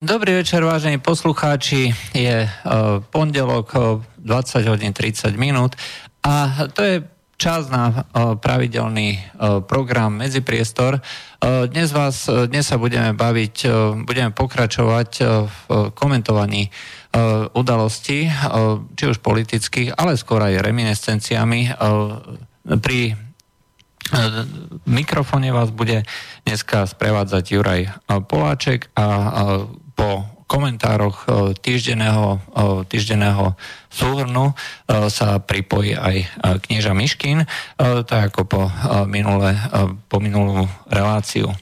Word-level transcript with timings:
Dobrý 0.00 0.32
večer, 0.32 0.64
vážení 0.64 0.96
poslucháči. 0.96 1.92
Je 2.16 2.48
uh, 2.48 3.04
pondelok 3.12 3.68
uh, 3.76 4.00
20 4.16 4.64
hodín 4.72 4.96
30 4.96 5.36
minút 5.36 5.76
a 6.24 6.64
to 6.72 6.80
je 6.80 7.04
čas 7.36 7.68
na 7.68 7.92
uh, 7.92 8.32
pravidelný 8.32 9.20
program 9.68 10.16
Medzipriestor. 10.16 11.04
Dnes, 11.44 11.92
vás, 11.92 12.32
dnes 12.48 12.64
sa 12.64 12.80
budeme 12.80 13.12
baviť, 13.12 13.68
budeme 14.08 14.32
pokračovať 14.32 15.10
v 15.44 15.56
komentovaní 15.92 16.72
udalostí, 17.52 18.28
či 18.96 19.04
už 19.04 19.20
politických, 19.20 20.00
ale 20.00 20.16
skôr 20.16 20.40
aj 20.40 20.64
reminiscenciami 20.64 21.76
pri 22.80 23.16
mikrofóne 24.84 25.48
vás 25.52 25.72
bude 25.72 26.04
dneska 26.44 26.84
sprevádzať 26.88 27.44
Juraj 27.52 27.82
Poláček 28.28 28.92
a 28.96 29.04
po 30.00 30.24
komentároch 30.48 31.28
týždenného, 31.60 32.40
týždenného 32.88 33.52
súhrnu 33.92 34.56
sa 34.88 35.38
pripojí 35.44 35.92
aj 35.92 36.24
knieža 36.64 36.96
Miškin, 36.96 37.44
tak 38.08 38.32
ako 38.32 38.40
po, 38.48 38.62
minule, 39.04 39.60
po 40.08 40.18
minulú 40.24 40.64
reláciu. 40.88 41.52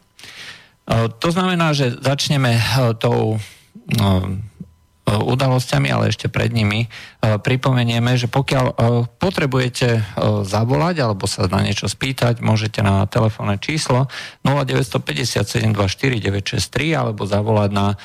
To 1.18 1.28
znamená, 1.34 1.74
že 1.74 1.98
začneme 1.98 2.62
tou 3.02 3.42
udalosťami, 5.08 5.88
ale 5.88 6.12
ešte 6.12 6.32
pred 6.32 6.52
nimi 6.52 6.88
pripomenieme, 7.20 8.16
že 8.16 8.28
pokiaľ 8.28 8.66
potrebujete 9.20 10.16
zavolať 10.48 10.96
alebo 11.04 11.28
sa 11.28 11.44
na 11.48 11.60
niečo 11.60 11.88
spýtať, 11.92 12.40
môžete 12.40 12.80
na 12.80 13.04
telefónne 13.04 13.60
číslo 13.60 14.08
0957 14.44 15.44
24 15.76 16.24
963 16.24 16.92
alebo 16.92 17.28
zavolať 17.28 17.70
na 17.72 17.96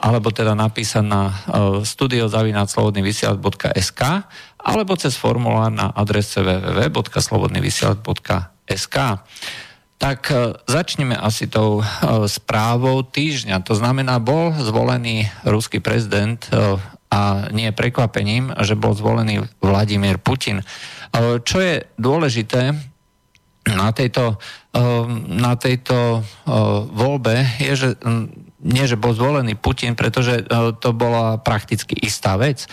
alebo 0.00 0.32
teda 0.32 0.56
napísať 0.56 1.04
na 1.04 1.28
studiozavinaslobodnyvysielac.sk 1.84 4.02
alebo 4.56 4.96
cez 4.96 5.20
formulár 5.20 5.68
na 5.70 5.92
adrese 5.92 6.40
www.slobodnyvysielac.sk 6.40 8.96
tak 9.96 10.28
e, 10.28 10.52
začneme 10.68 11.16
asi 11.16 11.48
tou 11.48 11.80
správou 12.28 13.00
týždňa. 13.00 13.64
To 13.64 13.72
znamená, 13.72 14.20
bol 14.20 14.52
zvolený 14.52 15.24
ruský 15.40 15.80
prezident 15.80 16.36
a 17.08 17.48
nie 17.48 17.72
prekvapením, 17.72 18.52
že 18.60 18.76
bol 18.76 18.92
zvolený 18.92 19.48
Vladimír 19.62 20.20
Putin. 20.20 20.60
Čo 21.16 21.56
je 21.62 21.86
dôležité 21.96 22.76
na 23.66 23.88
tejto, 23.94 24.36
na 25.30 25.54
tejto 25.56 26.26
voľbe, 26.92 27.46
je, 27.62 27.72
že 27.72 27.88
nie, 28.64 28.88
že 28.88 28.96
bol 28.96 29.12
zvolený 29.12 29.52
Putin, 29.60 29.92
pretože 29.92 30.48
to 30.80 30.90
bola 30.96 31.36
prakticky 31.36 31.92
istá 32.00 32.40
vec. 32.40 32.64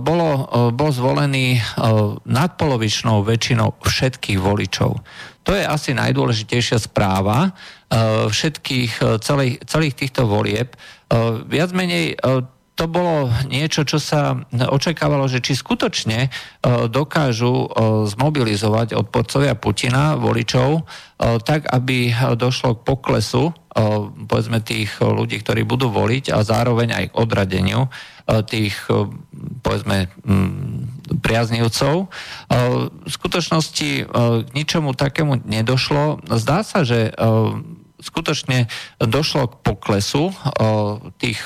Bolo, 0.00 0.48
bol 0.72 0.90
zvolený 0.92 1.60
nadpolovičnou 2.24 3.20
väčšinou 3.20 3.80
všetkých 3.84 4.38
voličov. 4.40 4.96
To 5.44 5.50
je 5.56 5.64
asi 5.64 5.92
najdôležitejšia 5.92 6.80
správa 6.80 7.52
všetkých, 8.32 9.20
celých, 9.20 9.60
celých 9.68 9.94
týchto 9.96 10.24
volieb. 10.24 10.72
Viac 11.48 11.70
menej 11.76 12.16
to 12.80 12.88
bolo 12.88 13.28
niečo, 13.44 13.84
čo 13.84 14.00
sa 14.00 14.40
očakávalo, 14.48 15.28
že 15.28 15.44
či 15.44 15.52
skutočne 15.52 16.32
dokážu 16.88 17.68
zmobilizovať 18.08 18.96
odporcovia 18.96 19.52
Putina, 19.52 20.16
voličov, 20.16 20.88
tak, 21.44 21.68
aby 21.68 22.08
došlo 22.40 22.80
k 22.80 22.84
poklesu 22.88 23.52
povedzme 24.24 24.64
tých 24.64 24.96
ľudí, 25.04 25.44
ktorí 25.44 25.68
budú 25.68 25.92
voliť 25.92 26.32
a 26.32 26.40
zároveň 26.40 26.88
aj 26.96 27.04
k 27.12 27.18
odradeniu 27.20 27.92
tých 28.48 28.88
povedzme 29.60 30.08
priaznivcov. 31.20 32.08
V 33.04 33.10
skutočnosti 33.12 33.90
k 34.08 34.50
ničomu 34.56 34.96
takému 34.96 35.44
nedošlo. 35.44 36.24
Zdá 36.32 36.64
sa, 36.64 36.80
že 36.80 37.12
skutočne 38.00 38.66
došlo 39.00 39.46
k 39.52 39.54
poklesu 39.60 40.32
tých 41.20 41.40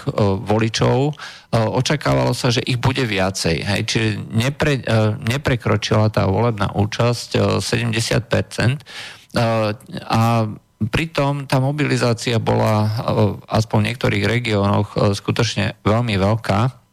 voličov. 0.47 1.19
Očakávalo 1.51 2.35
sa, 2.35 2.55
že 2.55 2.63
ich 2.63 2.79
bude 2.79 3.03
viacej. 3.07 3.57
Hej. 3.63 3.81
Čiže 3.87 4.09
nepre, 4.31 4.83
neprekročila 5.23 6.11
tá 6.15 6.27
volebná 6.27 6.71
účasť 6.75 7.59
70%. 7.59 9.35
A 10.11 10.23
pritom 10.85 11.49
tá 11.49 11.59
mobilizácia 11.59 12.39
bola 12.39 12.91
aspoň 13.49 13.79
v 13.81 13.87
niektorých 13.91 14.25
regiónoch 14.27 15.17
skutočne 15.17 15.81
veľmi 15.83 16.15
veľká 16.19 16.84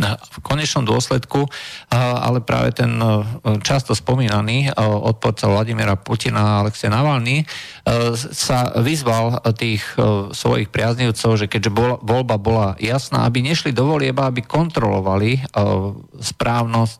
v 0.00 0.36
konečnom 0.40 0.88
dôsledku, 0.88 1.44
ale 1.92 2.40
práve 2.40 2.72
ten 2.72 2.96
často 3.60 3.92
spomínaný 3.92 4.72
odporca 4.80 5.52
Vladimira 5.52 6.00
Putina 6.00 6.64
Alexej 6.64 6.88
Navalny 6.88 7.44
sa 8.32 8.72
vyzval 8.80 9.44
tých 9.52 9.84
svojich 10.32 10.72
priaznivcov, 10.72 11.36
že 11.36 11.46
keďže 11.46 11.76
voľba 12.00 12.36
bola 12.40 12.68
jasná, 12.80 13.28
aby 13.28 13.44
nešli 13.44 13.76
do 13.76 13.84
volieba, 13.84 14.32
aby 14.32 14.40
kontrolovali 14.40 15.44
správnosť 16.16 16.98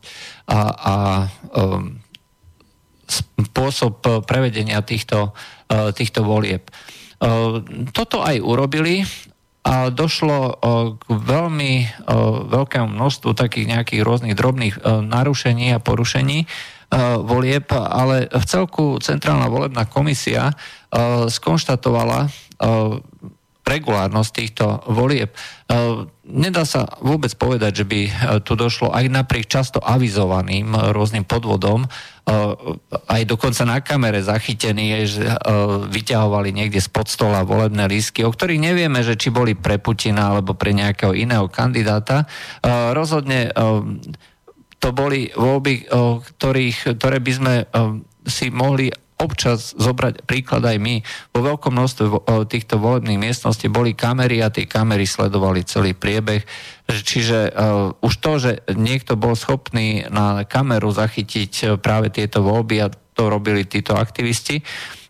a, 0.53 0.59
a 0.69 0.95
spôsob 3.09 4.25
prevedenia 4.29 4.85
týchto, 4.85 5.33
týchto 5.97 6.21
volieb. 6.21 6.69
Toto 7.89 8.21
aj 8.21 8.37
urobili 8.37 9.01
a 9.63 9.87
došlo 9.87 10.59
k 10.99 11.03
veľmi 11.07 12.03
veľkému 12.51 12.89
množstvu 12.99 13.31
takých 13.31 13.71
nejakých 13.71 14.01
rôznych 14.03 14.35
drobných 14.35 14.83
narušení 15.07 15.71
a 15.71 15.79
porušení 15.79 16.45
volieb, 17.23 17.71
ale 17.73 18.27
v 18.27 18.45
celku 18.45 18.99
Centrálna 18.99 19.47
volebná 19.47 19.87
komisia 19.87 20.51
skonštatovala 21.31 22.27
regulárnosť 23.63 24.31
týchto 24.35 24.65
volieb. 24.91 25.31
Nedá 26.23 26.63
sa 26.67 26.85
vôbec 26.99 27.31
povedať, 27.39 27.83
že 27.83 27.85
by 27.87 27.99
tu 28.43 28.59
došlo 28.59 28.91
aj 28.91 29.07
napriek 29.07 29.47
často 29.47 29.79
avizovaným 29.79 30.75
rôznym 30.91 31.23
podvodom 31.23 31.87
aj 33.07 33.21
dokonca 33.27 33.67
na 33.67 33.83
kamere 33.83 34.23
zachytený 34.23 35.03
je, 35.03 35.19
že 35.19 35.23
vyťahovali 35.91 36.55
niekde 36.55 36.79
spod 36.79 37.11
stola 37.11 37.43
volebné 37.43 37.83
lístky, 37.91 38.23
o 38.23 38.31
ktorých 38.31 38.63
nevieme, 38.63 39.03
že 39.03 39.19
či 39.19 39.27
boli 39.27 39.59
pre 39.59 39.75
Putina 39.75 40.31
alebo 40.31 40.55
pre 40.55 40.71
nejakého 40.71 41.11
iného 41.11 41.51
kandidáta. 41.51 42.23
Rozhodne 42.95 43.51
to 44.79 44.89
boli 44.95 45.35
voľby, 45.35 45.91
ktorých, 46.39 46.95
ktoré 46.95 47.19
by 47.19 47.31
sme 47.35 47.53
si 48.23 48.47
mohli 48.47 48.87
občas 49.23 49.71
zobrať 49.79 50.27
príklad 50.27 50.67
aj 50.67 50.77
my. 50.83 50.99
Vo 51.31 51.41
veľkom 51.41 51.71
množstve 51.71 52.05
týchto 52.51 52.75
volebných 52.75 53.17
miestností 53.17 53.71
boli 53.71 53.95
kamery 53.95 54.43
a 54.43 54.51
tie 54.51 54.67
kamery 54.67 55.07
sledovali 55.07 55.63
celý 55.63 55.95
priebeh. 55.95 56.43
Čiže 56.91 57.55
uh, 57.55 57.95
už 58.03 58.13
to, 58.19 58.31
že 58.37 58.51
niekto 58.75 59.15
bol 59.15 59.39
schopný 59.39 60.03
na 60.11 60.43
kameru 60.43 60.91
zachytiť 60.91 61.51
e, 61.63 61.65
práve 61.79 62.11
tieto 62.11 62.43
voľby 62.43 62.75
a 62.83 62.91
to 62.91 63.31
robili 63.31 63.63
títo 63.63 63.95
aktivisti, 63.95 64.59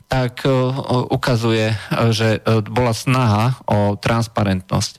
tak 0.06 0.46
uh, 0.46 0.70
ukazuje, 1.10 1.74
že 2.14 2.38
uh, 2.38 2.62
bola 2.62 2.94
snaha 2.94 3.58
o 3.66 3.98
transparentnosť. 3.98 4.94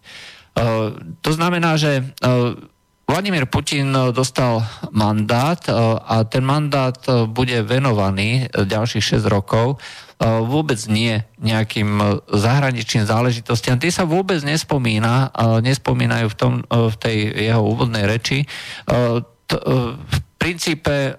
Uh, 0.59 0.99
to 1.23 1.31
znamená, 1.31 1.79
že 1.79 2.03
uh, 2.03 2.59
Vladimír 3.05 3.45
Putin 3.47 3.93
eh, 3.93 4.13
dostal 4.13 4.65
mandát 4.91 5.61
eh, 5.69 5.73
a 6.01 6.25
ten 6.25 6.45
mandát 6.45 6.97
eh, 7.09 7.29
bude 7.29 7.61
venovaný 7.63 8.49
ďalších 8.53 9.21
6 9.21 9.29
rokov 9.29 9.81
vôbec 10.25 10.79
nie 10.89 11.21
nejakým 11.43 12.23
zahraničným 12.31 13.05
záležitostiam. 13.05 13.77
Tie 13.77 13.93
sa 13.93 14.09
vôbec 14.09 14.41
nespomína, 14.41 15.29
nespomínajú 15.61 16.33
v, 16.33 16.37
tom, 16.39 16.53
v 16.71 16.95
tej 16.97 17.19
jeho 17.35 17.61
úvodnej 17.61 18.09
reči. 18.09 18.47
V 18.87 20.19
princípe 20.39 21.19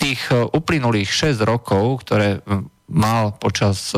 tých 0.00 0.20
uplynulých 0.34 1.36
6 1.36 1.38
rokov, 1.44 2.08
ktoré 2.08 2.42
mal 2.90 3.36
počas 3.38 3.92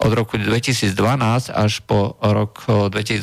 od 0.00 0.10
roku 0.16 0.40
2012 0.40 0.96
až 1.52 1.72
po 1.84 2.16
rok 2.18 2.66
2018, 2.66 3.20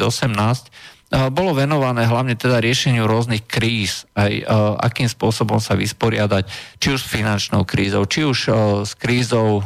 bolo 1.30 1.54
venované 1.54 2.10
hlavne 2.10 2.34
teda 2.34 2.58
riešeniu 2.58 3.06
rôznych 3.06 3.46
kríz, 3.46 4.10
aj 4.18 4.42
akým 4.82 5.06
spôsobom 5.06 5.62
sa 5.62 5.78
vysporiadať, 5.78 6.50
či 6.82 6.88
už 6.90 7.06
s 7.06 7.12
finančnou 7.14 7.62
krízou, 7.70 8.10
či 8.10 8.26
už 8.26 8.40
s 8.82 8.92
krízou 8.98 9.62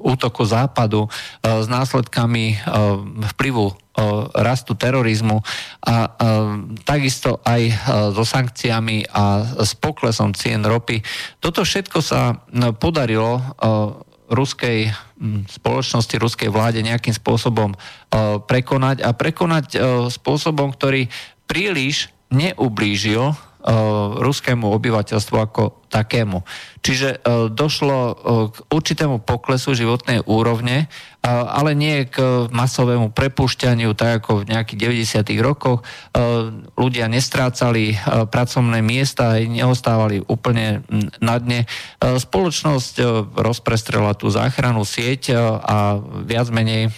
útoku 0.00 0.46
západu 0.46 1.10
s 1.42 1.66
následkami 1.66 2.62
vplyvu 3.36 3.74
rastu 4.32 4.72
terorizmu 4.78 5.42
a 5.82 5.94
takisto 6.88 7.42
aj 7.44 7.62
so 8.14 8.24
sankciami 8.24 9.04
a 9.12 9.44
s 9.60 9.76
poklesom 9.76 10.32
cien 10.32 10.64
ropy. 10.64 11.02
Toto 11.42 11.66
všetko 11.66 11.98
sa 12.00 12.38
podarilo 12.78 13.42
ruskej 14.30 14.94
spoločnosti, 15.50 16.14
ruskej 16.22 16.48
vláde 16.48 16.80
nejakým 16.86 17.12
spôsobom 17.12 17.74
prekonať 18.46 19.02
a 19.02 19.10
prekonať 19.10 19.66
spôsobom, 20.06 20.70
ktorý 20.70 21.10
príliš 21.50 22.14
neublížil 22.30 23.34
ruskému 24.20 24.66
obyvateľstvu 24.72 25.36
ako 25.36 25.62
takému. 25.90 26.46
Čiže 26.80 27.20
došlo 27.50 27.98
k 28.54 28.56
určitému 28.72 29.20
poklesu 29.26 29.74
životnej 29.74 30.22
úrovne, 30.24 30.86
ale 31.26 31.76
nie 31.76 32.08
k 32.08 32.48
masovému 32.48 33.12
prepušťaniu, 33.12 33.92
tak 33.92 34.24
ako 34.24 34.46
v 34.46 34.54
nejakých 34.54 34.78
90. 35.28 35.44
rokoch. 35.44 35.84
Ľudia 36.78 37.10
nestrácali 37.10 37.98
pracovné 38.32 38.80
miesta 38.80 39.36
a 39.36 39.42
neostávali 39.44 40.24
úplne 40.24 40.86
na 41.20 41.36
dne. 41.36 41.66
Spoločnosť 42.00 43.04
rozprestrela 43.36 44.16
tú 44.16 44.32
záchranu 44.32 44.86
sieť 44.86 45.36
a 45.60 46.00
viac 46.24 46.48
menej 46.48 46.88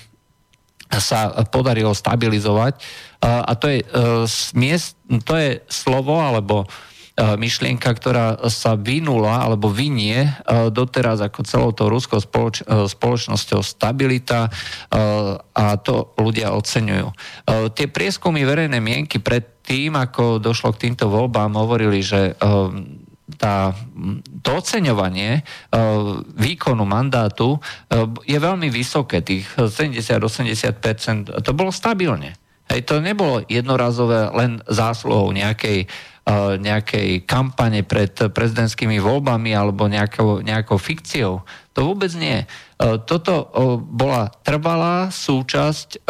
sa 1.01 1.47
podarilo 1.49 1.95
stabilizovať. 1.95 2.77
A 3.23 3.53
to 3.57 3.71
je, 3.71 3.87
miest, 4.53 4.99
to 5.25 5.39
je 5.39 5.63
slovo 5.71 6.19
alebo 6.21 6.67
myšlienka, 7.13 7.93
ktorá 7.93 8.49
sa 8.49 8.73
vynula 8.73 9.45
alebo 9.45 9.69
vynie 9.69 10.33
doteraz 10.73 11.21
ako 11.21 11.41
celou 11.45 11.71
tou 11.77 11.93
ruskou 11.93 12.17
spoloč- 12.25 12.65
spoločnosťou 12.65 13.61
stabilita 13.61 14.49
a 15.53 15.67
to 15.77 16.17
ľudia 16.17 16.57
oceňujú. 16.57 17.09
Tie 17.77 17.87
prieskumy 17.93 18.49
verejnej 18.49 18.81
mienky 18.81 19.21
pred 19.21 19.61
tým, 19.61 19.93
ako 19.95 20.41
došlo 20.41 20.73
k 20.73 20.89
týmto 20.89 21.13
voľbám, 21.13 21.53
hovorili, 21.53 22.01
že 22.01 22.33
tá, 23.37 23.73
to 24.41 24.51
oceňovanie 24.59 25.45
výkonu 26.37 26.85
mandátu 26.87 27.61
je 28.27 28.39
veľmi 28.39 28.69
vysoké, 28.69 29.21
tých 29.25 29.49
70-80%. 29.57 31.43
To 31.43 31.51
bolo 31.57 31.73
stabilne. 31.75 32.37
Hej, 32.71 32.89
to 32.89 33.05
nebolo 33.05 33.45
jednorazové 33.51 34.31
len 34.33 34.63
zásluhou 34.69 35.33
nejakej 35.33 35.89
nejakej 36.63 37.27
kampane 37.27 37.83
pred 37.83 38.15
prezidentskými 38.15 39.03
voľbami 39.03 39.59
alebo 39.59 39.91
nejakou, 39.91 40.39
nejakou 40.39 40.79
fikciou. 40.79 41.43
To 41.75 41.81
vôbec 41.83 42.15
nie. 42.15 42.47
Toto 42.79 43.51
bola 43.83 44.31
trvalá 44.47 45.11
súčasť 45.11 46.07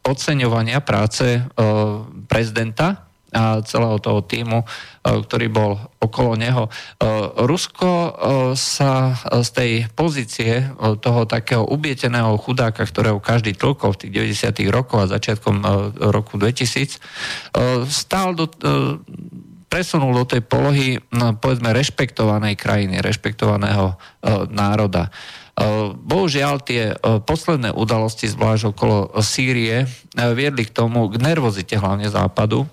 oceňovania 0.00 0.80
práce 0.80 1.44
prezidenta 2.24 3.04
a 3.34 3.58
celého 3.66 3.98
toho 3.98 4.22
týmu, 4.22 4.62
ktorý 5.02 5.50
bol 5.50 5.76
okolo 5.98 6.38
neho. 6.38 6.70
Rusko 7.34 8.14
sa 8.54 9.18
z 9.42 9.48
tej 9.50 9.72
pozície 9.92 10.70
toho 11.02 11.26
takého 11.26 11.66
ubieteného 11.66 12.38
chudáka, 12.38 12.86
ktorého 12.86 13.18
každý 13.18 13.58
tlkol 13.58 13.98
v 13.98 14.00
tých 14.06 14.38
90. 14.38 14.70
rokoch 14.70 15.04
a 15.04 15.12
začiatkom 15.12 15.66
roku 15.98 16.38
2000, 16.38 17.02
stál 17.90 18.38
do, 18.38 18.46
presunul 19.66 20.14
do 20.22 20.24
tej 20.30 20.46
polohy, 20.46 21.02
no, 21.10 21.34
povedzme, 21.34 21.74
rešpektovanej 21.74 22.54
krajiny, 22.54 23.02
rešpektovaného 23.02 23.98
národa. 24.54 25.10
Bohužiaľ 25.98 26.54
tie 26.66 26.94
posledné 27.26 27.70
udalosti, 27.74 28.26
zvlášť 28.26 28.74
okolo 28.74 29.14
Sýrie, 29.22 29.86
viedli 30.14 30.66
k 30.66 30.74
tomu, 30.74 31.10
k 31.10 31.18
nervozite 31.18 31.78
hlavne 31.78 32.10
západu, 32.10 32.66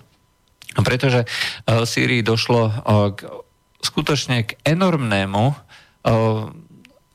pretože 0.80 1.28
v 1.68 1.84
Sýrii 1.84 2.24
došlo 2.24 2.72
k, 3.12 3.28
skutočne 3.84 4.48
k 4.48 4.56
enormnému 4.64 5.44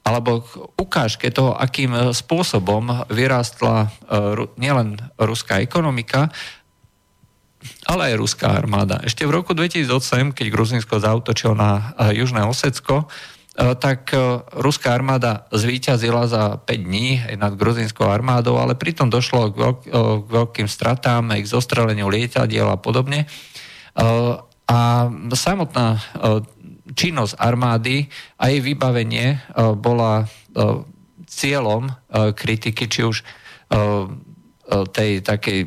alebo 0.07 0.31
k 0.39 0.49
ukážke 0.79 1.27
toho, 1.33 1.57
akým 1.57 2.15
spôsobom 2.15 3.09
vyrástla 3.11 3.91
nielen 4.55 4.95
ruská 5.19 5.59
ekonomika, 5.59 6.31
ale 7.83 8.13
aj 8.13 8.21
ruská 8.21 8.55
armáda. 8.55 9.03
Ešte 9.03 9.27
v 9.27 9.35
roku 9.35 9.51
2008, 9.51 10.31
keď 10.31 10.47
Gruzinsko 10.47 11.03
zautočilo 11.03 11.51
na 11.57 11.91
Južné 12.15 12.47
Osecko, 12.47 13.11
tak 13.57 14.13
eh, 14.13 14.21
ruská 14.61 14.93
armáda 14.93 15.49
zvíťazila 15.49 16.29
za 16.29 16.61
5 16.61 16.77
dní 16.77 17.25
aj 17.25 17.35
nad 17.41 17.53
gruzinskou 17.57 18.05
armádou, 18.05 18.61
ale 18.61 18.77
pritom 18.77 19.09
došlo 19.09 19.49
k, 19.49 19.55
veľk, 19.57 19.79
k 20.23 20.27
veľkým 20.29 20.69
stratám, 20.69 21.33
k 21.33 21.49
zostreleniu 21.49 22.05
lietadiel 22.05 22.69
a 22.69 22.77
podobne. 22.77 23.25
A 24.67 25.09
samotná 25.33 25.97
činnosť 26.93 27.33
armády 27.41 28.05
a 28.37 28.53
jej 28.53 28.61
vybavenie 28.61 29.41
bola 29.81 30.29
cieľom 31.25 31.89
kritiky, 32.13 32.85
či 32.85 33.09
už 33.09 33.25
tej 34.93 35.25
takej 35.25 35.59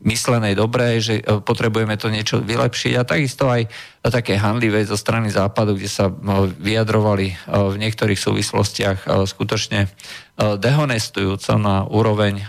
myslenej 0.00 0.56
dobre, 0.56 0.96
že 0.98 1.20
e, 1.20 1.44
potrebujeme 1.44 1.92
to 2.00 2.08
niečo 2.08 2.40
vylepšiť 2.40 2.92
a 2.96 3.04
takisto 3.04 3.52
aj 3.52 3.68
také 4.00 4.40
handlivé 4.40 4.80
zo 4.88 4.96
strany 4.96 5.28
západu, 5.28 5.76
kde 5.76 5.90
sa 5.92 6.08
e, 6.08 6.12
vyjadrovali 6.56 7.26
e, 7.28 7.34
v 7.46 7.76
niektorých 7.76 8.16
súvislostiach 8.16 8.98
skutočne 9.28 9.92
dehonestujúco 10.40 11.52
na 11.60 11.84
úroveň 11.84 12.40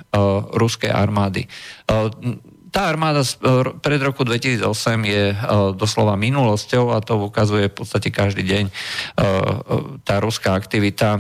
ruskej 0.56 0.96
armády. 0.96 1.44
Tá 2.72 2.82
armáda 2.88 3.20
pred 3.84 4.00
roku 4.00 4.24
2008 4.24 4.64
je 5.04 5.36
doslova 5.76 6.16
minulosťou 6.16 6.96
a 6.96 7.04
to 7.04 7.20
ukazuje 7.20 7.68
v 7.68 7.76
podstate 7.76 8.08
každý 8.08 8.48
deň 8.48 8.66
tá 10.08 10.16
ruská 10.24 10.56
aktivita, 10.56 11.20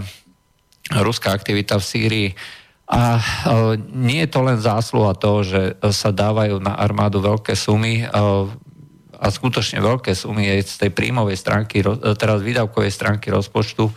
ruská 0.95 1.35
aktivita 1.35 1.75
v 1.75 1.83
Sýrii 1.83 2.27
a 2.91 3.15
e, 3.15 3.23
nie 3.95 4.19
je 4.27 4.29
to 4.35 4.43
len 4.43 4.59
zásluha 4.59 5.15
toho, 5.15 5.47
že 5.47 5.79
sa 5.95 6.11
dávajú 6.11 6.59
na 6.59 6.75
armádu 6.75 7.23
veľké 7.23 7.55
sumy 7.55 8.03
e, 8.03 8.05
a 9.15 9.27
skutočne 9.31 9.79
veľké 9.79 10.11
sumy 10.11 10.51
aj 10.51 10.61
z 10.67 10.75
tej 10.85 10.91
príjmovej 10.91 11.39
stránky, 11.39 11.79
e, 11.79 11.87
teraz 12.19 12.43
výdavkovej 12.43 12.91
stránky 12.91 13.31
rozpočtu, 13.31 13.87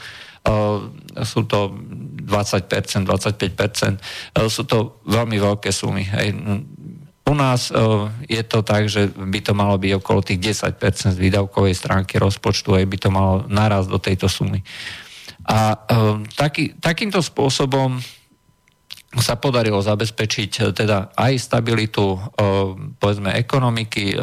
sú 1.25 1.49
to 1.49 1.73
20%, 1.73 2.69
25%, 3.09 4.37
sú 4.53 4.63
to 4.69 5.01
veľmi 5.09 5.41
veľké 5.41 5.73
sumy. 5.73 6.05
U 7.25 7.33
nás 7.33 7.73
je 8.29 8.43
to 8.45 8.61
tak, 8.61 8.93
že 8.93 9.09
by 9.09 9.41
to 9.41 9.57
malo 9.57 9.81
byť 9.81 10.05
okolo 10.05 10.21
tých 10.21 10.61
10% 10.61 11.17
z 11.17 11.17
výdavkovej 11.17 11.73
stránky 11.73 12.21
rozpočtu, 12.21 12.77
aj 12.77 12.85
by 12.85 12.97
to 13.01 13.09
malo 13.09 13.49
naraz 13.49 13.89
do 13.89 13.97
tejto 13.97 14.29
sumy. 14.29 14.61
A 15.49 15.81
taký, 16.37 16.77
takýmto 16.77 17.25
spôsobom 17.25 17.97
sa 19.19 19.39
podarilo 19.39 19.79
zabezpečiť 19.79 20.51
e, 20.59 20.61
teda 20.75 21.15
aj 21.15 21.33
stabilitu 21.39 22.17
e, 22.17 22.19
povedzme 22.99 23.35
ekonomiky, 23.39 24.15
e, 24.15 24.17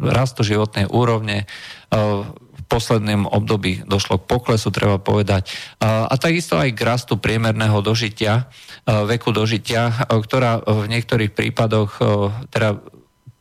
rastu 0.00 0.44
životnej 0.46 0.88
úrovne. 0.88 1.44
V 1.90 2.62
poslednom 2.70 3.26
období 3.26 3.82
došlo 3.82 4.22
k 4.22 4.30
poklesu, 4.30 4.70
treba 4.70 5.02
povedať. 5.02 5.50
A 5.82 6.14
takisto 6.14 6.54
aj 6.54 6.70
k 6.70 6.86
rastu 6.86 7.18
priemerného 7.18 7.82
dožitia, 7.82 8.46
veku 8.86 9.34
dožitia, 9.34 9.90
ktorá 10.06 10.62
v 10.62 10.86
niektorých 10.86 11.34
prípadoch, 11.34 11.98
teda 12.54 12.78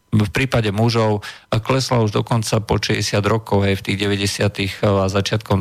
v 0.09 0.29
prípade 0.33 0.73
mužov 0.73 1.21
klesla 1.61 2.01
už 2.01 2.09
dokonca 2.09 2.57
po 2.65 2.81
60 2.81 3.21
rokov 3.21 3.69
aj 3.69 3.77
v 3.77 3.85
tých 3.85 3.97
90. 4.01 4.81
a 4.81 5.05
začiatkom, 5.05 5.59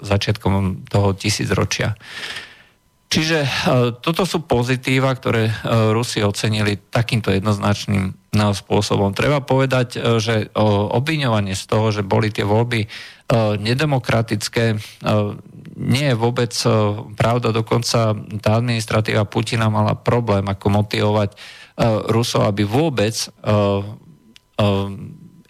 začiatkom 0.00 0.88
toho 0.88 1.12
tisícročia. 1.12 2.00
Čiže 3.16 3.38
e, 3.40 3.48
toto 4.04 4.28
sú 4.28 4.44
pozitíva, 4.44 5.08
ktoré 5.16 5.48
e, 5.48 5.52
Rusi 5.96 6.20
ocenili 6.20 6.76
takýmto 6.76 7.32
jednoznačným 7.32 8.12
no, 8.36 8.52
spôsobom. 8.52 9.16
Treba 9.16 9.40
povedať, 9.40 9.96
e, 9.96 10.20
že 10.20 10.52
obviňovanie 10.92 11.56
z 11.56 11.64
toho, 11.64 11.88
že 11.88 12.04
boli 12.04 12.28
tie 12.28 12.44
voľby 12.44 12.84
nedemokratické, 13.58 14.78
nie 15.82 16.06
je 16.06 16.14
vôbec 16.14 16.54
pravda. 17.18 17.50
Dokonca 17.50 18.14
tá 18.38 18.50
administratíva 18.54 19.26
Putina 19.26 19.66
mala 19.66 19.98
problém, 19.98 20.46
ako 20.46 20.70
motivovať 20.70 21.34
Rusov, 22.06 22.46
aby 22.46 22.62
vôbec 22.62 23.18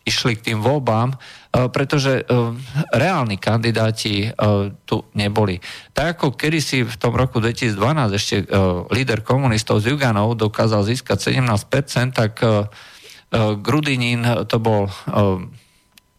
išli 0.07 0.39
k 0.39 0.55
tým 0.55 0.59
voľbám, 0.63 1.19
E, 1.57 1.73
pretože 1.73 2.21
e, 2.21 2.23
reálni 2.93 3.41
kandidáti 3.41 4.29
e, 4.29 4.31
tu 4.85 4.97
neboli. 5.17 5.57
Tak 5.97 6.21
ako 6.21 6.37
kedysi 6.37 6.85
v 6.85 6.97
tom 7.01 7.17
roku 7.17 7.41
2012 7.41 8.13
ešte 8.13 8.37
líder 8.93 9.25
komunistov 9.25 9.81
z 9.81 9.97
Juganov 9.97 10.37
dokázal 10.37 10.85
získať 10.85 11.33
17%, 11.33 12.13
tak 12.13 12.45
Grudinin 13.37 14.23
to 14.47 14.57
bol 14.63 14.87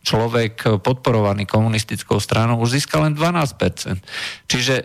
človek 0.04 0.84
podporovaný 0.84 1.48
komunistickou 1.48 2.20
stranou 2.20 2.60
už 2.60 2.80
získal 2.82 3.08
len 3.08 3.14
12%. 3.16 4.04
Čiže 4.52 4.76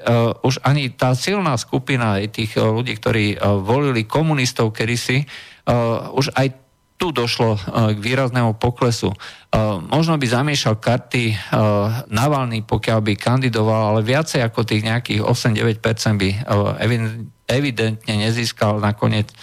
už 0.46 0.62
ani 0.62 0.94
tá 0.94 1.18
silná 1.18 1.58
skupina 1.58 2.22
tých 2.30 2.54
ľudí, 2.56 2.94
ktorí 2.94 3.42
volili 3.42 4.06
komunistov 4.06 4.70
kedysi, 4.70 5.26
uh, 5.66 6.14
už 6.14 6.30
aj 6.34 6.61
tu 7.02 7.10
došlo 7.10 7.58
k 7.66 7.98
výraznému 7.98 8.62
poklesu. 8.62 9.10
Možno 9.90 10.14
by 10.14 10.26
zamiešal 10.30 10.78
karty 10.78 11.34
Navalny, 12.06 12.62
pokiaľ 12.62 12.98
by 13.02 13.18
kandidoval, 13.18 13.90
ale 13.90 14.06
viacej 14.06 14.38
ako 14.46 14.62
tých 14.62 14.86
nejakých 14.86 15.26
8-9% 15.26 15.82
by 16.14 16.46
evidentne 17.50 18.14
nezískal 18.22 18.78
nakoniec 18.78 19.34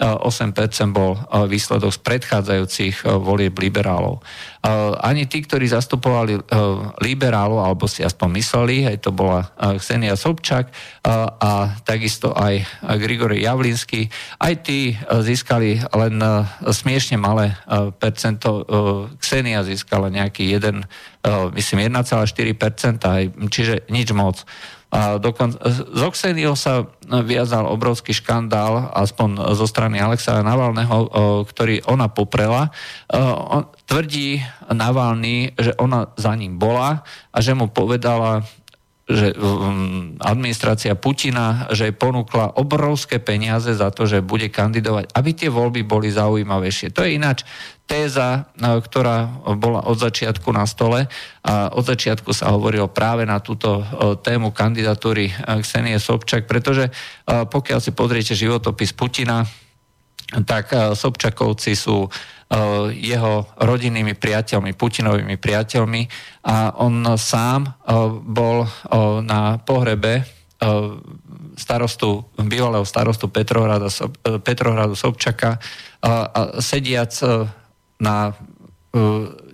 8% 0.00 0.56
bol 0.96 1.20
výsledok 1.28 1.92
z 1.92 2.00
predchádzajúcich 2.00 3.04
volieb 3.20 3.52
liberálov. 3.52 4.24
Ani 5.00 5.28
tí, 5.28 5.44
ktorí 5.44 5.68
zastupovali 5.68 6.40
liberálov, 7.04 7.60
alebo 7.60 7.84
si 7.84 8.00
aspoň 8.00 8.28
mysleli, 8.40 8.76
aj 8.88 8.96
to 9.04 9.12
bola 9.12 9.52
Ksenia 9.56 10.16
Sobčak 10.16 10.72
a 11.04 11.76
takisto 11.84 12.32
aj 12.32 12.64
Grigory 12.96 13.44
Javlinsky, 13.44 14.08
aj 14.40 14.54
tí 14.64 14.96
získali 15.04 15.84
len 15.92 16.16
smiešne 16.64 17.20
malé 17.20 17.52
percento. 18.00 18.64
Ksenia 19.20 19.64
získala 19.68 20.08
nejaký 20.08 20.48
1, 20.56 21.52
myslím 21.52 21.92
1,4%, 21.92 23.52
čiže 23.52 23.84
nič 23.92 24.08
moc. 24.16 24.48
A 24.90 25.22
dokon, 25.22 25.54
z 25.54 26.02
Oxenio 26.02 26.58
sa 26.58 26.82
viazal 27.22 27.70
obrovský 27.70 28.10
škandál, 28.10 28.90
aspoň 28.90 29.54
zo 29.54 29.62
strany 29.62 30.02
Alexa 30.02 30.42
Navalného, 30.42 31.06
ktorý 31.46 31.86
ona 31.86 32.10
poprela. 32.10 32.74
On 33.14 33.70
tvrdí 33.86 34.42
Navalny, 34.66 35.54
že 35.54 35.78
ona 35.78 36.10
za 36.18 36.34
ním 36.34 36.58
bola 36.58 37.06
a 37.30 37.38
že 37.38 37.54
mu 37.54 37.70
povedala, 37.70 38.42
že 39.10 39.34
um, 39.34 40.14
administrácia 40.22 40.94
Putina, 40.94 41.66
že 41.74 41.90
ponúkla 41.90 42.54
obrovské 42.54 43.18
peniaze 43.18 43.74
za 43.74 43.90
to, 43.90 44.06
že 44.06 44.22
bude 44.22 44.46
kandidovať, 44.46 45.10
aby 45.10 45.30
tie 45.34 45.50
voľby 45.50 45.82
boli 45.82 46.14
zaujímavejšie. 46.14 46.94
To 46.94 47.02
je 47.02 47.18
ináč 47.18 47.42
téza, 47.90 48.46
uh, 48.46 48.78
ktorá 48.78 49.26
bola 49.58 49.82
od 49.90 49.98
začiatku 49.98 50.54
na 50.54 50.62
stole 50.62 51.10
a 51.42 51.74
od 51.74 51.82
začiatku 51.82 52.30
sa 52.30 52.54
hovorilo 52.54 52.86
práve 52.86 53.26
na 53.26 53.42
túto 53.42 53.82
uh, 53.82 54.14
tému 54.14 54.54
kandidatúry 54.54 55.34
uh, 55.34 55.58
Ksenie 55.58 55.98
Sobčak, 55.98 56.46
pretože 56.46 56.88
pokiaľ 57.26 57.78
si 57.82 57.90
pozriete 57.94 58.32
životopis 58.38 58.94
Putina, 58.94 59.42
tak 60.46 60.70
Sobčakovci 60.94 61.74
sú 61.74 62.06
Eh, 62.06 62.39
jeho 62.90 63.46
rodinnými 63.62 64.18
priateľmi, 64.18 64.74
Putinovými 64.74 65.38
priateľmi 65.38 66.02
a 66.50 66.74
on 66.82 67.06
sám 67.14 67.66
eh, 67.66 67.72
bol 68.10 68.66
eh, 68.66 68.70
na 69.22 69.58
pohrebe 69.62 70.26
starostu, 71.56 72.20
bývalého 72.36 72.84
starostu 72.84 73.32
Petrohradu, 73.32 73.88
Petrohradu 74.44 74.92
Sobčaka 74.92 75.56
a 76.04 76.60
sediac 76.60 77.16
na 77.96 78.36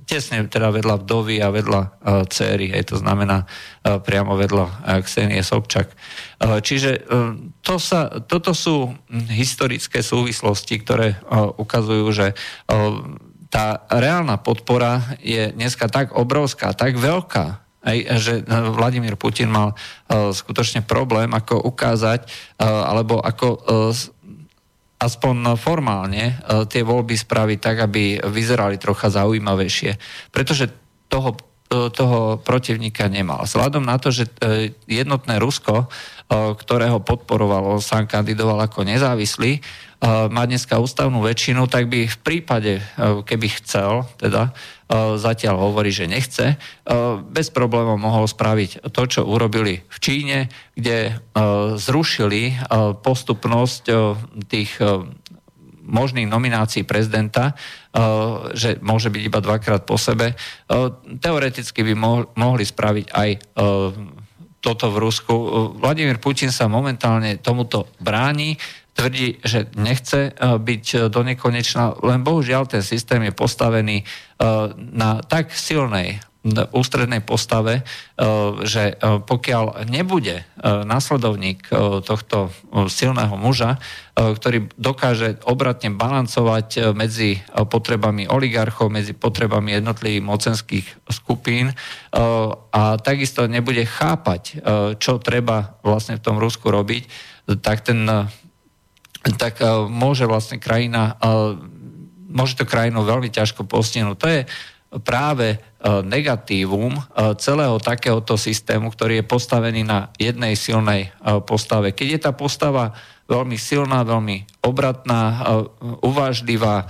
tesne 0.06 0.46
teda 0.46 0.70
vedľa 0.70 1.02
vdovy 1.02 1.42
a 1.42 1.50
vedľa 1.50 1.82
uh, 1.82 1.90
céry, 2.30 2.70
hej, 2.70 2.94
to 2.94 2.96
znamená 3.02 3.42
uh, 3.44 3.98
priamo 3.98 4.38
vedľa 4.38 4.66
uh, 4.70 5.02
Ksenie 5.02 5.42
Sobčak. 5.42 5.90
Uh, 6.38 6.62
čiže 6.62 7.02
uh, 7.10 7.34
to 7.60 7.82
sa, 7.82 8.22
toto 8.24 8.54
sú 8.54 8.94
historické 9.28 10.00
súvislosti, 10.00 10.78
ktoré 10.78 11.18
uh, 11.18 11.50
ukazujú, 11.58 12.06
že 12.14 12.26
uh, 12.32 13.02
tá 13.50 13.82
reálna 13.90 14.38
podpora 14.38 15.18
je 15.18 15.50
dneska 15.50 15.90
tak 15.90 16.14
obrovská, 16.14 16.70
tak 16.70 16.98
veľká, 16.98 17.66
aj, 17.86 17.98
že 18.18 18.32
Vladimír 18.74 19.14
Putin 19.14 19.46
mal 19.46 19.74
uh, 19.74 20.34
skutočne 20.34 20.82
problém, 20.82 21.30
ako 21.30 21.62
ukázať, 21.70 22.26
uh, 22.58 22.90
alebo 22.90 23.22
ako 23.22 23.46
uh, 23.54 23.60
aspoň 24.96 25.60
formálne 25.60 26.32
e, 26.32 26.64
tie 26.68 26.80
voľby 26.80 27.16
spraviť 27.16 27.58
tak, 27.60 27.76
aby 27.84 28.20
vyzerali 28.24 28.80
trocha 28.80 29.12
zaujímavejšie. 29.12 29.92
Pretože 30.32 30.72
toho, 31.12 31.36
e, 31.68 31.92
toho 31.92 32.40
protivníka 32.40 33.04
nemal. 33.12 33.44
Vzhľadom 33.44 33.84
na 33.84 34.00
to, 34.00 34.08
že 34.08 34.28
e, 34.40 34.72
jednotné 34.88 35.36
Rusko, 35.36 35.88
ktorého 36.26 36.98
podporovalo, 37.06 37.78
sám 37.78 38.10
kandidoval 38.10 38.66
ako 38.66 38.82
nezávislý, 38.82 39.62
má 40.02 40.42
dneska 40.42 40.74
ústavnú 40.74 41.22
väčšinu, 41.22 41.70
tak 41.70 41.86
by 41.86 42.10
v 42.10 42.18
prípade, 42.18 42.82
keby 42.98 43.46
chcel, 43.62 44.02
teda 44.18 44.50
zatiaľ 45.18 45.58
hovorí, 45.58 45.90
že 45.90 46.06
nechce, 46.06 46.54
bez 47.30 47.50
problémov 47.50 47.98
mohol 47.98 48.30
spraviť 48.30 48.90
to, 48.94 49.02
čo 49.10 49.26
urobili 49.26 49.82
v 49.82 49.98
Číne, 49.98 50.38
kde 50.78 51.18
zrušili 51.74 52.54
postupnosť 53.02 53.82
tých 54.46 54.78
možných 55.86 56.26
nominácií 56.30 56.82
prezidenta, 56.82 57.54
že 58.54 58.78
môže 58.82 59.10
byť 59.10 59.22
iba 59.22 59.38
dvakrát 59.42 59.82
po 59.86 59.98
sebe. 59.98 60.34
Teoreticky 61.22 61.82
by 61.82 61.94
mohli 62.34 62.62
spraviť 62.66 63.06
aj 63.10 63.30
toto 64.58 64.86
v 64.90 64.96
Rusku. 64.98 65.34
Vladimír 65.78 66.18
Putin 66.18 66.50
sa 66.50 66.66
momentálne 66.66 67.38
tomuto 67.38 67.86
bráni 68.02 68.58
tvrdí, 68.96 69.44
že 69.44 69.68
nechce 69.76 70.32
e, 70.32 70.56
byť 70.56 70.84
e, 70.88 70.96
do 71.12 71.20
nekonečna, 71.20 72.00
len 72.00 72.24
bohužiaľ 72.24 72.64
ten 72.64 72.80
systém 72.80 73.20
je 73.28 73.36
postavený 73.36 74.02
e, 74.02 74.04
na 74.96 75.20
tak 75.20 75.52
silnej 75.52 76.24
ústrednej 76.54 77.26
postave, 77.26 77.82
že 78.62 78.94
pokiaľ 79.02 79.90
nebude 79.90 80.46
následovník 80.62 81.66
tohto 82.06 82.54
silného 82.86 83.34
muža, 83.34 83.82
ktorý 84.14 84.70
dokáže 84.78 85.42
obratne 85.42 85.90
balancovať 85.90 86.94
medzi 86.94 87.42
potrebami 87.50 88.30
oligarchov, 88.30 88.94
medzi 88.94 89.10
potrebami 89.10 89.74
jednotlivých 89.74 90.22
mocenských 90.22 90.86
skupín 91.10 91.74
a 92.70 92.82
takisto 93.02 93.50
nebude 93.50 93.82
chápať, 93.82 94.62
čo 95.02 95.18
treba 95.18 95.82
vlastne 95.82 96.14
v 96.14 96.24
tom 96.30 96.38
Rusku 96.38 96.70
robiť, 96.70 97.10
tak 97.58 97.82
ten 97.82 98.06
tak 99.34 99.58
e, 99.58 99.66
môže 99.90 100.22
vlastne 100.30 100.62
krajina, 100.62 101.18
e, 101.18 101.34
môže 102.30 102.54
to 102.54 102.68
krajinu 102.68 103.02
veľmi 103.02 103.26
ťažko 103.34 103.66
postihnúť. 103.66 104.16
To 104.22 104.28
je 104.30 104.40
práve 105.02 105.56
e, 105.56 105.58
negatívum 106.06 106.94
celého 107.42 107.82
takéhoto 107.82 108.38
systému, 108.38 108.94
ktorý 108.94 109.18
je 109.22 109.26
postavený 109.26 109.82
na 109.82 110.14
jednej 110.14 110.54
silnej 110.54 111.10
postave. 111.42 111.90
Keď 111.90 112.06
je 112.06 112.20
tá 112.22 112.30
postava 112.30 112.94
veľmi 113.26 113.58
silná, 113.58 114.06
veľmi 114.06 114.62
obratná, 114.62 115.42
uvážlivá, 116.06 116.86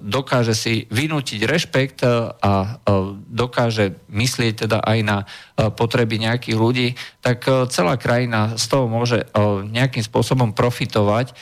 dokáže 0.00 0.56
si 0.56 0.88
vynútiť 0.88 1.44
rešpekt 1.44 2.00
a 2.40 2.80
dokáže 3.28 4.00
myslieť 4.08 4.64
teda 4.64 4.80
aj 4.80 4.98
na 5.04 5.18
potreby 5.76 6.16
nejakých 6.16 6.56
ľudí, 6.56 6.88
tak 7.20 7.44
celá 7.68 8.00
krajina 8.00 8.56
z 8.56 8.64
toho 8.72 8.88
môže 8.88 9.28
nejakým 9.68 10.00
spôsobom 10.00 10.56
profitovať. 10.56 11.36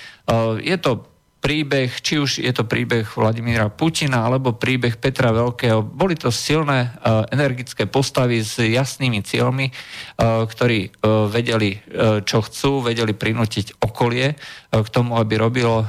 Je 0.63 0.77
to 0.83 1.07
príbeh, 1.39 1.91
či 2.03 2.19
už 2.19 2.43
je 2.43 2.51
to 2.51 2.67
príbeh 2.67 3.07
Vladimíra 3.07 3.71
Putina 3.71 4.27
alebo 4.27 4.59
príbeh 4.59 4.99
Petra 4.99 5.31
Veľkého. 5.31 5.87
Boli 5.87 6.19
to 6.19 6.35
silné, 6.35 6.91
uh, 6.91 7.25
energické 7.31 7.87
postavy 7.87 8.43
s 8.43 8.59
jasnými 8.59 9.23
cieľmi, 9.23 9.71
uh, 9.71 10.45
ktorí 10.45 10.91
uh, 10.91 11.31
vedeli, 11.31 11.79
čo 12.25 12.43
chcú, 12.43 12.83
vedeli 12.83 13.13
prinútiť 13.15 13.83
okolie 13.83 14.35
k 14.69 14.89
tomu, 14.93 15.17
aby 15.17 15.41
robilo, 15.41 15.89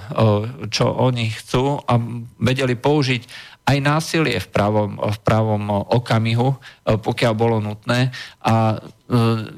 čo 0.72 0.88
oni 0.88 1.36
chcú 1.36 1.84
a 1.84 2.00
vedeli 2.40 2.80
použiť 2.80 3.49
aj 3.70 3.78
násilie 3.86 4.42
v 4.42 4.50
pravom, 4.50 4.98
v 4.98 5.18
pravom 5.22 5.86
okamihu, 5.94 6.58
pokiaľ 6.90 7.34
bolo 7.38 7.62
nutné. 7.62 8.10
A 8.42 8.82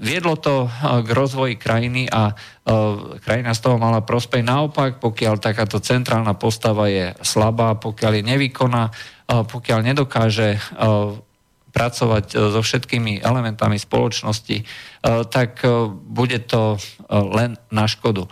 viedlo 0.04 0.36
to 0.36 0.68
k 0.76 1.08
rozvoji 1.16 1.56
krajiny 1.56 2.12
a 2.12 2.36
krajina 3.24 3.56
z 3.56 3.64
toho 3.64 3.80
mala 3.80 4.04
prospech. 4.04 4.44
Naopak, 4.44 5.00
pokiaľ 5.00 5.40
takáto 5.40 5.80
centrálna 5.80 6.36
postava 6.36 6.92
je 6.92 7.16
slabá, 7.24 7.80
pokiaľ 7.80 8.20
je 8.20 8.24
nevykoná, 8.36 8.84
pokiaľ 9.48 9.80
nedokáže 9.80 10.60
pracovať 11.72 12.36
so 12.36 12.60
všetkými 12.60 13.24
elementami 13.24 13.80
spoločnosti, 13.80 14.68
tak 15.32 15.64
bude 16.04 16.44
to 16.44 16.76
len 17.08 17.56
na 17.72 17.88
škodu. 17.88 18.28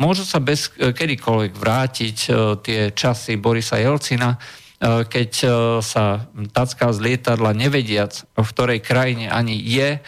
Môžu 0.00 0.24
sa 0.24 0.40
bez 0.40 0.72
kedykoľvek 0.72 1.52
vrátiť 1.52 2.16
tie 2.64 2.80
časy 2.96 3.36
Borisa 3.36 3.76
Jelcina, 3.76 4.40
keď 4.84 5.30
e, 5.40 5.48
sa 5.80 6.28
tacká 6.52 6.92
z 6.92 6.98
lietadla 7.00 7.56
nevediac, 7.56 8.28
v 8.36 8.48
ktorej 8.52 8.84
krajine 8.84 9.32
ani 9.32 9.56
je, 9.56 9.96
e, 9.96 10.00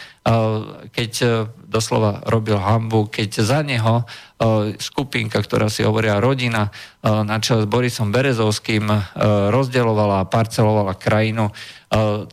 keď 0.93 1.11
doslova 1.67 2.23
robil 2.31 2.55
hambu, 2.55 3.11
keď 3.11 3.29
za 3.43 3.59
neho 3.59 4.07
skupinka, 4.79 5.41
ktorá 5.43 5.67
si 5.67 5.83
hovoria 5.83 6.23
rodina, 6.23 6.71
na 7.03 7.37
čele 7.43 7.65
s 7.65 7.71
Borisom 7.71 8.13
Berezovským 8.15 8.87
rozdeľovala 9.51 10.23
a 10.23 10.29
parcelovala 10.29 10.95
krajinu. 10.95 11.51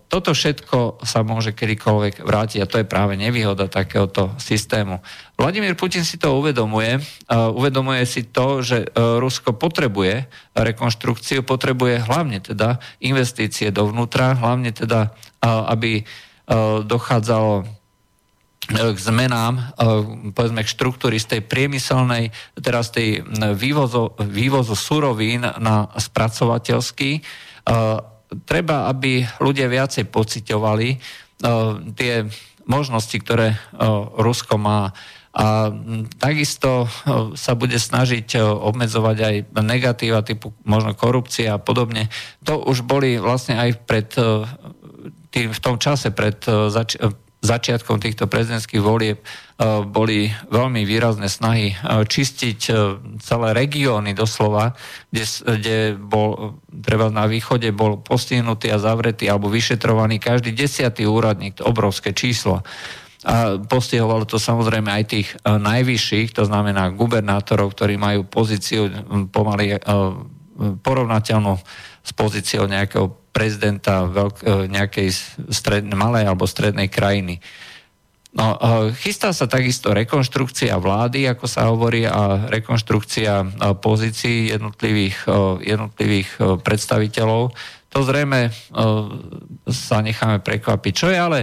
Toto 0.06 0.30
všetko 0.34 1.02
sa 1.02 1.26
môže 1.26 1.50
kedykoľvek 1.56 2.22
vrátiť 2.22 2.60
a 2.62 2.70
to 2.70 2.78
je 2.78 2.86
práve 2.86 3.18
nevýhoda 3.18 3.66
takéhoto 3.66 4.36
systému. 4.38 5.02
Vladimír 5.34 5.74
Putin 5.74 6.06
si 6.06 6.20
to 6.20 6.38
uvedomuje. 6.38 7.00
Uvedomuje 7.32 8.04
si 8.06 8.28
to, 8.28 8.62
že 8.62 8.92
Rusko 8.94 9.56
potrebuje 9.56 10.30
rekonštrukciu, 10.54 11.42
potrebuje 11.42 12.06
hlavne 12.06 12.38
teda 12.38 12.78
investície 13.02 13.74
dovnútra, 13.74 14.38
hlavne 14.38 14.70
teda, 14.70 15.10
aby 15.42 16.04
dochádzalo 16.84 17.82
k 18.70 18.96
zmenám, 18.96 19.76
povedzme 20.32 20.64
k 20.64 20.72
štruktúry 20.72 21.20
z 21.20 21.36
tej 21.36 21.40
priemyselnej, 21.44 22.32
teraz 22.64 22.88
tej 22.88 23.20
vývozu, 23.52 24.16
vývozu 24.24 24.72
surovín 24.72 25.44
na 25.44 25.90
spracovateľský. 25.92 27.20
Treba, 28.48 28.76
aby 28.88 29.22
ľudia 29.38 29.68
viacej 29.68 30.08
pociťovali 30.08 30.88
tie 31.92 32.12
možnosti, 32.64 33.16
ktoré 33.20 33.60
Rusko 34.16 34.56
má. 34.56 34.96
A 35.34 35.68
takisto 36.22 36.86
sa 37.34 37.52
bude 37.58 37.76
snažiť 37.76 38.38
obmedzovať 38.40 39.16
aj 39.18 39.34
negatíva 39.60 40.22
typu 40.22 40.54
možno 40.62 40.94
korupcie 40.94 41.50
a 41.50 41.58
podobne. 41.58 42.08
To 42.46 42.62
už 42.64 42.86
boli 42.86 43.20
vlastne 43.20 43.58
aj 43.58 43.70
pred 43.84 44.08
tým, 45.34 45.50
v 45.50 45.60
tom 45.60 45.76
čase 45.82 46.14
pred 46.14 46.38
zač- 46.70 46.96
začiatkom 47.44 48.00
týchto 48.00 48.24
prezidentských 48.24 48.80
volieb 48.80 49.20
e, 49.20 49.24
boli 49.84 50.32
veľmi 50.48 50.88
výrazné 50.88 51.28
snahy 51.28 51.76
e, 51.76 52.04
čistiť 52.08 52.60
e, 52.66 52.72
celé 53.20 53.48
regióny 53.52 54.16
doslova, 54.16 54.72
kde, 55.12 55.24
kde 55.44 55.78
bol, 56.00 56.56
treba 56.72 57.12
na 57.12 57.28
východe 57.28 57.68
bol 57.76 58.00
postihnutý 58.00 58.72
a 58.72 58.80
zavretý 58.80 59.28
alebo 59.28 59.52
vyšetrovaný 59.52 60.16
každý 60.16 60.56
desiatý 60.56 61.04
úradník, 61.04 61.60
to 61.60 61.68
obrovské 61.68 62.16
číslo. 62.16 62.64
A 63.24 63.56
postihovalo 63.56 64.28
to 64.28 64.36
samozrejme 64.36 64.92
aj 64.92 65.04
tých 65.08 65.28
najvyšších, 65.48 66.36
to 66.36 66.44
znamená 66.44 66.92
gubernátorov, 66.92 67.72
ktorí 67.72 67.96
majú 67.96 68.28
pozíciu 68.28 68.92
pomaly 69.32 69.80
porovnateľnú 70.84 71.56
s 72.04 72.12
pozíciou 72.12 72.68
nejakého 72.68 73.24
prezidenta 73.34 74.06
veľk, 74.06 74.36
e, 74.44 74.70
nejakej 74.70 75.08
stred, 75.50 75.88
malej 75.90 76.30
alebo 76.30 76.46
strednej 76.46 76.86
krajiny. 76.86 77.42
No, 78.36 78.54
e, 78.54 78.58
chystá 78.94 79.34
sa 79.34 79.50
takisto 79.50 79.90
rekonštrukcia 79.90 80.76
vlády, 80.78 81.26
ako 81.26 81.46
sa 81.50 81.66
hovorí, 81.66 82.06
a 82.06 82.46
rekonštrukcia 82.46 83.32
e, 83.42 83.46
pozícií 83.80 84.54
jednotlivých, 84.54 85.26
jednotlivých 85.64 86.60
predstaviteľov. 86.62 87.50
To 87.94 88.02
zrejme 88.02 88.50
sa 89.70 89.96
necháme 90.02 90.42
prekvapiť. 90.42 90.92
Čo 90.98 91.14
je 91.14 91.18
ale 91.18 91.40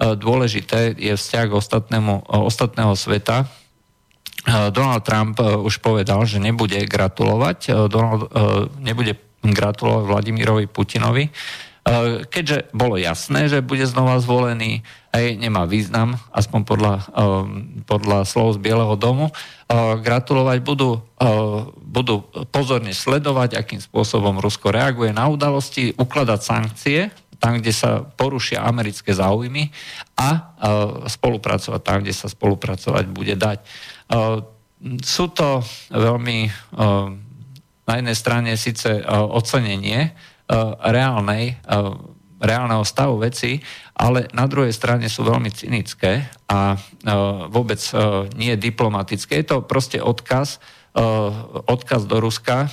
dôležité, 0.00 0.96
je 0.96 1.12
vzťah 1.12 1.52
ostatnému, 1.52 2.24
ostatného 2.24 2.96
sveta. 2.96 3.44
Donald 4.72 5.04
Trump 5.04 5.36
už 5.36 5.84
povedal, 5.84 6.24
že 6.24 6.40
nebude 6.40 6.80
gratulovať, 6.88 7.92
Donald, 7.92 8.32
nebude 8.80 9.12
gratulovať 9.40 10.04
Vladimirovi 10.04 10.66
Putinovi, 10.68 11.24
e, 11.28 11.30
keďže 12.28 12.68
bolo 12.76 13.00
jasné, 13.00 13.48
že 13.48 13.64
bude 13.64 13.88
znova 13.88 14.20
zvolený, 14.20 14.84
aj 15.10 15.24
nemá 15.40 15.64
význam, 15.64 16.20
aspoň 16.30 16.60
podľa, 16.68 16.94
e, 17.00 17.24
podľa 17.88 18.28
slov 18.28 18.60
z 18.60 18.62
Bieleho 18.62 18.94
domu. 19.00 19.32
E, 19.32 19.34
gratulovať 20.00 20.58
budú, 20.60 21.00
budú 21.80 22.22
pozorne 22.52 22.92
sledovať, 22.92 23.56
akým 23.56 23.80
spôsobom 23.80 24.38
Rusko 24.38 24.70
reaguje 24.70 25.10
na 25.16 25.26
udalosti, 25.32 25.96
ukladať 25.96 26.40
sankcie, 26.40 27.00
tam, 27.40 27.56
kde 27.56 27.72
sa 27.72 28.04
porušia 28.04 28.60
americké 28.60 29.16
záujmy 29.16 29.72
a 30.12 30.52
spolupracovať 31.08 31.80
tam, 31.80 32.04
kde 32.04 32.12
sa 32.12 32.28
spolupracovať 32.28 33.04
bude 33.08 33.32
dať. 33.32 33.64
Sú 35.00 35.32
to 35.32 35.64
veľmi 35.88 36.52
na 37.90 37.98
jednej 37.98 38.14
strane 38.14 38.50
síce 38.54 38.86
e, 38.86 39.02
ocenenie 39.10 39.98
e, 40.06 40.10
reálnej, 40.86 41.58
e, 41.58 41.78
reálneho 42.38 42.86
stavu 42.86 43.18
veci, 43.18 43.58
ale 43.98 44.30
na 44.30 44.46
druhej 44.46 44.70
strane 44.70 45.10
sú 45.10 45.26
veľmi 45.26 45.50
cynické 45.50 46.24
a 46.48 46.72
vôbec 47.52 47.76
nie 48.32 48.56
diplomatické. 48.56 49.44
Je 49.44 49.46
to 49.52 49.60
proste 49.60 50.00
odkaz, 50.00 50.56
odkaz 51.68 52.08
do 52.08 52.16
Ruska, 52.16 52.72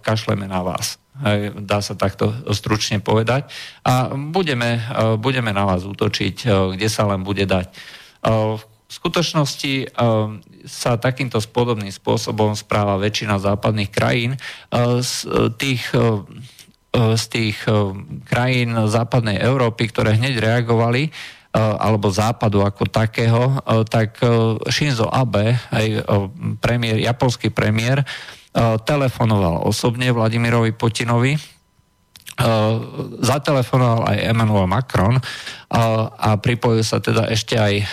kašleme 0.00 0.48
na 0.48 0.64
vás. 0.64 0.96
Dá 1.60 1.84
sa 1.84 1.92
takto 1.92 2.32
stručne 2.56 3.04
povedať. 3.04 3.52
A 3.84 4.16
budeme, 4.16 4.80
budeme 5.20 5.52
na 5.52 5.68
vás 5.68 5.84
útočiť, 5.84 6.48
kde 6.72 6.88
sa 6.88 7.04
len 7.04 7.20
bude 7.20 7.44
dať. 7.44 7.68
V 8.92 9.00
skutočnosti 9.00 9.74
eh, 9.80 9.90
sa 10.68 11.00
takýmto 11.00 11.40
podobným 11.48 11.88
spôsobom 11.88 12.52
správa 12.52 13.00
väčšina 13.00 13.40
západných 13.40 13.88
krajín. 13.88 14.36
Eh, 14.36 15.00
z 15.00 15.24
tých, 15.56 15.96
eh, 15.96 16.20
z 16.92 17.24
tých 17.32 17.64
krajín 18.28 18.76
západnej 18.84 19.40
Európy, 19.40 19.88
ktoré 19.88 20.12
hneď 20.12 20.44
reagovali, 20.44 21.08
alebo 21.56 22.12
západu 22.12 22.60
ako 22.60 22.84
takého, 22.84 23.60
tak 23.88 24.20
Shinzo 24.68 25.08
Abe, 25.08 25.56
aj 25.72 26.04
premiér, 26.60 27.00
japonský 27.00 27.48
premiér, 27.48 28.04
telefonoval 28.84 29.64
osobne 29.64 30.12
Vladimirovi 30.12 30.76
Putinovi, 30.76 31.40
Eh, 32.32 32.74
zatelefonoval 33.20 34.08
aj 34.08 34.18
Emmanuel 34.24 34.64
Macron 34.64 35.20
eh, 35.20 35.22
a 36.08 36.40
pripojil 36.40 36.80
sa 36.80 36.96
teda 36.96 37.28
ešte 37.28 37.60
aj 37.60 37.74
eh, 37.76 37.86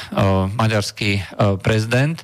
maďarský 0.56 1.19
prezident. 1.60 2.23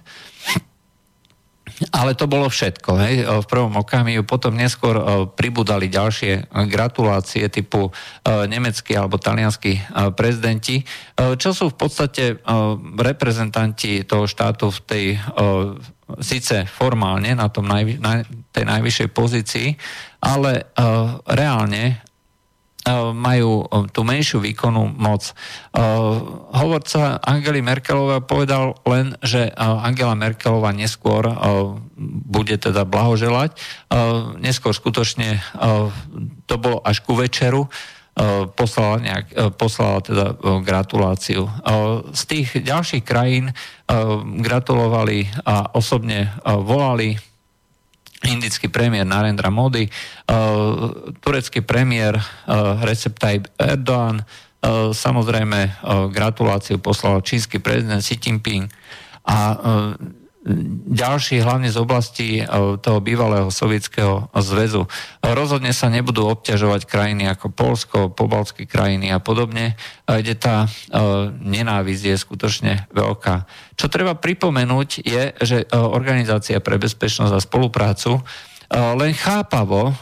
Ale 1.91 2.15
to 2.15 2.23
bolo 2.23 2.47
všetko. 2.47 2.91
Hej. 3.03 3.15
V 3.43 3.45
prvom 3.51 3.75
okamihu 3.75 4.23
potom 4.23 4.55
neskôr 4.55 4.95
pribudali 5.35 5.91
ďalšie 5.91 6.47
gratulácie 6.71 7.51
typu 7.51 7.91
nemeckí 8.23 8.95
alebo 8.95 9.19
talianskí 9.19 9.83
prezidenti, 10.15 10.87
čo 11.19 11.49
sú 11.51 11.75
v 11.75 11.75
podstate 11.75 12.39
reprezentanti 12.95 14.07
toho 14.07 14.23
štátu 14.23 14.71
v 14.71 14.79
tej 14.87 15.05
síce 16.23 16.63
formálne 16.63 17.35
na, 17.35 17.51
tom 17.51 17.67
najvi, 17.67 17.99
na 17.99 18.23
tej 18.55 18.65
najvyššej 18.71 19.09
pozícii, 19.11 19.67
ale 20.23 20.71
reálne 21.27 22.04
majú 22.93 23.65
e, 23.65 23.89
tú 23.89 24.05
menšiu 24.05 24.37
výkonnú 24.41 24.93
moc. 24.93 25.29
E, 25.29 25.33
hovorca 26.53 27.17
Angely 27.19 27.65
Merkelová 27.65 28.21
povedal 28.21 28.77
len, 28.85 29.17
že 29.25 29.49
Angela 29.57 30.13
Merkelová 30.13 30.69
neskôr 30.71 31.25
bude 32.25 32.55
teda 32.55 32.87
blahoželať. 32.87 33.57
Neskôr 34.39 34.71
skutočne 34.71 35.41
to 36.45 36.55
bolo 36.59 36.79
až 36.83 37.03
ku 37.03 37.15
večeru, 37.17 37.67
poslala, 38.55 39.03
nejak, 39.03 39.27
poslala 39.59 39.99
teda 39.99 40.25
gratuláciu. 40.63 41.51
Z 42.15 42.21
tých 42.27 42.63
ďalších 42.63 43.03
krajín 43.03 43.51
gratulovali 44.39 45.27
a 45.43 45.75
osobne 45.75 46.31
volali 46.43 47.19
indický 48.25 48.67
premiér 48.67 49.05
Narendra 49.05 49.53
Modi, 49.53 49.85
uh, 49.85 51.13
turecký 51.21 51.61
premiér 51.61 52.17
uh, 52.17 52.81
Recep 52.81 53.15
Tayyip 53.21 53.53
Erdoğan, 53.55 54.21
uh, 54.21 54.89
samozrejme 54.89 55.79
gratuláciu 56.09 56.81
poslal 56.81 57.21
čínsky 57.21 57.61
prezident 57.61 58.01
Xi 58.01 58.17
Jinping. 58.17 58.67
A 59.25 59.57
ďalší, 60.93 61.41
hlavne 61.41 61.73
z 61.73 61.81
oblasti 61.81 62.45
toho 62.79 62.99
bývalého 63.01 63.49
sovietského 63.49 64.29
zväzu. 64.37 64.85
Rozhodne 65.25 65.73
sa 65.73 65.89
nebudú 65.89 66.29
obťažovať 66.29 66.85
krajiny 66.85 67.25
ako 67.33 67.49
Polsko, 67.49 67.97
pobalské 68.13 68.69
krajiny 68.69 69.09
a 69.09 69.17
podobne, 69.17 69.73
kde 70.05 70.37
tá 70.37 70.69
nenávisť 71.41 72.03
je 72.13 72.15
skutočne 72.21 72.73
veľká. 72.93 73.49
Čo 73.73 73.89
treba 73.89 74.13
pripomenúť 74.13 74.89
je, 75.01 75.33
že 75.41 75.57
Organizácia 75.73 76.61
pre 76.61 76.77
bezpečnosť 76.77 77.33
a 77.33 77.41
spoluprácu 77.41 78.21
len 78.73 79.13
chápavo 79.13 79.93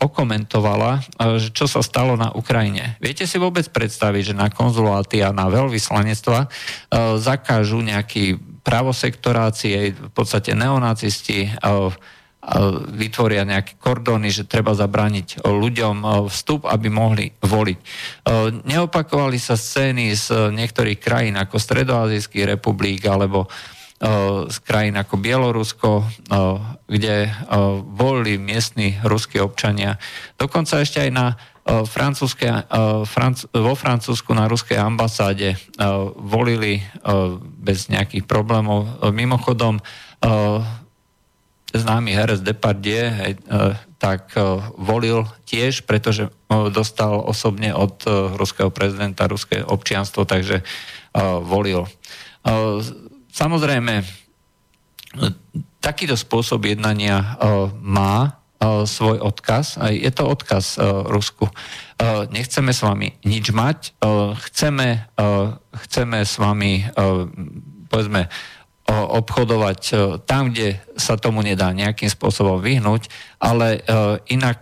okomentovala, 0.00 1.04
čo 1.52 1.68
sa 1.68 1.84
stalo 1.84 2.16
na 2.16 2.32
Ukrajine. 2.32 2.96
Viete 3.04 3.28
si 3.28 3.36
vôbec 3.36 3.68
predstaviť, 3.68 4.32
že 4.32 4.34
na 4.36 4.48
konzuláty 4.48 5.20
a 5.20 5.28
na 5.28 5.44
veľvyslanectva 5.48 6.48
zakážu 7.20 7.84
nejaký 7.84 8.40
pravosektorácie, 8.60 9.96
v 9.96 10.12
podstate 10.12 10.52
neonacisti 10.54 11.56
vytvoria 12.96 13.44
nejaké 13.44 13.76
kordóny, 13.76 14.32
že 14.32 14.48
treba 14.48 14.72
zabrániť 14.72 15.44
ľuďom 15.44 16.24
vstup, 16.32 16.64
aby 16.64 16.88
mohli 16.88 17.36
voliť. 17.44 17.78
Neopakovali 18.64 19.36
sa 19.36 19.60
scény 19.60 20.16
z 20.16 20.48
niektorých 20.48 20.96
krajín 20.96 21.36
ako 21.36 21.60
Stredoazijských 21.60 22.56
republik 22.56 23.04
alebo 23.04 23.44
z 24.48 24.56
krajín 24.64 24.96
ako 24.96 25.20
Bielorusko, 25.20 26.08
kde 26.88 27.28
volili 27.92 28.40
miestni 28.40 28.96
ruskí 29.04 29.36
občania. 29.36 30.00
Dokonca 30.40 30.80
ešte 30.80 31.04
aj 31.04 31.10
na 31.12 31.36
vo 33.52 33.74
Francúzsku 33.76 34.30
na 34.32 34.48
ruskej 34.48 34.80
ambasáde 34.80 35.60
volili 36.16 36.82
bez 37.60 37.92
nejakých 37.92 38.24
problémov. 38.24 38.88
Mimochodom, 39.12 39.78
známy 41.70 42.10
herec 42.10 42.40
Depardieu 42.42 43.36
tak 44.00 44.32
volil 44.80 45.28
tiež, 45.44 45.84
pretože 45.84 46.32
dostal 46.72 47.20
osobne 47.20 47.76
od 47.76 48.00
ruského 48.40 48.72
prezidenta 48.72 49.28
ruské 49.28 49.60
občianstvo, 49.60 50.24
takže 50.24 50.64
volil. 51.44 51.84
Samozrejme, 53.30 54.02
takýto 55.84 56.16
spôsob 56.16 56.64
jednania 56.64 57.36
má 57.84 58.39
svoj 58.60 59.24
odkaz. 59.24 59.80
Je 59.88 60.12
to 60.12 60.28
odkaz 60.28 60.76
Rusku. 61.08 61.48
Nechceme 62.28 62.76
s 62.76 62.84
vami 62.84 63.16
nič 63.24 63.56
mať, 63.56 63.96
chceme, 64.48 65.08
chceme 65.88 66.18
s 66.20 66.36
vami 66.36 66.84
povedzme 67.88 68.28
obchodovať 68.90 69.80
tam, 70.26 70.50
kde 70.52 70.82
sa 70.98 71.16
tomu 71.16 71.40
nedá 71.40 71.72
nejakým 71.72 72.12
spôsobom 72.12 72.60
vyhnúť, 72.60 73.08
ale 73.40 73.80
inak 74.28 74.60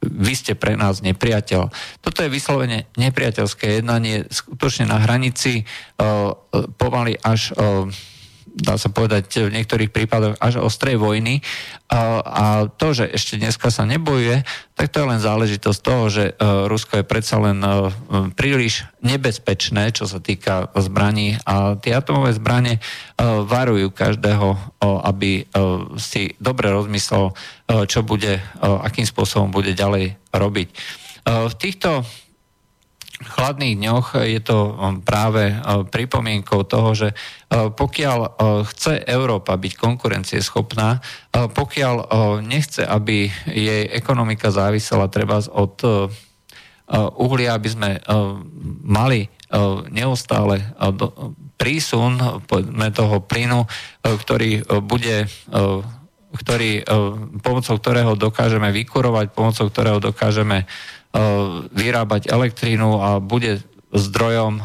vy 0.00 0.32
ste 0.32 0.56
pre 0.56 0.80
nás 0.80 1.04
nepriateľ. 1.04 1.68
Toto 2.00 2.18
je 2.24 2.32
vyslovene 2.32 2.88
nepriateľské 2.96 3.78
jednanie, 3.78 4.24
skutočne 4.32 4.88
na 4.88 4.96
hranici 5.04 5.68
pomaly 6.80 7.20
až 7.20 7.52
dá 8.60 8.76
sa 8.76 8.92
povedať 8.92 9.48
v 9.48 9.54
niektorých 9.56 9.90
prípadoch 9.90 10.36
až 10.38 10.60
ostrej 10.60 11.00
vojny. 11.00 11.40
A, 11.90 12.70
to, 12.70 12.94
že 12.94 13.10
ešte 13.10 13.34
dneska 13.34 13.66
sa 13.74 13.82
nebojuje, 13.82 14.46
tak 14.78 14.94
to 14.94 15.02
je 15.02 15.10
len 15.10 15.18
záležitosť 15.18 15.80
toho, 15.82 16.04
že 16.06 16.24
e, 16.30 16.32
Rusko 16.70 17.02
je 17.02 17.04
predsa 17.04 17.42
len 17.42 17.58
e, 17.58 17.90
príliš 18.38 18.86
nebezpečné, 19.02 19.90
čo 19.90 20.06
sa 20.06 20.22
týka 20.22 20.70
zbraní 20.78 21.42
a 21.42 21.74
tie 21.74 21.90
atomové 21.98 22.30
zbranie 22.30 22.78
e, 22.78 22.80
varujú 23.26 23.90
každého, 23.90 24.78
aby 24.80 25.50
si 25.98 26.38
dobre 26.38 26.70
rozmyslel, 26.70 27.34
čo 27.90 28.00
bude, 28.06 28.40
akým 28.62 29.04
spôsobom 29.04 29.52
bude 29.52 29.76
ďalej 29.76 30.16
robiť. 30.32 30.68
V 31.26 31.54
týchto 31.58 32.06
chladných 33.20 33.76
dňoch 33.76 34.16
je 34.24 34.40
to 34.40 34.58
um, 34.72 35.04
práve 35.04 35.52
uh, 35.52 35.84
pripomienkou 35.84 36.64
toho, 36.64 36.96
že 36.96 37.08
uh, 37.12 37.68
pokiaľ 37.68 38.18
uh, 38.20 38.28
chce 38.64 39.04
Európa 39.04 39.60
byť 39.60 39.72
konkurencieschopná, 39.76 41.04
pokiaľ 41.30 41.96
nechce, 42.42 42.82
aby 42.82 43.30
jej 43.46 43.86
ekonomika 43.86 44.50
závisela 44.50 45.06
treba 45.06 45.38
od 45.54 45.78
uhlia, 47.14 47.54
aby 47.54 47.68
sme 47.70 47.90
mali 48.82 49.30
neustále 49.94 50.58
prísun 51.54 52.18
toho 52.90 53.16
plynu, 53.22 53.62
ktorý 54.02 54.66
bude 54.82 55.30
ktorý, 56.30 56.86
pomocou 57.42 57.74
ktorého 57.78 58.14
dokážeme 58.14 58.70
vykurovať, 58.70 59.34
pomocou 59.34 59.66
ktorého 59.66 59.98
dokážeme 59.98 60.66
vyrábať 61.74 62.30
elektrínu 62.30 63.02
a 63.02 63.18
bude 63.18 63.58
zdrojom, 63.90 64.62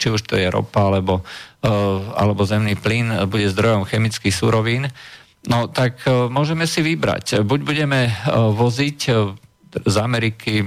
či 0.00 0.08
už 0.08 0.24
to 0.24 0.40
je 0.40 0.48
ropa 0.48 0.88
alebo, 0.88 1.20
e, 1.60 1.70
alebo 2.16 2.48
zemný 2.48 2.80
plyn, 2.80 3.28
bude 3.28 3.52
zdrojom 3.52 3.84
chemických 3.84 4.32
surovín, 4.32 4.88
no 5.44 5.68
tak 5.68 6.00
e, 6.08 6.32
môžeme 6.32 6.64
si 6.64 6.80
vybrať. 6.80 7.44
Buď 7.44 7.60
budeme 7.60 8.08
voziť 8.32 8.98
z 9.84 9.96
Ameriky, 10.00 10.64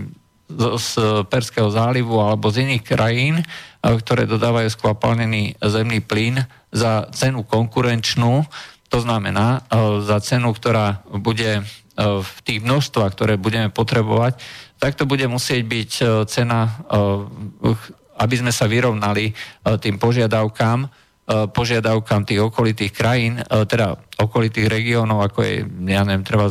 z 0.53 0.89
Perského 1.27 1.73
zálivu 1.73 2.21
alebo 2.21 2.53
z 2.53 2.69
iných 2.69 2.83
krajín, 2.85 3.41
ktoré 3.81 4.29
dodávajú 4.29 4.69
skvapalnený 4.71 5.57
zemný 5.59 5.99
plyn 5.99 6.45
za 6.69 7.09
cenu 7.11 7.43
konkurenčnú, 7.43 8.45
to 8.87 8.97
znamená 9.03 9.67
za 10.07 10.23
cenu, 10.23 10.55
ktorá 10.55 11.03
bude 11.11 11.67
v 11.97 12.37
tých 12.47 12.63
množstvách, 12.63 13.11
ktoré 13.11 13.33
budeme 13.35 13.67
potrebovať, 13.67 14.39
tak 14.77 14.93
to 14.95 15.09
bude 15.09 15.25
musieť 15.25 15.61
byť 15.65 15.91
e, 15.99 16.03
cena, 16.29 16.69
e, 16.89 17.73
aby 18.17 18.35
sme 18.37 18.53
sa 18.53 18.69
vyrovnali 18.69 19.29
e, 19.29 19.33
tým 19.81 19.97
požiadavkám, 19.97 21.09
požiadavkám 21.27 22.23
tých 22.23 22.39
okolitých 22.39 22.95
krajín, 22.95 23.43
teda 23.43 23.99
okolitých 24.15 24.71
regiónov, 24.71 25.27
ako 25.27 25.43
je, 25.43 25.55
ja 25.91 26.07
neviem, 26.07 26.23
treba 26.23 26.47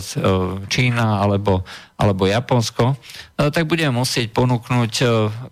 Čína 0.68 1.16
alebo, 1.16 1.64
alebo 1.96 2.28
Japonsko, 2.28 2.92
tak 3.40 3.64
budeme 3.64 3.96
musieť 3.96 4.36
ponúknuť 4.36 4.92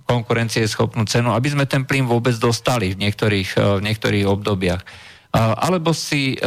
konkurencieschopnú 0.05 1.09
cenu, 1.09 1.33
aby 1.33 1.57
sme 1.57 1.65
ten 1.65 1.89
plyn 1.89 2.05
vôbec 2.05 2.37
dostali 2.37 2.93
v 2.93 3.01
niektorých, 3.01 3.81
v 3.81 3.83
niektorých 3.89 4.29
obdobiach. 4.29 4.85
Alebo 5.35 5.90
si 5.90 6.38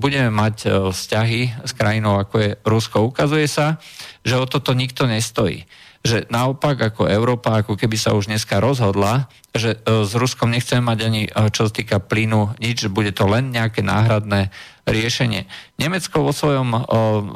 budeme 0.00 0.32
mať 0.32 0.88
vzťahy 0.88 1.60
s 1.60 1.76
krajinou, 1.76 2.16
ako 2.16 2.34
je 2.40 2.50
Rusko. 2.64 3.04
Ukazuje 3.04 3.44
sa, 3.44 3.76
že 4.24 4.40
o 4.40 4.48
toto 4.48 4.72
nikto 4.72 5.04
nestojí. 5.04 5.68
Že 6.00 6.32
naopak 6.32 6.80
ako 6.80 7.12
Európa, 7.12 7.60
ako 7.60 7.76
keby 7.76 8.00
sa 8.00 8.16
už 8.16 8.32
dneska 8.32 8.56
rozhodla, 8.56 9.28
že 9.52 9.76
e, 9.76 10.08
s 10.08 10.16
Ruskom 10.16 10.48
nechceme 10.48 10.80
mať 10.80 10.98
ani 11.04 11.22
e, 11.28 11.30
čo 11.52 11.68
sa 11.68 11.72
týka 11.72 12.00
plynu 12.00 12.56
nič, 12.56 12.88
bude 12.88 13.12
to 13.12 13.28
len 13.28 13.52
nejaké 13.52 13.84
náhradné 13.84 14.48
riešenie. 14.88 15.44
Nemecko 15.76 16.24
vo 16.24 16.32
svojom, 16.32 16.72
e, 16.72 16.80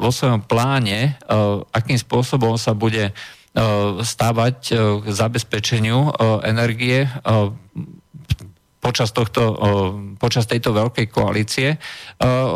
vo 0.01 0.09
svojom 0.09 0.41
pláne, 0.41 1.13
akým 1.69 2.01
spôsobom 2.01 2.57
sa 2.57 2.73
bude 2.73 3.13
stávať 4.03 4.75
k 4.99 5.05
zabezpečeniu 5.15 6.11
energie 6.43 7.07
počas, 8.85 9.09
tohto, 9.09 9.57
počas 10.21 10.45
tejto 10.45 10.69
veľkej 10.77 11.09
koalície, 11.09 11.81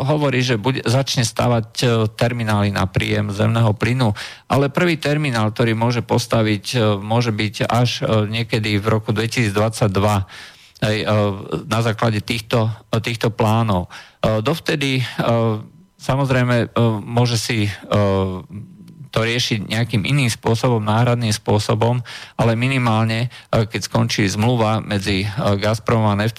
hovorí, 0.06 0.46
že 0.46 0.62
bude, 0.62 0.86
začne 0.86 1.26
stavať 1.26 1.82
terminály 2.14 2.70
na 2.70 2.86
príjem 2.86 3.34
zemného 3.34 3.74
plynu, 3.74 4.14
ale 4.46 4.70
prvý 4.70 4.94
terminál, 4.94 5.50
ktorý 5.50 5.74
môže 5.74 6.06
postaviť, 6.06 6.78
môže 7.02 7.34
byť 7.34 7.66
až 7.66 8.06
niekedy 8.30 8.78
v 8.78 8.86
roku 8.86 9.10
2022 9.10 9.50
na 11.66 11.80
základe 11.82 12.22
týchto, 12.22 12.70
týchto 13.02 13.34
plánov. 13.34 13.90
Dovtedy 14.22 15.02
samozrejme 15.98 16.72
môže 17.02 17.36
si 17.36 17.66
to 19.10 19.26
riešiť 19.26 19.66
nejakým 19.66 20.06
iným 20.06 20.30
spôsobom, 20.30 20.78
náhradným 20.82 21.34
spôsobom, 21.34 21.98
ale 22.38 22.54
minimálne, 22.54 23.26
e, 23.26 23.66
keď 23.66 23.90
skončí 23.90 24.22
zmluva 24.30 24.78
medzi 24.78 25.26
e, 25.26 25.28
Gazpromom 25.58 26.14
a 26.14 26.16
e, 26.22 26.30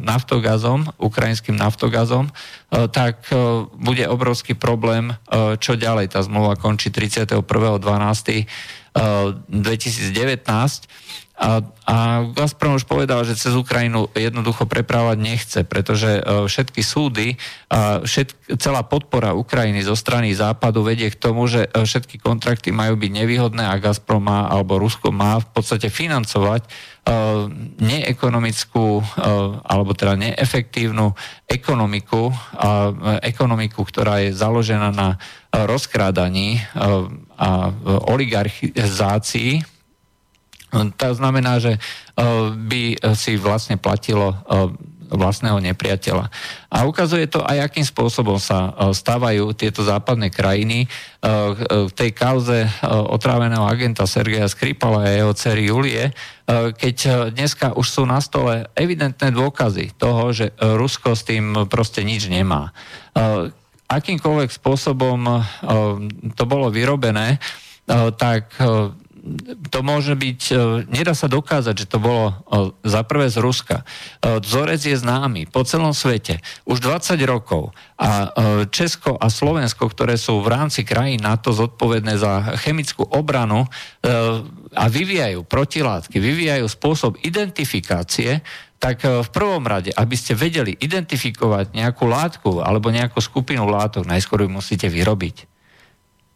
naftogazom, 0.00 0.86
ukrajinským 1.02 1.58
naftogazom, 1.58 2.30
tak 2.72 3.28
bude 3.76 4.08
obrovský 4.08 4.56
problém, 4.56 5.12
čo 5.60 5.76
ďalej. 5.76 6.16
Tá 6.16 6.24
zmluva 6.24 6.56
končí 6.56 6.88
31.12.2019 6.88 8.48
a, 11.32 11.64
a 11.88 11.96
Gazprom 12.30 12.76
už 12.76 12.84
povedal, 12.84 13.24
že 13.24 13.34
cez 13.34 13.56
Ukrajinu 13.56 14.06
jednoducho 14.12 14.68
preprávať 14.68 15.16
nechce, 15.16 15.60
pretože 15.64 16.20
e, 16.20 16.22
všetky 16.44 16.84
súdy 16.84 17.40
a 17.72 18.04
všetk, 18.04 18.60
celá 18.60 18.84
podpora 18.84 19.32
Ukrajiny 19.32 19.80
zo 19.80 19.96
strany 19.96 20.36
západu 20.36 20.84
vedie 20.84 21.08
k 21.08 21.16
tomu, 21.16 21.48
že 21.48 21.66
e, 21.66 21.88
všetky 21.88 22.20
kontrakty 22.20 22.68
majú 22.68 23.00
byť 23.00 23.10
nevýhodné 23.10 23.64
a 23.64 23.80
Gazprom 23.80 24.22
má, 24.22 24.46
alebo 24.46 24.76
Rusko 24.76 25.08
má 25.08 25.40
v 25.40 25.48
podstate 25.56 25.88
financovať 25.90 26.62
uh, 26.62 27.50
neekonomickú, 27.82 29.02
alebo 29.66 29.90
teda 29.96 30.14
neefektívnu 30.14 31.10
ekonomiku, 31.50 32.30
ekonomiku, 33.24 33.82
ktorá 33.82 34.22
je 34.22 34.30
založená 34.30 34.94
na 34.94 35.18
rozkrádaní 35.50 36.62
a 37.36 37.74
oligarchizácii 38.06 39.71
to 40.72 41.12
znamená, 41.12 41.60
že 41.60 41.76
e, 41.76 41.80
by 42.56 42.82
si 43.12 43.36
vlastne 43.36 43.76
platilo 43.76 44.32
e, 44.32 44.36
vlastného 45.12 45.60
nepriateľa. 45.60 46.32
A 46.72 46.88
ukazuje 46.88 47.28
to 47.28 47.44
aj, 47.44 47.68
akým 47.68 47.84
spôsobom 47.84 48.40
sa 48.40 48.72
e, 48.72 48.96
stávajú 48.96 49.52
tieto 49.52 49.84
západné 49.84 50.32
krajiny 50.32 50.88
v 51.62 51.92
tej 51.94 52.10
kauze 52.18 52.66
otráveného 52.82 53.62
agenta 53.62 54.10
Sergeja 54.10 54.50
Skripala 54.50 55.06
a 55.06 55.14
jeho 55.14 55.30
cery 55.38 55.70
Julie, 55.70 56.10
keď 56.50 57.30
dneska 57.30 57.78
už 57.78 57.86
sú 57.86 58.02
na 58.02 58.18
stole 58.18 58.66
evidentné 58.74 59.30
dôkazy 59.30 59.94
toho, 59.94 60.34
že 60.34 60.50
Rusko 60.58 61.14
s 61.14 61.22
tým 61.22 61.70
proste 61.70 62.02
nič 62.02 62.26
nemá 62.26 62.74
akýmkoľvek 63.86 64.50
spôsobom 64.50 65.46
to 66.34 66.44
bolo 66.48 66.74
vyrobené, 66.74 67.38
tak 68.18 68.56
to 69.70 69.78
môže 69.86 70.18
byť, 70.18 70.40
e, 70.50 70.54
nedá 70.90 71.14
sa 71.14 71.30
dokázať, 71.30 71.74
že 71.86 71.86
to 71.86 72.02
bolo 72.02 72.26
e, 72.28 72.34
za 72.82 73.06
prvé 73.06 73.30
z 73.30 73.38
Ruska. 73.38 73.76
E, 73.82 74.42
vzorec 74.42 74.82
je 74.82 74.98
známy 74.98 75.46
po 75.46 75.62
celom 75.62 75.94
svete 75.94 76.42
už 76.66 76.82
20 76.82 77.22
rokov 77.30 77.70
a 78.02 78.34
Česko 78.74 79.14
a 79.14 79.30
Slovensko, 79.30 79.86
ktoré 79.86 80.18
sú 80.18 80.42
v 80.42 80.50
rámci 80.50 80.82
krajín 80.82 81.22
NATO 81.22 81.54
zodpovedné 81.54 82.18
za 82.18 82.58
chemickú 82.58 83.06
obranu 83.06 83.70
a 84.74 84.84
vyvíjajú 84.90 85.46
protilátky, 85.46 86.18
vyvíjajú 86.18 86.66
spôsob 86.66 87.22
identifikácie, 87.22 88.42
tak 88.82 89.06
v 89.06 89.28
prvom 89.30 89.62
rade, 89.62 89.94
aby 89.94 90.18
ste 90.18 90.34
vedeli 90.34 90.74
identifikovať 90.74 91.78
nejakú 91.78 92.10
látku 92.10 92.58
alebo 92.58 92.90
nejakú 92.90 93.22
skupinu 93.22 93.70
látok, 93.70 94.02
najskôr 94.02 94.42
ju 94.42 94.50
musíte 94.50 94.90
vyrobiť. 94.90 95.51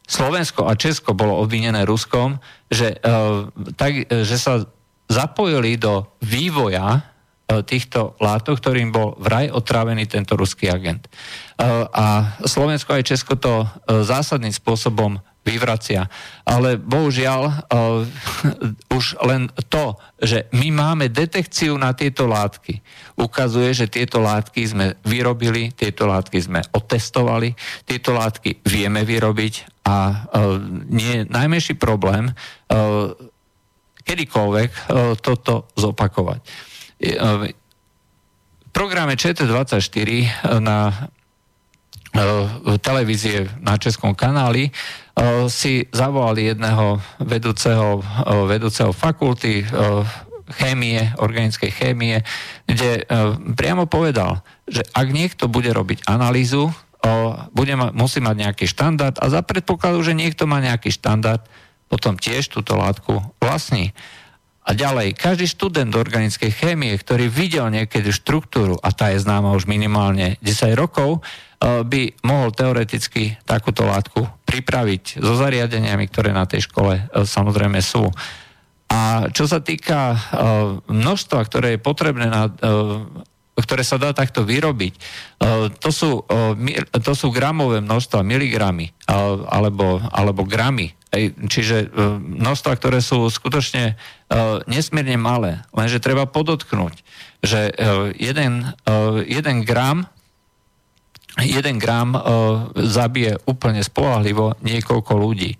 Slovensko 0.06 0.70
a 0.70 0.78
Česko 0.78 1.12
bolo 1.12 1.42
obvinené 1.42 1.82
Ruskom, 1.82 2.38
že, 2.70 2.96
uh, 3.02 3.50
tak, 3.74 4.06
že 4.06 4.36
sa 4.38 4.62
zapojili 5.10 5.78
do 5.78 6.06
vývoja 6.22 7.02
uh, 7.02 7.62
týchto 7.66 8.14
látok, 8.22 8.62
ktorým 8.62 8.94
bol 8.94 9.18
vraj 9.18 9.50
otrávený 9.50 10.06
tento 10.06 10.38
ruský 10.38 10.70
agent. 10.70 11.06
A 11.94 12.36
Slovensko 12.44 12.92
aj 13.00 13.16
Česko 13.16 13.40
to 13.40 13.64
zásadným 13.88 14.52
spôsobom 14.52 15.16
vyvracia. 15.46 16.10
Ale 16.42 16.74
bohužiaľ 16.74 17.42
uh, 17.46 18.02
už 18.98 19.22
len 19.22 19.46
to, 19.70 19.94
že 20.18 20.50
my 20.50 20.74
máme 20.74 21.06
detekciu 21.06 21.78
na 21.78 21.94
tieto 21.94 22.26
látky, 22.26 22.82
ukazuje, 23.14 23.70
že 23.70 23.86
tieto 23.86 24.18
látky 24.18 24.60
sme 24.66 24.86
vyrobili, 25.06 25.70
tieto 25.70 26.10
látky 26.10 26.42
sme 26.42 26.60
otestovali, 26.74 27.54
tieto 27.86 28.10
látky 28.10 28.66
vieme 28.66 29.06
vyrobiť 29.06 29.86
a 29.86 29.96
uh, 30.10 30.58
nie 30.90 31.22
je 31.22 31.30
najmenší 31.30 31.78
problém 31.78 32.26
uh, 32.26 33.14
kedykoľvek 34.02 34.70
uh, 34.74 35.14
toto 35.22 35.70
zopakovať. 35.78 36.40
Uh, 36.98 37.46
programe 38.74 39.14
ČT24 39.14 40.10
na 40.58 41.08
televízie 42.80 43.48
na 43.60 43.76
Českom 43.76 44.16
kanáli 44.16 44.72
si 45.48 45.88
zavolali 45.96 46.52
jedného 46.52 47.00
vedúceho, 47.24 48.04
vedúceho 48.44 48.92
fakulty 48.92 49.64
chémie, 50.60 51.10
organickej 51.18 51.72
chémie, 51.72 52.20
kde 52.68 53.02
priamo 53.56 53.88
povedal, 53.88 54.44
že 54.68 54.84
ak 54.92 55.08
niekto 55.10 55.48
bude 55.48 55.72
robiť 55.72 56.04
analýzu, 56.06 56.68
bude 57.50 57.74
musí 57.96 58.20
mať 58.20 58.36
nejaký 58.36 58.66
štandard 58.68 59.16
a 59.18 59.26
za 59.32 59.40
predpokladu, 59.40 60.04
že 60.04 60.12
niekto 60.12 60.44
má 60.44 60.60
nejaký 60.60 60.92
štandard, 60.92 61.42
potom 61.86 62.18
tiež 62.18 62.50
túto 62.50 62.76
látku 62.76 63.22
vlastní. 63.38 63.94
A 64.66 64.74
ďalej, 64.74 65.14
každý 65.14 65.46
študent 65.46 65.94
organickej 65.94 66.50
chémie, 66.50 66.90
ktorý 66.98 67.30
videl 67.30 67.70
niekedy 67.70 68.10
štruktúru, 68.10 68.74
a 68.82 68.90
tá 68.90 69.14
je 69.14 69.22
známa 69.22 69.54
už 69.54 69.70
minimálne 69.70 70.34
10 70.42 70.74
rokov, 70.74 71.22
Eh, 71.56 71.80
by 71.88 72.20
mohol 72.20 72.52
teoreticky 72.52 73.32
takúto 73.48 73.88
látku 73.88 74.28
pripraviť 74.44 75.24
so 75.24 75.40
zariadeniami, 75.40 76.04
ktoré 76.12 76.28
na 76.28 76.44
tej 76.44 76.68
škole 76.68 77.00
eh, 77.00 77.24
samozrejme 77.24 77.80
sú. 77.80 78.12
A 78.92 79.32
čo 79.32 79.48
sa 79.48 79.64
týka 79.64 80.12
eh, 80.12 80.20
množstva, 80.84 81.38
ktoré 81.48 81.68
je 81.76 81.80
potrebné 81.80 82.28
na 82.28 82.52
ktoré 83.56 83.80
sa 83.88 83.96
dá 83.96 84.12
takto 84.12 84.44
vyrobiť, 84.44 85.00
to 85.80 85.88
sú, 85.88 86.28
to 86.92 87.12
sú 87.16 87.32
gramové 87.32 87.80
množstva, 87.80 88.20
miligramy 88.20 88.92
alebo, 89.48 89.96
alebo 90.12 90.44
gramy. 90.44 90.92
Čiže 91.14 91.94
množstva, 92.18 92.72
ktoré 92.76 92.98
sú 92.98 93.30
skutočne 93.30 93.94
nesmierne 94.66 95.16
malé. 95.16 95.62
Lenže 95.70 96.02
treba 96.02 96.26
podotknúť, 96.26 96.98
že 97.40 97.72
jeden, 98.18 98.74
jeden 99.24 99.56
gram 99.62 100.10
1 101.36 101.76
gram 101.76 102.16
e, 102.16 102.20
zabije 102.88 103.36
úplne 103.44 103.84
spolahlivo 103.84 104.56
niekoľko 104.64 105.12
ľudí. 105.20 105.52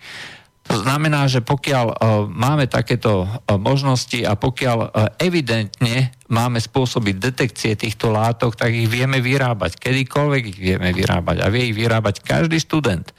To 0.66 0.82
znamená, 0.82 1.30
že 1.30 1.46
pokiaľ 1.46 2.02
máme 2.26 2.66
takéto 2.66 3.22
možnosti 3.54 4.18
a 4.26 4.34
pokiaľ 4.34 4.90
evidentne 5.22 6.10
máme 6.26 6.58
spôsoby 6.58 7.14
detekcie 7.14 7.78
týchto 7.78 8.10
látok, 8.10 8.58
tak 8.58 8.74
ich 8.74 8.90
vieme 8.90 9.22
vyrábať. 9.22 9.78
Kedykoľvek 9.78 10.42
ich 10.50 10.58
vieme 10.58 10.90
vyrábať. 10.90 11.38
A 11.38 11.54
vie 11.54 11.70
ich 11.70 11.76
vyrábať 11.78 12.18
každý 12.26 12.58
študent. 12.58 13.14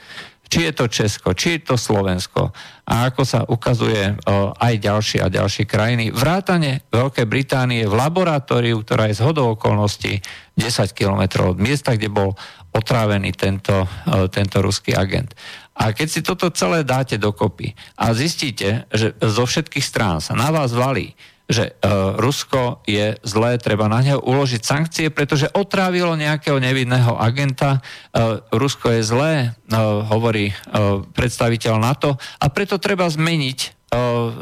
Či 0.48 0.68
je 0.68 0.72
to 0.72 0.86
Česko, 0.88 1.36
či 1.36 1.60
je 1.60 1.72
to 1.72 1.76
Slovensko. 1.76 2.56
A 2.88 3.12
ako 3.12 3.22
sa 3.28 3.44
ukazuje 3.44 4.16
aj 4.56 4.74
ďalšie 4.80 5.20
a 5.20 5.28
ďalšie 5.28 5.68
krajiny. 5.68 6.16
Vrátane 6.16 6.88
Veľkej 6.88 7.28
Británie 7.28 7.84
v 7.84 7.94
laboratóriu, 8.00 8.80
ktorá 8.82 9.12
je 9.12 9.20
z 9.20 9.26
hodou 9.28 9.60
okolností 9.60 10.24
10 10.56 10.96
kilometrov 10.96 11.56
od 11.56 11.60
miesta, 11.60 12.00
kde 12.00 12.08
bol 12.08 12.32
otrávený 12.72 13.36
tento, 13.36 13.88
tento 14.32 14.64
ruský 14.64 14.96
agent. 14.96 15.36
A 15.78 15.92
keď 15.94 16.08
si 16.10 16.26
toto 16.26 16.50
celé 16.50 16.88
dáte 16.88 17.20
dokopy 17.20 17.76
a 18.00 18.16
zistíte, 18.16 18.90
že 18.90 19.14
zo 19.20 19.46
všetkých 19.46 19.86
strán 19.86 20.24
sa 20.24 20.34
na 20.34 20.50
vás 20.50 20.74
valí 20.74 21.14
že 21.48 21.72
uh, 21.80 22.20
Rusko 22.20 22.84
je 22.84 23.16
zlé, 23.24 23.56
treba 23.56 23.88
na 23.88 24.04
neho 24.04 24.20
uložiť 24.20 24.62
sankcie, 24.62 25.08
pretože 25.08 25.48
otrávilo 25.56 26.12
nejakého 26.20 26.60
nevinného 26.60 27.16
agenta. 27.16 27.80
Uh, 28.12 28.44
Rusko 28.52 28.92
je 28.92 29.02
zlé, 29.02 29.34
uh, 29.72 30.04
hovorí 30.12 30.52
uh, 30.52 31.08
predstaviteľ 31.16 31.74
NATO, 31.80 32.20
a 32.20 32.46
preto 32.52 32.76
treba 32.78 33.08
zmeniť 33.08 33.80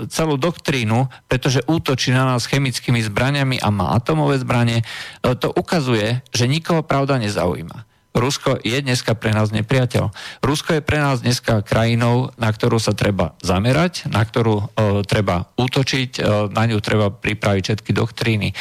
celú 0.09 0.41
doktrínu, 0.41 1.05
pretože 1.29 1.61
útočí 1.69 2.09
na 2.09 2.25
nás 2.25 2.49
chemickými 2.49 2.97
zbraniami 3.05 3.61
a 3.61 3.69
má 3.69 3.93
atomové 3.93 4.41
zbranie, 4.41 4.81
to 5.21 5.53
ukazuje, 5.53 6.25
že 6.33 6.49
nikoho 6.49 6.81
pravda 6.81 7.21
nezaujíma. 7.21 7.94
Rusko 8.15 8.63
je 8.63 8.79
dneska 8.79 9.11
pre 9.19 9.35
nás 9.35 9.51
nepriateľ. 9.51 10.09
Rusko 10.39 10.79
je 10.79 10.81
pre 10.81 11.03
nás 11.03 11.19
dneska 11.19 11.59
krajinou, 11.67 12.31
na 12.39 12.47
ktorú 12.47 12.79
sa 12.79 12.95
treba 12.95 13.35
zamerať, 13.43 14.07
na 14.07 14.23
ktorú 14.23 14.55
e, 14.55 14.65
treba 15.03 15.51
útočiť, 15.59 16.11
e, 16.17 16.21
na 16.55 16.63
ňu 16.63 16.79
treba 16.79 17.11
pripraviť 17.11 17.63
všetky 17.67 17.91
doktríny. 17.91 18.49
E, 18.51 18.55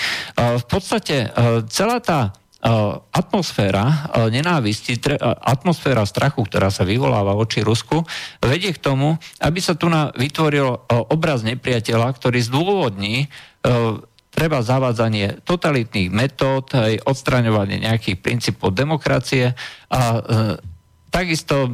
v 0.59 0.64
podstate 0.67 1.31
e, 1.31 1.62
celá 1.71 2.03
tá 2.03 2.21
e, 2.27 2.31
atmosféra 3.14 3.87
e, 3.87 3.95
nenávisti, 4.35 4.99
atmosféra 5.23 6.03
strachu, 6.03 6.43
ktorá 6.51 6.75
sa 6.75 6.83
vyvoláva 6.83 7.38
voči 7.38 7.62
Rusku, 7.62 8.03
vedie 8.43 8.75
k 8.75 8.83
tomu, 8.83 9.14
aby 9.38 9.62
sa 9.62 9.79
tu 9.79 9.87
vytvoril 10.19 10.67
obraz 11.14 11.47
nepriateľa, 11.47 12.11
ktorý 12.11 12.43
zdôvodní 12.43 13.31
treba 14.35 14.61
zavádzanie 14.61 15.47
totalitných 15.47 16.11
metód, 16.11 16.75
aj 16.75 17.07
odstraňovanie 17.07 17.87
nejakých 17.87 18.18
princípov 18.18 18.75
demokracie 18.75 19.55
a 19.88 20.01
e, 20.03 20.20
takisto 21.14 21.57
e, 21.64 21.70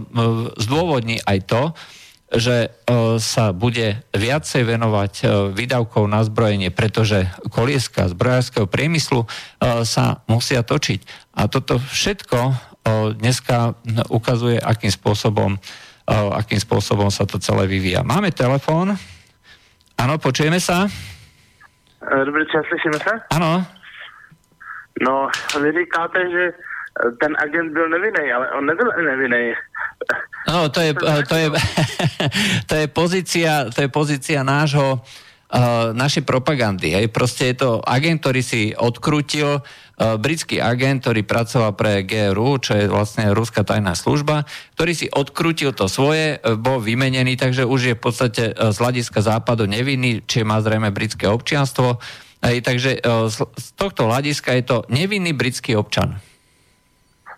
zdôvodní 0.61 1.25
aj 1.25 1.38
to, 1.49 1.62
že 2.31 2.57
e, 2.62 2.68
sa 3.18 3.51
bude 3.51 4.07
viacej 4.14 4.62
venovať 4.62 5.12
e, 5.18 5.25
výdavkov 5.51 6.07
na 6.07 6.23
zbrojenie, 6.23 6.70
pretože 6.70 7.27
kolieska 7.51 8.07
zbrojárskeho 8.07 8.70
priemyslu 8.70 9.27
e, 9.27 9.29
sa 9.83 10.23
musia 10.31 10.62
točiť. 10.62 11.35
A 11.35 11.51
toto 11.51 11.83
všetko 11.83 12.70
dneska 13.20 13.77
ukazuje, 14.09 14.57
akým 14.57 14.88
spôsobom, 14.88 15.61
akým 16.09 16.57
spôsobom 16.57 17.12
sa 17.12 17.29
to 17.29 17.37
celé 17.37 17.68
vyvíja. 17.68 18.01
Máme 18.01 18.33
telefón. 18.33 18.96
Áno, 20.01 20.14
počujeme 20.16 20.57
sa. 20.57 20.88
Eh, 22.00 22.24
dobrý 22.24 22.44
čas, 22.46 22.64
slyšíme 22.68 22.98
se? 22.98 23.12
Ano. 23.30 23.66
No, 25.00 25.28
vy 25.62 25.72
říkáte, 25.72 26.30
že 26.30 26.52
ten 27.20 27.36
agent 27.38 27.72
byl 27.72 27.88
nevinný, 27.88 28.32
ale 28.32 28.50
on 28.50 28.66
nebyl 28.66 28.92
nevinný. 29.04 29.52
No, 30.48 30.68
to 30.68 30.80
je, 30.80 30.94
to 31.28 31.34
je, 31.34 31.50
to 32.66 32.74
je 32.74 32.86
pozícia, 32.88 33.64
to 33.74 33.80
je 33.80 33.88
pozícia 33.88 34.42
nášho, 34.42 35.00
uh, 35.00 35.92
našej 35.92 36.24
propagandy. 36.24 36.96
Hej. 36.96 37.06
Proste 37.12 37.52
je 37.52 37.56
to 37.60 37.70
agent, 37.84 38.20
ktorý 38.20 38.42
si 38.42 38.72
odkrútil 38.76 39.60
britský 40.00 40.64
agent, 40.64 41.04
ktorý 41.04 41.28
pracoval 41.28 41.76
pre 41.76 42.00
GRU, 42.08 42.56
čo 42.56 42.72
je 42.72 42.88
vlastne 42.88 43.28
ruská 43.36 43.60
tajná 43.60 43.92
služba, 43.92 44.48
ktorý 44.74 44.92
si 44.96 45.06
odkrútil 45.12 45.76
to 45.76 45.92
svoje, 45.92 46.40
e, 46.40 46.56
bol 46.56 46.80
vymenený, 46.80 47.36
takže 47.36 47.68
už 47.68 47.80
je 47.92 47.94
v 47.94 48.02
podstate 48.02 48.44
e, 48.50 48.52
z 48.72 48.76
hľadiska 48.80 49.20
západu 49.20 49.68
nevinný, 49.68 50.24
či 50.24 50.40
má 50.40 50.56
zrejme 50.64 50.88
britské 50.88 51.28
občianstvo. 51.28 52.00
Hej, 52.40 52.64
takže 52.64 53.04
z 53.04 53.68
tohto 53.76 54.08
hľadiska 54.08 54.56
je 54.56 54.64
to 54.64 54.76
nevinný 54.88 55.36
britský 55.36 55.76
občan. 55.76 56.16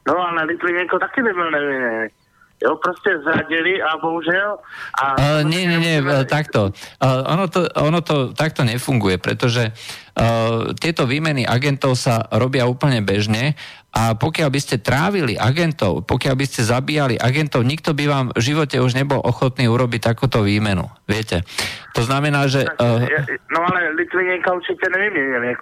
No 0.06 0.14
a 0.14 0.30
na 0.30 0.46
Litviněnko 0.46 0.98
taky 0.98 1.26
nebyl 1.26 1.50
nevinný. 1.50 2.21
Jo, 2.64 2.76
prostě 2.76 3.18
zradili 3.24 3.82
a 3.82 3.98
bohužel... 3.98 4.56
A 5.02 5.04
uh, 5.18 5.42
nie, 5.42 5.66
nie, 5.66 5.78
nie, 5.78 5.96
takto. 6.24 6.70
Uh, 7.02 7.26
ono, 7.26 7.48
to, 7.48 7.66
ono 7.74 8.00
to 8.00 8.30
takto 8.32 8.64
nefunguje, 8.64 9.18
pretože 9.18 9.72
uh, 9.72 10.70
tieto 10.78 11.06
výmeny 11.06 11.42
agentov 11.42 11.98
sa 11.98 12.22
robia 12.30 12.64
úplne 12.70 13.02
bežne 13.02 13.58
a 13.92 14.16
pokiaľ 14.16 14.48
by 14.48 14.60
ste 14.62 14.76
trávili 14.80 15.36
agentov, 15.36 16.08
pokiaľ 16.08 16.34
by 16.38 16.46
ste 16.48 16.64
zabíjali 16.64 17.20
agentov, 17.20 17.60
nikto 17.60 17.92
by 17.92 18.04
vám 18.08 18.26
v 18.32 18.40
živote 18.40 18.80
už 18.80 18.96
nebol 18.96 19.20
ochotný 19.20 19.68
urobiť 19.68 20.00
takúto 20.14 20.40
výmenu. 20.40 20.88
Viete? 21.04 21.44
To 21.92 22.00
znamená, 22.00 22.48
že... 22.48 22.64
Uh, 22.80 23.04
no 23.52 23.60
ale 23.68 23.92
Litvinenka 23.98 24.48
určite 24.54 24.88
nevymienili. 24.88 25.52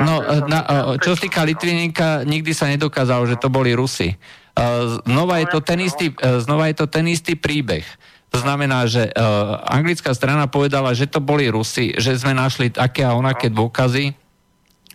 No, 0.00 0.24
na, 0.48 0.60
čo 0.96 1.12
sa 1.12 1.18
týka 1.20 1.44
Litvinenka, 1.44 2.24
nikdy 2.24 2.56
sa 2.56 2.72
nedokázalo, 2.72 3.28
že 3.28 3.36
to 3.36 3.52
boli 3.52 3.76
Rusy. 3.76 4.16
Uh, 4.58 4.98
znova, 5.06 5.38
je 5.38 5.54
to 5.54 5.62
ten 5.62 5.78
istý, 5.78 6.10
uh, 6.10 6.42
znova 6.42 6.66
je 6.66 6.82
to 6.82 6.90
ten 6.90 7.06
istý 7.06 7.38
príbeh. 7.38 7.86
To 8.34 8.42
znamená, 8.42 8.90
že 8.90 9.06
uh, 9.06 9.62
anglická 9.70 10.10
strana 10.18 10.50
povedala, 10.50 10.90
že 10.98 11.06
to 11.06 11.22
boli 11.22 11.46
Rusy, 11.46 11.94
že 11.94 12.18
sme 12.18 12.34
našli 12.34 12.74
také 12.74 13.06
a 13.06 13.14
onaké 13.14 13.54
dôkazy, 13.54 14.18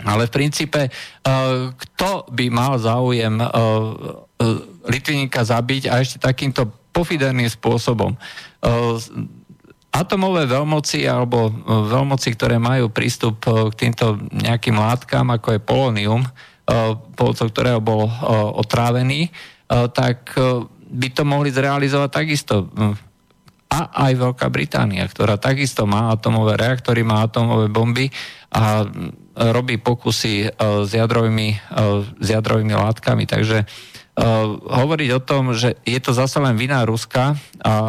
ale 0.03 0.27
v 0.27 0.35
princípe, 0.35 0.91
uh, 0.91 1.71
kto 1.71 2.27
by 2.27 2.45
mal 2.51 2.75
záujem 2.75 3.39
uh, 3.39 3.47
uh, 3.47 4.91
Litviníka 4.91 5.47
zabiť 5.47 5.87
a 5.87 6.03
ešte 6.03 6.19
takýmto 6.19 6.67
pofiderným 6.91 7.47
spôsobom? 7.47 8.19
Atomové 9.95 10.43
veľmoci 10.43 11.07
alebo 11.07 11.47
veľmoci, 11.87 12.35
ktoré 12.35 12.59
majú 12.59 12.91
prístup 12.91 13.39
k 13.47 13.73
týmto 13.79 14.19
nejakým 14.29 14.75
látkam, 14.75 15.31
ako 15.31 15.55
je 15.55 15.59
polonium, 15.63 16.21
pomocou 17.19 17.47
ktorého 17.51 17.83
bol 17.83 18.07
otrávený, 18.55 19.27
tak 19.67 20.31
by 20.93 21.07
to 21.11 21.23
mohli 21.27 21.51
zrealizovať 21.51 22.09
takisto 22.09 22.71
a 23.73 23.79
aj 24.05 24.11
Veľká 24.13 24.47
Británia, 24.53 25.01
ktorá 25.09 25.41
takisto 25.41 25.89
má 25.89 26.13
atomové 26.13 26.61
reaktory, 26.61 27.01
má 27.01 27.25
atomové 27.25 27.73
bomby 27.73 28.13
a 28.53 28.85
robí 29.33 29.81
pokusy 29.81 30.45
e, 30.45 30.47
s 30.85 30.93
jadrovými, 30.93 31.49
e, 31.57 31.57
s 32.21 32.27
jadrovými 32.29 32.73
látkami. 32.77 33.25
Takže 33.25 33.65
hovoriť 34.69 35.09
o 35.17 35.25
tom, 35.25 35.57
že 35.57 35.73
je 35.89 35.97
to 35.97 36.13
zase 36.13 36.37
len 36.37 36.53
vina 36.53 36.85
Ruska 36.85 37.33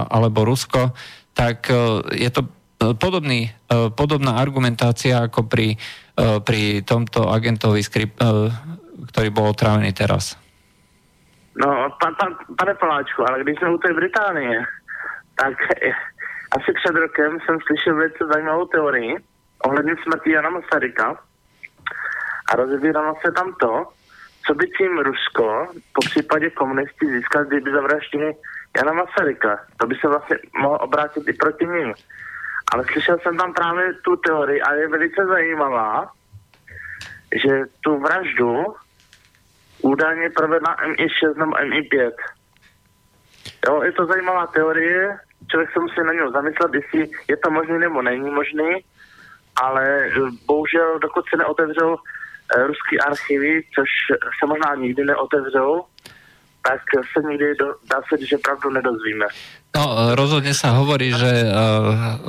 alebo 0.08 0.48
Rusko, 0.48 0.96
tak 1.37 1.68
je 2.16 2.30
to 2.32 2.48
podobný, 2.92 3.49
uh, 3.49 3.88
podobná 3.88 4.37
argumentácia 4.37 5.25
ako 5.25 5.49
pri, 5.49 5.81
uh, 6.20 6.44
pri 6.44 6.85
tomto 6.85 7.33
agentovi, 7.33 7.81
uh, 7.81 8.53
ktorý 9.09 9.29
bol 9.33 9.57
otrávený 9.57 9.97
teraz. 9.97 10.37
No, 11.57 11.88
pan, 11.97 12.12
pan, 12.20 12.37
pane 12.59 12.75
Poláčku, 12.75 13.25
ale 13.25 13.40
když 13.40 13.57
jsme 13.59 13.75
u 13.75 13.79
té 13.79 13.94
Británie, 13.94 14.66
tak 15.38 15.55
asi 16.59 16.70
před 16.73 16.94
rokem 16.94 17.38
jsem 17.40 17.59
slyšel 17.66 17.94
velice 17.97 18.25
zajímavou 18.33 18.66
teorii 18.66 19.16
ohledně 19.64 19.94
smrti 20.03 20.31
Jana 20.31 20.51
Masaryka, 20.51 21.16
a 22.53 22.57
rozebíralo 22.57 23.14
se 23.27 23.33
tam 23.33 23.55
to, 23.61 23.88
co 24.47 24.55
by 24.55 24.66
tím 24.66 24.99
Rusko, 24.99 25.68
po 25.92 26.01
případě 26.01 26.51
komunisti 26.51 27.07
získali, 27.07 27.47
kdyby 27.47 27.70
zavraždili 27.70 28.33
Jana 28.77 28.92
Masaryka. 28.92 29.59
To 29.77 29.87
by 29.87 29.94
se 29.94 30.09
vlastně 30.09 30.37
mohlo 30.59 30.79
obrátit 30.79 31.29
i 31.29 31.33
proti 31.33 31.66
ním. 31.66 31.94
Ale 32.72 32.85
slyšel 32.92 33.18
jsem 33.18 33.37
tam 33.37 33.53
právě 33.53 33.94
tu 33.94 34.16
teorii 34.16 34.62
a 34.62 34.74
je 34.74 34.88
velice 34.88 35.27
zajímavá, 35.27 36.12
že 37.44 37.64
tu 37.81 37.98
vraždu 37.98 38.74
údajně 39.83 40.31
provedla 40.31 40.77
MI6 40.77 41.37
nebo 41.37 41.53
MI5. 41.53 42.12
Jo, 43.68 43.83
je 43.83 43.92
to 43.92 44.07
zajímavá 44.07 44.46
teorie, 44.46 45.16
člověk 45.50 45.72
se 45.72 45.81
musí 45.81 46.00
na 46.07 46.12
něj 46.12 46.33
zamyslet, 46.33 46.74
jestli 46.74 47.11
je 47.29 47.37
to 47.37 47.50
možný 47.50 47.79
nebo 47.79 48.03
není 48.03 48.31
možný, 48.31 48.85
ale 49.62 50.11
bohužel 50.46 50.98
dokud 50.98 51.24
se 51.31 51.37
neotevřou 51.37 51.96
Eh, 52.53 52.66
ruské 52.66 52.98
archivy, 52.98 53.62
což 53.74 53.88
se 54.40 54.46
možná 54.46 54.74
nikdy 54.74 55.05
neotevřou, 55.05 55.85
tak 56.64 56.81
se 57.12 57.29
nikdy, 57.29 57.55
do, 57.55 57.66
dá 57.90 58.00
se 58.09 58.27
že 58.27 58.38
pravdu 58.38 58.70
nedozvíme. 58.70 59.27
No, 59.77 60.16
rozhodne 60.16 60.57
sa 60.57 60.72
hovorí, 60.81 61.12
že 61.12 61.44
uh, 61.44 62.24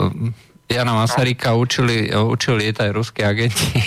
Jana 0.67 0.93
Masaryka 0.93 1.55
no. 1.55 1.63
učili, 1.63 2.11
učili 2.11 2.67
lietať 2.67 2.89
ruské 2.91 3.23
agenti. 3.23 3.79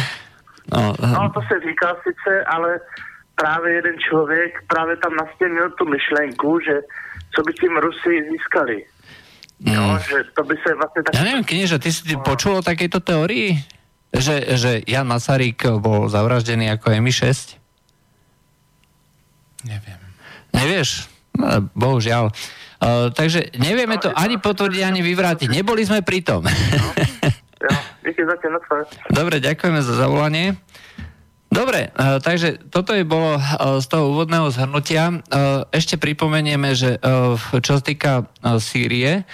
no, 0.72 0.96
no, 0.96 1.20
to 1.34 1.40
se 1.44 1.60
říká 1.60 2.00
sice, 2.06 2.32
ale 2.48 2.80
právě 3.34 3.74
jeden 3.74 3.96
člověk 3.98 4.52
právě 4.68 4.96
tam 4.96 5.12
nastěnil 5.16 5.70
tu 5.70 5.84
myšlenku, 5.84 6.60
že 6.60 6.74
co 7.34 7.42
by 7.42 7.52
tím 7.52 7.76
Rusi 7.76 8.14
získali. 8.30 8.84
Mm. 9.60 9.74
No, 9.76 9.98
že 9.98 10.16
to 10.36 10.42
by 10.44 10.54
se 10.66 10.74
vlastně 10.74 11.02
tak... 11.02 11.14
Ja 11.14 11.22
neviem, 11.24 11.44
knieža, 11.44 11.76
ty 11.76 11.92
si 11.92 12.16
no. 12.16 12.24
počul 12.24 12.56
o 12.56 12.64
takejto 12.64 13.00
teórii? 13.04 13.60
Že, 14.10 14.56
že 14.56 14.70
Jan 14.88 15.06
Masaryk 15.06 15.68
bol 15.78 16.08
zavraždený 16.08 16.72
ako 16.72 16.90
MI6? 16.90 17.59
Neviem. 19.64 20.00
Nevieš? 20.56 21.08
No, 21.36 21.70
bohužiaľ. 21.76 22.32
Uh, 22.80 23.12
takže 23.12 23.52
nevieme 23.60 24.00
to 24.00 24.08
ani 24.16 24.40
potvrdiť, 24.40 24.82
ani 24.82 25.00
vyvrátiť. 25.04 25.48
Neboli 25.52 25.84
sme 25.84 26.00
pri 26.00 26.24
tom. 26.24 26.42
Dobre, 29.12 29.36
ďakujeme 29.38 29.80
za 29.84 29.94
zavolanie. 30.00 30.56
Dobre, 31.50 31.90
uh, 31.90 32.22
takže 32.22 32.62
toto 32.70 32.94
je 32.94 33.02
bolo 33.02 33.34
uh, 33.34 33.82
z 33.82 33.86
toho 33.90 34.14
úvodného 34.14 34.54
zhrnutia. 34.54 35.10
Uh, 35.10 35.66
ešte 35.74 35.98
pripomenieme, 35.98 36.78
že 36.78 37.02
čo 37.58 37.72
sa 37.74 37.82
týka 37.82 38.30
Sýrie, 38.62 39.26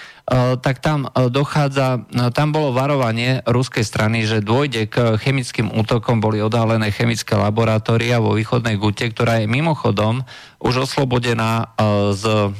tak 0.65 0.83
tam 0.83 1.07
dochádza, 1.31 2.03
tam 2.35 2.51
bolo 2.51 2.75
varovanie 2.75 3.47
ruskej 3.47 3.87
strany, 3.87 4.27
že 4.27 4.43
dôjde 4.43 4.91
k 4.91 5.15
chemickým 5.23 5.71
útokom, 5.71 6.19
boli 6.19 6.43
odhalené 6.43 6.91
chemické 6.91 7.39
laboratória 7.39 8.19
vo 8.19 8.35
východnej 8.35 8.75
Gute, 8.75 9.07
ktorá 9.07 9.39
je 9.39 9.47
mimochodom 9.47 10.27
už 10.59 10.91
oslobodená 10.91 11.71
z 12.17 12.51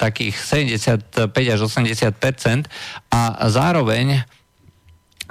takých 0.00 0.34
75 0.40 1.28
až 1.28 1.60
80% 1.68 2.72
a 3.12 3.20
zároveň 3.52 4.24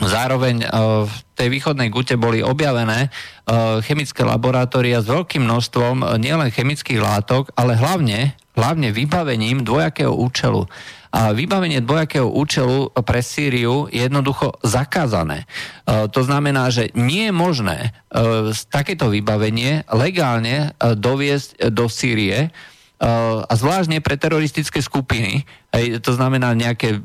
Zároveň 0.01 0.65
v 1.05 1.15
tej 1.37 1.47
východnej 1.53 1.93
gute 1.93 2.17
boli 2.17 2.41
objavené 2.41 3.13
chemické 3.85 4.25
laboratória 4.25 5.03
s 5.03 5.07
veľkým 5.07 5.45
množstvom 5.45 6.17
nielen 6.17 6.49
chemických 6.49 6.97
látok, 6.97 7.53
ale 7.53 7.77
hlavne, 7.77 8.33
hlavne 8.57 8.89
vybavením 8.89 9.61
dvojakého 9.61 10.13
účelu. 10.13 10.65
A 11.13 11.29
vybavenie 11.29 11.77
dvojakého 11.85 12.25
účelu 12.25 12.89
pre 13.05 13.21
Sýriu 13.21 13.85
je 13.85 14.01
jednoducho 14.01 14.57
zakázané. 14.65 15.45
E, 15.45 16.09
to 16.09 16.25
znamená, 16.25 16.73
že 16.73 16.89
nie 16.97 17.29
je 17.29 17.33
možné 17.33 17.77
e, 18.09 18.49
takéto 18.73 19.13
vybavenie 19.13 19.85
legálne 19.93 20.73
e, 20.73 20.97
doviesť 20.97 21.69
do 21.69 21.85
Sýrie, 21.85 22.49
a 23.03 23.51
zvláštne 23.51 23.99
pre 23.99 24.15
teroristické 24.15 24.79
skupiny, 24.79 25.43
to 25.99 26.11
znamená 26.15 26.55
nejaké 26.55 27.03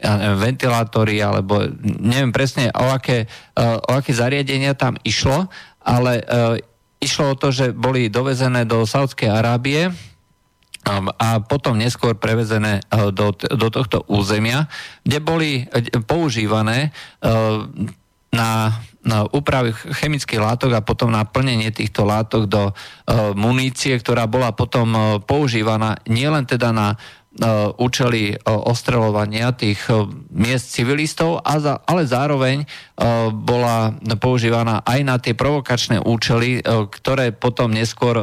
ja 0.00 0.16
neviem, 0.16 0.40
ventilátory, 0.40 1.20
alebo 1.20 1.68
neviem 1.84 2.32
presne, 2.32 2.72
o 2.72 2.88
aké, 2.88 3.28
o 3.60 3.90
aké 3.92 4.16
zariadenia 4.16 4.72
tam 4.72 4.96
išlo, 5.04 5.46
ale 5.84 6.24
išlo 7.00 7.32
o 7.32 7.38
to, 7.38 7.52
že 7.52 7.76
boli 7.76 8.12
dovezené 8.12 8.64
do 8.64 8.84
Saudskej 8.84 9.28
Arábie, 9.28 9.92
a 11.20 11.44
potom 11.44 11.76
neskôr 11.76 12.16
prevezené 12.16 12.80
e, 12.80 13.12
do, 13.12 13.36
do 13.36 13.68
tohto 13.68 14.00
územia, 14.08 14.64
kde 15.04 15.18
boli 15.20 15.50
používané 16.08 16.88
e, 16.88 16.90
na, 18.32 18.80
na 19.04 19.18
úpravy 19.28 19.76
chemických 19.76 20.40
látok 20.40 20.72
a 20.72 20.84
potom 20.84 21.12
na 21.12 21.28
plnenie 21.28 21.68
týchto 21.68 22.08
látok 22.08 22.48
do 22.48 22.62
e, 22.64 22.72
munície, 23.36 23.92
ktorá 23.92 24.24
bola 24.24 24.56
potom 24.56 25.20
používaná 25.28 26.00
nielen 26.08 26.48
teda 26.48 26.72
na 26.72 26.96
účely 27.78 28.34
ostreľovania 28.42 29.54
tých 29.54 29.86
miest 30.34 30.74
civilistov, 30.74 31.38
ale 31.46 32.02
zároveň 32.02 32.66
bola 33.30 33.94
používaná 34.18 34.82
aj 34.82 35.00
na 35.06 35.14
tie 35.22 35.38
provokačné 35.38 36.02
účely, 36.02 36.58
ktoré 36.90 37.30
potom 37.30 37.70
neskôr 37.70 38.18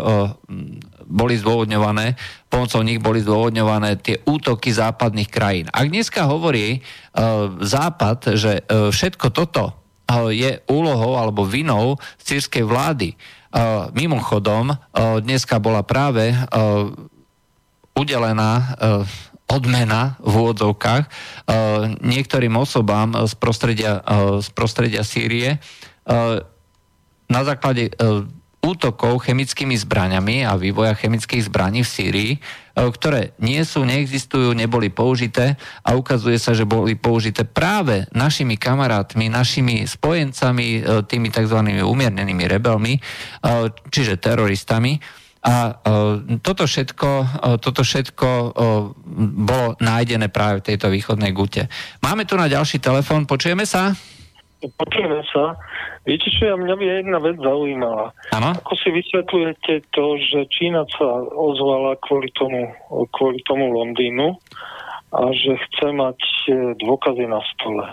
boli 1.08 1.40
zdôvodňované, 1.40 2.20
pomocou 2.52 2.84
nich 2.84 3.00
boli 3.00 3.24
zdôvodňované 3.24 3.96
tie 4.04 4.20
útoky 4.28 4.76
západných 4.76 5.32
krajín. 5.32 5.72
Ak 5.72 5.88
dneska 5.88 6.28
hovorí 6.28 6.84
Západ, 7.64 8.36
že 8.36 8.68
všetko 8.68 9.32
toto 9.32 9.72
je 10.36 10.60
úlohou 10.68 11.16
alebo 11.16 11.48
vinou 11.48 11.96
sírskej 12.20 12.68
vlády, 12.68 13.16
mimochodom, 13.96 14.76
dneska 15.24 15.64
bola 15.64 15.88
práve 15.88 16.36
udelená 17.98 18.52
uh, 18.78 19.02
odmena 19.50 20.22
v 20.22 20.34
úvodzovkách 20.38 21.04
uh, 21.08 21.12
niektorým 22.06 22.54
osobám 22.54 23.26
z 23.26 23.34
prostredia, 23.40 24.04
z 24.44 24.48
prostredia 24.54 25.02
Sýrie 25.02 25.58
na 27.28 27.42
základe 27.44 27.92
útokov 28.64 29.24
chemickými 29.24 29.76
zbraňami 29.80 30.44
a 30.44 30.60
vývoja 30.60 30.92
chemických 30.96 31.48
zbraní 31.48 31.88
v 31.88 31.92
Sýrii, 31.92 32.32
ktoré 32.76 33.32
nie 33.40 33.64
sú, 33.64 33.88
neexistujú, 33.88 34.52
neboli 34.52 34.92
použité 34.92 35.56
a 35.84 35.96
ukazuje 35.96 36.36
sa, 36.36 36.52
že 36.52 36.68
boli 36.68 37.00
použité 37.00 37.48
práve 37.48 38.04
našimi 38.12 38.60
kamarátmi, 38.60 39.32
našimi 39.32 39.88
spojencami, 39.88 40.84
tými 41.08 41.30
tzv. 41.32 41.60
umiernenými 41.80 42.46
rebelmi, 42.48 43.00
čiže 43.88 44.20
teroristami. 44.20 45.00
A 45.48 45.80
toto 46.44 46.68
všetko, 46.68 47.10
toto 47.64 47.88
všetko 47.88 48.28
bolo 49.48 49.80
nájdené 49.80 50.28
práve 50.28 50.60
v 50.60 50.68
tejto 50.76 50.92
východnej 50.92 51.32
gute. 51.32 51.72
Máme 52.04 52.28
tu 52.28 52.36
na 52.36 52.52
ďalší 52.52 52.84
telefón, 52.84 53.24
počujeme 53.24 53.64
sa? 53.64 53.96
Počujeme 54.60 55.24
sa. 55.32 55.56
Viete 56.04 56.28
čo, 56.32 56.52
ja 56.52 56.56
mňa 56.56 56.76
by 56.76 56.86
jedna 57.04 57.20
vec 57.20 57.36
zaujímala. 57.40 58.16
Ano? 58.32 58.56
Ako 58.60 58.74
si 58.80 58.90
vysvetľujete 58.96 59.92
to, 59.92 60.06
že 60.20 60.48
Čína 60.52 60.88
sa 60.96 61.08
ozvala 61.36 62.00
kvôli 62.00 62.32
tomu, 62.36 62.72
kvôli 63.12 63.44
tomu 63.44 63.72
Londýnu 63.76 64.40
a 65.12 65.22
že 65.36 65.56
chce 65.56 65.88
mať 65.92 66.20
e, 66.48 66.52
dôkazy 66.80 67.28
na 67.28 67.44
stole? 67.56 67.86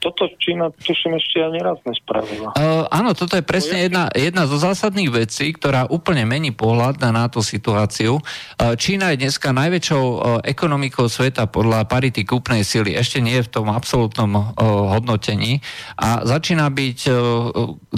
Toto 0.00 0.28
Čína, 0.38 0.70
tuším, 0.72 1.16
ešte 1.16 1.42
ani 1.42 1.60
raz 1.64 1.78
nespravila. 1.82 2.52
Uh, 2.54 2.84
áno, 2.92 3.16
toto 3.16 3.34
je 3.34 3.44
presne 3.44 3.88
jedna, 3.88 4.12
jedna 4.12 4.44
zo 4.44 4.60
zásadných 4.60 5.10
vecí, 5.10 5.52
ktorá 5.56 5.88
úplne 5.88 6.28
mení 6.28 6.52
pohľad 6.52 7.00
na, 7.00 7.10
na 7.12 7.24
tú 7.26 7.40
situáciu. 7.40 8.20
Uh, 8.20 8.76
Čína 8.76 9.12
je 9.14 9.26
dneska 9.26 9.50
najväčšou 9.50 10.04
uh, 10.04 10.18
ekonomikou 10.44 11.08
sveta 11.08 11.48
podľa 11.48 11.88
parity 11.88 12.22
kúpnej 12.22 12.62
sily. 12.62 12.94
Ešte 12.94 13.24
nie 13.24 13.40
je 13.40 13.46
v 13.48 13.52
tom 13.52 13.66
absolútnom 13.72 14.30
uh, 14.36 14.44
hodnotení 14.92 15.64
a 15.96 16.22
začína 16.22 16.68
byť 16.70 16.98
uh, 17.08 17.16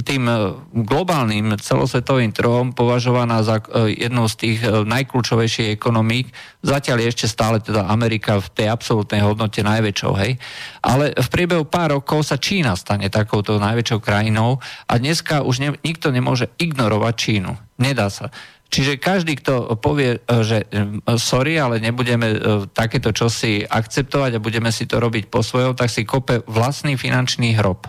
tým 0.01 0.24
globálnym 0.72 1.59
celosvetovým 1.59 2.30
trhom 2.32 2.72
považovaná 2.72 3.42
za 3.42 3.59
uh, 3.59 3.90
jednu 3.90 4.30
z 4.30 4.34
tých 4.38 4.59
uh, 4.64 4.86
najkľúčovejších 4.86 5.74
ekonomík. 5.74 6.30
Zatiaľ 6.59 7.06
je 7.06 7.11
ešte 7.14 7.26
stále 7.30 7.62
teda 7.62 7.86
Amerika 7.86 8.42
v 8.42 8.50
tej 8.50 8.66
absolútnej 8.66 9.22
hodnote 9.22 9.62
najväčšou, 9.62 10.12
hej. 10.18 10.42
Ale 10.82 11.14
v 11.14 11.28
priebehu 11.30 11.62
pár 11.62 11.94
rokov 11.94 12.26
sa 12.26 12.34
Čína 12.34 12.74
stane 12.74 13.06
takouto 13.06 13.62
najväčšou 13.62 14.02
krajinou 14.02 14.59
a 14.90 14.92
dneska 14.98 15.46
už 15.46 15.56
ne, 15.62 15.70
nikto 15.86 16.11
nemôže 16.11 16.50
ignorovať 16.59 17.14
Čínu. 17.14 17.54
Nedá 17.78 18.11
sa. 18.11 18.34
Čiže 18.68 19.00
každý, 19.00 19.40
kto 19.40 19.80
povie, 19.80 20.20
e, 20.20 20.44
že 20.44 20.68
e, 20.68 20.92
sorry, 21.16 21.56
ale 21.56 21.80
nebudeme 21.80 22.28
e, 22.28 22.38
takéto 22.68 23.16
čosi 23.16 23.64
akceptovať 23.64 24.36
a 24.36 24.44
budeme 24.44 24.68
si 24.68 24.84
to 24.84 25.00
robiť 25.00 25.32
po 25.32 25.40
svojom, 25.40 25.72
tak 25.72 25.88
si 25.88 26.04
kope 26.04 26.44
vlastný 26.44 27.00
finančný 27.00 27.56
hrob. 27.56 27.88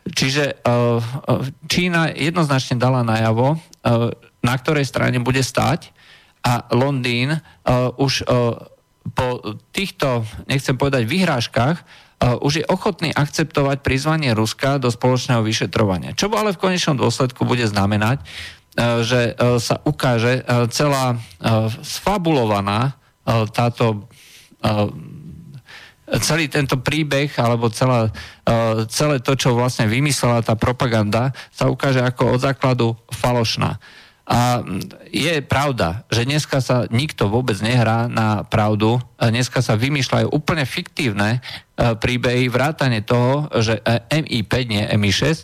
Čiže 0.00 0.64
Čína 1.68 2.16
jednoznačne 2.16 2.80
dala 2.80 3.04
najavo, 3.04 3.60
na 4.40 4.54
ktorej 4.56 4.88
strane 4.88 5.20
bude 5.20 5.44
stať 5.44 5.92
a 6.40 6.64
Londýn 6.72 7.36
už 8.00 8.24
po 9.12 9.26
týchto, 9.72 10.24
nechcem 10.48 10.76
povedať, 10.76 11.04
vyhrážkach 11.04 11.84
už 12.20 12.52
je 12.60 12.64
ochotný 12.68 13.16
akceptovať 13.16 13.80
prizvanie 13.80 14.36
Ruska 14.36 14.76
do 14.76 14.92
spoločného 14.92 15.40
vyšetrovania. 15.40 16.12
Čo 16.12 16.28
ale 16.36 16.52
v 16.52 16.60
konečnom 16.60 17.00
dôsledku 17.00 17.48
bude 17.48 17.64
znamenať, 17.64 18.20
e, 18.20 18.24
že 19.00 19.20
e, 19.32 19.56
sa 19.56 19.80
ukáže 19.88 20.44
e, 20.44 20.68
celá 20.68 21.16
sfabulovaná 21.80 22.96
táto 23.54 24.10
celý 26.18 26.50
tento 26.50 26.82
príbeh 26.82 27.30
alebo 27.38 27.70
celá, 27.70 28.10
celé 28.90 29.22
to, 29.22 29.38
čo 29.38 29.54
vlastne 29.54 29.86
vymyslela 29.86 30.42
tá 30.42 30.58
propaganda, 30.58 31.30
sa 31.54 31.70
ukáže 31.70 32.02
ako 32.02 32.34
od 32.34 32.40
základu 32.42 32.96
falošná. 33.12 33.78
A 34.30 34.62
je 35.10 35.42
pravda, 35.42 36.06
že 36.06 36.22
dneska 36.22 36.62
sa 36.62 36.86
nikto 36.86 37.26
vôbec 37.26 37.58
nehrá 37.58 38.06
na 38.06 38.46
pravdu. 38.46 39.02
Dneska 39.18 39.58
sa 39.58 39.74
vymýšľajú 39.74 40.30
úplne 40.30 40.62
fiktívne 40.62 41.42
e, 41.74 41.98
príbehy, 41.98 42.46
vrátane 42.46 43.02
toho, 43.02 43.50
že 43.58 43.82
e, 43.82 44.22
MI5, 44.22 44.54
nie 44.70 44.86
MI6, 44.86 45.26
e, 45.26 45.36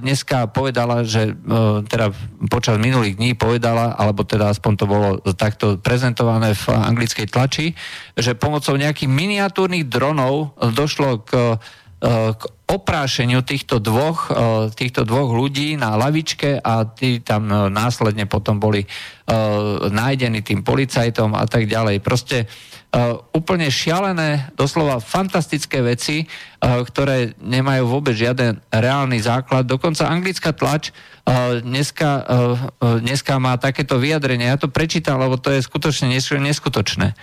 dneska 0.00 0.48
povedala, 0.48 1.04
že 1.04 1.36
teda 1.92 2.16
počas 2.48 2.80
minulých 2.80 3.20
dní 3.20 3.36
povedala, 3.36 3.92
alebo 3.92 4.24
teda 4.24 4.56
aspoň 4.56 4.72
to 4.72 4.86
bolo 4.88 5.08
takto 5.36 5.76
prezentované 5.76 6.56
v 6.56 6.64
anglickej 6.72 7.28
tlači, 7.28 7.76
že 8.16 8.32
pomocou 8.32 8.72
nejakých 8.80 9.12
miniatúrnych 9.12 9.84
dronov 9.84 10.56
došlo 10.72 11.28
k 11.28 11.60
k 12.34 12.42
oprášeniu 12.64 13.40
týchto 13.44 13.80
dvoch, 13.80 14.28
e, 14.28 14.32
týchto 14.72 15.04
dvoch 15.06 15.30
ľudí 15.32 15.76
na 15.78 15.96
lavičke 15.96 16.60
a 16.60 16.84
tí 16.88 17.20
tam 17.20 17.48
e, 17.48 17.54
následne 17.72 18.28
potom 18.28 18.58
boli 18.60 18.84
nájdení 19.88 20.44
tým 20.44 20.60
policajtom 20.60 21.32
a 21.32 21.48
tak 21.48 21.64
ďalej. 21.64 22.04
Proste 22.04 22.44
úplne 23.32 23.72
šialené, 23.72 24.52
doslova 24.52 25.00
fantastické 25.00 25.80
veci, 25.80 26.28
ktoré 26.60 27.32
nemajú 27.40 27.88
vôbec 27.88 28.12
žiaden 28.12 28.60
reálny 28.68 29.16
základ. 29.24 29.64
Dokonca 29.64 30.12
anglická 30.12 30.52
tlač 30.52 30.92
dneska, 31.64 32.20
dneska 33.00 33.40
má 33.40 33.56
takéto 33.56 33.96
vyjadrenie. 33.96 34.44
Ja 34.44 34.60
to 34.60 34.68
prečítam, 34.68 35.16
lebo 35.24 35.40
to 35.40 35.56
je 35.56 35.64
skutočne 35.64 36.12
neskutočné 36.12 37.16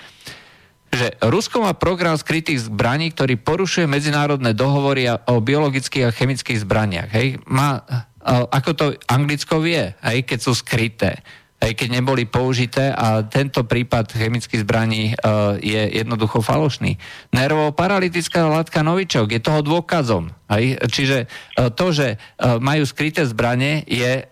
že 0.91 1.15
Rusko 1.23 1.63
má 1.63 1.71
program 1.71 2.19
skrytých 2.19 2.67
zbraní, 2.67 3.15
ktorý 3.15 3.39
porušuje 3.39 3.87
medzinárodné 3.87 4.51
dohovory 4.51 5.07
o 5.07 5.39
biologických 5.39 6.11
a 6.11 6.15
chemických 6.15 6.61
zbraniach. 6.61 7.09
Hej? 7.15 7.39
Má, 7.47 7.79
ako 8.27 8.69
to 8.75 8.85
Anglicko 9.07 9.63
vie, 9.63 9.95
hej? 10.03 10.27
keď 10.27 10.39
sú 10.43 10.51
skryté 10.51 11.23
aj 11.61 11.71
keď 11.77 12.01
neboli 12.01 12.25
použité 12.25 12.89
a 12.89 13.21
tento 13.21 13.61
prípad 13.61 14.17
chemických 14.17 14.65
zbraní 14.65 15.13
uh, 15.13 15.55
je 15.61 16.01
jednoducho 16.01 16.41
falošný. 16.41 16.97
Nervovo-paralytická 17.37 18.49
látka 18.49 18.81
novičok 18.81 19.29
je 19.29 19.39
toho 19.39 19.61
dôkazom. 19.61 20.33
Aj? 20.49 20.63
Čiže 20.89 21.29
uh, 21.29 21.69
to, 21.69 21.93
že 21.93 22.17
uh, 22.17 22.57
majú 22.57 22.83
skryté 22.89 23.23
zbranie, 23.29 23.85
je 23.85 24.25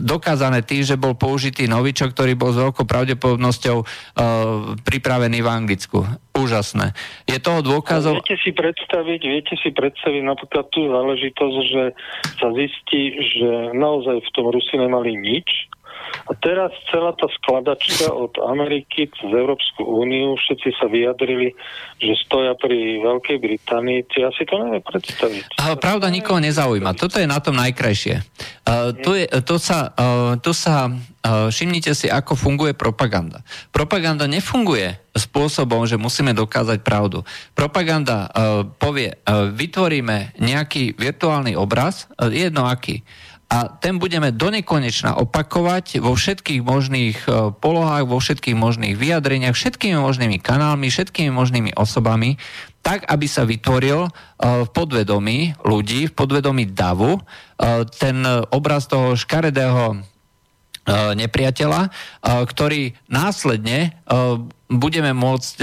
dokázané 0.00 0.62
tým, 0.62 0.86
že 0.86 0.94
bol 0.94 1.18
použitý 1.18 1.66
novičok, 1.66 2.14
ktorý 2.14 2.38
bol 2.38 2.54
s 2.54 2.60
veľkou 2.62 2.86
pravdepodobnosťou 2.86 3.82
pripravený 4.86 5.38
v 5.42 5.48
Anglicku. 5.48 6.06
Úžasné. 6.36 6.94
Je 7.26 7.36
toho 7.42 7.64
dôkazom... 7.64 8.20
Viete 8.22 8.38
si 8.40 8.54
predstaviť, 8.54 9.20
viete 9.26 9.54
si 9.58 9.74
predstaviť 9.74 10.22
napríklad 10.22 10.68
tú 10.70 10.86
záležitosť, 10.86 11.56
že 11.66 11.82
sa 12.38 12.48
zistí, 12.54 13.02
že 13.36 13.50
naozaj 13.74 14.22
v 14.22 14.30
tom 14.36 14.46
Rusi 14.52 14.76
nemali 14.78 15.16
nič, 15.18 15.48
a 16.26 16.32
teraz 16.38 16.70
celá 16.88 17.12
tá 17.18 17.26
skladačka 17.40 18.08
od 18.12 18.34
Ameriky 18.46 19.10
z 19.10 19.32
Európsku 19.32 19.82
úniu, 19.82 20.38
všetci 20.38 20.70
sa 20.78 20.86
vyjadrili, 20.86 21.52
že 21.98 22.14
stoja 22.22 22.54
pri 22.58 23.02
Veľkej 23.02 23.38
Británii. 23.42 24.06
Ja 24.18 24.30
si 24.34 24.46
to 24.46 24.58
neviem 24.58 24.82
predstaviť. 24.82 25.58
Ale 25.58 25.76
pravda 25.78 26.10
nikoho 26.10 26.38
nezaujíma. 26.42 26.94
Toto 26.94 27.18
je 27.18 27.26
na 27.26 27.38
tom 27.42 27.58
najkrajšie. 27.58 28.22
Uh, 28.62 28.94
to, 28.94 29.18
je, 29.18 29.26
to 29.42 29.56
sa, 29.58 29.90
uh, 29.94 30.34
to 30.38 30.54
sa 30.54 30.90
uh, 30.90 31.50
všimnite 31.50 31.92
si, 31.94 32.06
ako 32.06 32.38
funguje 32.38 32.74
propaganda. 32.74 33.42
Propaganda 33.74 34.30
nefunguje 34.30 34.98
spôsobom, 35.12 35.84
že 35.84 36.00
musíme 36.00 36.32
dokázať 36.32 36.80
pravdu. 36.80 37.26
Propaganda 37.52 38.30
uh, 38.30 38.64
povie, 38.66 39.12
uh, 39.12 39.50
vytvoríme 39.52 40.38
nejaký 40.40 40.94
virtuálny 40.96 41.58
obraz, 41.58 42.08
uh, 42.16 42.30
jedno 42.30 42.64
aký 42.66 43.02
a 43.52 43.68
ten 43.68 44.00
budeme 44.00 44.32
donekonečna 44.32 45.20
opakovať 45.20 46.00
vo 46.00 46.16
všetkých 46.16 46.64
možných 46.64 47.18
e, 47.28 47.52
polohách, 47.52 48.08
vo 48.08 48.16
všetkých 48.16 48.56
možných 48.56 48.96
vyjadreniach, 48.96 49.52
všetkými 49.52 50.00
možnými 50.00 50.40
kanálmi, 50.40 50.88
všetkými 50.88 51.28
možnými 51.28 51.70
osobami, 51.76 52.40
tak, 52.80 53.04
aby 53.04 53.26
sa 53.28 53.44
vytvoril 53.44 54.08
e, 54.08 54.10
v 54.40 54.68
podvedomí 54.72 55.60
ľudí, 55.68 56.08
v 56.08 56.16
podvedomí 56.16 56.72
davu, 56.72 57.20
e, 57.20 57.22
ten 57.92 58.24
obraz 58.48 58.88
toho 58.88 59.12
škaredého 59.20 60.00
nepriateľa, 61.14 61.94
ktorý 62.26 62.90
následne 63.06 64.02
budeme 64.78 65.12
môcť, 65.12 65.54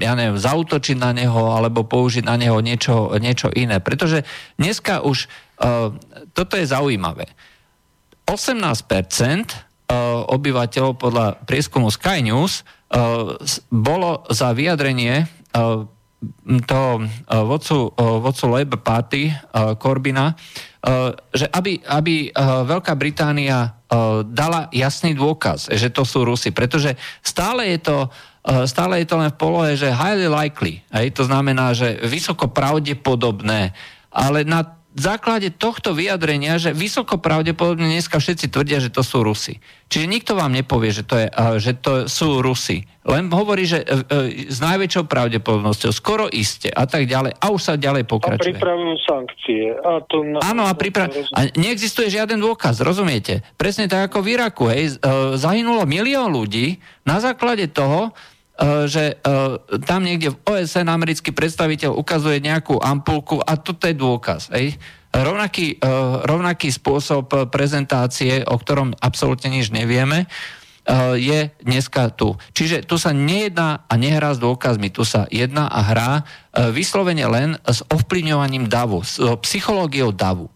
ja 0.00 0.12
neviem, 0.16 0.38
zautočiť 0.40 0.96
na 0.96 1.12
neho 1.12 1.52
alebo 1.52 1.84
použiť 1.84 2.24
na 2.24 2.40
neho 2.40 2.60
niečo, 2.64 3.12
niečo 3.20 3.52
iné. 3.52 3.80
Pretože 3.82 4.24
dneska 4.56 5.04
už 5.04 5.28
Ehm, 5.58 5.98
toto 6.32 6.54
je 6.54 6.66
zaujímavé. 6.66 7.26
18% 8.26 8.30
ehm, 8.30 9.50
obyvateľov 10.30 10.92
podľa 10.94 11.26
prieskumu 11.42 11.90
Sky 11.90 12.22
News 12.22 12.62
ehm, 12.62 13.34
bolo 13.70 14.22
za 14.30 14.54
vyjadrenie 14.54 15.26
toho 16.68 17.08
vodcu, 17.24 17.88
vodcu 17.96 18.46
Labour 18.52 18.82
Party 18.84 19.32
Corbina, 19.80 20.36
že 21.32 21.48
aby, 21.48 21.80
aby 21.88 22.28
Veľká 22.68 22.92
Británia 23.00 23.72
dala 24.28 24.68
jasný 24.68 25.16
dôkaz, 25.16 25.72
že 25.72 25.88
to 25.88 26.04
sú 26.04 26.28
Rusy, 26.28 26.52
pretože 26.52 26.92
stále 27.24 27.72
je 27.72 27.80
to 27.80 27.96
stále 28.64 29.04
je 29.04 29.08
to 29.08 29.20
len 29.20 29.28
v 29.28 29.40
polohe, 29.40 29.72
že 29.76 29.92
highly 29.92 30.28
likely, 30.28 30.80
hej, 30.94 31.12
to 31.12 31.28
znamená, 31.28 31.76
že 31.76 32.00
vysoko 32.08 32.48
pravdepodobné, 32.48 33.76
ale 34.08 34.42
na 34.48 34.78
základe 34.98 35.54
tohto 35.54 35.94
vyjadrenia, 35.94 36.58
že 36.58 36.74
vysoko 36.74 37.22
pravdepodobne 37.22 37.86
dneska 37.86 38.18
všetci 38.18 38.50
tvrdia, 38.50 38.82
že 38.82 38.90
to 38.90 39.06
sú 39.06 39.22
Rusi. 39.22 39.62
Čiže 39.88 40.10
nikto 40.10 40.32
vám 40.34 40.52
nepovie, 40.52 40.90
že 40.90 41.06
to, 41.06 41.16
je, 41.16 41.30
že 41.62 41.72
to 41.78 42.10
sú 42.10 42.42
Rusi. 42.42 42.82
Len 43.06 43.30
hovorí, 43.30 43.64
že 43.64 43.80
e, 43.80 43.86
e, 43.86 44.50
s 44.50 44.58
najväčšou 44.58 45.06
pravdepodobnosťou, 45.08 45.94
skoro 45.94 46.26
iste 46.28 46.68
a 46.68 46.84
tak 46.84 47.08
ďalej. 47.08 47.38
A 47.40 47.46
už 47.48 47.60
sa 47.62 47.74
ďalej 47.78 48.04
pokračuje. 48.04 48.52
A 48.52 48.58
pripravujú 48.58 48.94
sankcie. 49.06 49.64
A 49.80 50.02
to 50.04 50.26
na... 50.26 50.42
Áno, 50.44 50.68
a, 50.68 50.72
pripra... 50.76 51.08
a 51.08 51.40
neexistuje 51.56 52.12
žiaden 52.12 52.36
dôkaz, 52.42 52.82
rozumiete? 52.84 53.40
Presne 53.56 53.88
tak 53.88 54.12
ako 54.12 54.20
v 54.20 54.36
Iraku. 54.36 54.68
Hej. 54.68 55.00
Zahynulo 55.40 55.88
milión 55.88 56.34
ľudí 56.34 56.76
na 57.08 57.22
základe 57.22 57.70
toho, 57.70 58.12
že 58.90 59.22
tam 59.86 60.02
niekde 60.02 60.34
v 60.34 60.40
OSN 60.42 60.90
americký 60.90 61.30
predstaviteľ 61.30 61.94
ukazuje 61.94 62.42
nejakú 62.42 62.82
ampulku 62.82 63.38
a 63.38 63.54
toto 63.54 63.86
je 63.86 63.94
dôkaz. 63.94 64.50
Hej. 64.50 64.74
Rovnaký, 65.14 65.78
rovnaký 66.26 66.68
spôsob 66.74 67.48
prezentácie, 67.48 68.42
o 68.44 68.58
ktorom 68.58 68.98
absolútne 68.98 69.54
nič 69.54 69.70
nevieme, 69.70 70.26
je 71.16 71.52
dneska 71.62 72.12
tu. 72.16 72.34
Čiže 72.56 72.84
tu 72.84 72.96
sa 72.96 73.12
nejedná 73.12 73.84
a 73.86 73.94
nehrá 74.00 74.32
s 74.32 74.40
dôkazmi, 74.40 74.88
tu 74.88 75.04
sa 75.04 75.28
jedná 75.28 75.68
a 75.68 75.80
hrá 75.84 76.12
vyslovene 76.72 77.28
len 77.28 77.60
s 77.62 77.84
ovplyvňovaním 77.88 78.66
davu, 78.66 79.04
s 79.04 79.20
psychológiou 79.44 80.10
davu. 80.12 80.48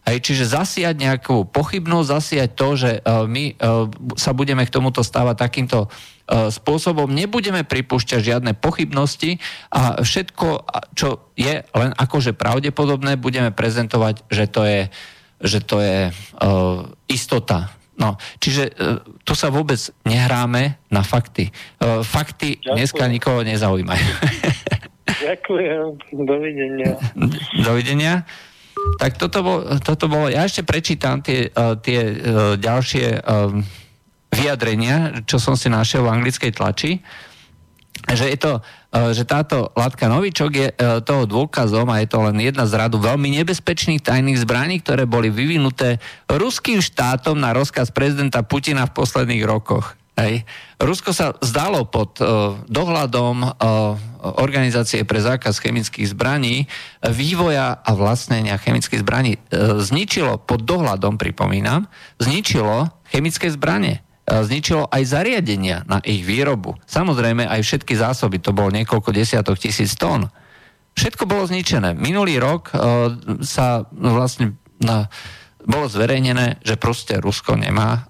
Hej, 0.00 0.18
čiže 0.24 0.48
zasiať 0.48 0.96
nejakú 0.96 1.44
pochybnosť, 1.52 2.08
zasiať 2.08 2.50
to, 2.56 2.68
že 2.72 2.90
uh, 3.04 3.28
my 3.28 3.52
uh, 3.52 3.84
sa 4.16 4.32
budeme 4.32 4.64
k 4.64 4.72
tomuto 4.72 5.04
stávať 5.04 5.36
takýmto 5.36 5.86
uh, 5.86 6.48
spôsobom, 6.48 7.04
nebudeme 7.12 7.68
pripúšťať 7.68 8.20
žiadne 8.32 8.52
pochybnosti 8.56 9.36
a 9.68 10.00
všetko, 10.00 10.46
čo 10.96 11.30
je 11.36 11.62
len 11.62 11.90
akože 11.92 12.32
pravdepodobné, 12.32 13.20
budeme 13.20 13.52
prezentovať, 13.52 14.24
že 14.32 14.44
to 14.48 14.62
je, 14.64 14.80
že 15.44 15.60
to 15.60 15.76
je 15.84 15.98
istota. 17.12 17.68
No, 18.00 18.16
čiže 18.40 18.72
tu 19.28 19.36
sa 19.36 19.52
vôbec 19.52 19.76
nehráme 20.08 20.80
na 20.88 21.04
fakty. 21.04 21.52
fakty 21.84 22.56
Ďakujem. 22.56 22.76
dneska 22.80 23.04
nikoho 23.12 23.44
nezaujímajú. 23.44 24.08
Ďakujem. 25.28 26.00
Dovidenia. 26.24 26.96
Dovidenia. 27.60 28.24
Tak 29.00 29.16
toto, 29.20 29.38
bol, 29.44 29.58
toto 29.80 30.08
bolo, 30.08 30.28
ja 30.28 30.44
ešte 30.44 30.64
prečítam 30.64 31.20
tie, 31.20 31.48
uh, 31.52 31.76
tie 31.80 32.00
uh, 32.00 32.14
ďalšie 32.56 33.20
uh, 33.20 33.52
vyjadrenia, 34.30 35.26
čo 35.26 35.42
som 35.42 35.58
si 35.58 35.66
našiel 35.66 36.06
v 36.06 36.12
anglickej 36.14 36.52
tlači, 36.54 37.02
že, 38.08 38.32
je 38.32 38.38
to, 38.38 38.62
že 39.12 39.28
táto 39.28 39.74
látka 39.76 40.08
novičok 40.08 40.50
je 40.54 40.68
toho 41.04 41.28
dôkazom 41.28 41.84
a 41.92 42.00
je 42.00 42.08
to 42.08 42.22
len 42.24 42.38
jedna 42.40 42.64
z 42.64 42.78
radu 42.78 42.96
veľmi 42.96 43.28
nebezpečných 43.42 44.00
tajných 44.00 44.40
zbraní, 44.40 44.80
ktoré 44.80 45.04
boli 45.04 45.28
vyvinuté 45.28 46.00
ruským 46.30 46.80
štátom 46.80 47.36
na 47.36 47.52
rozkaz 47.52 47.92
prezidenta 47.92 48.40
Putina 48.40 48.88
v 48.88 48.96
posledných 48.96 49.44
rokoch. 49.44 49.99
Hej. 50.18 50.44
Rusko 50.76 51.16
sa 51.16 51.32
zdalo 51.40 51.88
pod 51.88 52.20
uh, 52.20 52.58
dohľadom 52.68 53.36
uh, 53.40 53.52
Organizácie 54.20 55.00
pre 55.08 55.16
zákaz 55.16 55.56
chemických 55.64 56.12
zbraní 56.12 56.68
vývoja 57.00 57.80
a 57.80 57.90
vlastnenia 57.96 58.60
chemických 58.60 59.00
zbraní. 59.00 59.40
Uh, 59.48 59.80
zničilo 59.80 60.36
pod 60.44 60.68
dohľadom, 60.68 61.16
pripomínam, 61.16 61.88
zničilo 62.20 62.92
chemické 63.08 63.48
zbranie. 63.48 64.04
Uh, 64.28 64.44
zničilo 64.44 64.92
aj 64.92 65.08
zariadenia 65.08 65.88
na 65.88 66.04
ich 66.04 66.20
výrobu. 66.20 66.76
Samozrejme 66.84 67.48
aj 67.48 67.64
všetky 67.64 67.96
zásoby, 67.96 68.44
to 68.44 68.52
bolo 68.52 68.68
niekoľko 68.76 69.16
desiatok 69.16 69.56
tisíc 69.56 69.96
tón. 69.96 70.28
Všetko 71.00 71.24
bolo 71.24 71.48
zničené. 71.48 71.96
Minulý 71.96 72.36
rok 72.36 72.76
uh, 72.76 73.14
sa 73.40 73.88
vlastne 73.94 74.60
na 74.80 75.08
bolo 75.70 75.86
zverejnené, 75.86 76.58
že 76.66 76.74
proste 76.74 77.22
Rusko 77.22 77.54
nemá 77.54 77.94
e, 77.94 78.00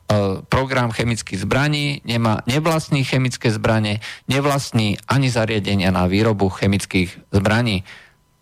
program 0.48 0.90
chemických 0.90 1.44
zbraní, 1.44 2.00
nemá 2.08 2.40
nevlastní 2.48 3.04
chemické 3.04 3.52
zbranie, 3.52 4.00
nevlastní 4.26 4.96
ani 5.04 5.28
zariadenia 5.28 5.92
na 5.92 6.08
výrobu 6.08 6.48
chemických 6.48 7.30
zbraní. 7.30 7.84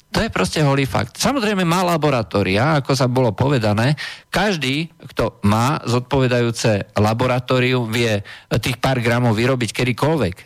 To 0.08 0.24
je 0.24 0.32
proste 0.32 0.64
holý 0.64 0.88
fakt. 0.88 1.20
Samozrejme 1.20 1.68
má 1.68 1.84
laboratória, 1.84 2.80
ako 2.80 2.96
sa 2.96 3.10
bolo 3.12 3.36
povedané. 3.36 3.92
Každý, 4.32 4.88
kto 5.12 5.44
má 5.44 5.76
zodpovedajúce 5.84 6.96
laboratórium, 6.96 7.92
vie 7.92 8.24
tých 8.56 8.80
pár 8.80 9.04
gramov 9.04 9.36
vyrobiť 9.36 9.68
kedykoľvek. 9.76 10.36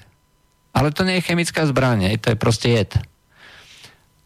Ale 0.74 0.90
to 0.90 1.06
nie 1.06 1.20
je 1.20 1.26
chemická 1.30 1.62
zbraň, 1.68 2.18
to 2.18 2.34
je 2.34 2.36
proste 2.40 2.74
jed. 2.74 2.90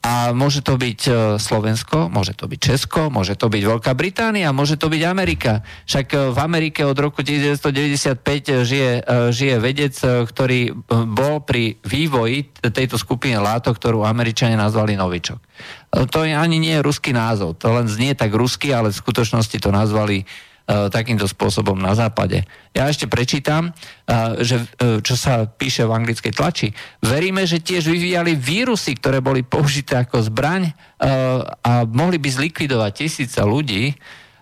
A 0.06 0.30
môže 0.30 0.62
to 0.62 0.78
byť 0.78 1.00
e, 1.02 1.12
Slovensko, 1.42 2.06
môže 2.06 2.38
to 2.38 2.46
byť 2.46 2.60
Česko, 2.62 3.10
môže 3.10 3.34
to 3.34 3.50
byť 3.50 3.62
Veľká 3.66 3.90
Británia, 3.98 4.54
môže 4.54 4.78
to 4.78 4.86
byť 4.86 5.02
Amerika. 5.02 5.66
Však 5.82 6.06
e, 6.14 6.16
v 6.30 6.38
Amerike 6.38 6.86
od 6.86 6.94
roku 6.94 7.26
1995 7.26 8.62
žije, 8.62 9.02
e, 9.02 9.34
žije 9.34 9.56
vedec, 9.58 9.98
ktorý 10.30 10.78
bol 11.10 11.42
pri 11.42 11.82
vývoji 11.82 12.54
tejto 12.62 13.02
skupiny 13.02 13.34
látok, 13.34 13.82
ktorú 13.82 14.06
Američania 14.06 14.54
nazvali 14.54 14.94
Novičok. 14.94 15.42
To 16.14 16.18
ani 16.22 16.62
nie 16.62 16.78
je 16.78 16.86
ruský 16.86 17.10
názov, 17.10 17.58
to 17.58 17.74
len 17.74 17.90
znie 17.90 18.14
tak 18.14 18.30
rusky, 18.30 18.70
ale 18.70 18.94
v 18.94 19.00
skutočnosti 19.02 19.58
to 19.58 19.74
nazvali 19.74 20.22
E, 20.22 20.55
takýmto 20.66 21.30
spôsobom 21.30 21.78
na 21.78 21.94
západe. 21.94 22.42
Ja 22.74 22.90
ešte 22.90 23.06
prečítam, 23.06 23.70
e, 23.70 24.42
že, 24.42 24.66
e, 24.82 24.98
čo 24.98 25.14
sa 25.14 25.46
píše 25.46 25.86
v 25.86 25.94
anglickej 25.94 26.34
tlači. 26.34 26.74
Veríme, 26.98 27.46
že 27.46 27.62
tiež 27.62 27.86
vyvíjali 27.86 28.34
vírusy, 28.34 28.98
ktoré 28.98 29.22
boli 29.22 29.46
použité 29.46 30.02
ako 30.02 30.26
zbraň 30.26 30.74
a 31.60 31.84
mohli 31.84 32.16
by 32.16 32.28
zlikvidovať 32.32 32.92
tisíce 33.04 33.36
ľudí. 33.44 33.92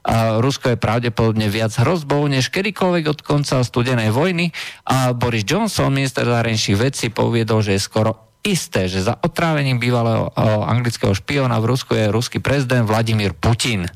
A 0.04 0.38
Rusko 0.38 0.70
je 0.70 0.78
pravdepodobne 0.78 1.50
viac 1.50 1.74
hrozbou 1.80 2.28
než 2.30 2.52
kedykoľvek 2.52 3.04
od 3.10 3.20
konca 3.24 3.64
studenej 3.64 4.14
vojny 4.14 4.54
a 4.86 5.16
Boris 5.16 5.42
Johnson, 5.42 5.90
minister 5.90 6.28
zahraničných 6.28 6.78
vecí, 6.78 7.08
poviedol, 7.10 7.64
že 7.64 7.74
je 7.74 7.82
skoro 7.82 8.38
isté, 8.44 8.86
že 8.86 9.00
za 9.00 9.16
otrávením 9.16 9.80
bývalého 9.80 10.28
anglického 10.68 11.16
špiona 11.16 11.56
v 11.56 11.72
Rusku 11.72 11.96
je 11.96 12.12
ruský 12.12 12.38
prezident 12.44 12.84
Vladimír 12.84 13.32
Putin. 13.32 13.88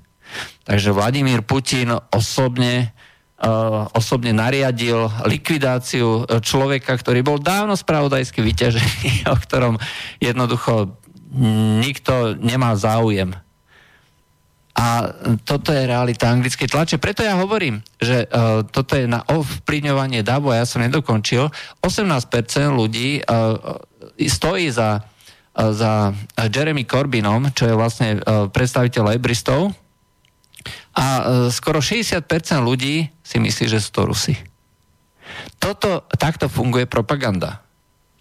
Takže 0.69 0.93
Vladimír 0.93 1.41
Putin 1.41 1.97
osobne 2.13 2.93
Uh, 3.39 3.87
osobne 3.95 4.35
nariadil 4.35 5.07
likvidáciu 5.23 6.27
e, 6.27 6.43
človeka, 6.43 6.91
ktorý 6.91 7.23
bol 7.23 7.39
dávno 7.39 7.79
spravodajsky 7.79 8.43
vyťažený, 8.43 9.11
o 9.31 9.37
ktorom 9.39 9.79
jednoducho 10.19 10.99
nikto 11.79 12.35
nemá 12.35 12.75
záujem. 12.75 13.31
A 14.75 15.15
toto 15.47 15.71
je 15.71 15.87
realita 15.87 16.35
anglickej 16.35 16.67
tlače. 16.67 16.99
Preto 16.99 17.23
ja 17.23 17.39
hovorím, 17.39 17.79
že 18.03 18.27
uh, 18.27 18.67
toto 18.67 18.99
je 18.99 19.07
na 19.07 19.23
ovplyvňovanie 19.23 20.27
davu 20.27 20.51
a 20.51 20.59
ja 20.59 20.67
som 20.67 20.83
nedokončil. 20.83 21.47
18% 21.79 22.75
ľudí 22.75 23.23
uh, 23.23 23.79
stojí 24.19 24.67
za, 24.75 24.99
uh, 24.99 25.71
za 25.71 26.11
Jeremy 26.39 26.83
Corbynom, 26.87 27.55
čo 27.55 27.71
je 27.71 27.75
vlastne 27.79 28.09
uh, 28.19 28.51
predstaviteľ 28.51 29.15
ebristov, 29.15 29.75
a 30.99 31.07
e, 31.07 31.23
skoro 31.55 31.79
60% 31.79 32.27
ľudí 32.59 33.07
si 33.23 33.39
myslí, 33.39 33.65
že 33.71 33.79
sú 33.79 33.91
to 33.95 34.03
Rusy. 34.11 34.35
Toto, 35.63 36.11
takto 36.19 36.51
funguje 36.51 36.91
propaganda. 36.91 37.63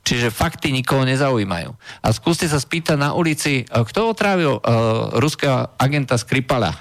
Čiže 0.05 0.31
fakty 0.31 0.69
nikoho 0.71 1.03
nezaujímajú. 1.03 1.73
A 2.05 2.07
skúste 2.13 2.45
sa 2.45 2.61
spýtať 2.61 2.95
na 3.01 3.17
ulici, 3.17 3.65
e, 3.65 3.65
kto 3.65 4.13
otrávil 4.13 4.61
uh, 4.61 4.61
ruského 5.17 5.73
agenta 5.75 6.15
Skripala. 6.21 6.71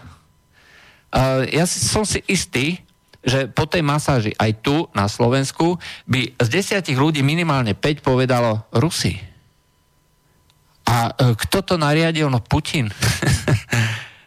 Uh, 1.10 1.48
ja 1.48 1.64
som 1.64 2.04
si 2.04 2.20
istý, 2.28 2.84
že 3.26 3.48
po 3.50 3.64
tej 3.66 3.82
masáži 3.82 4.36
aj 4.36 4.62
tu 4.62 4.86
na 4.92 5.08
Slovensku 5.08 5.80
by 6.06 6.38
z 6.38 6.48
desiatich 6.52 6.94
ľudí 6.94 7.24
minimálne 7.24 7.72
5 7.74 8.04
povedalo 8.04 8.68
Rusy. 8.70 9.16
A 10.86 11.10
uh, 11.10 11.34
kto 11.34 11.64
to 11.64 11.74
nariadil? 11.80 12.28
No 12.28 12.44
Putin. 12.44 12.92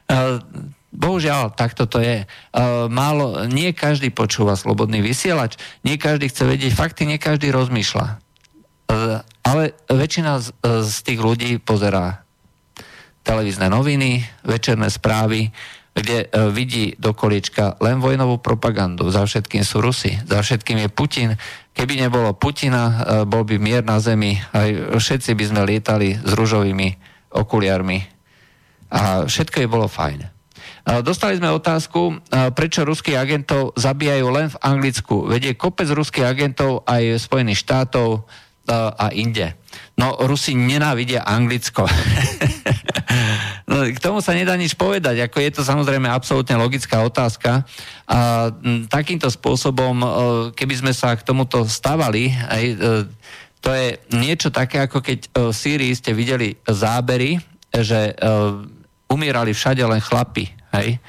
uh, 0.09 0.41
Bohužiaľ, 0.89 1.53
takto 1.53 1.85
to 1.85 2.01
je. 2.01 2.25
Uh, 2.49 2.89
málo, 2.89 3.45
nie 3.45 3.69
každý 3.77 4.09
počúva 4.09 4.57
slobodný 4.57 5.05
vysielač, 5.05 5.61
nie 5.85 6.01
každý 6.01 6.33
chce 6.33 6.49
vedieť 6.49 6.73
fakty, 6.73 7.05
nie 7.05 7.21
každý 7.21 7.53
rozmýšľa. 7.53 8.17
Uh, 8.89 9.21
ale 9.45 9.77
väčšina 9.85 10.41
z, 10.41 10.47
uh, 10.65 10.81
z 10.81 10.95
tých 11.05 11.21
ľudí 11.21 11.61
pozerá 11.61 12.25
televízne 13.21 13.69
noviny, 13.69 14.25
večerné 14.41 14.89
správy, 14.89 15.53
kde 15.93 16.25
uh, 16.25 16.49
vidí 16.49 16.97
do 16.97 17.13
koliečka 17.13 17.77
len 17.85 18.01
vojnovú 18.01 18.41
propagandu. 18.41 19.13
Za 19.13 19.29
všetkým 19.29 19.61
sú 19.61 19.85
Rusi, 19.85 20.17
za 20.25 20.41
všetkým 20.41 20.81
je 20.81 20.89
Putin. 20.89 21.29
Keby 21.77 22.01
nebolo 22.01 22.33
Putina, 22.33 22.83
uh, 22.89 22.93
bol 23.29 23.45
by 23.45 23.61
mier 23.61 23.85
na 23.85 24.01
zemi, 24.01 24.41
aj 24.57 24.97
všetci 24.97 25.37
by 25.37 25.43
sme 25.45 25.61
lietali 25.69 26.17
s 26.17 26.31
rúžovými 26.33 26.97
okuliarmi 27.29 27.99
a 28.89 29.29
všetko 29.29 29.61
je 29.61 29.69
bolo 29.69 29.85
fajn. 29.85 30.38
Dostali 30.83 31.35
sme 31.35 31.51
otázku, 31.51 32.23
prečo 32.55 32.87
ruských 32.87 33.19
agentov 33.19 33.75
zabíjajú 33.75 34.27
len 34.31 34.47
v 34.47 34.59
Anglicku. 34.63 35.27
Vedie 35.27 35.57
kopec 35.57 35.89
ruských 35.91 36.25
agentov 36.25 36.87
aj 36.87 37.19
Spojených 37.19 37.61
štátov, 37.63 38.23
a 38.73 39.09
inde. 39.13 39.57
No, 39.97 40.15
Rusi 40.21 40.53
nenávidia 40.53 41.25
Anglicko. 41.25 41.89
no, 43.69 43.89
k 43.89 43.99
tomu 43.99 44.21
sa 44.21 44.37
nedá 44.37 44.55
nič 44.55 44.77
povedať, 44.77 45.25
ako 45.25 45.37
je 45.41 45.51
to 45.51 45.61
samozrejme 45.65 46.07
absolútne 46.07 46.55
logická 46.55 47.01
otázka. 47.03 47.65
A 48.09 48.49
takýmto 48.87 49.27
spôsobom, 49.27 50.01
keby 50.53 50.75
sme 50.85 50.93
sa 50.93 51.13
k 51.17 51.25
tomuto 51.25 51.65
stavali, 51.67 52.31
aj, 52.31 52.63
to 53.59 53.69
je 53.73 53.87
niečo 54.15 54.49
také, 54.53 54.85
ako 54.85 55.03
keď 55.03 55.19
v 55.33 55.51
Sýrii 55.51 55.93
ste 55.93 56.15
videli 56.15 56.55
zábery, 56.63 57.41
že 57.73 58.15
umierali 59.09 59.51
všade 59.51 59.81
len 59.83 59.99
chlapi. 59.99 60.58
Hej. 60.69 61.01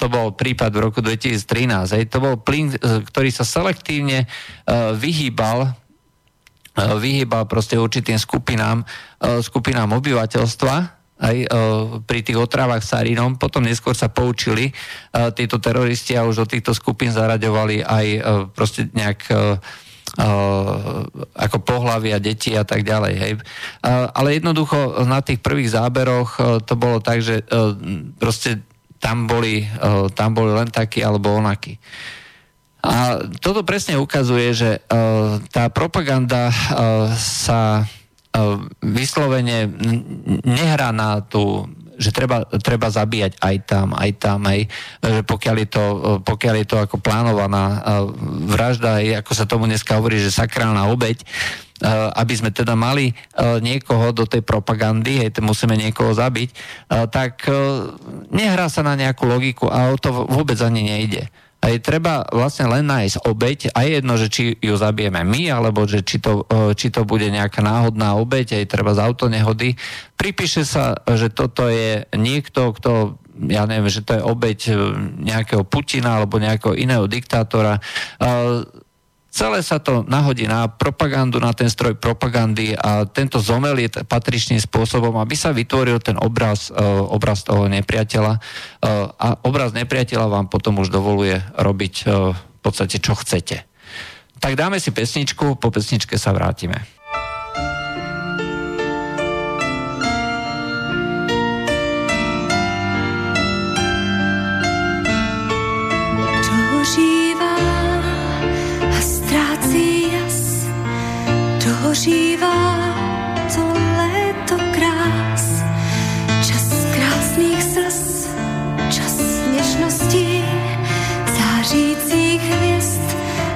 To 0.00 0.06
bol 0.08 0.32
prípad 0.32 0.72
v 0.72 0.80
roku 0.80 1.04
2013. 1.04 1.96
Hej. 1.96 2.04
To 2.08 2.18
bol 2.24 2.40
plyn, 2.40 2.72
ktorý 2.80 3.28
sa 3.28 3.44
selektívne 3.44 4.24
vyhýbal 4.96 5.76
Eh, 6.74 6.98
vyhýbal 6.98 7.46
proste 7.46 7.78
určitým 7.78 8.18
skupinám, 8.18 8.82
skupinám 9.22 9.94
obyvateľstva, 9.94 10.74
aj 11.14 11.36
pri 12.04 12.20
tých 12.26 12.34
otravách 12.34 12.82
sarínom. 12.82 13.38
Potom 13.38 13.62
neskôr 13.62 13.94
sa 13.94 14.10
poučili 14.10 14.74
títo 15.38 15.62
teroristi 15.62 16.18
a 16.18 16.26
už 16.26 16.42
do 16.42 16.46
týchto 16.50 16.74
skupín 16.74 17.14
zaraďovali 17.14 17.86
aj 17.86 18.06
proste 18.50 18.90
nejak 18.90 19.22
ako 21.34 21.58
pohlavy 21.66 22.14
a 22.14 22.22
deti 22.22 22.54
a 22.54 22.62
tak 22.62 22.86
ďalej. 22.86 23.14
Hej. 23.18 23.32
Ale 23.86 24.38
jednoducho 24.38 25.02
na 25.06 25.18
tých 25.20 25.42
prvých 25.42 25.74
záberoch 25.74 26.62
to 26.62 26.74
bolo 26.78 27.02
tak, 27.02 27.18
že 27.18 27.42
proste 28.18 28.62
tam 29.02 29.26
boli, 29.26 29.66
tam 30.14 30.32
boli 30.32 30.54
len 30.54 30.70
takí 30.70 31.02
alebo 31.02 31.34
onakí. 31.34 31.76
A 32.84 33.16
toto 33.40 33.64
presne 33.64 33.96
ukazuje, 33.96 34.52
že 34.52 34.70
tá 35.50 35.72
propaganda 35.72 36.52
sa 37.16 37.88
vyslovene 38.84 39.70
nehrá 40.44 40.92
na 40.92 41.22
tú 41.24 41.64
že 41.98 42.10
treba, 42.10 42.42
treba 42.60 42.90
zabíjať 42.90 43.38
aj 43.38 43.56
tam, 43.66 43.94
aj 43.94 44.10
tam, 44.18 44.40
aj, 44.46 44.60
pokiaľ 45.24 45.56
je 45.62 45.68
to, 45.68 45.84
pokiaľ 46.26 46.54
je 46.62 46.66
to 46.66 46.76
ako 46.82 46.96
plánovaná 46.98 47.82
vražda, 48.50 48.98
aj, 49.02 49.22
ako 49.22 49.32
sa 49.34 49.44
tomu 49.46 49.70
dneska 49.70 49.96
hovorí, 49.98 50.18
že 50.18 50.34
sakrálna 50.34 50.90
obeď, 50.90 51.22
aby 52.14 52.34
sme 52.34 52.54
teda 52.54 52.78
mali 52.78 53.12
niekoho 53.38 54.14
do 54.14 54.24
tej 54.24 54.46
propagandy, 54.46 55.26
hej, 55.26 55.30
musíme 55.42 55.74
niekoho 55.74 56.14
zabiť, 56.14 56.50
tak 57.10 57.46
nehrá 58.30 58.70
sa 58.70 58.82
na 58.86 58.94
nejakú 58.94 59.26
logiku 59.26 59.66
a 59.70 59.90
o 59.90 59.96
to 59.98 60.26
vôbec 60.30 60.56
ani 60.62 60.86
nejde. 60.86 61.26
A 61.64 61.72
je 61.72 61.80
treba 61.80 62.28
vlastne 62.28 62.68
len 62.68 62.84
nájsť 62.84 63.24
obeď 63.24 63.72
a 63.72 63.88
je 63.88 63.90
jedno, 63.96 64.14
že 64.20 64.28
či 64.28 64.42
ju 64.60 64.76
zabijeme 64.76 65.24
my, 65.24 65.48
alebo 65.48 65.88
že 65.88 66.04
či 66.04 66.20
to, 66.20 66.44
e, 66.44 66.76
či 66.76 66.92
to 66.92 67.08
bude 67.08 67.24
nejaká 67.24 67.64
náhodná 67.64 68.20
obeď, 68.20 68.60
aj 68.60 68.68
treba 68.68 68.92
z 68.92 69.00
autonehody. 69.00 69.72
Pripíše 70.20 70.68
sa, 70.68 70.92
že 71.08 71.32
toto 71.32 71.64
je 71.72 72.04
niekto, 72.12 72.76
kto 72.76 73.16
ja 73.48 73.64
neviem, 73.64 73.88
že 73.88 74.04
to 74.04 74.20
je 74.20 74.22
obeď 74.22 74.58
e, 74.68 74.72
nejakého 75.24 75.64
Putina 75.64 76.20
alebo 76.20 76.36
nejakého 76.36 76.76
iného 76.76 77.08
diktátora. 77.08 77.80
E, 79.34 79.44
Celé 79.44 79.66
sa 79.66 79.82
to 79.82 80.06
nahodí 80.06 80.46
na 80.46 80.70
propagandu, 80.70 81.42
na 81.42 81.50
ten 81.50 81.66
stroj 81.66 81.98
propagandy 81.98 82.70
a 82.78 83.02
tento 83.02 83.42
je 83.42 83.90
patričným 84.06 84.62
spôsobom, 84.62 85.18
aby 85.18 85.34
sa 85.34 85.50
vytvoril 85.50 85.98
ten 85.98 86.14
obraz, 86.22 86.70
uh, 86.70 87.02
obraz 87.10 87.42
toho 87.42 87.66
nepriateľa 87.66 88.38
uh, 88.38 89.10
a 89.18 89.28
obraz 89.42 89.74
nepriateľa 89.74 90.30
vám 90.30 90.46
potom 90.46 90.78
už 90.78 90.94
dovoluje 90.94 91.42
robiť 91.58 91.94
uh, 92.06 92.30
v 92.30 92.60
podstate 92.62 93.02
čo 93.02 93.18
chcete. 93.18 93.66
Tak 94.38 94.54
dáme 94.54 94.78
si 94.78 94.94
pesničku, 94.94 95.58
po 95.58 95.68
pesničke 95.74 96.14
sa 96.14 96.30
vrátime. 96.30 96.86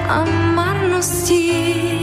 A 0.09 0.25
marností. 0.25 1.98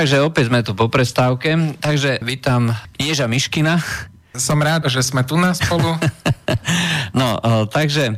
Takže 0.00 0.24
opäť 0.24 0.48
sme 0.48 0.64
tu 0.64 0.72
po 0.72 0.88
prestávke. 0.88 1.76
Takže 1.76 2.24
vítam 2.24 2.72
Ježa 2.96 3.28
Miškina. 3.28 3.84
Som 4.32 4.64
rád, 4.64 4.88
že 4.88 5.04
sme 5.04 5.28
tu 5.28 5.36
na 5.36 5.52
spolu. 5.52 5.92
no, 7.20 7.36
e, 7.36 7.68
takže 7.68 8.08
e, 8.08 8.14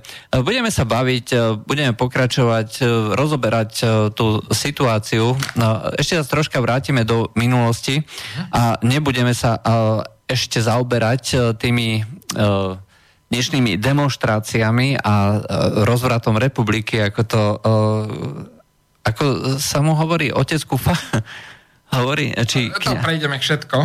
budeme 0.46 0.70
sa 0.70 0.86
baviť, 0.86 1.26
e, 1.34 1.38
budeme 1.58 1.90
pokračovať, 1.90 2.86
rozoberať 3.18 3.70
tú 4.14 4.38
situáciu. 4.54 5.34
No, 5.58 5.90
ešte 5.98 6.22
sa 6.22 6.22
troška 6.22 6.62
vrátime 6.62 7.02
do 7.02 7.34
minulosti 7.34 7.98
a 8.54 8.78
nebudeme 8.86 9.34
sa 9.34 9.58
ešte 10.30 10.62
zaoberať 10.62 11.58
tými 11.58 11.98
dnešnými 13.26 13.74
demonstráciami 13.82 15.02
a 15.02 15.14
rozvratom 15.82 16.38
republiky, 16.38 17.02
ako 17.02 17.20
to 17.26 17.42
ako 19.02 19.58
sa 19.58 19.82
mu 19.82 19.98
hovorí 19.98 20.30
otec 20.30 20.62
Kufa? 20.62 20.94
Hovorí, 21.92 22.32
či... 22.48 22.72
To 22.72 22.96
prejdeme 22.98 23.36
všetko. 23.36 23.76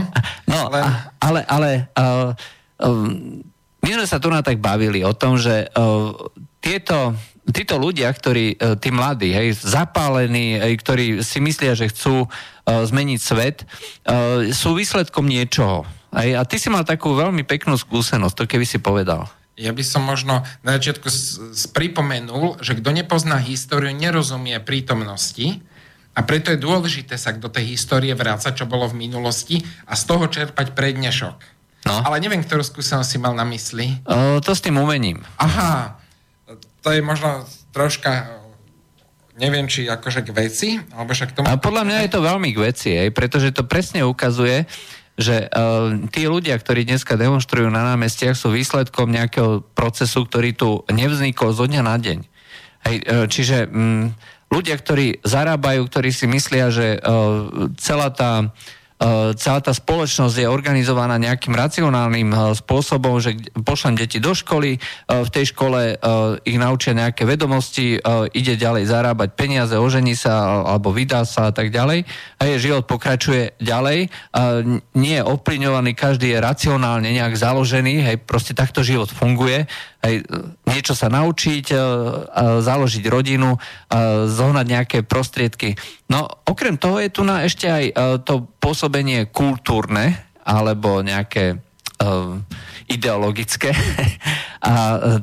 No, 0.47 0.71
ale, 0.71 0.79
ale, 1.19 1.39
ale 1.43 1.69
uh, 1.99 2.31
um, 2.79 3.43
my 3.83 3.89
sme 3.99 4.05
sa 4.07 4.17
tu 4.17 4.31
na 4.31 4.39
tak 4.39 4.63
bavili 4.63 5.03
o 5.03 5.11
tom, 5.11 5.35
že 5.35 5.67
uh, 5.75 6.15
tieto, 6.63 7.15
títo 7.51 7.75
ľudia, 7.75 8.07
ktorí, 8.11 8.55
tí 8.79 8.89
mladí, 8.91 9.35
hej, 9.35 9.59
zapálení, 9.59 10.59
hej, 10.59 10.73
ktorí 10.79 11.05
si 11.19 11.43
myslia, 11.43 11.75
že 11.75 11.91
chcú 11.91 12.25
uh, 12.25 12.29
zmeniť 12.65 13.19
svet, 13.19 13.67
uh, 14.07 14.47
sú 14.55 14.75
výsledkom 14.75 15.27
niečoho. 15.27 15.83
Hej, 16.15 16.39
a 16.39 16.47
ty 16.47 16.55
si 16.55 16.71
mal 16.71 16.87
takú 16.87 17.11
veľmi 17.11 17.43
peknú 17.43 17.75
skúsenosť, 17.75 18.35
to 18.35 18.43
keby 18.47 18.63
si 18.63 18.79
povedal. 18.79 19.27
Ja 19.57 19.73
by 19.73 19.81
som 19.81 20.05
možno 20.05 20.45
na 20.61 20.77
začiatku 20.77 21.09
pripomenul, 21.73 22.61
že 22.61 22.77
kto 22.77 22.93
nepozná 22.93 23.41
históriu, 23.41 23.89
nerozumie 23.89 24.53
prítomnosti 24.61 25.65
a 26.17 26.19
preto 26.25 26.49
je 26.49 26.57
dôležité 26.57 27.13
sa 27.13 27.29
do 27.37 27.45
tej 27.45 27.77
histórie 27.77 28.09
vrácať, 28.17 28.57
čo 28.57 28.65
bolo 28.65 28.89
v 28.89 28.97
minulosti 28.97 29.61
a 29.85 29.93
z 29.93 30.03
toho 30.09 30.25
čerpať 30.25 30.73
prednešok. 30.73 31.37
No. 31.85 32.01
Ale 32.01 32.17
neviem, 32.17 32.41
ktorú 32.41 32.65
skúsenosť 32.65 33.05
si 33.05 33.17
mal 33.21 33.37
na 33.37 33.45
mysli. 33.45 34.01
O, 34.09 34.41
to 34.41 34.57
s 34.57 34.65
tým 34.65 34.81
umením. 34.81 35.21
Aha, 35.37 36.01
to 36.81 36.89
je 36.89 37.05
možno 37.05 37.45
troška 37.69 38.33
neviem, 39.37 39.69
či 39.69 39.85
akože 39.85 40.25
k 40.25 40.33
veci, 40.33 40.69
alebo 40.97 41.13
však 41.13 41.37
tomu... 41.37 41.45
A 41.45 41.61
podľa 41.61 41.85
mňa 41.85 41.97
je 42.03 42.11
to 42.11 42.25
veľmi 42.25 42.49
k 42.57 42.61
veci, 42.73 42.89
aj, 42.97 43.13
pretože 43.13 43.53
to 43.53 43.61
presne 43.69 44.01
ukazuje, 44.01 44.65
že 45.13 45.45
uh, 45.45 45.93
tí 46.09 46.25
ľudia, 46.25 46.57
ktorí 46.57 46.89
dneska 46.89 47.13
demonstrujú 47.13 47.69
na 47.69 47.85
námestiach, 47.93 48.33
sú 48.33 48.49
výsledkom 48.49 49.13
nejakého 49.13 49.61
procesu, 49.77 50.25
ktorý 50.25 50.57
tu 50.57 50.81
nevznikol 50.89 51.53
zo 51.53 51.69
dňa 51.69 51.81
na 51.85 51.95
deň. 52.01 52.19
Hej, 52.89 52.97
uh, 53.05 53.25
čiže 53.29 53.69
um, 53.69 54.09
ľudia, 54.47 54.75
ktorí 54.79 55.23
zarábajú, 55.23 55.87
ktorí 55.87 56.09
si 56.11 56.25
myslia, 56.27 56.71
že 56.71 56.99
uh, 56.99 57.71
celá 57.75 58.09
tá 58.11 58.51
E, 58.97 59.37
celá 59.37 59.61
tá 59.61 59.69
spoločnosť 59.69 60.41
je 60.41 60.49
organizovaná 60.49 61.21
nejakým 61.21 61.53
racionálnym 61.53 62.33
e, 62.33 62.37
spôsobom, 62.57 63.21
že 63.21 63.37
pošlem 63.61 63.93
deti 63.93 64.17
do 64.17 64.33
školy, 64.33 64.81
v 65.05 65.29
tej 65.29 65.53
škole 65.53 65.97
ich 66.43 66.57
naučia 66.57 66.97
nejaké 66.97 67.23
vedomosti, 67.23 67.99
ide 68.33 68.53
ďalej 68.57 68.89
zarábať 68.89 69.29
peniaze, 69.37 69.73
ožení 69.77 70.17
sa 70.17 70.63
alebo 70.65 70.91
vydá 70.91 71.23
sa 71.23 71.49
a 71.49 71.53
tak 71.53 71.69
ďalej. 71.69 72.03
A 72.37 72.41
je 72.49 72.63
život 72.63 72.85
pokračuje 72.85 73.55
ďalej. 73.61 74.09
Nie 74.97 75.15
je 75.21 75.27
ovplyvňovaný, 75.27 75.93
každý 75.93 76.35
je 76.35 76.43
racionálne 76.43 77.09
nejak 77.11 77.33
založený, 77.37 78.03
hej, 78.03 78.17
proste 78.23 78.53
takto 78.53 78.83
život 78.83 79.09
funguje 79.09 79.67
aj 80.07 80.13
niečo 80.71 80.95
sa 80.95 81.11
naučiť, 81.11 81.65
e, 81.71 81.77
založiť 82.63 83.03
rodinu, 83.11 83.59
zohnať 84.27 84.65
nejaké 84.65 84.97
prostriedky. 85.03 85.75
No 86.07 86.27
okrem 86.47 86.79
toho 86.79 87.03
je 87.03 87.09
tu 87.11 87.21
na 87.27 87.43
ešte 87.43 87.67
aj 87.67 87.85
e, 87.85 87.93
to 88.23 88.47
pôsobenie 88.63 89.27
kultúrne 89.27 90.15
alebo 90.47 91.03
nejaké 91.03 91.55
e, 91.55 91.57
ideologické. 92.87 93.75
A 94.57 94.73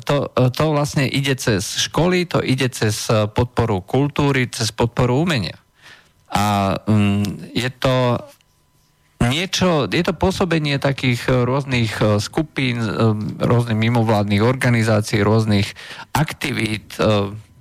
to, 0.06 0.30
to 0.30 0.64
vlastne 0.70 1.10
ide 1.10 1.34
cez 1.34 1.66
školy, 1.90 2.22
to 2.24 2.38
ide 2.38 2.70
cez 2.70 3.10
podporu 3.34 3.82
kultúry, 3.82 4.46
cez 4.46 4.70
podporu 4.70 5.26
umenia. 5.26 5.58
A 6.30 6.78
mm, 6.86 7.50
je 7.50 7.66
to 7.74 8.22
niečo, 9.28 9.68
je 9.88 10.04
to 10.04 10.14
pôsobenie 10.16 10.76
takých 10.80 11.28
eh, 11.28 11.44
rôznych 11.44 11.92
eh, 12.00 12.18
skupín, 12.18 12.80
eh, 12.80 12.90
rôznych 13.40 13.78
mimovládnych 13.78 14.42
organizácií, 14.42 15.20
rôznych 15.24 15.72
aktivít, 16.14 16.96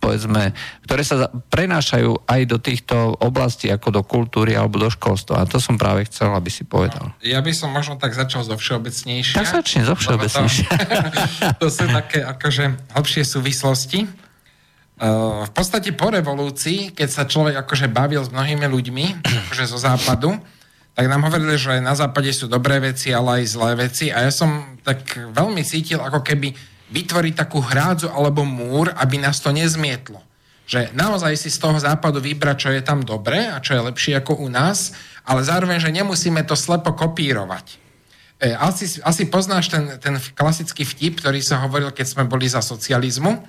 povedzme, 0.03 0.51
ktoré 0.83 1.01
sa 1.07 1.31
prenášajú 1.31 2.27
aj 2.27 2.41
do 2.43 2.59
týchto 2.59 3.15
oblastí, 3.23 3.71
ako 3.71 3.87
do 3.95 4.01
kultúry 4.03 4.51
alebo 4.51 4.75
do 4.75 4.91
školstva. 4.91 5.39
A 5.39 5.47
to 5.47 5.63
som 5.63 5.79
práve 5.79 6.03
chcel, 6.11 6.35
aby 6.35 6.51
si 6.51 6.67
povedal. 6.67 7.15
Ja 7.23 7.39
by 7.39 7.55
som 7.55 7.71
možno 7.71 7.95
tak 7.95 8.11
začal 8.11 8.43
zo 8.43 8.59
všeobecnejšia. 8.59 9.39
Tak 9.39 9.63
začne 9.63 9.87
zo 9.87 9.95
všeobecnejšia. 9.95 10.67
To, 10.67 11.47
to 11.63 11.67
sú 11.71 11.87
také 11.87 12.19
akože 12.27 12.63
hlbšie 12.99 13.23
súvislosti. 13.23 14.11
Uh, 14.99 15.47
v 15.47 15.51
podstate 15.55 15.95
po 15.95 16.11
revolúcii, 16.11 16.93
keď 16.93 17.09
sa 17.09 17.23
človek 17.23 17.63
akože 17.63 17.87
bavil 17.89 18.21
s 18.21 18.29
mnohými 18.29 18.67
ľuďmi, 18.67 19.05
akože 19.47 19.63
zo 19.65 19.79
západu, 19.79 20.37
tak 20.93 21.09
nám 21.09 21.25
hovorili, 21.25 21.57
že 21.57 21.81
na 21.81 21.97
západe 21.97 22.29
sú 22.29 22.45
dobré 22.45 22.77
veci, 22.77 23.09
ale 23.09 23.41
aj 23.41 23.49
zlé 23.49 23.71
veci. 23.89 24.13
A 24.13 24.29
ja 24.29 24.31
som 24.31 24.77
tak 24.85 25.17
veľmi 25.17 25.65
cítil, 25.65 25.97
ako 25.97 26.21
keby 26.21 26.53
vytvoriť 26.93 27.33
takú 27.33 27.65
hrádzu 27.65 28.13
alebo 28.13 28.45
múr, 28.45 28.93
aby 28.93 29.17
nás 29.17 29.41
to 29.41 29.49
nezmietlo. 29.49 30.21
Že 30.69 30.93
naozaj 30.93 31.33
si 31.33 31.49
z 31.49 31.57
toho 31.57 31.81
západu 31.81 32.21
vybrať, 32.21 32.57
čo 32.61 32.69
je 32.69 32.85
tam 32.85 33.01
dobré 33.01 33.49
a 33.49 33.57
čo 33.57 33.73
je 33.73 33.85
lepšie 33.89 34.13
ako 34.21 34.45
u 34.45 34.47
nás, 34.53 34.93
ale 35.25 35.41
zároveň, 35.41 35.81
že 35.81 35.89
nemusíme 35.89 36.45
to 36.45 36.53
slepo 36.53 36.93
kopírovať. 36.93 37.81
E, 38.37 38.53
asi, 38.53 39.01
asi 39.01 39.25
poznáš 39.25 39.73
ten, 39.73 39.97
ten 39.97 40.21
klasický 40.37 40.85
vtip, 40.85 41.25
ktorý 41.25 41.41
sa 41.41 41.65
hovoril, 41.65 41.89
keď 41.89 42.05
sme 42.05 42.23
boli 42.29 42.45
za 42.45 42.61
socializmu, 42.61 43.41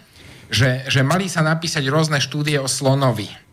že, 0.48 0.88
že 0.88 1.04
mali 1.04 1.28
sa 1.28 1.44
napísať 1.44 1.84
rôzne 1.92 2.24
štúdie 2.24 2.56
o 2.56 2.66
slonovi. 2.66 3.43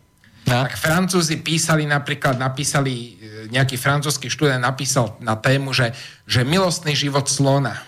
No. 0.42 0.66
Tak 0.66 0.74
Francúzi 0.74 1.38
písali 1.38 1.86
napríklad, 1.86 2.34
napísali 2.34 3.22
nejaký 3.52 3.76
francúzsky 3.76 4.32
študent 4.32 4.64
napísal 4.64 5.16
na 5.20 5.36
tému, 5.36 5.76
že, 5.76 5.92
že 6.24 6.46
milostný 6.46 6.96
život 6.96 7.28
slona. 7.28 7.84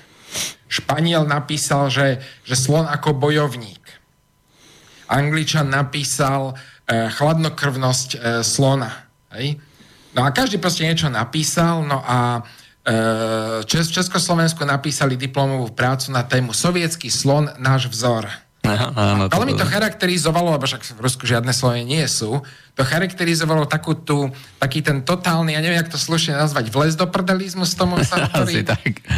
Španiel 0.69 1.25
napísal, 1.25 1.89
že, 1.89 2.21
že 2.43 2.59
slon 2.59 2.85
ako 2.85 3.15
bojovník. 3.15 3.81
Angličan 5.07 5.71
napísal 5.71 6.53
e, 6.53 7.13
chladnokrvnosť 7.13 8.09
e, 8.13 8.19
slona. 8.43 9.09
Hej? 9.37 9.61
No 10.17 10.25
a 10.27 10.33
každý 10.35 10.59
proste 10.59 10.89
niečo 10.89 11.13
napísal, 11.13 11.85
no 11.85 12.03
a 12.03 12.41
e, 12.41 13.63
Čes, 13.69 13.93
Československu 13.93 14.65
napísali 14.65 15.15
diplomovú 15.15 15.71
prácu 15.77 16.11
na 16.11 16.25
tému 16.25 16.57
Sovietský 16.57 17.13
slon, 17.13 17.53
náš 17.61 17.87
vzor. 17.93 18.27
Aha, 18.65 18.97
áno, 18.97 19.29
Ale 19.29 19.45
mi 19.45 19.53
to 19.53 19.69
charakterizovalo, 19.69 20.57
lebo 20.57 20.65
však 20.65 20.97
v 20.97 21.01
Rusku 21.05 21.29
žiadne 21.29 21.53
slovy 21.53 21.85
nie 21.85 22.01
sú, 22.09 22.41
to 22.73 22.83
charakterizovalo 22.83 23.69
takú 23.69 23.93
tú, 23.93 24.33
taký 24.57 24.81
ten 24.81 25.05
totálny, 25.05 25.53
ja 25.53 25.61
neviem, 25.61 25.77
jak 25.85 25.93
to 25.93 26.01
slušne 26.01 26.41
nazvať, 26.41 26.73
vles 26.73 26.97
do 26.97 27.05
prdelizmus 27.05 27.77
tomu 27.77 28.01
sa 28.09 28.25
hovorí, 28.33 28.65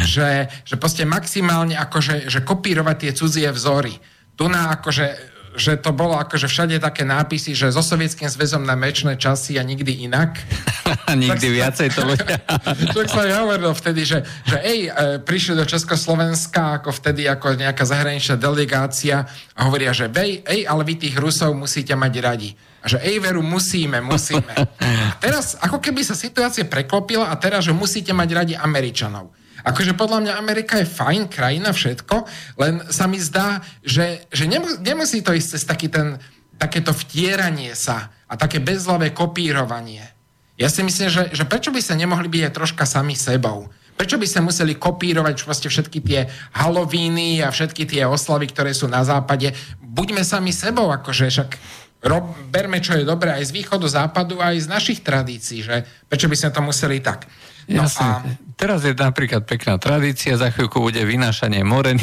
že, 0.03 0.51
že 0.67 0.75
proste 0.75 1.07
maximálne 1.07 1.79
akože, 1.79 2.27
že 2.27 2.43
kopírovať 2.43 2.95
tie 3.07 3.11
cudzie 3.15 3.47
vzory. 3.47 3.95
Tu 4.35 4.45
na 4.51 4.75
akože 4.75 5.36
že 5.57 5.73
to 5.81 5.89
bolo 5.91 6.15
akože 6.21 6.45
všade 6.45 6.77
také 6.77 7.01
nápisy, 7.01 7.57
že 7.57 7.73
so 7.73 7.81
Sovietským 7.81 8.29
zväzom 8.29 8.61
na 8.61 8.77
mečné 8.77 9.17
časy 9.17 9.57
a 9.57 9.63
nikdy 9.65 10.05
inak. 10.05 10.37
nikdy 11.25 11.47
tak, 11.49 11.57
viacej 11.57 11.87
to 11.97 12.01
ľudia. 12.05 12.37
Človek 12.93 13.09
sa 13.09 13.21
hovoril 13.41 13.73
vtedy, 13.73 14.01
že, 14.05 14.21
že 14.45 14.57
ej, 14.61 14.79
e, 14.87 14.91
prišli 15.19 15.57
do 15.57 15.65
Československa 15.65 16.79
ako 16.79 16.93
vtedy 16.93 17.25
ako 17.25 17.57
nejaká 17.57 17.83
zahraničná 17.83 18.37
delegácia 18.37 19.25
a 19.57 19.59
hovoria, 19.65 19.91
že 19.91 20.07
ej, 20.13 20.45
ej, 20.45 20.61
ale 20.69 20.85
vy 20.85 20.93
tých 21.01 21.17
Rusov 21.17 21.57
musíte 21.57 21.97
mať 21.97 22.13
radi. 22.21 22.49
A 22.81 22.85
že 22.85 23.01
ej, 23.01 23.17
veru, 23.17 23.41
musíme, 23.41 23.99
musíme. 23.99 24.53
A 25.11 25.15
teraz, 25.17 25.57
ako 25.57 25.81
keby 25.81 26.05
sa 26.05 26.13
situácia 26.13 26.63
preklopila 26.63 27.33
a 27.33 27.35
teraz, 27.35 27.65
že 27.65 27.73
musíte 27.73 28.13
mať 28.13 28.29
radi 28.31 28.53
Američanov. 28.53 29.33
Akože 29.65 29.97
podľa 29.97 30.19
mňa 30.27 30.33
Amerika 30.37 30.77
je 30.77 30.89
fajn 30.89 31.31
krajina, 31.31 31.73
všetko, 31.73 32.15
len 32.61 32.83
sa 32.93 33.09
mi 33.09 33.17
zdá, 33.17 33.63
že, 33.81 34.27
že 34.29 34.45
nemus, 34.45 34.77
nemusí 34.81 35.25
to 35.25 35.33
ísť 35.33 35.49
cez 35.57 35.63
taký 35.65 35.87
ten, 35.89 36.21
takéto 36.57 36.93
vtieranie 36.93 37.73
sa 37.73 38.13
a 38.27 38.33
také 38.35 38.59
bezhlavé 38.59 39.13
kopírovanie. 39.13 40.03
Ja 40.57 40.73
si 40.73 40.81
myslím, 40.81 41.09
že, 41.09 41.23
že 41.31 41.45
prečo 41.45 41.69
by 41.69 41.81
sa 41.81 41.93
nemohli 41.93 42.25
byť 42.27 42.41
aj 42.49 42.53
troška 42.53 42.85
sami 42.89 43.13
sebou? 43.13 43.69
Prečo 43.97 44.21
by 44.21 44.27
sa 44.29 44.45
museli 44.45 44.77
kopírovať 44.77 45.41
proste 45.41 45.69
všetky 45.69 45.99
tie 46.05 46.29
halovíny 46.53 47.41
a 47.41 47.49
všetky 47.49 47.89
tie 47.89 48.05
oslavy, 48.05 48.49
ktoré 48.49 48.73
sú 48.73 48.85
na 48.85 49.01
západe? 49.01 49.53
Buďme 49.81 50.21
sami 50.21 50.53
sebou, 50.53 50.93
akože 50.93 51.33
však 51.33 51.49
rob, 52.05 52.29
berme, 52.53 52.77
čo 52.77 52.93
je 52.93 53.05
dobré 53.05 53.33
aj 53.33 53.49
z 53.49 53.55
východu, 53.57 53.85
západu, 53.89 54.37
aj 54.37 54.65
z 54.65 54.67
našich 54.69 54.99
tradícií, 55.01 55.65
že 55.65 55.81
prečo 56.05 56.29
by 56.29 56.37
sme 56.37 56.53
to 56.53 56.61
museli 56.61 57.01
tak. 57.01 57.25
No 57.69 57.89
Jasne. 57.89 58.05
A... 58.05 58.46
Teraz 58.57 58.81
je 58.81 58.97
napríklad 58.97 59.45
pekná 59.45 59.77
tradícia, 59.77 60.33
za 60.33 60.49
chvíľku 60.49 60.81
bude 60.81 60.97
vynášanie 61.05 61.61
moreny. 61.61 62.01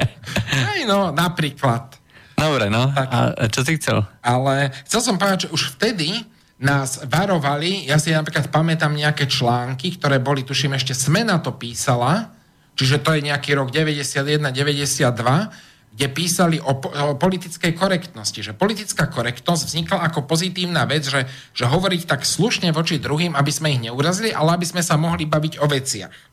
Aj 0.76 0.80
no, 0.84 1.08
napríklad. 1.16 1.96
Dobre, 2.36 2.68
no. 2.68 2.92
Tak. 2.92 3.08
A 3.08 3.48
čo 3.48 3.64
si 3.64 3.80
chcel? 3.80 4.04
Ale 4.20 4.68
chcel 4.84 5.00
som 5.00 5.16
povedať, 5.16 5.48
že 5.48 5.52
už 5.56 5.80
vtedy 5.80 6.28
nás 6.60 7.00
varovali, 7.08 7.88
ja 7.88 7.96
si 7.96 8.12
napríklad 8.12 8.52
pamätám 8.52 8.92
nejaké 8.92 9.26
články, 9.26 9.96
ktoré 9.98 10.20
boli, 10.20 10.44
tuším, 10.44 10.78
ešte 10.78 10.94
Smena 10.94 11.40
to 11.40 11.56
písala, 11.56 12.30
čiže 12.78 13.02
to 13.02 13.18
je 13.18 13.32
nejaký 13.32 13.56
rok 13.58 13.72
91-92, 13.74 14.52
kde 15.92 16.06
písali 16.08 16.56
o, 16.56 16.72
o 16.72 17.14
politickej 17.20 17.76
korektnosti, 17.76 18.40
že 18.40 18.56
politická 18.56 19.12
korektnosť 19.12 19.62
vznikla 19.68 19.98
ako 20.08 20.24
pozitívna 20.24 20.88
vec, 20.88 21.04
že, 21.04 21.28
že 21.52 21.68
hovoriť 21.68 22.08
tak 22.08 22.24
slušne 22.24 22.72
voči 22.72 22.96
druhým, 22.96 23.36
aby 23.36 23.52
sme 23.52 23.76
ich 23.76 23.84
neurazili, 23.84 24.32
ale 24.32 24.56
aby 24.56 24.64
sme 24.64 24.80
sa 24.80 24.96
mohli 24.96 25.28
baviť 25.28 25.60
o 25.60 25.68
veciach. 25.68 26.32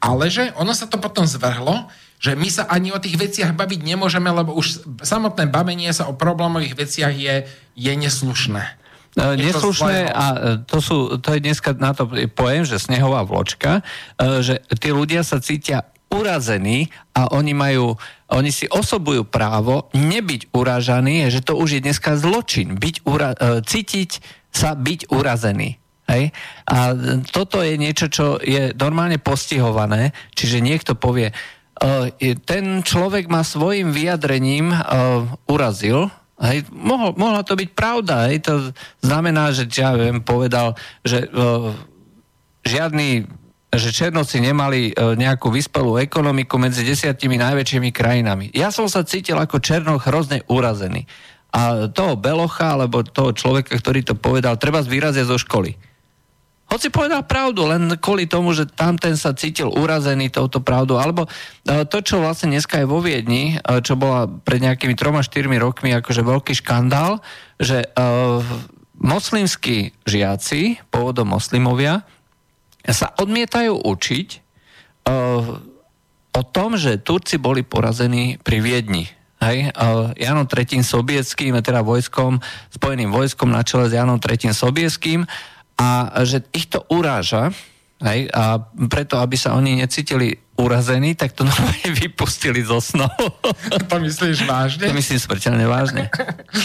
Ale 0.00 0.32
že 0.32 0.56
ono 0.56 0.72
sa 0.72 0.88
to 0.88 0.96
potom 0.96 1.28
zvrhlo, 1.28 1.92
že 2.16 2.32
my 2.32 2.48
sa 2.48 2.64
ani 2.64 2.88
o 2.88 2.98
tých 2.98 3.20
veciach 3.20 3.52
baviť 3.52 3.84
nemôžeme, 3.84 4.32
lebo 4.32 4.56
už 4.56 4.80
samotné 5.04 5.52
bavenie 5.52 5.92
sa 5.92 6.08
o 6.08 6.16
problémových 6.16 6.74
veciach 6.80 7.12
je, 7.12 7.44
je 7.76 7.92
neslušné. 7.92 8.80
No, 9.14 9.36
je 9.36 9.46
neslušné 9.46 10.10
a 10.10 10.24
e, 10.32 10.38
to, 10.66 10.80
sú, 10.80 10.96
to 11.20 11.36
je 11.36 11.44
dneska 11.44 11.76
na 11.76 11.94
to 11.94 12.08
pojem, 12.34 12.66
že 12.66 12.82
snehová 12.82 13.22
vločka, 13.22 13.84
e, 14.18 14.42
že 14.42 14.64
tí 14.80 14.90
ľudia 14.90 15.22
sa 15.22 15.38
cítia 15.38 15.86
urazení 16.10 16.90
a 17.14 17.30
oni 17.34 17.52
majú, 17.54 17.94
oni 18.34 18.50
si 18.50 18.66
osobujú 18.66 19.22
právo 19.22 19.86
nebyť 19.94 20.50
uražaní, 20.50 21.30
že 21.30 21.40
to 21.40 21.54
už 21.54 21.78
je 21.78 21.84
dneska 21.86 22.18
zločin, 22.18 22.74
byť 22.74 22.96
ura, 23.06 23.30
e, 23.32 23.62
cítiť 23.62 24.10
sa 24.50 24.74
byť 24.74 25.14
urazený. 25.14 25.78
Hej? 26.10 26.34
A 26.68 26.92
toto 27.30 27.62
je 27.62 27.78
niečo, 27.78 28.10
čo 28.10 28.42
je 28.42 28.74
normálne 28.74 29.16
postihované, 29.22 30.12
čiže 30.34 30.58
niekto 30.58 30.98
povie, 30.98 31.30
e, 31.30 32.34
ten 32.42 32.82
človek 32.82 33.30
ma 33.30 33.46
svojim 33.46 33.94
vyjadrením 33.94 34.74
e, 34.74 34.78
urazil, 35.46 36.10
Hej, 36.34 36.66
mohol, 36.74 37.14
mohla 37.14 37.46
to 37.46 37.54
byť 37.54 37.70
pravda. 37.78 38.26
Hej, 38.26 38.50
to 38.50 38.54
znamená, 39.06 39.54
že 39.54 39.70
ja 39.70 39.94
viem, 39.94 40.18
povedal, 40.18 40.74
že 41.06 41.30
uh, 41.30 41.70
žiadny 42.66 43.30
že 43.74 43.90
Černoci 43.94 44.38
nemali 44.38 44.90
e, 44.90 44.92
nejakú 45.18 45.50
vyspelú 45.50 45.98
ekonomiku 45.98 46.56
medzi 46.56 46.86
desiatimi 46.86 47.38
najväčšími 47.40 47.90
krajinami. 47.90 48.50
Ja 48.54 48.70
som 48.70 48.86
sa 48.86 49.02
cítil 49.02 49.38
ako 49.38 49.58
Černoch 49.58 50.06
hrozne 50.06 50.46
urazený. 50.46 51.06
A 51.54 51.86
toho 51.86 52.18
Belocha, 52.18 52.74
alebo 52.74 53.06
toho 53.06 53.30
človeka, 53.30 53.78
ktorý 53.78 54.02
to 54.02 54.18
povedal, 54.18 54.58
treba 54.58 54.82
vyraziť 54.82 55.26
zo 55.26 55.38
školy. 55.38 55.94
Hoci 56.64 56.90
povedal 56.90 57.22
pravdu, 57.28 57.70
len 57.70 57.92
kvôli 58.00 58.26
tomu, 58.26 58.50
že 58.56 58.66
tamten 58.66 59.14
sa 59.14 59.36
cítil 59.36 59.70
urazený 59.70 60.32
touto 60.32 60.58
pravdou. 60.64 60.98
Alebo 60.98 61.28
e, 61.28 61.84
to, 61.86 62.02
čo 62.02 62.18
vlastne 62.18 62.50
dneska 62.50 62.82
je 62.82 62.90
vo 62.90 62.98
Viedni, 62.98 63.54
e, 63.54 63.78
čo 63.84 63.94
bola 63.94 64.26
pred 64.26 64.64
nejakými 64.64 64.98
troma, 64.98 65.22
štyrmi 65.22 65.60
rokmi 65.60 65.94
akože 65.94 66.24
veľký 66.24 66.54
škandál, 66.58 67.22
že 67.62 67.86
uh, 67.94 68.42
moslimskí 68.98 69.94
žiaci, 70.02 70.82
pôvodom 70.90 71.30
moslimovia, 71.30 72.02
sa 72.92 73.14
odmietajú 73.16 73.80
učiť 73.80 74.28
uh, 75.08 75.56
o 76.34 76.42
tom, 76.50 76.76
že 76.76 77.00
Turci 77.00 77.40
boli 77.40 77.64
porazení 77.64 78.36
pri 78.42 78.60
Viedni. 78.60 79.04
Hej, 79.40 79.72
uh, 79.76 80.12
Janom 80.16 80.48
III. 80.48 80.80
Sobieckým, 80.80 81.56
teda 81.60 81.84
vojskom, 81.84 82.40
spojeným 82.72 83.12
vojskom 83.12 83.52
na 83.52 83.64
čele 83.64 83.88
s 83.88 83.96
Janom 83.96 84.20
III. 84.20 84.52
Sobieckým 84.52 85.28
a 85.74 86.22
že 86.22 86.46
ich 86.54 86.70
to 86.70 86.86
uráža, 86.88 87.50
hej, 88.02 88.30
a 88.30 88.62
preto, 88.86 89.18
aby 89.18 89.34
sa 89.34 89.58
oni 89.58 89.82
necítili 89.82 90.38
urazení, 90.54 91.14
tak 91.18 91.34
to 91.34 91.42
normálne 91.50 91.90
vypustili 91.94 92.62
zo 92.62 92.78
snov. 92.78 93.10
To 93.90 94.00
myslíš 94.00 94.48
vážne? 94.48 94.88
To 94.90 94.96
myslím 94.96 95.20
smrteľne 95.20 95.66
vážne. 95.68 96.08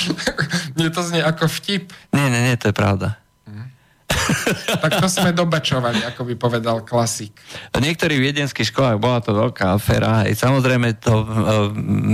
Mne 0.77 0.89
to 0.89 1.01
znie 1.03 1.21
ako 1.21 1.51
vtip. 1.51 1.91
Nie, 2.15 2.31
nie, 2.31 2.41
nie, 2.47 2.55
to 2.55 2.71
je 2.71 2.75
pravda. 2.75 3.18
tak 4.83 4.91
to 5.01 5.07
sme 5.09 5.33
dobačovali, 5.33 6.05
ako 6.05 6.21
by 6.29 6.33
povedal 6.37 6.85
klasik. 6.85 7.33
V 7.73 7.81
niektorých 7.81 8.19
viedenských 8.19 8.69
školách 8.69 8.97
bola 9.01 9.19
to 9.23 9.33
veľká 9.33 9.75
aféra. 9.75 10.25
Aj 10.25 10.31
samozrejme 10.33 10.97
to 11.01 11.25
v, 11.25 11.31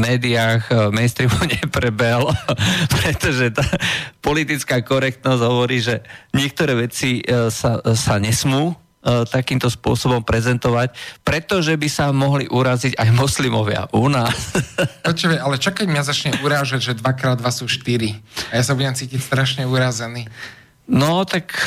médiách 0.06 0.64
v 0.72 0.94
mainstreamu 0.96 1.40
neprebel, 1.60 2.32
pretože 3.02 3.52
tá 3.52 3.66
politická 4.24 4.82
korektnosť 4.82 5.42
hovorí, 5.44 5.84
že 5.84 6.02
niektoré 6.32 6.76
veci 6.76 7.22
e, 7.22 7.52
sa, 7.52 7.82
sa 7.94 8.16
nesmú 8.18 8.74
e, 8.74 8.76
takýmto 9.28 9.68
spôsobom 9.68 10.24
prezentovať, 10.24 10.96
pretože 11.22 11.76
by 11.76 11.90
sa 11.92 12.10
mohli 12.16 12.48
uraziť 12.48 12.98
aj 12.98 13.10
moslimovia 13.14 13.88
u 13.92 14.08
nás. 14.08 14.56
Počuvaj, 15.06 15.40
ale 15.40 15.56
čo 15.60 15.76
keď 15.76 15.86
mňa 15.92 16.04
začne 16.04 16.32
urážať, 16.42 16.82
že 16.82 16.94
2x2 17.00 17.46
sú 17.52 17.66
4 17.68 18.52
a 18.52 18.54
ja 18.58 18.64
sa 18.64 18.74
budem 18.74 18.96
cítiť 18.96 19.20
strašne 19.22 19.64
urazený? 19.68 20.26
No, 20.86 21.26
tak, 21.26 21.58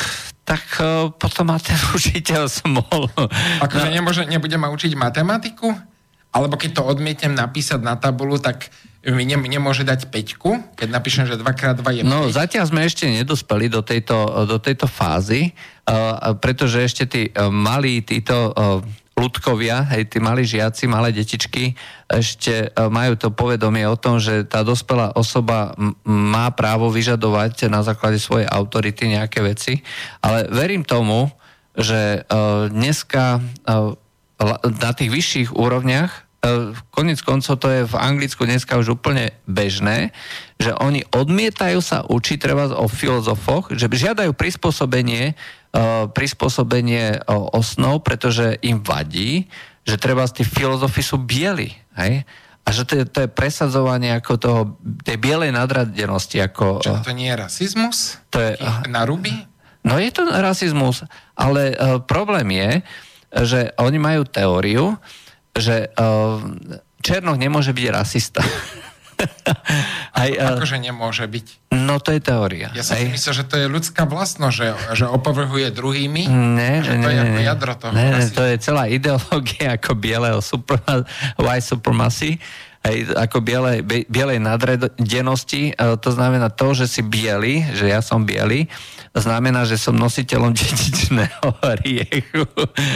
tak 0.48 0.64
uh, 0.80 1.12
potom 1.12 1.52
ma 1.52 1.60
ten 1.60 1.76
učiteľ 1.96 2.48
smol. 2.48 3.12
Akože 3.60 3.92
no. 3.92 3.94
nemôže, 4.00 4.24
nebude 4.24 4.56
ma 4.56 4.72
učiť 4.72 4.96
matematiku? 4.96 5.76
Alebo 6.32 6.56
keď 6.56 6.80
to 6.80 6.82
odmietnem 6.88 7.36
napísať 7.36 7.80
na 7.84 7.96
tabulu, 7.96 8.36
tak 8.40 8.68
mi 9.04 9.24
ne, 9.24 9.36
nemôže 9.40 9.84
dať 9.84 10.12
peťku, 10.12 10.76
keď 10.76 10.88
napíšem, 10.92 11.24
že 11.24 11.40
2x2 11.40 11.80
je 11.80 12.02
5. 12.04 12.08
No, 12.08 12.28
zatiaľ 12.28 12.64
sme 12.68 12.84
ešte 12.84 13.08
nedospeli 13.08 13.72
do 13.72 13.80
tejto, 13.80 14.48
do 14.48 14.60
tejto 14.60 14.88
fázy, 14.88 15.52
uh, 15.88 16.32
pretože 16.36 16.84
ešte 16.84 17.04
tí 17.04 17.22
uh, 17.28 17.52
malí, 17.52 18.00
títo 18.00 18.52
ľudkovia, 19.18 19.84
hej, 19.90 20.06
tí 20.06 20.22
malí 20.22 20.46
žiaci, 20.46 20.86
malé 20.86 21.10
detičky, 21.10 21.74
ešte 22.06 22.70
e, 22.70 22.86
majú 22.86 23.18
to 23.18 23.28
povedomie 23.34 23.82
o 23.84 23.98
tom, 23.98 24.22
že 24.22 24.46
tá 24.46 24.62
dospelá 24.62 25.12
osoba 25.18 25.74
má 26.06 26.48
právo 26.54 26.88
vyžadovať 26.88 27.66
na 27.66 27.82
základe 27.82 28.22
svojej 28.22 28.46
autority 28.46 29.10
nejaké 29.10 29.42
veci, 29.42 29.82
ale 30.22 30.46
verím 30.48 30.86
tomu, 30.86 31.28
že 31.78 32.26
uh, 32.26 32.66
dneska 32.74 33.38
uh, 33.38 33.94
na 34.82 34.90
tých 34.90 35.14
vyšších 35.14 35.54
úrovniach 35.54 36.26
konec 36.94 37.18
koncov 37.26 37.58
to 37.58 37.66
je 37.66 37.82
v 37.82 37.94
Anglicku 37.98 38.46
dneska 38.46 38.78
už 38.78 38.94
úplne 38.94 39.34
bežné, 39.50 40.14
že 40.62 40.70
oni 40.70 41.02
odmietajú 41.10 41.82
sa 41.82 42.06
učiť 42.06 42.38
treba 42.38 42.70
o 42.78 42.86
filozofoch, 42.86 43.74
že 43.74 43.90
žiadajú 43.90 44.30
prispôsobenie 44.38 45.34
E, 45.34 45.57
prispôsobenie 46.08 47.06
e, 47.16 47.18
osnov, 47.28 48.00
pretože 48.00 48.56
im 48.64 48.80
vadí, 48.80 49.46
že 49.84 50.00
treba 50.00 50.24
tí 50.28 50.44
filozofi 50.44 51.04
sú 51.04 51.20
bieli. 51.20 51.72
Hej? 51.96 52.24
A 52.64 52.68
že 52.68 52.84
to 52.84 52.92
je, 53.00 53.04
to 53.08 53.18
je 53.24 53.28
presadzovanie 53.32 54.12
ako 54.12 54.32
toho, 54.36 54.60
tej 55.00 55.16
bielej 55.16 55.52
nadradenosti. 55.56 56.40
Ako, 56.44 56.84
Čo 56.84 57.00
to 57.00 57.16
nie 57.16 57.32
je 57.32 57.36
rasizmus? 57.40 58.20
To 58.28 58.40
je, 58.44 58.60
na 58.92 59.08
ruby? 59.08 59.32
No 59.88 59.96
je 59.96 60.12
to 60.12 60.28
rasizmus, 60.28 61.00
ale 61.32 61.72
uh, 61.72 61.96
problém 62.04 62.52
je, 62.52 62.70
že 63.48 63.60
oni 63.80 63.96
majú 63.96 64.28
teóriu, 64.28 65.00
že 65.56 65.88
uh, 65.96 66.44
Černoch 67.00 67.40
nemôže 67.40 67.72
byť 67.72 67.86
rasista. 67.88 68.44
Aj, 70.14 70.30
Ako, 70.30 70.62
akože 70.62 70.76
nemôže 70.78 71.26
byť? 71.26 71.46
No 71.74 71.98
to 71.98 72.14
je 72.14 72.20
teória. 72.22 72.70
Ja 72.74 72.86
som 72.86 72.98
si 72.98 73.10
myslel, 73.10 73.34
že 73.42 73.44
to 73.46 73.56
je 73.58 73.66
ľudská 73.66 74.06
vlastnosť, 74.06 74.54
že, 74.54 74.68
že 74.94 75.04
opovrhuje 75.10 75.68
druhými. 75.74 76.30
Ne, 76.30 76.82
že 76.86 76.98
ne, 76.98 77.02
to 77.02 77.08
je 77.10 77.18
ne, 77.18 77.22
ako 77.22 77.40
jadro 77.42 77.72
toho. 77.74 77.92
Ne, 77.94 78.06
ne, 78.14 78.26
to 78.30 78.42
je 78.46 78.56
celá 78.62 78.86
ideológia 78.86 79.74
ako 79.78 79.92
bieleho 79.98 80.38
superma, 80.38 81.02
white 81.38 81.66
supremacy, 81.66 82.38
aj 82.86 82.96
ako 83.28 83.42
biele, 83.42 83.82
bielej 84.06 84.38
nadredenosti. 84.38 85.74
E, 85.74 85.98
to 85.98 86.10
znamená 86.14 86.48
to, 86.48 86.72
že 86.78 86.86
si 86.86 87.02
biely, 87.02 87.66
že 87.74 87.90
ja 87.90 87.98
som 87.98 88.22
biely, 88.22 88.70
znamená, 89.18 89.66
že 89.66 89.76
som 89.80 89.98
nositeľom 89.98 90.54
dedičného 90.58 91.48
riechu 91.82 92.46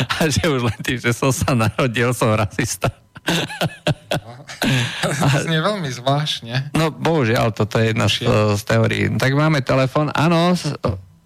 a 0.06 0.30
že 0.30 0.46
už 0.46 0.70
len 0.70 0.78
tým, 0.86 0.98
že 1.02 1.10
som 1.10 1.34
sa 1.34 1.52
narodil, 1.58 2.14
som 2.14 2.30
rasista. 2.32 2.94
to 5.02 5.38
znie 5.42 5.60
veľmi 5.60 5.90
zvláštne. 5.90 6.74
No, 6.78 6.94
bohužiaľ, 6.94 7.50
toto 7.50 7.82
je 7.82 7.90
jedna 7.90 8.06
z, 8.06 8.24
z 8.58 8.62
teórií. 8.62 9.10
Tak 9.18 9.32
máme 9.34 9.62
telefon. 9.62 10.10
Áno, 10.14 10.54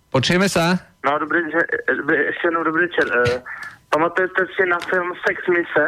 počujeme 0.09 0.49
sa? 0.49 0.81
No, 1.05 1.21
dobrý, 1.21 1.45
že, 1.53 1.63
ešte 2.33 2.51
jednou 2.51 2.65
dobrý 2.65 2.89
večer. 2.91 3.07
Uh, 3.07 3.39
pamatujete 3.93 4.49
si 4.57 4.63
na 4.67 4.81
film 4.89 5.13
Sex 5.23 5.39
Mise? 5.47 5.87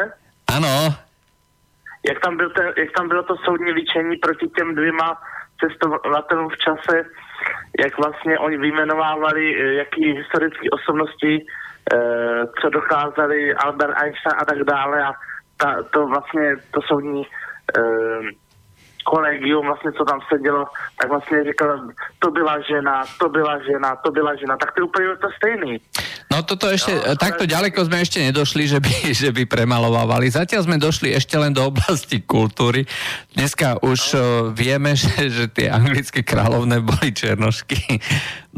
Ano. 0.52 0.94
Jak 2.06 2.20
tam, 2.20 2.36
byl 2.36 2.50
ten, 2.50 2.72
jak 2.76 2.90
tam 2.96 3.08
bylo 3.08 3.22
to 3.22 3.36
soudní 3.44 3.72
líčení 3.72 4.16
proti 4.16 4.46
těm 4.56 4.74
dvěma 4.74 5.18
cestovatelům 5.60 6.48
v 6.48 6.58
čase, 6.58 7.04
jak 7.82 7.98
vlastně 7.98 8.38
oni 8.38 8.56
vyjmenovávali, 8.56 9.44
eh, 9.54 9.74
jaký 9.74 10.12
historické 10.12 10.70
osobnosti, 10.70 11.46
co 12.60 12.68
docházeli, 12.68 13.54
Albert 13.54 13.94
Einstein 13.96 14.36
a 14.38 14.44
tak 14.44 14.58
dále 14.64 15.04
a 15.04 15.12
ta, 15.58 15.82
to 15.92 16.06
vlastně, 16.06 16.56
to 16.70 16.80
soudní 16.82 17.22
kolegium, 19.08 19.66
vlastně 19.66 19.92
co 19.92 20.04
tam 20.04 20.20
sedělo, 20.32 20.64
tak 21.00 21.08
vlastně 21.08 21.44
říkal, 21.44 21.88
to 22.18 22.30
byla 22.30 22.60
žena, 22.60 23.04
to 23.20 23.28
byla 23.28 23.58
žena, 23.58 23.96
to 23.96 24.10
byla 24.10 24.36
žena, 24.36 24.56
tak 24.56 24.72
to 24.72 24.80
je 24.80 24.84
úplně 24.84 25.06
to 25.16 25.28
stejný. 25.36 25.80
No 26.28 26.44
toto 26.44 26.68
ešte, 26.68 26.92
no, 26.92 27.16
takto 27.16 27.48
ďaleko 27.48 27.88
sme 27.88 28.04
ešte 28.04 28.20
nedošli, 28.20 28.68
že 28.68 28.78
by, 28.84 28.92
že 29.24 29.30
by 29.32 29.48
premalovávali. 29.48 30.28
Zatiaľ 30.28 30.68
sme 30.68 30.76
došli 30.76 31.16
ešte 31.16 31.40
len 31.40 31.56
do 31.56 31.64
oblasti 31.64 32.20
kultúry. 32.20 32.84
Dneska 33.32 33.80
už 33.80 34.00
no. 34.12 34.20
vieme, 34.52 34.92
že, 35.00 35.32
že 35.32 35.44
tie 35.48 35.72
anglické 35.72 36.20
kráľovné 36.20 36.84
boli 36.84 37.10
černošky. 37.16 37.80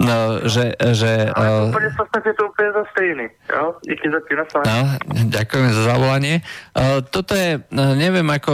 No, 0.01 0.41
že... 0.49 0.73
že 0.97 1.29
Ale 1.29 1.69
uh, 1.69 1.69
úplne 1.69 1.93
v 1.93 1.99
podstate 2.01 2.33
to 2.33 2.49
úplne 2.49 2.73
za 2.73 2.85
stejný. 2.95 3.27
Jo? 3.53 3.77
Díky 3.85 4.07
za 4.09 4.21
tým 4.25 4.39
no, 4.65 4.79
Ďakujem 5.29 5.67
za 5.77 5.83
zavolanie. 5.93 6.35
Toto 7.13 7.37
je, 7.37 7.61
neviem 7.75 8.25
ako... 8.33 8.53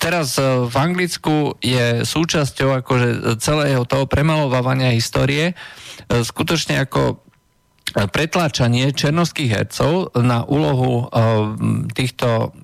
Teraz 0.00 0.40
v 0.40 0.74
Anglicku 0.80 1.60
je 1.60 2.08
súčasťou 2.08 2.80
akože 2.80 3.36
celého 3.36 3.84
toho 3.84 4.08
premalovávania 4.08 4.96
histórie 4.96 5.52
E, 6.10 6.26
skutočne 6.26 6.82
ako 6.82 7.02
e, 7.12 7.16
pretláčanie 8.08 8.90
černovských 8.90 9.50
hercov 9.54 10.14
na 10.18 10.42
úlohu 10.42 11.04
e, 11.04 11.16
týchto 11.92 12.54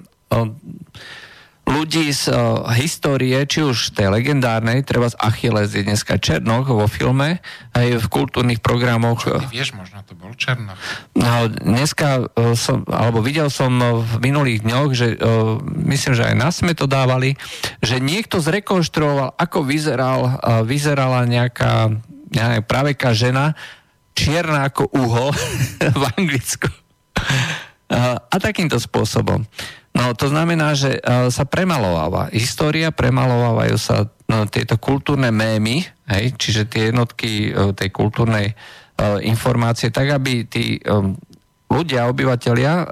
ľudí 1.67 2.15
z 2.15 2.31
uh, 2.31 2.63
histórie, 2.79 3.43
či 3.45 3.67
už 3.67 3.93
tej 3.93 4.09
legendárnej, 4.15 4.87
treba 4.87 5.11
z 5.11 5.19
Achilles 5.19 5.75
je 5.75 5.83
dneska 5.83 6.17
Černoch 6.17 6.71
vo 6.71 6.87
filme, 6.87 7.43
aj 7.75 8.01
v 8.01 8.07
kultúrnych 8.07 8.63
programoch. 8.63 9.27
Čo 9.27 9.43
ty 9.43 9.51
vieš, 9.51 9.75
možno 9.75 10.01
to 10.07 10.15
bol 10.15 10.31
Černoch. 10.39 10.79
No, 11.19 11.51
dneska 11.51 12.23
uh, 12.23 12.55
som, 12.55 12.87
alebo 12.87 13.19
videl 13.19 13.51
som 13.51 13.75
v 13.83 14.13
minulých 14.23 14.63
dňoch, 14.63 14.91
že 14.95 15.19
uh, 15.19 15.59
myslím, 15.91 16.15
že 16.15 16.31
aj 16.31 16.35
nás 16.39 16.55
sme 16.63 16.73
to 16.73 16.87
dávali, 16.87 17.35
že 17.83 17.99
niekto 17.99 18.39
zrekonštruoval, 18.39 19.35
ako 19.35 19.67
vyzeral, 19.67 20.21
uh, 20.23 20.63
vyzerala 20.63 21.27
nejaká 21.27 21.91
ja 22.31 22.45
neviem, 22.51 22.67
praveká 22.67 23.15
žena, 23.15 23.55
čierna 24.17 24.71
ako 24.71 24.91
uhol 24.97 25.31
v 26.01 26.03
Anglicku. 26.17 26.71
A 28.27 28.37
takýmto 28.43 28.83
spôsobom. 28.83 29.47
No 29.97 30.13
to 30.13 30.29
znamená, 30.29 30.77
že 30.77 31.01
sa 31.33 31.49
premalováva 31.49 32.29
história, 32.29 32.93
premalovávajú 32.93 33.77
sa 33.81 34.13
no, 34.29 34.45
tieto 34.45 34.77
kultúrne 34.77 35.33
mémy, 35.33 35.89
hej, 36.13 36.37
čiže 36.37 36.69
tie 36.69 36.93
jednotky 36.93 37.57
tej 37.73 37.89
kultúrnej 37.97 38.53
informácie, 39.25 39.89
tak 39.89 40.13
aby 40.13 40.45
tí 40.45 40.77
ľudia, 41.67 42.07
obyvateľia 42.11 42.73
e, 42.73 42.85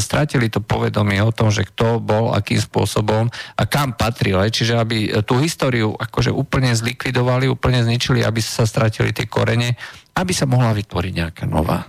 stratili 0.00 0.48
to 0.48 0.64
povedomie 0.64 1.20
o 1.20 1.34
tom, 1.34 1.52
že 1.52 1.68
kto 1.68 2.00
bol, 2.00 2.32
akým 2.32 2.58
spôsobom 2.58 3.28
a 3.30 3.62
kam 3.68 3.92
patril. 3.92 4.40
Čiže 4.40 4.80
aby 4.80 4.98
tú 5.22 5.36
históriu 5.38 5.92
akože 5.92 6.32
úplne 6.32 6.72
zlikvidovali, 6.72 7.46
úplne 7.46 7.84
zničili, 7.84 8.24
aby 8.24 8.40
sa 8.40 8.64
stratili 8.64 9.12
tie 9.12 9.28
korene, 9.28 9.76
aby 10.16 10.32
sa 10.32 10.48
mohla 10.48 10.72
vytvoriť 10.72 11.12
nejaká 11.12 11.44
nová. 11.44 11.84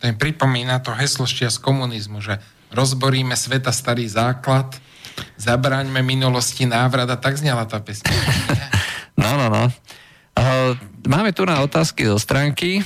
To 0.00 0.02
mi 0.08 0.14
pripomína 0.14 0.80
to 0.80 0.94
heslo 0.96 1.26
z 1.28 1.58
komunizmu, 1.60 2.22
že 2.22 2.40
rozboríme 2.72 3.34
sveta 3.34 3.72
starý 3.72 4.08
základ, 4.08 4.76
zabraňme 5.38 6.02
minulosti 6.04 6.68
návrat 6.68 7.08
a 7.10 7.16
tak 7.18 7.38
znela 7.38 7.66
tá 7.66 7.82
pesňa. 7.82 8.12
no, 9.22 9.34
no, 9.34 9.46
no. 9.50 9.64
Máme 11.08 11.32
tu 11.34 11.42
na 11.48 11.64
otázky 11.64 12.06
zo 12.06 12.20
stránky. 12.20 12.84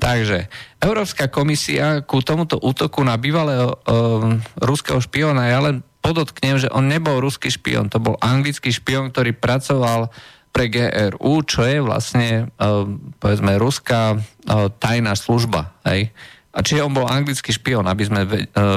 Takže 0.00 0.48
Európska 0.80 1.28
komisia 1.28 2.00
ku 2.00 2.24
tomuto 2.24 2.56
útoku 2.56 3.04
na 3.04 3.20
bývalého 3.20 3.68
uh, 3.68 4.32
ruského 4.56 4.96
špiona, 4.96 5.52
ja 5.52 5.60
len 5.60 5.84
podotknem, 6.00 6.56
že 6.56 6.72
on 6.72 6.88
nebol 6.88 7.20
ruský 7.20 7.52
špion, 7.52 7.92
to 7.92 8.00
bol 8.00 8.16
anglický 8.24 8.72
špion, 8.72 9.12
ktorý 9.12 9.36
pracoval 9.36 10.08
pre 10.56 10.72
GRU, 10.72 11.44
čo 11.44 11.68
je 11.68 11.84
vlastne, 11.84 12.48
uh, 12.56 12.88
povedzme, 13.20 13.60
ruská 13.60 14.16
uh, 14.16 14.72
tajná 14.80 15.12
služba. 15.12 15.76
Hej? 15.84 16.16
A 16.50 16.66
čiže 16.66 16.82
on 16.82 16.90
bol 16.90 17.06
anglický 17.06 17.54
špion, 17.54 17.86
aby 17.86 18.02
sme 18.02 18.26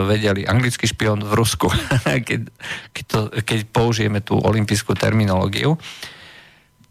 vedeli, 0.06 0.46
anglický 0.46 0.86
špion 0.86 1.26
v 1.26 1.34
Rusku, 1.34 1.74
keď, 2.28 2.42
keď, 2.94 3.06
to, 3.10 3.20
keď 3.42 3.60
použijeme 3.74 4.22
tú 4.22 4.38
olimpijskú 4.38 4.94
terminológiu. 4.94 5.74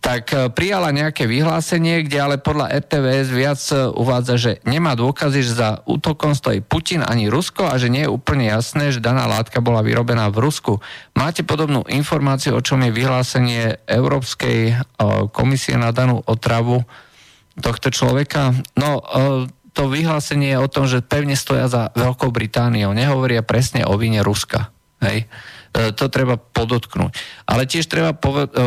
Tak 0.03 0.24
e, 0.35 0.51
prijala 0.51 0.91
nejaké 0.91 1.30
vyhlásenie, 1.30 2.03
kde 2.03 2.18
ale 2.18 2.37
podľa 2.43 2.74
RTVS 2.74 3.30
viac 3.30 3.62
e, 3.70 3.87
uvádza, 3.95 4.35
že 4.35 4.53
nemá 4.66 4.99
dôkazy, 4.99 5.47
že 5.47 5.55
za 5.55 5.78
útokom 5.87 6.35
stojí 6.35 6.59
Putin 6.59 7.07
ani 7.07 7.30
Rusko 7.30 7.70
a 7.70 7.78
že 7.78 7.87
nie 7.87 8.03
je 8.03 8.11
úplne 8.11 8.51
jasné, 8.51 8.91
že 8.91 8.99
daná 8.99 9.30
látka 9.30 9.62
bola 9.62 9.78
vyrobená 9.87 10.26
v 10.35 10.43
Rusku. 10.43 10.83
Máte 11.14 11.47
podobnú 11.47 11.87
informáciu, 11.87 12.59
o 12.59 12.64
čom 12.66 12.83
je 12.83 12.91
vyhlásenie 12.91 13.78
Európskej 13.87 14.59
e, 14.66 14.74
komisie 15.30 15.78
na 15.78 15.95
danú 15.95 16.18
otravu 16.26 16.83
tohto 17.62 17.95
človeka? 17.95 18.59
No, 18.74 18.99
to 19.72 19.88
vyhlásenie 19.88 20.52
je 20.52 20.58
o 20.60 20.68
tom, 20.68 20.84
že 20.84 21.04
pevne 21.04 21.36
stoja 21.36 21.68
za 21.68 21.88
Veľkou 21.96 22.28
Britániou. 22.28 22.92
Nehovoria 22.92 23.40
presne 23.40 23.88
o 23.88 23.96
vine 23.96 24.20
Ruska. 24.20 24.68
Hej? 25.00 25.26
E, 25.72 25.88
to 25.96 26.12
treba 26.12 26.36
podotknúť. 26.36 27.16
Ale 27.48 27.64
tiež 27.64 27.88
treba 27.88 28.12
e, 28.12 28.18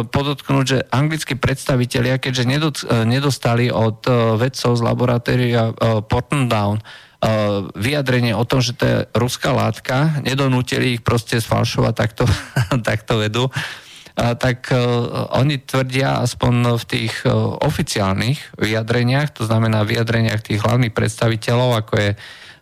podotknúť, 0.10 0.66
že 0.66 0.80
anglickí 0.90 1.38
predstavitelia, 1.38 2.18
keďže 2.18 2.44
e, 2.44 2.50
nedostali 3.06 3.70
od 3.70 4.02
vedcov 4.42 4.72
z 4.74 4.82
laboratória 4.82 5.72
Porton 6.10 6.50
Down 6.50 6.82
vyjadrenie 7.74 8.38
o 8.38 8.46
tom, 8.46 8.62
že 8.62 8.78
to 8.78 8.84
je 8.86 8.98
ruská 9.18 9.50
látka, 9.50 10.22
nedonútili 10.22 11.00
ich 11.00 11.02
proste 11.02 11.42
sfalšovať, 11.42 11.94
takto, 11.98 12.30
takto 12.90 13.18
vedú, 13.18 13.50
tak 14.16 14.72
oni 15.36 15.60
tvrdia 15.60 16.24
aspoň 16.24 16.80
v 16.80 16.86
tých 16.88 17.14
oficiálnych 17.60 18.56
vyjadreniach, 18.56 19.36
to 19.36 19.44
znamená 19.44 19.84
vyjadreniach 19.84 20.40
tých 20.40 20.64
hlavných 20.64 20.96
predstaviteľov, 20.96 21.84
ako 21.84 21.94
je 22.00 22.10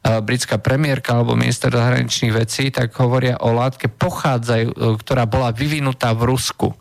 britská 0.04 0.60
premiérka 0.60 1.16
alebo 1.16 1.38
minister 1.38 1.72
zahraničných 1.72 2.34
vecí, 2.34 2.74
tak 2.74 2.92
hovoria 3.00 3.40
o 3.40 3.56
látke 3.56 3.88
pochádzajú, 3.88 5.00
ktorá 5.00 5.24
bola 5.30 5.56
vyvinutá 5.56 6.12
v 6.12 6.28
Rusku. 6.28 6.76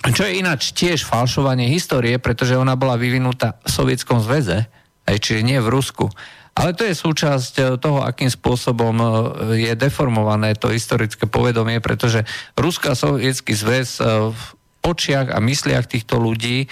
Čo 0.00 0.24
je 0.24 0.40
ináč 0.40 0.72
tiež 0.72 1.04
falšovanie 1.04 1.68
histórie, 1.68 2.16
pretože 2.16 2.56
ona 2.56 2.72
bola 2.72 2.96
vyvinutá 2.96 3.60
v 3.60 3.68
Sovietskom 3.68 4.24
zväze, 4.24 4.64
čiže 5.04 5.44
nie 5.44 5.60
v 5.60 5.68
Rusku. 5.68 6.08
Ale 6.54 6.74
to 6.74 6.82
je 6.86 6.94
súčasť 6.94 7.52
e, 7.58 7.62
toho, 7.78 8.02
akým 8.02 8.28
spôsobom 8.28 8.96
e, 8.98 9.06
je 9.68 9.72
deformované 9.78 10.58
to 10.58 10.70
historické 10.70 11.26
povedomie, 11.30 11.78
pretože 11.78 12.26
Rusko 12.58 12.92
a 12.92 12.98
Sovietský 12.98 13.54
zväz 13.54 14.02
v 14.32 14.42
očiach 14.80 15.36
a 15.36 15.38
mysliach 15.44 15.84
týchto 15.84 16.16
ľudí 16.16 16.64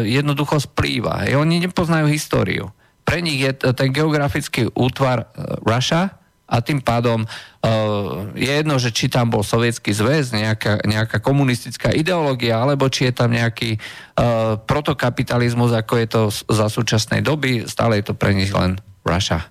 jednoducho 0.00 0.64
splýva. 0.64 1.28
Oni 1.36 1.60
nepoznajú 1.60 2.08
históriu 2.08 2.72
pre 3.02 3.20
nich 3.20 3.42
je 3.42 3.52
ten 3.74 3.90
geografický 3.90 4.70
útvar 4.72 5.26
e, 5.26 5.58
Russia 5.66 6.21
a 6.52 6.60
tým 6.60 6.84
pádom 6.84 7.24
uh, 7.24 8.28
je 8.36 8.52
jedno, 8.52 8.76
že 8.76 8.92
či 8.92 9.08
tam 9.08 9.32
bol 9.32 9.40
sovietský 9.40 9.96
zväz, 9.96 10.36
nejaká, 10.36 10.84
nejaká 10.84 11.16
komunistická 11.24 11.96
ideológia, 11.96 12.60
alebo 12.60 12.92
či 12.92 13.08
je 13.08 13.14
tam 13.16 13.32
nejaký 13.32 13.80
uh, 13.80 14.60
protokapitalizmus, 14.60 15.72
ako 15.72 15.94
je 15.96 16.06
to 16.12 16.22
za 16.28 16.68
súčasnej 16.68 17.24
doby, 17.24 17.64
stále 17.64 18.04
je 18.04 18.12
to 18.12 18.14
pre 18.14 18.36
nich 18.36 18.52
len 18.52 18.76
Russia. 19.00 19.48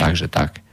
Takže 0.00 0.32
tak. 0.32 0.64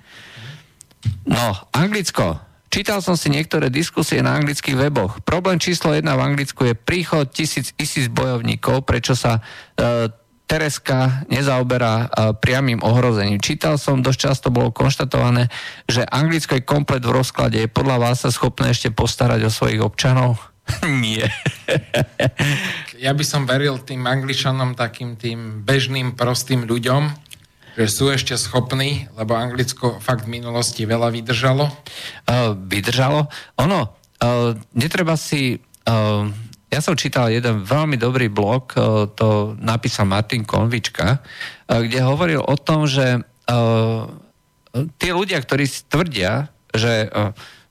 No, 1.27 1.51
Anglicko. 1.75 2.39
Čítal 2.71 3.03
som 3.03 3.19
si 3.19 3.27
niektoré 3.27 3.67
diskusie 3.67 4.23
na 4.23 4.39
anglických 4.39 4.79
weboch. 4.79 5.19
Problém 5.27 5.59
číslo 5.59 5.91
jedna 5.91 6.15
v 6.15 6.23
Anglicku 6.23 6.63
je 6.63 6.71
príchod 6.71 7.27
tisíc, 7.27 7.75
tisíc 7.75 8.07
bojovníkov, 8.07 8.87
prečo 8.87 9.11
sa 9.11 9.43
uh, 9.43 10.07
Tereska 10.51 11.23
nezaoberá 11.31 12.11
priamým 12.43 12.83
ohrozením. 12.83 13.39
Čítal 13.39 13.79
som, 13.79 14.03
dosť 14.03 14.19
často 14.19 14.47
bolo 14.51 14.75
konštatované, 14.75 15.47
že 15.87 16.03
Anglicko 16.03 16.59
je 16.59 16.67
komplet 16.67 16.99
v 16.99 17.15
rozklade. 17.15 17.55
Je 17.55 17.71
podľa 17.71 18.03
vás 18.03 18.27
sa 18.27 18.35
schopné 18.35 18.75
ešte 18.75 18.91
postarať 18.91 19.47
o 19.47 19.51
svojich 19.51 19.79
občanov? 19.79 20.43
Nie. 21.03 21.31
ja 22.99 23.15
by 23.15 23.23
som 23.23 23.47
veril 23.47 23.79
tým 23.79 24.03
Angličanom, 24.03 24.75
takým 24.75 25.15
tým 25.15 25.63
bežným, 25.63 26.19
prostým 26.19 26.67
ľuďom, 26.67 27.31
že 27.79 27.87
sú 27.87 28.11
ešte 28.11 28.35
schopní, 28.35 29.07
lebo 29.15 29.39
Anglicko 29.39 30.03
fakt 30.03 30.27
v 30.27 30.35
minulosti 30.35 30.83
veľa 30.83 31.15
vydržalo. 31.15 31.63
Uh, 32.27 32.51
vydržalo? 32.59 33.31
Ono, 33.63 33.79
uh, 33.87 34.51
netreba 34.75 35.15
si... 35.15 35.63
Uh, 35.87 36.50
ja 36.71 36.79
som 36.79 36.95
čítal 36.95 37.27
jeden 37.27 37.67
veľmi 37.67 37.99
dobrý 37.99 38.31
blog, 38.31 38.71
e, 38.71 39.11
to 39.11 39.59
napísal 39.59 40.07
Martin 40.07 40.47
Konvička, 40.47 41.19
e, 41.67 41.83
kde 41.83 41.99
hovoril 41.99 42.39
o 42.39 42.55
tom, 42.55 42.87
že 42.87 43.19
e, 43.19 43.21
tí 44.95 45.11
ľudia, 45.11 45.43
ktorí 45.43 45.67
tvrdia, 45.91 46.47
že 46.71 47.11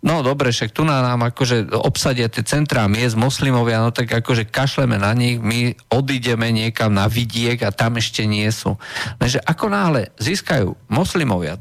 no 0.00 0.24
dobre, 0.24 0.48
však 0.52 0.72
tu 0.72 0.82
na 0.84 1.04
nám 1.04 1.28
akože 1.28 1.76
obsadia 1.76 2.32
tie 2.32 2.40
centrá 2.40 2.88
miest 2.88 3.16
moslimovia, 3.20 3.84
no 3.84 3.92
tak 3.92 4.08
akože 4.08 4.48
kašleme 4.48 4.96
na 4.96 5.12
nich, 5.12 5.36
my 5.36 5.76
odídeme 5.92 6.48
niekam 6.52 6.96
na 6.96 7.04
vidiek 7.04 7.60
a 7.60 7.74
tam 7.74 8.00
ešte 8.00 8.24
nie 8.24 8.48
sú. 8.48 8.80
Lenže 9.20 9.44
ako 9.44 9.66
náhle 9.68 10.12
získajú 10.16 10.72
moslimovia 10.88 11.60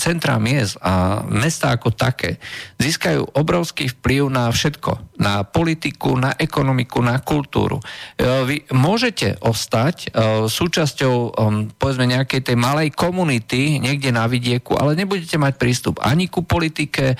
centrá 0.00 0.40
miest 0.40 0.80
a 0.80 1.24
mesta 1.28 1.76
ako 1.76 1.92
také, 1.92 2.40
získajú 2.80 3.36
obrovský 3.36 3.92
vplyv 4.00 4.32
na 4.32 4.48
všetko, 4.48 5.20
na 5.20 5.44
politiku, 5.44 6.16
na 6.16 6.32
ekonomiku, 6.34 7.04
na 7.04 7.20
kultúru. 7.20 7.78
E, 7.78 8.24
vy 8.48 8.56
môžete 8.72 9.38
ostať 9.44 9.96
e, 9.96 10.46
súčasťou 10.48 11.36
povedzme 11.76 12.08
nejakej 12.08 12.40
tej 12.52 12.56
malej 12.56 12.90
komunity 12.96 13.78
niekde 13.78 14.10
na 14.10 14.24
vidieku, 14.24 14.74
ale 14.74 14.96
nebudete 14.96 15.36
mať 15.36 15.54
prístup 15.60 16.00
ani 16.00 16.26
ku 16.32 16.42
politike, 16.42 17.14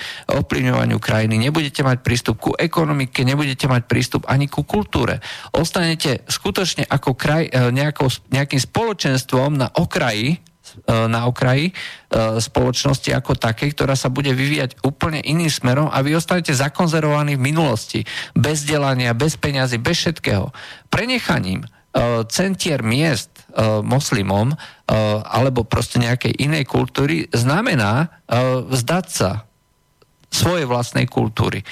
ovplyvňovaniu 0.55 1.03
krajiny, 1.03 1.35
nebudete 1.35 1.83
mať 1.83 1.99
prístup 1.99 2.39
ku 2.39 2.51
ekonomike, 2.55 3.27
nebudete 3.27 3.67
mať 3.67 3.91
prístup 3.91 4.23
ani 4.31 4.47
ku 4.47 4.63
kultúre. 4.63 5.19
Ostanete 5.51 6.23
skutočne 6.31 6.87
ako 6.87 7.11
kraj, 7.11 7.51
e, 7.51 7.75
nejakou, 7.75 8.07
nejakým 8.31 8.63
spoločenstvom 8.63 9.59
na 9.59 9.67
okraji 9.67 10.31
e, 10.31 10.37
na 10.87 11.27
okraji 11.27 11.67
e, 11.67 11.73
spoločnosti 12.39 13.11
ako 13.11 13.35
takej, 13.35 13.75
ktorá 13.75 13.99
sa 13.99 14.07
bude 14.07 14.31
vyvíjať 14.31 14.79
úplne 14.87 15.19
iným 15.27 15.51
smerom 15.51 15.91
a 15.91 15.99
vy 15.99 16.15
ostanete 16.15 16.55
zakonzervovaní 16.55 17.35
v 17.35 17.51
minulosti, 17.51 18.07
bez 18.31 18.63
delania, 18.63 19.11
bez 19.11 19.35
peňazí, 19.35 19.75
bez 19.83 20.07
všetkého. 20.07 20.55
Prenechaním 20.87 21.67
centier 22.27 22.83
miest 22.83 23.47
moslimom 23.87 24.51
alebo 25.23 25.63
proste 25.63 25.95
nejakej 25.95 26.43
inej 26.43 26.67
kultúry 26.67 27.31
znamená 27.31 28.19
vzdať 28.67 29.05
sa 29.07 29.47
svojej 30.35 30.67
vlastnej 30.67 31.07
kultúry. 31.07 31.63
E, 31.63 31.65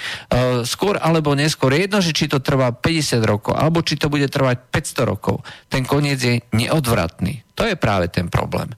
skôr 0.63 0.95
alebo 0.95 1.35
neskôr, 1.35 1.75
jedno, 1.75 1.99
že 1.99 2.15
či 2.15 2.31
to 2.31 2.39
trvá 2.39 2.71
50 2.71 3.19
rokov, 3.27 3.53
alebo 3.59 3.83
či 3.83 3.99
to 3.99 4.07
bude 4.07 4.31
trvať 4.31 4.71
500 4.71 5.11
rokov, 5.11 5.43
ten 5.67 5.83
koniec 5.83 6.23
je 6.23 6.39
neodvratný. 6.55 7.43
To 7.59 7.67
je 7.67 7.75
práve 7.75 8.07
ten 8.07 8.31
problém. 8.31 8.71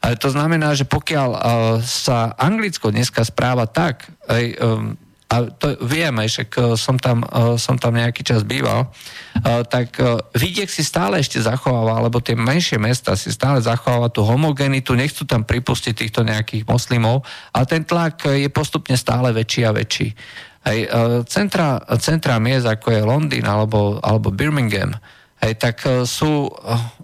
Ale 0.00 0.16
to 0.16 0.32
znamená, 0.32 0.72
že 0.72 0.88
pokiaľ 0.88 1.30
uh, 1.30 1.40
sa 1.84 2.32
Anglicko 2.40 2.88
dneska 2.88 3.20
správa 3.20 3.68
tak, 3.68 4.08
aj, 4.32 4.44
a 5.30 5.46
to 5.46 5.78
vieme, 5.86 6.26
že 6.26 6.42
som 6.74 6.98
tam, 6.98 7.22
e, 7.22 7.54
som 7.54 7.78
tam 7.78 7.94
nejaký 7.94 8.26
čas 8.26 8.42
býval, 8.42 8.90
e, 8.90 9.62
tak 9.62 9.94
e, 10.02 10.18
vidiek 10.34 10.66
si 10.66 10.82
stále 10.82 11.22
ešte 11.22 11.38
zachováva, 11.38 12.02
alebo 12.02 12.18
tie 12.18 12.34
menšie 12.34 12.82
mesta 12.82 13.14
si 13.14 13.30
stále 13.30 13.62
zachováva 13.62 14.10
tú 14.10 14.26
homogenitu, 14.26 14.98
nechcú 14.98 15.22
tam 15.22 15.46
pripustiť 15.46 15.94
týchto 15.94 16.26
nejakých 16.26 16.66
moslimov, 16.66 17.22
ale 17.54 17.64
ten 17.70 17.86
tlak 17.86 18.26
je 18.26 18.50
postupne 18.50 18.98
stále 18.98 19.30
väčší 19.30 19.70
a 19.70 19.70
väčší. 19.70 20.08
Hej, 20.60 20.92
centra, 21.24 21.80
centra 21.96 22.36
miest, 22.36 22.68
ako 22.68 22.92
je 22.92 23.00
Londýn 23.00 23.48
alebo, 23.48 23.96
alebo 24.04 24.28
Birmingham, 24.28 24.92
hej, 25.40 25.56
tak 25.56 25.80
sú, 26.04 26.52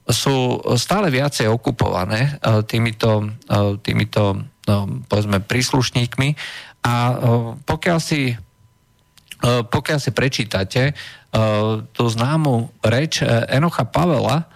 sú 0.04 0.60
stále 0.76 1.08
viacej 1.08 1.48
okupované 1.48 2.36
týmito, 2.68 3.32
týmito 3.80 4.44
no, 4.66 5.00
povedzme, 5.06 5.40
príslušníkmi 5.40 6.28
a 6.86 6.94
e, 6.94 7.14
pokiaľ 7.66 7.98
si, 7.98 8.30
e, 8.30 8.36
pokiaľ 9.66 9.98
si 9.98 10.10
prečítate 10.14 10.82
e, 10.90 10.94
tú 11.90 12.04
známu 12.06 12.70
reč 12.86 13.26
Enocha 13.50 13.82
Pavela, 13.90 14.46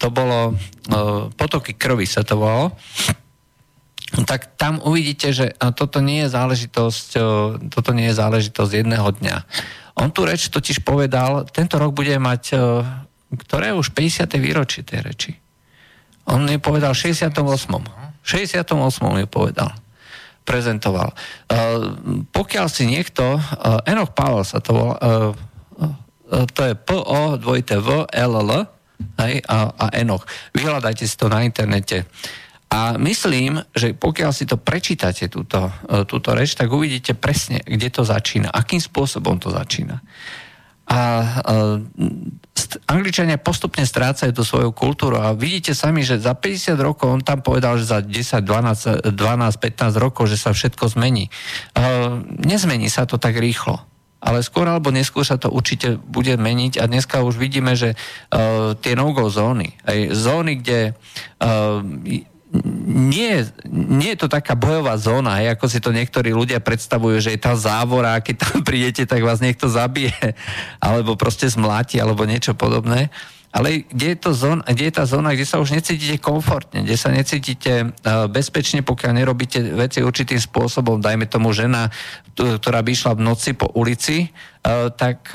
to 0.00 0.08
bolo 0.08 0.56
potoky 1.36 1.76
krvi 1.76 2.08
sa 2.08 2.24
to 2.24 2.40
volalo, 2.40 2.72
tak 4.24 4.56
tam 4.56 4.80
uvidíte, 4.80 5.28
že 5.36 5.52
toto 5.76 6.00
nie 6.00 6.24
je 6.24 6.32
záležitosť, 6.32 7.08
toto 7.68 7.92
nie 7.92 8.08
je 8.08 8.16
záležitosť 8.16 8.72
jedného 8.80 9.04
dňa. 9.20 9.36
On 10.00 10.08
tu 10.08 10.24
reč 10.24 10.48
totiž 10.48 10.80
povedal, 10.80 11.44
tento 11.52 11.76
rok 11.76 11.92
bude 11.92 12.16
mať, 12.16 12.56
ktoré 13.36 13.76
už 13.76 13.92
50. 13.92 14.24
výročie 14.40 14.88
tej 14.88 15.04
reči. 15.04 15.32
On 16.24 16.40
je 16.48 16.56
povedal 16.56 16.96
68. 16.96 17.99
68. 18.24 19.24
je 19.24 19.28
povedal 19.28 19.72
prezentoval. 20.50 21.14
Uh, 21.46 21.94
pokiaľ 22.34 22.66
si 22.66 22.90
niekto, 22.90 23.38
uh, 23.38 23.86
Enoch 23.86 24.10
Pavel 24.10 24.42
sa 24.42 24.58
to 24.58 24.74
volá, 24.74 24.96
uh, 24.98 25.30
to 26.50 26.60
je 26.66 26.74
P-O, 26.74 27.38
dvojité 27.38 27.78
V, 27.78 28.06
L, 28.10 28.32
L, 28.42 28.50
hej, 29.22 29.42
a, 29.46 29.70
a 29.70 29.86
Enoch. 29.94 30.26
Vyhľadajte 30.54 31.06
si 31.06 31.14
to 31.14 31.30
na 31.30 31.46
internete. 31.46 32.06
A 32.70 32.94
myslím, 33.02 33.58
že 33.74 33.98
pokiaľ 33.98 34.30
si 34.30 34.46
to 34.46 34.54
prečítate, 34.54 35.26
túto, 35.26 35.66
túto 36.06 36.30
reč, 36.30 36.54
tak 36.54 36.70
uvidíte 36.70 37.18
presne, 37.18 37.58
kde 37.66 37.90
to 37.90 38.06
začína, 38.06 38.46
akým 38.46 38.78
spôsobom 38.78 39.42
to 39.42 39.50
začína. 39.50 39.98
A 40.90 40.98
Angličania 42.90 43.38
postupne 43.38 43.86
strácajú 43.86 44.34
tú 44.34 44.42
svoju 44.42 44.70
kultúru 44.74 45.22
a 45.22 45.30
vidíte 45.34 45.70
sami, 45.70 46.02
že 46.02 46.18
za 46.18 46.34
50 46.34 46.74
rokov, 46.82 47.06
on 47.06 47.22
tam 47.22 47.46
povedal, 47.46 47.78
že 47.78 47.86
za 47.86 48.02
10, 48.02 48.42
12, 48.42 49.14
12 49.14 49.14
15 49.14 50.02
rokov, 50.02 50.26
že 50.26 50.38
sa 50.38 50.50
všetko 50.50 50.90
zmení. 50.98 51.30
Uh, 51.78 52.22
nezmení 52.42 52.90
sa 52.90 53.06
to 53.06 53.22
tak 53.22 53.38
rýchlo. 53.38 53.78
Ale 54.20 54.44
skôr 54.44 54.68
alebo 54.68 54.92
neskôr 54.92 55.24
sa 55.24 55.40
to 55.40 55.48
určite 55.48 55.96
bude 55.96 56.36
meniť 56.36 56.76
a 56.76 56.84
dneska 56.84 57.24
už 57.24 57.40
vidíme, 57.40 57.72
že 57.72 57.96
uh, 57.96 58.76
tie 58.76 58.92
no-go 58.92 59.32
zóny, 59.32 59.80
aj 59.86 60.12
zóny, 60.12 60.60
kde 60.60 60.92
uh, 60.92 61.80
nie, 62.50 63.46
nie 63.70 64.10
je 64.14 64.26
to 64.26 64.28
taká 64.28 64.58
bojová 64.58 64.98
zóna, 64.98 65.38
hej, 65.38 65.54
ako 65.54 65.66
si 65.70 65.78
to 65.78 65.94
niektorí 65.94 66.34
ľudia 66.34 66.58
predstavujú, 66.58 67.22
že 67.22 67.30
je 67.38 67.40
tá 67.40 67.54
závora 67.54 68.18
keď 68.18 68.36
tam 68.42 68.58
prídete, 68.68 69.06
tak 69.06 69.22
vás 69.22 69.38
niekto 69.38 69.70
zabije, 69.70 70.34
alebo 70.82 71.14
proste 71.14 71.46
zmláti, 71.46 72.02
alebo 72.02 72.26
niečo 72.26 72.58
podobné. 72.58 73.08
Ale 73.50 73.82
kde 73.82 74.14
je, 74.14 74.18
to 74.18 74.30
zóna, 74.30 74.62
kde 74.62 74.84
je 74.86 74.94
tá 74.94 75.04
zóna, 75.10 75.34
kde 75.34 75.42
sa 75.42 75.58
už 75.58 75.74
necítite 75.74 76.22
komfortne, 76.22 76.86
kde 76.86 76.94
sa 76.94 77.10
necítite 77.10 77.90
uh, 77.90 78.30
bezpečne, 78.30 78.86
pokiaľ 78.86 79.10
nerobíte 79.10 79.58
veci 79.74 80.06
určitým 80.06 80.38
spôsobom, 80.38 81.02
dajme 81.02 81.26
tomu 81.26 81.50
žena, 81.50 81.90
ktorá 82.38 82.78
by 82.78 82.90
išla 82.94 83.18
v 83.18 83.26
noci 83.26 83.58
po 83.58 83.66
ulici, 83.74 84.30
uh, 84.30 84.94
tak 84.94 85.34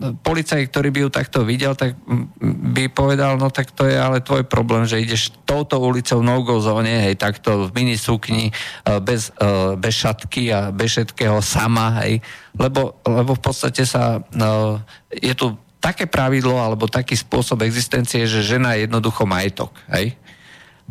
uh, 0.00 0.14
policaj, 0.22 0.66
ktorý 0.66 0.90
by 0.90 0.98
ju 1.06 1.10
takto 1.10 1.38
videl, 1.46 1.78
tak 1.78 1.94
by 2.42 2.90
povedal, 2.90 3.38
no 3.38 3.48
tak 3.48 3.70
to 3.70 3.86
je 3.86 3.94
ale 3.94 4.24
tvoj 4.24 4.42
problém, 4.46 4.84
že 4.84 4.98
ideš 4.98 5.30
touto 5.46 5.78
ulicou 5.78 6.18
no-go 6.20 6.58
zóne, 6.58 7.06
hej, 7.06 7.14
takto 7.14 7.70
v 7.70 7.84
minisúkni, 7.84 8.50
e, 8.50 8.52
bez, 8.98 9.30
e, 9.38 9.78
bez 9.78 9.94
šatky 9.94 10.50
a 10.50 10.74
bez 10.74 10.98
všetkého 10.98 11.38
sama, 11.38 12.02
hej, 12.02 12.18
lebo, 12.58 12.98
lebo 13.06 13.38
v 13.38 13.42
podstate 13.42 13.86
sa, 13.86 14.18
no, 14.34 14.82
je 15.14 15.34
tu 15.38 15.54
také 15.78 16.10
pravidlo 16.10 16.58
alebo 16.58 16.90
taký 16.90 17.14
spôsob 17.14 17.62
existencie, 17.62 18.26
že 18.26 18.42
žena 18.42 18.74
je 18.74 18.90
jednoducho 18.90 19.22
majetok, 19.28 19.70
hej. 19.94 20.18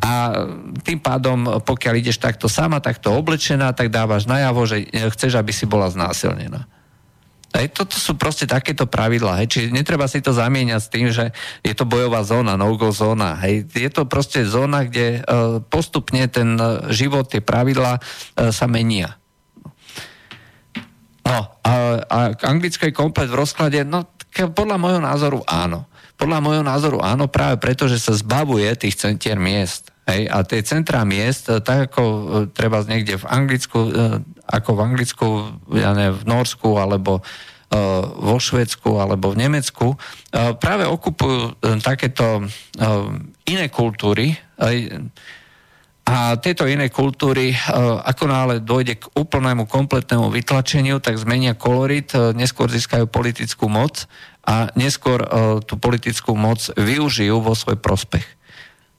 A 0.01 0.34
tým 0.82 0.97
pádom, 0.97 1.62
pokiaľ 1.62 1.93
ideš 2.01 2.18
takto 2.18 2.49
sama, 2.49 2.82
takto 2.82 3.14
oblečená, 3.14 3.78
tak 3.78 3.93
dávaš 3.93 4.26
najavo, 4.26 4.66
že 4.66 4.89
chceš, 4.89 5.38
aby 5.38 5.54
si 5.54 5.70
bola 5.70 5.86
znásilnená. 5.86 6.66
Hej, 7.54 7.70
toto 7.70 8.01
sú 8.01 8.18
proste 8.18 8.49
takéto 8.49 8.89
pravidlá. 8.89 9.38
Hej. 9.38 9.47
Čiže 9.54 9.68
netreba 9.70 10.10
si 10.10 10.26
to 10.26 10.34
zamieňať 10.34 10.82
s 10.82 10.89
tým, 10.89 11.08
že 11.14 11.30
je 11.62 11.74
to 11.78 11.86
bojová 11.86 12.26
zóna, 12.26 12.58
no-go 12.58 12.89
zóna. 12.89 13.38
Hej. 13.45 13.70
Je 13.78 13.89
to 13.93 14.10
proste 14.10 14.41
zóna, 14.41 14.89
kde 14.89 15.22
uh, 15.22 15.62
postupne 15.62 16.26
ten 16.34 16.57
uh, 16.57 16.90
život, 16.90 17.30
tie 17.30 17.45
pravidlá 17.45 18.02
uh, 18.02 18.49
sa 18.49 18.65
menia. 18.65 19.22
No, 21.23 21.45
a, 21.61 21.73
a 22.03 22.19
anglicko 22.49 22.90
je 22.90 22.94
komplet 22.94 23.30
v 23.30 23.38
rozklade, 23.38 23.80
no 23.86 24.10
podľa 24.34 24.77
môjho 24.82 25.02
názoru 25.02 25.40
áno. 25.45 25.86
Podľa 26.18 26.40
môjho 26.41 26.65
názoru 26.65 26.98
áno, 27.06 27.30
práve 27.30 27.61
preto, 27.61 27.86
že 27.86 28.02
sa 28.02 28.18
zbavuje 28.18 28.65
tých 28.73 28.98
centier 28.98 29.38
miest. 29.38 29.94
Hej, 30.03 30.27
a 30.27 30.44
tie 30.44 30.60
centrá 30.68 31.07
miest, 31.07 31.48
tak 31.64 31.94
ako 31.94 32.03
treba 32.52 32.84
niekde 32.84 33.15
v 33.15 33.26
Anglicku, 33.30 33.80
ako 34.44 34.69
v 34.76 34.80
Anglicku, 34.84 35.27
ja 35.80 35.95
ne, 35.95 36.11
v 36.11 36.27
Norsku 36.27 36.76
alebo 36.76 37.23
vo 38.18 38.38
Švedsku 38.38 39.02
alebo 39.02 39.34
v 39.34 39.40
Nemecku, 39.45 39.98
práve 40.62 40.86
okupujú 40.86 41.58
e, 41.58 41.82
takéto 41.82 42.41
e, 42.41 42.44
iné 43.50 43.68
kultúry 43.70 44.34
a 46.04 46.36
tieto 46.36 46.68
iné 46.68 46.91
kultúry, 46.91 47.56
e, 47.56 47.58
ako 48.04 48.24
náhle 48.28 48.56
dojde 48.60 49.00
k 49.00 49.10
úplnému 49.16 49.66
kompletnému 49.66 50.30
vytlačeniu, 50.30 51.00
tak 51.00 51.18
zmenia 51.18 51.56
kolorit, 51.56 52.12
neskôr 52.36 52.68
získajú 52.68 53.08
politickú 53.08 53.72
moc 53.72 54.06
a 54.44 54.68
neskôr 54.76 55.24
tú 55.64 55.80
politickú 55.80 56.36
moc 56.36 56.60
využijú 56.76 57.40
vo 57.40 57.56
svoj 57.56 57.80
prospech. 57.80 58.28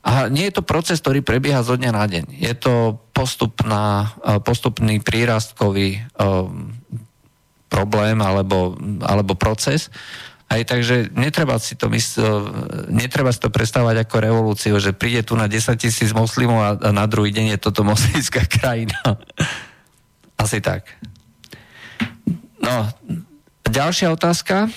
A 0.04 0.28
nie 0.28 0.52
je 0.52 0.60
to 0.60 0.68
proces, 0.68 1.00
ktorý 1.00 1.24
prebieha 1.24 1.64
zo 1.64 1.80
dňa 1.80 1.92
na 1.96 2.04
deň. 2.04 2.24
Je 2.36 2.52
to 2.52 3.00
postupná, 3.16 4.12
e, 4.20 4.36
postupný 4.44 5.00
prírastkový 5.00 6.04
problém 7.74 8.22
alebo, 8.22 8.78
alebo 9.02 9.34
proces. 9.34 9.90
Aj 10.46 10.62
takže 10.62 11.10
netreba 11.18 11.58
si 11.58 11.74
to 11.74 11.90
mysl, 11.90 12.46
netreba 12.86 13.34
si 13.34 13.42
to 13.42 13.50
prestávať 13.50 14.06
ako 14.06 14.22
revolúciu, 14.22 14.78
že 14.78 14.94
príde 14.94 15.26
tu 15.26 15.34
na 15.34 15.50
10 15.50 15.74
tisíc 15.74 16.14
moslimov 16.14 16.62
a, 16.62 16.70
a 16.78 16.90
na 16.94 17.10
druhý 17.10 17.34
deň 17.34 17.56
je 17.56 17.58
toto 17.58 17.82
moslimská 17.82 18.46
krajina. 18.62 19.18
Asi 20.38 20.62
tak. 20.62 20.86
No, 22.62 22.86
ďalšia 23.66 24.14
otázka. 24.14 24.70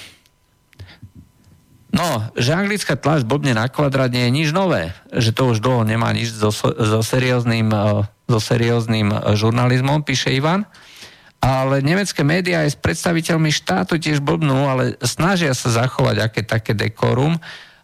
No, 1.98 2.30
že 2.38 2.53
anglická 2.53 2.94
tlač 2.94 3.26
blbne 3.26 3.57
na 3.57 3.65
kvadrát 3.72 4.11
nie 4.11 4.28
je 4.28 4.32
nič 4.32 4.49
nové. 4.53 4.94
Že 5.10 5.32
to 5.34 5.44
už 5.56 5.57
dlho 5.64 5.82
nemá 5.88 6.14
nič 6.14 6.36
so, 6.36 6.53
so, 6.53 7.02
serióznym, 7.02 7.74
e, 7.74 8.06
so 8.28 8.40
serióznym 8.44 9.07
e, 9.10 9.18
žurnalizmom, 9.34 10.06
píše 10.06 10.30
Ivan. 10.36 10.68
Ale 11.38 11.85
nemecké 11.85 12.26
médiá 12.26 12.65
aj 12.65 12.73
s 12.73 12.81
predstaviteľmi 12.81 13.53
štátu 13.53 14.01
tiež 14.01 14.19
blbnú, 14.26 14.68
ale 14.68 14.97
snažia 15.05 15.53
sa 15.53 15.69
zachovať 15.69 16.18
aké 16.19 16.41
také 16.41 16.73
dekorum. 16.73 17.38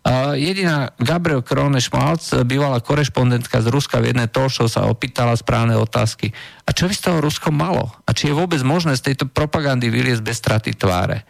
Uh, 0.03 0.35
jediná 0.35 0.91
Gabriel 0.99 1.39
Krone 1.39 1.80
Schmalz, 1.80 2.35
bývalá 2.43 2.84
korešpondentka 2.84 3.63
z 3.63 3.71
Ruska 3.71 4.03
v 4.03 4.11
jednej 4.11 4.27
talk 4.27 4.51
sa 4.51 4.84
opýtala 4.91 5.31
správne 5.31 5.80
otázky. 5.80 6.35
A 6.67 6.75
čo 6.75 6.91
by 6.91 6.93
z 6.97 7.03
toho 7.07 7.23
Rusko 7.23 7.55
malo? 7.55 7.88
A 8.03 8.11
či 8.11 8.27
je 8.27 8.35
vôbec 8.35 8.59
možné 8.67 8.99
z 8.99 9.13
tejto 9.13 9.31
propagandy 9.31 9.88
vyliesť 9.88 10.19
bez 10.19 10.43
straty 10.43 10.75
tváre? 10.75 11.23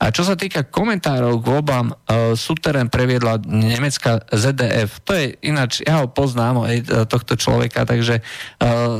A 0.00 0.08
čo 0.08 0.24
sa 0.24 0.32
týka 0.32 0.64
komentárov 0.64 1.44
k 1.44 1.44
voľbám, 1.44 1.92
uh, 1.92 2.32
Suterén 2.32 2.88
previedla 2.88 3.36
nemecká 3.44 4.24
ZDF. 4.32 5.04
To 5.04 5.12
je 5.12 5.36
ináč, 5.44 5.84
ja 5.84 6.00
ho 6.00 6.08
poznám, 6.08 6.64
aj 6.64 6.76
e, 6.80 6.84
tohto 7.04 7.36
človeka, 7.36 7.84
takže 7.84 8.24
uh, 8.64 8.96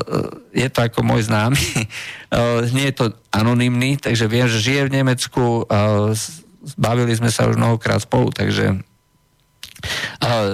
je 0.52 0.68
to 0.68 0.80
ako 0.84 1.00
môj 1.00 1.24
známy. 1.32 1.56
uh, 1.56 2.68
nie 2.76 2.92
je 2.92 3.00
to 3.00 3.06
anonymný, 3.32 3.96
takže 3.96 4.28
viem, 4.28 4.44
že 4.44 4.60
žije 4.60 4.92
v 4.92 4.94
Nemecku, 5.00 5.64
uh, 5.64 6.12
bavili 6.76 7.16
sme 7.16 7.32
sa 7.32 7.48
už 7.48 7.56
mnohokrát 7.56 8.04
spolu, 8.04 8.28
takže 8.28 8.84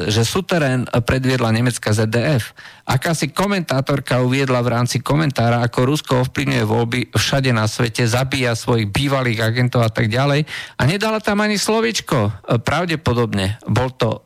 že 0.06 0.22
suterén 0.22 0.86
predviedla 0.86 1.50
nemecká 1.50 1.90
ZDF. 1.92 2.54
Akási 2.86 3.34
komentátorka 3.34 4.22
uviedla 4.22 4.62
v 4.62 4.72
rámci 4.78 5.02
komentára, 5.02 5.62
ako 5.66 5.78
Rusko 5.90 6.12
ovplyvňuje 6.22 6.64
voľby 6.64 7.00
všade 7.10 7.50
na 7.50 7.66
svete, 7.66 8.06
zabíja 8.06 8.54
svojich 8.54 8.88
bývalých 8.90 9.42
agentov 9.42 9.82
a 9.82 9.90
tak 9.90 10.06
ďalej. 10.06 10.46
A 10.78 10.82
nedala 10.86 11.18
tam 11.18 11.42
ani 11.42 11.58
slovičko. 11.58 12.46
Pravdepodobne 12.62 13.58
bol 13.66 13.90
to, 13.90 14.22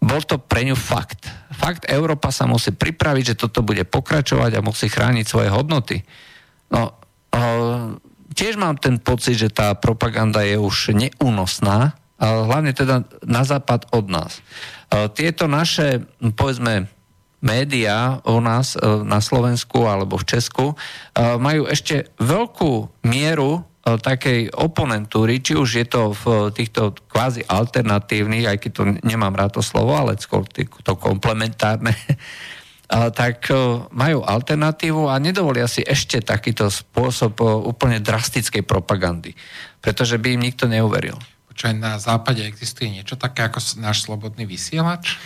bol 0.00 0.22
to 0.24 0.40
pre 0.40 0.64
ňu 0.64 0.74
fakt. 0.74 1.28
Fakt, 1.52 1.86
Európa 1.86 2.32
sa 2.32 2.48
musí 2.48 2.72
pripraviť, 2.72 3.36
že 3.36 3.38
toto 3.38 3.62
bude 3.62 3.84
pokračovať 3.84 4.58
a 4.58 4.64
musí 4.64 4.88
chrániť 4.88 5.24
svoje 5.28 5.52
hodnoty. 5.52 6.02
No, 6.72 6.96
tiež 8.32 8.56
mám 8.56 8.80
ten 8.80 8.96
pocit, 8.96 9.36
že 9.36 9.52
tá 9.52 9.76
propaganda 9.76 10.40
je 10.40 10.56
už 10.56 10.96
neúnosná, 10.96 12.00
hlavne 12.22 12.70
teda 12.70 13.02
na 13.26 13.42
západ 13.42 13.90
od 13.90 14.06
nás. 14.06 14.38
Tieto 15.18 15.50
naše, 15.50 16.06
povedzme, 16.38 16.86
médiá 17.42 18.22
u 18.22 18.38
nás 18.38 18.78
e, 18.78 19.02
na 19.02 19.18
Slovensku 19.18 19.84
alebo 19.84 20.14
v 20.16 20.38
Česku 20.38 20.66
e, 20.72 20.74
majú 21.36 21.66
ešte 21.66 22.14
veľkú 22.22 23.02
mieru 23.02 23.58
e, 23.58 23.60
takej 23.98 24.54
oponentúry, 24.54 25.42
či 25.42 25.58
už 25.58 25.68
je 25.82 25.86
to 25.90 26.14
v 26.14 26.54
týchto 26.54 26.94
kvázi 27.10 27.42
alternatívnych, 27.50 28.46
aj 28.46 28.58
keď 28.62 28.70
to 28.70 28.82
nemám 29.02 29.34
rád 29.34 29.58
to 29.58 29.62
slovo, 29.62 29.98
ale 29.98 30.14
skôr 30.22 30.46
to 30.46 30.94
komplementárne, 30.94 31.92
tak 32.92 33.48
majú 33.88 34.20
alternatívu 34.20 35.08
a 35.08 35.16
nedovolia 35.16 35.64
si 35.64 35.80
ešte 35.80 36.20
takýto 36.20 36.68
spôsob 36.68 37.40
úplne 37.64 38.04
drastickej 38.04 38.68
propagandy, 38.68 39.32
pretože 39.80 40.20
by 40.20 40.36
im 40.36 40.44
nikto 40.44 40.68
neuveril. 40.68 41.16
Čo 41.52 41.72
aj 41.72 41.76
na 41.76 41.96
západe 42.00 42.42
existuje 42.44 42.90
niečo 42.90 43.16
také 43.20 43.46
ako 43.46 43.60
náš 43.78 44.04
slobodný 44.08 44.48
vysielač? 44.48 45.16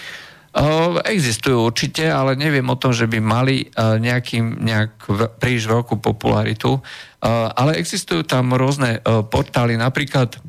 Existujú 1.04 1.68
určite, 1.68 2.08
ale 2.08 2.32
neviem 2.32 2.64
o 2.64 2.80
tom, 2.80 2.88
že 2.88 3.04
by 3.04 3.20
mali 3.20 3.68
nejaký, 3.76 4.40
nejak 4.40 5.04
príliš 5.36 5.68
veľkú 5.68 6.00
popularitu. 6.00 6.80
Ale 7.52 7.76
existujú 7.76 8.24
tam 8.24 8.56
rôzne 8.56 9.04
portály, 9.28 9.76
napríklad 9.76 10.40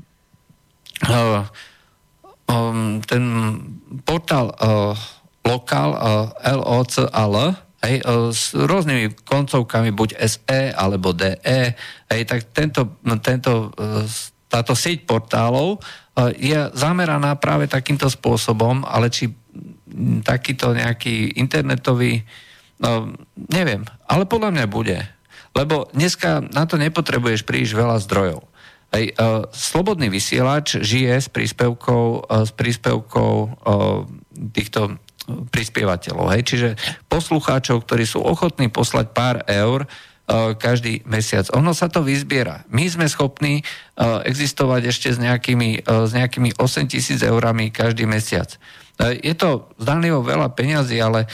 um, 2.47 3.03
ten 3.03 3.23
portál 4.07 4.55
lokál 5.43 5.91
LOCAL, 6.43 7.55
hej, 7.83 8.03
s 8.31 8.55
rôznymi 8.55 9.27
koncovkami, 9.27 9.91
buď 9.91 10.19
SE 10.23 10.71
alebo 10.71 11.11
DE, 11.11 11.75
hej, 12.11 12.21
tak 12.27 12.47
tento, 12.55 12.99
tento 13.19 13.75
táto 14.47 14.73
sieť 14.73 15.03
portálov 15.03 15.77
e, 15.77 15.79
je 16.39 16.59
zameraná 16.73 17.35
práve 17.35 17.67
takýmto 17.67 18.07
spôsobom, 18.07 18.87
ale 18.87 19.11
či 19.11 19.31
takýto 20.23 20.75
nejaký 20.75 21.39
internetový, 21.39 22.23
no, 22.83 23.15
neviem, 23.49 23.87
ale 24.05 24.27
podľa 24.27 24.51
mňa 24.53 24.65
bude. 24.67 24.97
Lebo 25.55 25.89
dneska 25.95 26.43
na 26.53 26.69
to 26.69 26.77
nepotrebuješ 26.77 27.47
príliš 27.47 27.73
veľa 27.73 27.97
zdrojov. 28.03 28.45
Hej, 28.93 29.15
uh, 29.19 29.43
slobodný 29.51 30.07
vysielač 30.07 30.79
žije 30.79 31.17
s 31.17 31.27
príspevkou, 31.27 32.23
uh, 32.23 32.45
s 32.47 32.55
príspevkou 32.55 33.31
uh, 33.35 33.49
týchto 34.53 35.01
prispievateľov. 35.27 36.31
Hej, 36.31 36.41
čiže 36.47 36.69
poslucháčov, 37.11 37.83
ktorí 37.83 38.07
sú 38.07 38.23
ochotní 38.23 38.71
poslať 38.71 39.11
pár 39.11 39.43
eur, 39.49 39.83
E, 39.87 40.16
každý 40.59 41.07
mesiac. 41.07 41.47
Ono 41.55 41.71
sa 41.71 41.87
to 41.87 42.03
vyzbiera. 42.03 42.67
My 42.67 42.83
sme 42.91 43.07
schopní 43.07 43.63
e, 43.63 43.63
existovať 44.27 44.91
ešte 44.91 45.07
s 45.15 45.19
nejakými, 45.23 45.87
e, 45.87 45.91
s 46.03 46.11
nejakými 46.11 46.59
8 46.59 46.91
tisíc 46.91 47.23
eurami 47.23 47.71
každý 47.71 48.03
mesiac. 48.03 48.59
Je 48.97 49.37
to 49.37 49.69
zdanlivo 49.77 50.25
veľa 50.25 50.57
peňazí, 50.57 50.97
ale 50.97 51.29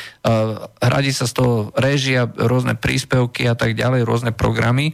hradí 0.84 1.16
sa 1.16 1.24
z 1.24 1.34
toho 1.40 1.72
réžia, 1.80 2.28
rôzne 2.28 2.76
príspevky 2.76 3.48
a 3.48 3.56
tak 3.56 3.80
ďalej, 3.80 4.04
rôzne 4.04 4.36
programy 4.36 4.92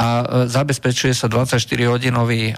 a 0.00 0.24
zabezpečuje 0.48 1.12
sa 1.12 1.28
24-hodinový, 1.28 2.56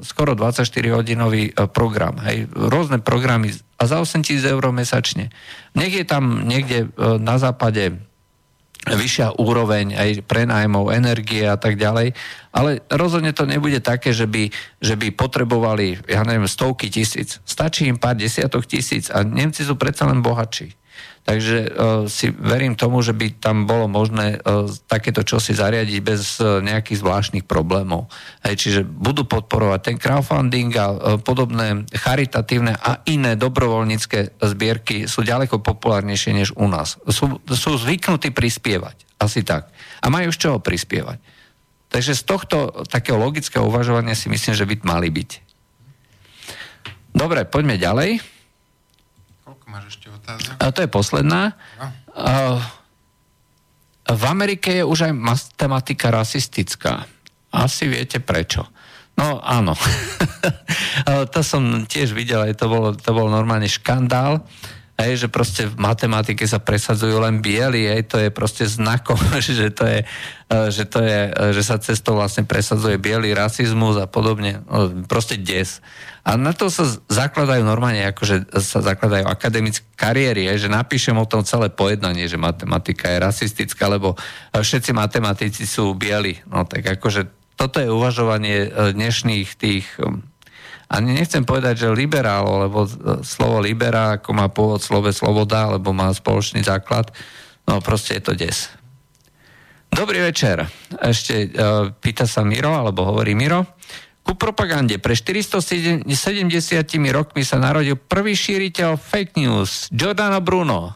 skoro 0.00 0.32
24-hodinový 0.32 1.52
program. 1.76 2.16
Hej. 2.24 2.48
Rôzne 2.56 3.04
programy 3.04 3.52
a 3.76 3.84
za 3.84 4.00
8 4.00 4.24
tisíc 4.24 4.40
eur 4.48 4.64
mesačne. 4.72 5.28
Nech 5.76 5.92
je 5.92 6.08
tam 6.08 6.48
niekde 6.48 6.88
na 6.96 7.36
západe 7.36 8.00
vyššia 8.84 9.40
úroveň 9.40 9.96
aj 9.96 10.10
prenájmov, 10.28 10.92
energie 10.92 11.48
a 11.48 11.56
tak 11.56 11.80
ďalej. 11.80 12.12
Ale 12.52 12.84
rozhodne 12.92 13.32
to 13.32 13.48
nebude 13.48 13.80
také, 13.80 14.12
že 14.12 14.28
by, 14.28 14.52
že 14.78 14.94
by 15.00 15.08
potrebovali, 15.16 16.04
ja 16.04 16.20
neviem, 16.22 16.44
stovky 16.44 16.92
tisíc. 16.92 17.40
Stačí 17.48 17.88
im 17.88 17.96
pár 17.96 18.20
desiatok 18.20 18.68
tisíc 18.68 19.08
a 19.08 19.24
Nemci 19.24 19.64
sú 19.64 19.80
predsa 19.80 20.04
len 20.04 20.20
bohatší. 20.20 20.83
Takže 21.24 21.56
uh, 21.64 21.68
si 22.04 22.28
verím 22.28 22.76
tomu, 22.76 23.00
že 23.00 23.16
by 23.16 23.40
tam 23.40 23.64
bolo 23.64 23.88
možné 23.88 24.36
uh, 24.36 24.68
takéto 24.84 25.24
čosi 25.24 25.56
zariadiť 25.56 25.98
bez 26.04 26.36
uh, 26.36 26.60
nejakých 26.60 27.00
zvláštnych 27.00 27.48
problémov. 27.48 28.12
Hej, 28.44 28.60
čiže 28.60 28.80
budú 28.84 29.24
podporovať 29.24 29.80
ten 29.80 29.96
crowdfunding 29.96 30.76
a 30.76 31.16
podobné 31.24 31.88
charitatívne 31.96 32.76
a 32.76 33.00
iné 33.08 33.40
dobrovoľnícke 33.40 34.36
zbierky 34.36 35.08
sú 35.08 35.24
ďaleko 35.24 35.64
populárnejšie 35.64 36.36
než 36.36 36.52
u 36.60 36.68
nás. 36.68 37.00
Sú, 37.08 37.40
sú 37.48 37.70
zvyknutí 37.80 38.28
prispievať. 38.28 39.16
Asi 39.16 39.40
tak. 39.40 39.72
A 40.04 40.12
majú 40.12 40.28
z 40.28 40.38
čoho 40.44 40.58
prispievať. 40.60 41.16
Takže 41.88 42.12
z 42.12 42.22
tohto 42.26 42.84
takého 42.90 43.16
logického 43.16 43.64
uvažovania 43.64 44.12
si 44.18 44.28
myslím, 44.28 44.52
že 44.52 44.68
by 44.68 44.82
mali 44.84 45.08
byť. 45.08 45.30
Dobre, 47.14 47.46
poďme 47.46 47.78
ďalej. 47.78 48.18
Koľko 49.46 49.64
máš 49.70 49.94
ešte 49.94 50.03
otázok? 50.24 50.56
A 50.56 50.64
to 50.72 50.80
je 50.80 50.88
posledná. 50.88 51.42
No. 51.76 51.86
V 54.04 54.22
Amerike 54.24 54.80
je 54.80 54.84
už 54.84 55.08
aj 55.08 55.12
matematika 55.12 56.08
rasistická. 56.08 57.04
Asi 57.52 57.84
viete 57.84 58.20
prečo. 58.24 58.64
No 59.14 59.38
áno. 59.44 59.76
to 61.34 61.40
som 61.44 61.86
tiež 61.86 62.16
videl, 62.16 62.42
aj 62.50 62.58
to 62.58 62.66
bol, 62.66 62.84
to 62.96 63.10
bol 63.14 63.30
normálne 63.30 63.70
škandál. 63.70 64.42
Hej, 64.94 65.26
že 65.26 65.28
proste 65.28 65.66
v 65.66 65.74
matematike 65.74 66.46
sa 66.46 66.62
presadzujú 66.62 67.18
len 67.18 67.42
bieli, 67.42 67.90
hej, 67.90 68.06
to 68.06 68.14
je 68.14 68.30
proste 68.30 68.62
znakom, 68.62 69.18
že 69.42 69.74
to 69.74 69.90
je, 69.90 70.06
e, 70.46 70.70
že 70.70 70.86
to 70.86 71.02
je, 71.02 71.20
e, 71.34 71.50
že 71.50 71.62
sa 71.66 71.82
cestou 71.82 72.14
vlastne 72.14 72.46
presadzuje 72.46 72.94
biely 73.02 73.34
rasizmus 73.34 73.98
a 73.98 74.06
podobne, 74.06 74.62
no, 74.70 75.02
proste 75.10 75.34
des. 75.34 75.82
A 76.22 76.38
na 76.38 76.54
to 76.54 76.70
sa 76.70 76.86
zakladajú 77.10 77.66
normálne, 77.66 78.06
akože 78.06 78.54
sa 78.62 78.86
zakladajú 78.86 79.26
akademické 79.26 79.82
kariéry, 79.98 80.46
hej, 80.46 80.70
že 80.70 80.70
napíšem 80.70 81.18
o 81.18 81.26
tom 81.26 81.42
celé 81.42 81.74
pojednanie, 81.74 82.30
že 82.30 82.38
matematika 82.38 83.10
je 83.10 83.18
rasistická, 83.18 83.90
lebo 83.90 84.14
všetci 84.54 84.94
matematici 84.94 85.66
sú 85.66 85.90
bieli. 85.98 86.38
No 86.46 86.70
tak 86.70 86.86
akože 86.86 87.26
toto 87.58 87.82
je 87.82 87.90
uvažovanie 87.90 88.70
e, 88.70 88.94
dnešných 88.94 89.48
tých 89.58 89.90
ani 90.94 91.18
nechcem 91.18 91.42
povedať, 91.42 91.84
že 91.84 91.88
liberál, 91.90 92.70
lebo 92.70 92.86
slovo 93.26 93.58
libera, 93.58 94.22
ako 94.22 94.30
má 94.30 94.46
pôvod 94.46 94.78
slove 94.78 95.10
sloboda, 95.10 95.74
alebo 95.74 95.90
má 95.90 96.14
spoločný 96.14 96.62
základ, 96.62 97.10
no 97.66 97.82
proste 97.82 98.18
je 98.18 98.22
to 98.22 98.32
des. 98.38 98.70
Dobrý 99.90 100.22
večer. 100.22 100.62
Ešte 101.02 101.50
uh, 101.50 101.90
pýta 101.98 102.26
sa 102.30 102.46
Miro, 102.46 102.74
alebo 102.74 103.06
hovorí 103.06 103.34
Miro. 103.34 103.74
Ku 104.24 104.38
propagande 104.38 104.96
pre 105.02 105.18
470 105.18 106.06
rokmi 107.12 107.42
sa 107.44 107.60
narodil 107.60 107.98
prvý 107.98 108.32
šíriteľ 108.34 108.96
fake 108.96 109.36
news, 109.36 109.90
Giordano 109.92 110.40
Bruno. 110.40 110.94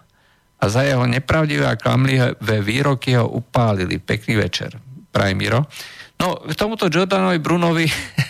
A 0.59 0.65
za 0.66 0.83
jeho 0.83 1.07
nepravdivé 1.07 1.70
a 1.70 1.79
klamlivé 1.79 2.59
výroky 2.59 3.15
ho 3.15 3.31
upálili. 3.31 4.03
Pekný 4.03 4.35
večer. 4.35 4.75
Praj. 5.15 5.35
No, 6.19 6.35
k 6.43 6.53
tomuto 6.59 6.91
Giordanovi 6.91 7.39
Brunovi... 7.39 7.87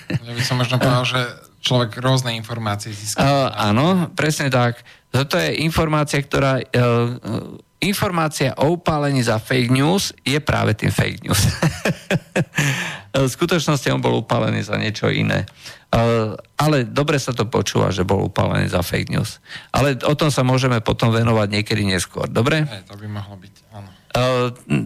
Ja 0.09 0.32
by 0.36 0.43
som 0.45 0.61
možno 0.61 0.77
povedal, 0.77 1.09
že 1.09 1.20
človek 1.62 1.98
rôzne 1.98 2.35
informácie 2.39 2.94
získa. 2.94 3.20
Uh, 3.20 3.51
áno, 3.55 4.10
presne 4.14 4.48
tak. 4.48 4.82
Toto 5.10 5.39
je 5.40 5.64
informácia, 5.64 6.20
ktorá... 6.20 6.62
Uh, 6.72 7.59
informácia 7.78 8.59
o 8.59 8.74
upálení 8.74 9.22
za 9.22 9.39
fake 9.39 9.70
news 9.70 10.10
je 10.26 10.43
práve 10.43 10.74
tým 10.74 10.90
fake 10.90 11.22
news. 11.22 11.39
v 13.26 13.30
skutočnosti 13.30 13.86
on 13.94 14.02
bol 14.02 14.18
upálený 14.18 14.66
za 14.66 14.74
niečo 14.74 15.06
iné. 15.06 15.47
Ale 16.59 16.85
dobre 16.85 17.16
sa 17.16 17.32
to 17.32 17.47
počúva, 17.47 17.94
že 17.94 18.05
bol 18.05 18.28
upálený 18.28 18.68
za 18.68 18.82
fake 18.82 19.14
news. 19.14 19.39
Ale 19.70 19.94
o 20.05 20.14
tom 20.18 20.28
sa 20.28 20.43
môžeme 20.43 20.82
potom 20.82 21.14
venovať 21.14 21.48
niekedy 21.48 21.86
neskôr. 21.86 22.26
Dobre? 22.26 22.66
Hey, 22.66 22.85
to 22.85 22.98
by 22.98 23.06
mohlo 23.06 23.39
byť, 23.39 23.55
áno. 23.72 23.90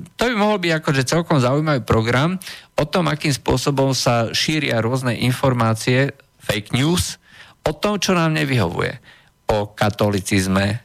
To 0.04 0.22
by 0.28 0.34
mohol 0.36 0.60
byť 0.60 0.72
akože 0.84 1.02
celkom 1.08 1.40
zaujímavý 1.40 1.80
program 1.82 2.36
o 2.76 2.84
tom, 2.84 3.08
akým 3.08 3.32
spôsobom 3.32 3.96
sa 3.96 4.28
šíria 4.36 4.84
rôzne 4.84 5.16
informácie, 5.16 6.12
fake 6.42 6.74
news, 6.74 7.22
o 7.62 7.72
tom, 7.72 8.02
čo 8.02 8.12
nám 8.12 8.34
nevyhovuje. 8.34 8.98
O 9.46 9.70
katolicizme, 9.70 10.82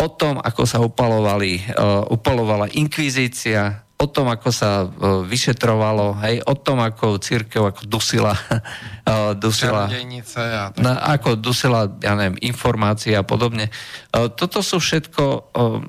o 0.00 0.08
tom, 0.08 0.40
ako 0.40 0.62
sa 0.64 0.80
upalovali, 0.80 1.60
uh, 1.76 2.08
upalovala 2.08 2.72
inkvizícia, 2.72 3.84
o 3.94 4.10
tom, 4.10 4.26
ako 4.26 4.50
sa 4.50 4.84
uh, 4.84 5.22
vyšetrovalo, 5.22 6.18
hej, 6.26 6.42
o 6.44 6.54
tom, 6.58 6.82
ako 6.82 7.22
církev 7.22 7.62
ako 7.62 7.86
dusila, 7.86 8.34
uh, 8.34 9.32
dusila 9.44 9.86
a 9.86 10.72
tak. 10.74 10.82
na, 10.82 10.98
ako 11.14 11.38
dusila, 11.38 11.86
ja 12.02 12.18
neviem, 12.18 12.40
informácie 12.42 13.14
a 13.14 13.22
podobne. 13.22 13.70
Uh, 14.10 14.26
toto 14.32 14.60
sú 14.60 14.82
všetko 14.82 15.24
uh, 15.54 15.80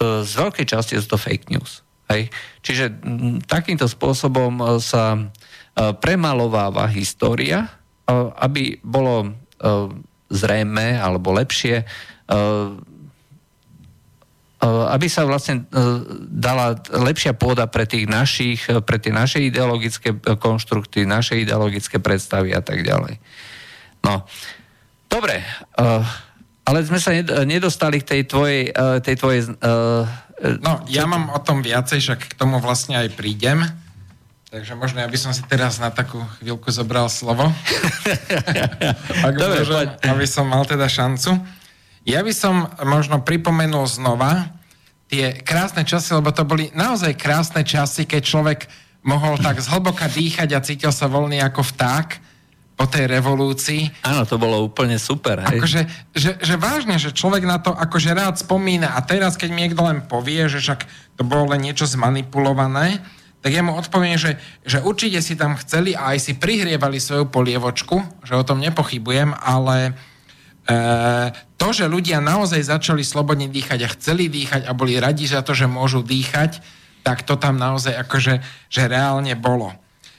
z 0.00 0.32
veľkej 0.36 0.66
časti 0.68 0.92
je 0.92 1.08
to 1.08 1.16
fake 1.16 1.48
news. 1.48 1.80
Hej. 2.12 2.28
Čiže 2.60 3.00
m, 3.00 3.40
takýmto 3.40 3.88
spôsobom 3.88 4.60
sa 4.78 5.16
premalováva 6.04 6.84
história, 6.92 7.64
aby 8.38 8.78
bolo 8.86 9.26
uh, 9.26 9.90
zrejme 10.30 10.98
alebo 10.98 11.34
lepšie 11.34 11.82
uh, 11.82 12.74
Eh, 14.56 14.86
aby 14.96 15.06
sa 15.06 15.28
vlastne 15.28 15.68
dala 16.32 16.80
lepšia 16.88 17.36
pôda 17.36 17.68
pre 17.68 17.84
tých 17.84 18.08
našich, 18.08 18.64
pre 18.88 18.96
tie 18.96 19.12
naše 19.12 19.44
ideologické 19.44 20.16
konštrukty, 20.16 21.04
naše 21.04 21.36
ideologické 21.36 22.00
predstavy 22.00 22.56
a 22.56 22.64
tak 22.64 22.80
ďalej. 22.80 23.20
No, 24.00 24.24
dobre, 25.12 25.44
ale 26.64 26.78
sme 26.86 26.96
sa 27.02 27.12
nedostali 27.42 28.00
k 28.00 28.06
tej 28.06 28.22
tvojej... 28.30 28.62
Tej 29.02 29.16
tvojej 29.18 29.42
no, 30.62 30.72
ja 30.86 31.04
mám 31.10 31.34
o 31.34 31.40
tom 31.42 31.58
viacej, 31.60 31.98
však 32.00 32.20
k 32.32 32.38
tomu 32.38 32.62
vlastne 32.62 32.96
aj 33.02 33.18
prídem. 33.18 33.66
Takže 34.56 34.72
možno 34.72 35.04
ja 35.04 35.08
by 35.12 35.18
som 35.20 35.36
si 35.36 35.44
teraz 35.44 35.76
na 35.76 35.92
takú 35.92 36.16
chvíľku 36.40 36.72
zobral 36.72 37.12
slovo. 37.12 37.44
Ak 39.28 39.36
Dobre, 39.36 39.68
môžem, 39.68 39.92
aby 40.08 40.24
som 40.24 40.48
mal 40.48 40.64
teda 40.64 40.88
šancu. 40.88 41.36
Ja 42.08 42.24
by 42.24 42.32
som 42.32 42.64
možno 42.80 43.20
pripomenul 43.20 43.84
znova 43.84 44.48
tie 45.12 45.36
krásne 45.44 45.84
časy, 45.84 46.16
lebo 46.16 46.32
to 46.32 46.48
boli 46.48 46.72
naozaj 46.72 47.20
krásne 47.20 47.68
časy, 47.68 48.08
keď 48.08 48.22
človek 48.24 48.60
mohol 49.04 49.36
tak 49.36 49.60
zhlboka 49.60 50.08
dýchať 50.08 50.48
a 50.56 50.64
cítil 50.64 50.88
sa 50.88 51.04
voľný 51.04 51.36
ako 51.44 51.60
vták 51.76 52.16
po 52.80 52.88
tej 52.88 53.12
revolúcii. 53.12 54.08
Áno, 54.08 54.24
to 54.24 54.40
bolo 54.40 54.64
úplne 54.64 54.96
super. 54.96 55.44
Hej? 55.52 55.60
Akože, 55.60 55.80
že, 56.16 56.30
že 56.40 56.54
vážne, 56.56 56.96
že 56.96 57.12
človek 57.12 57.44
na 57.44 57.60
to 57.60 57.76
akože 57.76 58.08
rád 58.08 58.40
spomína 58.40 58.96
a 58.96 59.04
teraz, 59.04 59.36
keď 59.36 59.48
mi 59.52 59.68
niekto 59.68 59.84
len 59.84 60.00
povie, 60.08 60.48
že 60.48 60.64
však 60.64 60.88
to 61.20 61.28
bolo 61.28 61.52
len 61.52 61.60
niečo 61.60 61.84
zmanipulované, 61.84 63.04
tak 63.46 63.54
ja 63.54 63.62
mu 63.62 63.78
odpoviem, 63.78 64.18
že, 64.18 64.42
že 64.66 64.82
určite 64.82 65.22
si 65.22 65.38
tam 65.38 65.54
chceli 65.54 65.94
a 65.94 66.10
aj 66.10 66.18
si 66.18 66.32
prihrievali 66.34 66.98
svoju 66.98 67.30
polievočku, 67.30 68.26
že 68.26 68.34
o 68.34 68.42
tom 68.42 68.58
nepochybujem, 68.58 69.30
ale 69.38 69.94
Eh, 70.66 71.28
to, 71.54 71.70
že 71.70 71.86
ľudia 71.86 72.18
naozaj 72.18 72.58
začali 72.58 73.06
slobodne 73.06 73.46
dýchať 73.46 73.86
a 73.86 73.92
chceli 73.94 74.26
dýchať 74.26 74.66
a 74.66 74.74
boli 74.74 74.98
radi 74.98 75.22
za 75.22 75.46
to, 75.46 75.54
že 75.54 75.70
môžu 75.70 76.02
dýchať, 76.02 76.58
tak 77.06 77.22
to 77.22 77.38
tam 77.38 77.54
naozaj 77.54 77.94
akože 78.02 78.42
že 78.66 78.82
reálne 78.90 79.30
bolo. 79.38 79.70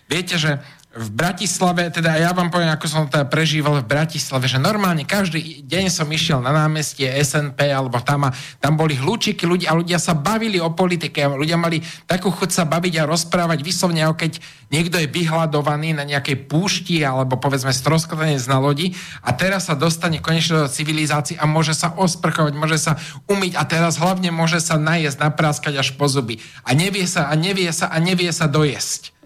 Viete, 0.08 0.40
že 0.40 0.64
v 0.98 1.10
Bratislave, 1.14 1.94
teda 1.94 2.18
ja 2.18 2.34
vám 2.34 2.50
poviem, 2.50 2.74
ako 2.74 2.86
som 2.90 3.06
to 3.06 3.20
teda 3.20 3.30
prežíval 3.30 3.84
v 3.84 3.90
Bratislave, 3.92 4.50
že 4.50 4.58
normálne 4.58 5.06
každý 5.06 5.62
deň 5.62 5.94
som 5.94 6.10
išiel 6.10 6.42
na 6.42 6.50
námestie 6.50 7.06
SNP 7.06 7.70
alebo 7.70 8.02
tam 8.02 8.26
a 8.26 8.34
tam 8.58 8.80
boli 8.80 8.98
hlučiky 8.98 9.46
ľudí 9.46 9.70
a 9.70 9.78
ľudia 9.78 10.02
sa 10.02 10.18
bavili 10.18 10.58
o 10.58 10.74
politike 10.74 11.28
ľudia 11.30 11.60
mali 11.60 11.86
takú 12.10 12.34
chuť 12.34 12.50
sa 12.50 12.64
baviť 12.66 13.04
a 13.04 13.10
rozprávať 13.10 13.62
vyslovne, 13.62 14.02
ako 14.08 14.16
keď 14.16 14.32
niekto 14.74 14.98
je 14.98 15.12
vyhľadovaný 15.12 15.94
na 15.94 16.08
nejakej 16.08 16.50
púšti 16.50 17.06
alebo 17.06 17.38
povedzme 17.38 17.70
stroskotanec 17.70 18.42
na 18.50 18.58
lodi 18.58 18.98
a 19.22 19.36
teraz 19.38 19.70
sa 19.70 19.78
dostane 19.78 20.18
konečne 20.18 20.66
do 20.66 20.72
civilizácie 20.72 21.38
a 21.38 21.46
môže 21.46 21.78
sa 21.78 21.94
osprchovať, 21.94 22.54
môže 22.58 22.82
sa 22.82 22.98
umyť 23.30 23.54
a 23.54 23.64
teraz 23.70 24.02
hlavne 24.02 24.34
môže 24.34 24.58
sa 24.64 24.82
najesť, 24.82 25.20
napráskať 25.20 25.78
až 25.78 25.94
po 25.94 26.10
zuby. 26.10 26.42
A 26.66 26.74
nevie 26.74 27.06
sa 27.06 27.30
a 27.30 27.34
nevie 27.38 27.70
sa 27.70 27.92
a 27.92 27.98
nevie 28.02 28.34
sa 28.34 28.50
dojesť. 28.50 29.17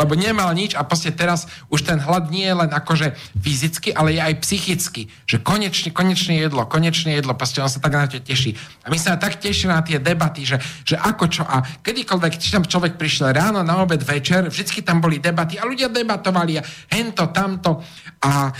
Lebo 0.00 0.12
nemal 0.16 0.52
nič 0.52 0.76
a 0.76 0.84
proste 0.84 1.12
teraz 1.12 1.48
už 1.72 1.84
ten 1.84 1.98
hlad 2.00 2.28
nie 2.28 2.44
je 2.44 2.54
len 2.56 2.70
akože 2.70 3.16
fyzicky, 3.36 3.92
ale 3.92 4.16
je 4.16 4.20
aj 4.20 4.34
psychicky. 4.44 5.08
Že 5.24 5.40
konečne, 5.40 5.90
konečne 5.92 6.36
jedlo, 6.36 6.64
konečne 6.68 7.16
jedlo, 7.16 7.36
proste 7.36 7.64
on 7.64 7.70
sa 7.72 7.80
tak 7.80 7.92
na 7.92 8.06
to 8.08 8.20
teší. 8.20 8.56
A 8.84 8.92
my 8.92 8.98
sa 9.00 9.16
tak 9.16 9.40
tešíme 9.40 9.72
na 9.72 9.84
tie 9.84 10.00
debaty, 10.00 10.44
že, 10.44 10.60
že 10.84 10.96
ako 10.96 11.24
čo 11.28 11.42
a 11.44 11.64
kedykoľvek, 11.64 12.32
či 12.36 12.52
tam 12.52 12.64
človek 12.64 13.00
prišiel 13.00 13.32
ráno, 13.32 13.64
na 13.64 13.80
obed, 13.80 14.00
večer, 14.04 14.48
vždycky 14.48 14.84
tam 14.84 15.00
boli 15.00 15.20
debaty 15.20 15.56
a 15.56 15.64
ľudia 15.64 15.88
debatovali 15.88 16.60
a 16.60 16.66
hento, 16.92 17.28
tamto. 17.32 17.80
A 18.20 18.52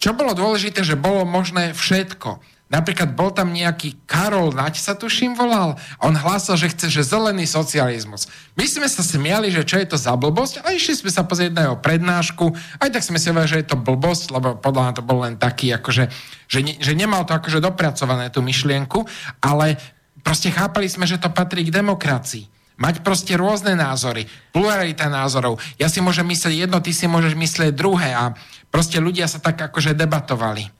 čo 0.00 0.16
bolo 0.16 0.32
dôležité, 0.32 0.80
že 0.80 0.96
bolo 0.96 1.28
možné 1.28 1.76
všetko. 1.76 2.59
Napríklad 2.70 3.18
bol 3.18 3.34
tam 3.34 3.50
nejaký 3.50 4.06
Karol 4.06 4.54
Nať 4.54 4.78
sa 4.78 4.94
tuším 4.94 5.34
volal 5.34 5.74
a 5.98 6.06
on 6.06 6.14
hlásal, 6.14 6.54
že 6.54 6.70
chce, 6.70 6.86
že 6.86 7.02
zelený 7.02 7.42
socializmus. 7.42 8.30
My 8.54 8.62
sme 8.62 8.86
sa 8.86 9.02
smiali, 9.02 9.50
že 9.50 9.66
čo 9.66 9.82
je 9.82 9.90
to 9.90 9.98
za 9.98 10.14
blbosť 10.14 10.62
a 10.62 10.70
išli 10.70 11.02
sme 11.02 11.10
sa 11.10 11.26
pozrieť 11.26 11.50
na 11.50 11.62
jeho 11.66 11.76
prednášku. 11.82 12.46
Aj 12.78 12.86
tak 12.86 13.02
sme 13.02 13.18
si 13.18 13.26
hovorili, 13.26 13.50
že 13.50 13.60
je 13.66 13.70
to 13.74 13.78
blbosť, 13.82 14.30
lebo 14.30 14.48
podľa 14.54 14.82
mňa 14.86 14.94
to 14.94 15.02
bol 15.02 15.18
len 15.26 15.34
taký, 15.34 15.74
akože, 15.74 16.04
že, 16.46 16.60
ne, 16.62 16.78
že 16.78 16.94
nemal 16.94 17.26
to 17.26 17.34
akože 17.34 17.58
dopracované 17.58 18.30
tú 18.30 18.38
myšlienku, 18.38 19.02
ale 19.42 19.74
proste 20.22 20.54
chápali 20.54 20.86
sme, 20.86 21.10
že 21.10 21.18
to 21.18 21.26
patrí 21.34 21.66
k 21.66 21.74
demokracii. 21.74 22.46
Mať 22.80 23.02
proste 23.02 23.34
rôzne 23.34 23.74
názory, 23.76 24.24
pluralita 24.54 25.10
názorov. 25.10 25.58
Ja 25.76 25.90
si 25.90 25.98
môžem 26.00 26.24
myslieť 26.30 26.64
jedno, 26.64 26.78
ty 26.78 26.94
si 26.94 27.10
môžeš 27.10 27.34
myslieť 27.34 27.76
druhé 27.76 28.14
a 28.14 28.32
proste 28.70 29.02
ľudia 29.02 29.26
sa 29.26 29.42
tak 29.42 29.58
akože 29.58 29.92
debatovali. 29.92 30.70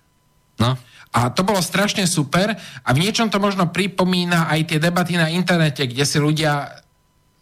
No. 0.62 0.78
A 1.10 1.26
to 1.34 1.42
bolo 1.42 1.58
strašne 1.58 2.06
super 2.06 2.54
a 2.86 2.88
v 2.94 3.02
niečom 3.02 3.34
to 3.34 3.42
možno 3.42 3.66
pripomína 3.66 4.46
aj 4.46 4.70
tie 4.70 4.78
debaty 4.78 5.18
na 5.18 5.26
internete, 5.26 5.82
kde 5.90 6.06
si 6.06 6.22
ľudia 6.22 6.78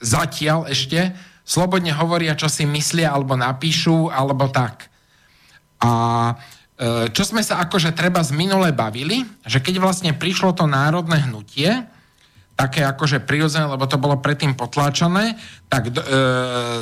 zatiaľ 0.01 0.73
ešte 0.73 1.13
slobodne 1.45 1.93
hovoria, 1.93 2.37
čo 2.37 2.49
si 2.49 2.65
myslia 2.65 3.13
alebo 3.13 3.37
napíšu, 3.37 4.09
alebo 4.09 4.49
tak. 4.49 4.89
A 5.85 5.91
e, 6.77 7.13
čo 7.13 7.29
sme 7.29 7.45
sa 7.45 7.61
akože 7.65 7.93
treba 7.93 8.25
z 8.25 8.33
minule 8.33 8.73
bavili, 8.73 9.29
že 9.45 9.61
keď 9.61 9.85
vlastne 9.85 10.13
prišlo 10.17 10.57
to 10.57 10.65
národné 10.65 11.29
hnutie, 11.29 11.85
také 12.59 12.83
akože 12.83 13.23
prirodzené, 13.23 13.71
lebo 13.71 13.87
to 13.87 14.03
bolo 14.03 14.19
predtým 14.19 14.59
potláčané, 14.59 15.39
tak 15.71 15.95
do, 15.95 16.03
e, 16.03 16.09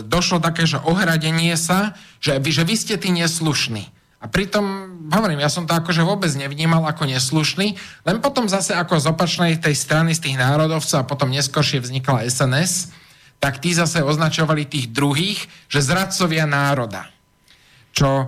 došlo 0.08 0.38
také, 0.38 0.64
že 0.64 0.80
ohradenie 0.80 1.52
sa, 1.58 1.98
že, 2.22 2.38
že 2.40 2.62
vy 2.64 2.74
ste 2.78 2.94
tí 2.96 3.12
neslušní. 3.12 3.95
A 4.16 4.32
pritom, 4.32 4.64
hovorím, 5.12 5.44
ja 5.44 5.52
som 5.52 5.68
to 5.68 5.76
akože 5.76 6.01
vôbec 6.01 6.32
nevnímal 6.32 6.88
ako 6.88 7.05
neslušný, 7.05 7.76
len 8.09 8.16
potom 8.24 8.48
zase 8.48 8.72
ako 8.72 8.97
z 8.97 9.06
opačnej 9.12 9.52
tej 9.60 9.76
strany 9.76 10.16
z 10.16 10.24
tých 10.24 10.36
národovcov 10.40 11.05
a 11.05 11.09
potom 11.09 11.28
neskôršie 11.28 11.84
vznikla 11.84 12.24
SNS, 12.24 12.97
tak 13.36 13.60
tí 13.60 13.76
zase 13.76 14.01
označovali 14.01 14.64
tých 14.64 14.88
druhých, 14.88 15.44
že 15.68 15.84
zradcovia 15.84 16.48
národa. 16.48 17.12
Čo 17.93 18.09
e, 18.09 18.26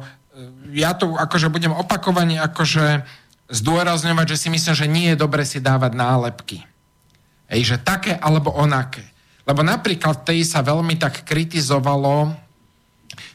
ja 0.77 0.93
tu 0.93 1.17
akože 1.17 1.49
budem 1.49 1.73
opakovane 1.73 2.37
akože 2.37 3.09
zdôrazňovať, 3.49 4.27
že 4.37 4.41
si 4.45 4.49
myslím, 4.53 4.75
že 4.77 4.87
nie 4.93 5.07
je 5.13 5.17
dobre 5.17 5.41
si 5.49 5.57
dávať 5.57 5.97
nálepky. 5.97 6.59
Ej, 7.49 7.75
že 7.75 7.77
také 7.81 8.13
alebo 8.21 8.53
onaké. 8.53 9.01
Lebo 9.49 9.65
napríklad 9.65 10.29
tej 10.29 10.45
sa 10.45 10.61
veľmi 10.61 11.01
tak 11.01 11.25
kritizovalo 11.25 12.37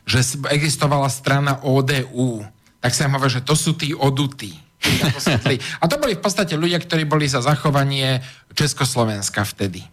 že 0.03 0.37
existovala 0.51 1.07
strana 1.07 1.59
ODU, 1.63 2.43
tak 2.83 2.91
sa 2.91 3.07
hovorí, 3.07 3.31
že 3.31 3.45
to 3.45 3.55
sú 3.55 3.75
tí 3.75 3.95
odutí. 3.95 4.59
A 5.81 5.87
to 5.87 5.95
boli 5.95 6.19
v 6.19 6.23
podstate 6.23 6.59
ľudia, 6.59 6.83
ktorí 6.83 7.07
boli 7.07 7.31
za 7.31 7.39
zachovanie 7.39 8.19
Československa 8.51 9.47
vtedy. 9.47 9.87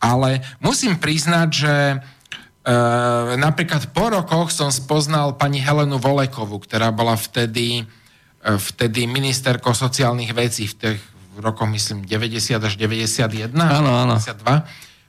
Ale 0.00 0.44
musím 0.60 1.00
priznať, 1.00 1.48
že 1.48 1.74
napríklad 3.38 3.94
po 3.94 4.10
rokoch 4.10 4.50
som 4.50 4.74
spoznal 4.74 5.38
pani 5.38 5.62
Helenu 5.62 6.02
Volekovu, 6.02 6.58
ktorá 6.58 6.90
bola 6.90 7.14
vtedy, 7.14 7.86
e, 8.42 8.50
vtedy 8.58 9.06
ministerkou 9.06 9.70
sociálnych 9.70 10.34
vecí 10.34 10.66
v 10.66 10.74
tých 10.74 11.00
rokoch, 11.38 11.70
myslím, 11.70 12.02
90 12.02 12.58
až 12.58 12.74
91. 12.74 13.54
Áno, 13.54 13.92
áno. 13.94 14.16
92. 14.18 14.66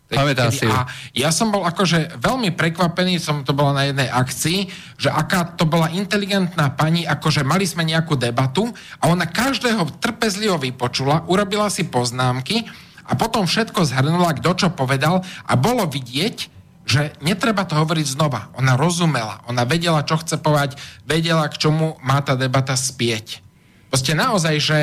Pamätám 0.07 0.55
si. 0.55 0.63
A 0.63 0.87
ja 1.11 1.35
som 1.35 1.51
bol 1.51 1.67
akože 1.67 2.15
veľmi 2.23 2.55
prekvapený, 2.55 3.19
som 3.19 3.43
to 3.43 3.51
bola 3.51 3.75
na 3.75 3.83
jednej 3.91 4.07
akcii, 4.07 4.59
že 4.95 5.11
aká 5.11 5.59
to 5.59 5.67
bola 5.67 5.91
inteligentná 5.91 6.71
pani, 6.71 7.03
akože 7.03 7.43
mali 7.43 7.67
sme 7.67 7.83
nejakú 7.83 8.15
debatu 8.15 8.71
a 9.03 9.11
ona 9.11 9.27
každého 9.27 9.99
trpezlivo 9.99 10.55
vypočula, 10.55 11.27
urobila 11.27 11.67
si 11.67 11.83
poznámky 11.83 12.63
a 13.03 13.19
potom 13.19 13.43
všetko 13.43 13.83
zhrnula, 13.83 14.39
kto 14.39 14.51
čo 14.55 14.67
povedal 14.71 15.27
a 15.43 15.53
bolo 15.59 15.83
vidieť, 15.83 16.55
že 16.87 17.11
netreba 17.19 17.67
to 17.67 17.75
hovoriť 17.75 18.07
znova. 18.07 18.47
Ona 18.55 18.79
rozumela, 18.79 19.43
ona 19.43 19.67
vedela, 19.67 20.07
čo 20.07 20.23
chce 20.23 20.39
povedať, 20.39 20.79
vedela, 21.03 21.51
k 21.51 21.59
čomu 21.59 21.99
má 21.99 22.23
tá 22.23 22.39
debata 22.39 22.79
spieť. 22.79 23.43
Proste 23.91 24.15
naozaj, 24.15 24.55
že, 24.63 24.79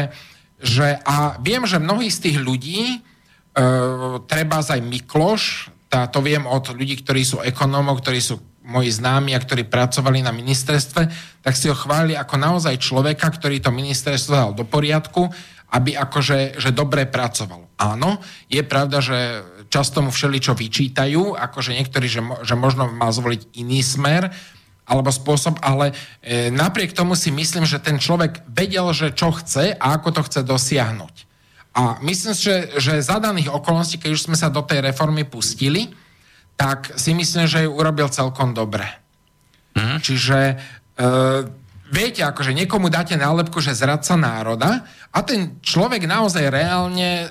že 0.60 1.00
a 1.00 1.40
viem, 1.40 1.64
že 1.64 1.80
mnohí 1.80 2.12
z 2.12 2.28
tých 2.28 2.36
ľudí, 2.44 3.00
treba 4.26 4.58
aj 4.58 4.80
Mikloš, 4.82 5.70
tá, 5.86 6.10
to 6.10 6.18
viem 6.18 6.42
od 6.42 6.74
ľudí, 6.74 6.98
ktorí 6.98 7.22
sú 7.22 7.38
ekonómov, 7.38 8.02
ktorí 8.02 8.18
sú 8.18 8.42
moji 8.64 8.90
známi 8.90 9.36
a 9.36 9.38
ktorí 9.38 9.68
pracovali 9.68 10.24
na 10.24 10.32
ministerstve, 10.32 11.02
tak 11.44 11.54
si 11.54 11.68
ho 11.68 11.76
chválili 11.76 12.16
ako 12.16 12.34
naozaj 12.40 12.80
človeka, 12.80 13.28
ktorý 13.30 13.60
to 13.60 13.70
ministerstvo 13.70 14.32
dal 14.34 14.50
do 14.56 14.64
poriadku, 14.64 15.28
aby 15.70 15.94
akože 15.94 16.58
že 16.58 16.70
dobre 16.74 17.04
pracoval. 17.04 17.68
Áno, 17.76 18.18
je 18.48 18.62
pravda, 18.64 19.04
že 19.04 19.44
často 19.68 20.00
mu 20.00 20.10
všeli 20.10 20.38
čo 20.40 20.56
vyčítajú, 20.56 21.36
akože 21.36 21.76
niektorí, 21.76 22.06
že, 22.08 22.22
že 22.42 22.54
možno 22.56 22.88
mal 22.90 23.12
zvoliť 23.12 23.58
iný 23.58 23.84
smer, 23.84 24.32
alebo 24.84 25.08
spôsob, 25.08 25.64
ale 25.64 25.96
e, 26.20 26.52
napriek 26.52 26.92
tomu 26.92 27.16
si 27.16 27.32
myslím, 27.32 27.64
že 27.64 27.80
ten 27.80 27.96
človek 27.96 28.44
vedel, 28.52 28.92
že 28.92 29.16
čo 29.16 29.32
chce 29.32 29.72
a 29.72 29.86
ako 29.96 30.08
to 30.12 30.20
chce 30.28 30.40
dosiahnuť. 30.44 31.14
A 31.74 31.98
myslím 32.06 32.34
že, 32.38 32.78
že 32.78 33.02
za 33.02 33.18
daných 33.18 33.50
okolností, 33.50 33.98
keď 33.98 34.10
už 34.14 34.24
sme 34.30 34.36
sa 34.38 34.46
do 34.46 34.62
tej 34.62 34.78
reformy 34.78 35.26
pustili, 35.26 35.90
tak 36.54 36.94
si 36.94 37.10
myslím, 37.10 37.50
že 37.50 37.66
ju 37.66 37.70
urobil 37.74 38.06
celkom 38.06 38.54
dobre. 38.54 38.86
Mm. 39.74 39.98
Čiže 39.98 40.38
e, 40.38 40.54
viete, 41.90 42.22
akože 42.22 42.54
niekomu 42.54 42.86
dáte 42.94 43.18
nálepku, 43.18 43.58
že 43.58 43.74
zradca 43.74 44.14
národa 44.14 44.86
a 45.10 45.18
ten 45.26 45.58
človek 45.58 46.06
naozaj 46.06 46.46
reálne 46.46 47.26
e, 47.26 47.28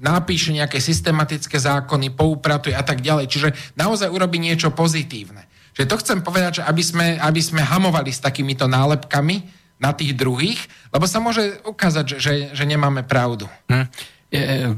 napíše 0.00 0.56
nejaké 0.56 0.80
systematické 0.80 1.60
zákony, 1.60 2.16
poupratuje 2.16 2.72
a 2.72 2.80
tak 2.80 3.04
ďalej. 3.04 3.28
Čiže 3.28 3.48
naozaj 3.76 4.08
urobí 4.08 4.40
niečo 4.40 4.72
pozitívne. 4.72 5.46
Čiže 5.76 5.88
to 5.88 6.00
chcem 6.00 6.18
povedať, 6.24 6.60
že 6.60 6.62
aby 6.64 6.82
sme, 6.84 7.06
aby 7.20 7.40
sme 7.44 7.60
hamovali 7.60 8.08
s 8.08 8.24
takýmito 8.24 8.64
nálepkami, 8.68 9.61
na 9.82 9.90
tých 9.90 10.14
druhých, 10.14 10.62
lebo 10.94 11.10
sa 11.10 11.18
môže 11.18 11.58
ukázať, 11.66 12.22
že, 12.22 12.32
že, 12.54 12.64
nemáme 12.64 13.02
pravdu. 13.02 13.50
Hm. 13.66 13.90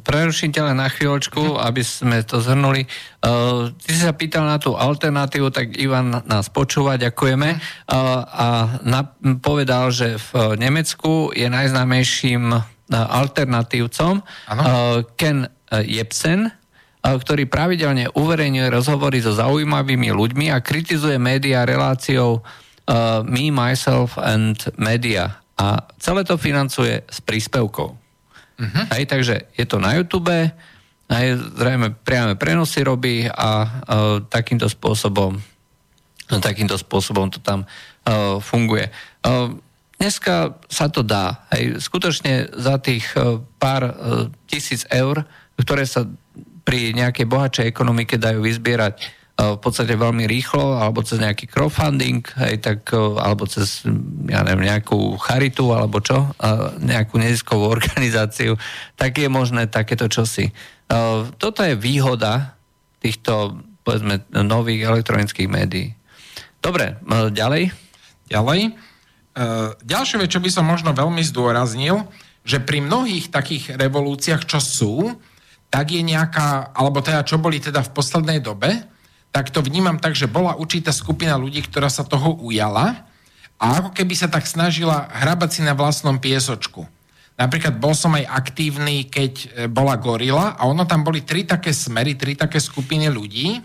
Preruším 0.02 0.50
ťa 0.50 0.72
len 0.72 0.82
na 0.82 0.90
chvíľočku, 0.90 1.38
hm. 1.38 1.60
aby 1.60 1.82
sme 1.84 2.24
to 2.24 2.40
zhrnuli. 2.40 2.88
Uh, 3.20 3.70
ty 3.84 3.94
si 3.94 4.00
sa 4.02 4.16
pýtal 4.16 4.48
na 4.48 4.56
tú 4.56 4.74
alternatívu, 4.74 5.52
tak 5.52 5.76
Ivan 5.76 6.24
nás 6.24 6.48
počúva, 6.48 6.96
ďakujeme. 6.96 7.54
Uh, 7.54 7.60
a 8.24 8.46
na, 8.82 9.14
povedal, 9.38 9.92
že 9.92 10.16
v 10.32 10.56
Nemecku 10.56 11.30
je 11.36 11.46
najznámejším 11.46 12.74
alternatívcom 12.90 14.24
uh, 14.24 15.04
Ken 15.20 15.46
Jebsen, 15.70 16.52
ktorý 17.04 17.44
pravidelne 17.44 18.08
uverejňuje 18.16 18.68
rozhovory 18.72 19.20
so 19.20 19.36
zaujímavými 19.36 20.08
ľuďmi 20.08 20.48
a 20.48 20.64
kritizuje 20.64 21.20
médiá 21.20 21.68
reláciou 21.68 22.40
uh, 22.40 22.63
Me, 23.24 23.48
Myself 23.48 24.20
and 24.20 24.60
Media. 24.76 25.40
A 25.56 25.88
celé 25.96 26.26
to 26.26 26.36
financuje 26.36 27.00
s 27.06 27.18
príspevkou. 27.24 27.88
Uh-huh. 27.94 28.84
Hej, 28.92 29.08
takže 29.08 29.48
je 29.56 29.64
to 29.66 29.80
na 29.80 29.96
YouTube, 29.96 30.30
aj 31.08 31.26
zrejme 31.58 31.96
priame 32.04 32.34
prenosy 32.36 32.80
robí 32.84 33.28
a 33.28 33.50
uh, 33.64 34.24
takýmto 34.24 34.68
spôsobom 34.68 35.36
takýmto 36.24 36.80
spôsobom 36.80 37.28
to 37.28 37.36
tam 37.36 37.68
uh, 37.68 38.40
funguje. 38.40 38.88
Uh, 39.20 39.52
dneska 40.00 40.56
sa 40.72 40.88
to 40.88 41.04
dá. 41.04 41.44
Hej, 41.52 41.84
skutočne 41.84 42.48
za 42.56 42.80
tých 42.80 43.04
uh, 43.12 43.44
pár 43.60 43.82
uh, 43.84 43.92
tisíc 44.48 44.88
eur, 44.88 45.28
ktoré 45.60 45.84
sa 45.84 46.08
pri 46.64 46.96
nejakej 46.96 47.28
bohatšej 47.28 47.66
ekonomike 47.68 48.16
dajú 48.16 48.40
vyzbierať 48.40 49.04
v 49.34 49.58
podstate 49.58 49.98
veľmi 49.98 50.30
rýchlo, 50.30 50.78
alebo 50.78 51.02
cez 51.02 51.18
nejaký 51.18 51.50
crowdfunding, 51.50 52.22
hej, 52.38 52.62
tak, 52.62 52.94
alebo 52.94 53.50
cez 53.50 53.82
ja 54.30 54.46
neviem, 54.46 54.70
nejakú 54.70 55.18
charitu, 55.18 55.74
alebo 55.74 55.98
čo, 55.98 56.30
nejakú 56.78 57.18
neziskovú 57.18 57.66
organizáciu, 57.76 58.54
tak 58.94 59.18
je 59.18 59.26
možné 59.26 59.66
takéto 59.66 60.06
čosi. 60.06 60.54
Toto 61.42 61.66
je 61.66 61.74
výhoda 61.74 62.54
týchto, 63.02 63.58
povedzme, 63.82 64.22
nových 64.30 64.86
elektronických 64.86 65.50
médií. 65.50 65.98
Dobre, 66.62 67.02
ďalej? 67.34 67.74
Ďalej. 68.30 68.60
Ďalšia 69.82 70.16
vec, 70.22 70.30
čo 70.30 70.38
by 70.38 70.50
som 70.54 70.64
možno 70.64 70.94
veľmi 70.94 71.20
zdôraznil, 71.26 72.06
že 72.46 72.62
pri 72.62 72.86
mnohých 72.86 73.34
takých 73.34 73.74
revolúciách, 73.74 74.46
čo 74.46 74.62
sú, 74.62 74.94
tak 75.74 75.90
je 75.90 76.06
nejaká, 76.06 76.70
alebo 76.70 77.02
teda 77.02 77.26
čo 77.26 77.42
boli 77.42 77.58
teda 77.58 77.82
v 77.82 77.90
poslednej 77.90 78.38
dobe, 78.38 78.93
tak 79.34 79.50
to 79.50 79.66
vnímam 79.66 79.98
tak, 79.98 80.14
že 80.14 80.30
bola 80.30 80.54
určitá 80.54 80.94
skupina 80.94 81.34
ľudí, 81.34 81.66
ktorá 81.66 81.90
sa 81.90 82.06
toho 82.06 82.38
ujala 82.38 83.02
a 83.58 83.82
ako 83.82 83.90
keby 83.90 84.14
sa 84.14 84.30
tak 84.30 84.46
snažila 84.46 85.10
hrabať 85.10 85.50
si 85.50 85.60
na 85.66 85.74
vlastnom 85.74 86.22
piesočku. 86.22 86.86
Napríklad 87.34 87.82
bol 87.82 87.98
som 87.98 88.14
aj 88.14 88.30
aktívny, 88.30 89.10
keď 89.10 89.32
e, 89.34 89.46
bola 89.66 89.98
gorila 89.98 90.54
a 90.54 90.70
ono 90.70 90.86
tam 90.86 91.02
boli 91.02 91.26
tri 91.26 91.42
také 91.42 91.74
smery, 91.74 92.14
tri 92.14 92.38
také 92.38 92.62
skupiny 92.62 93.10
ľudí, 93.10 93.58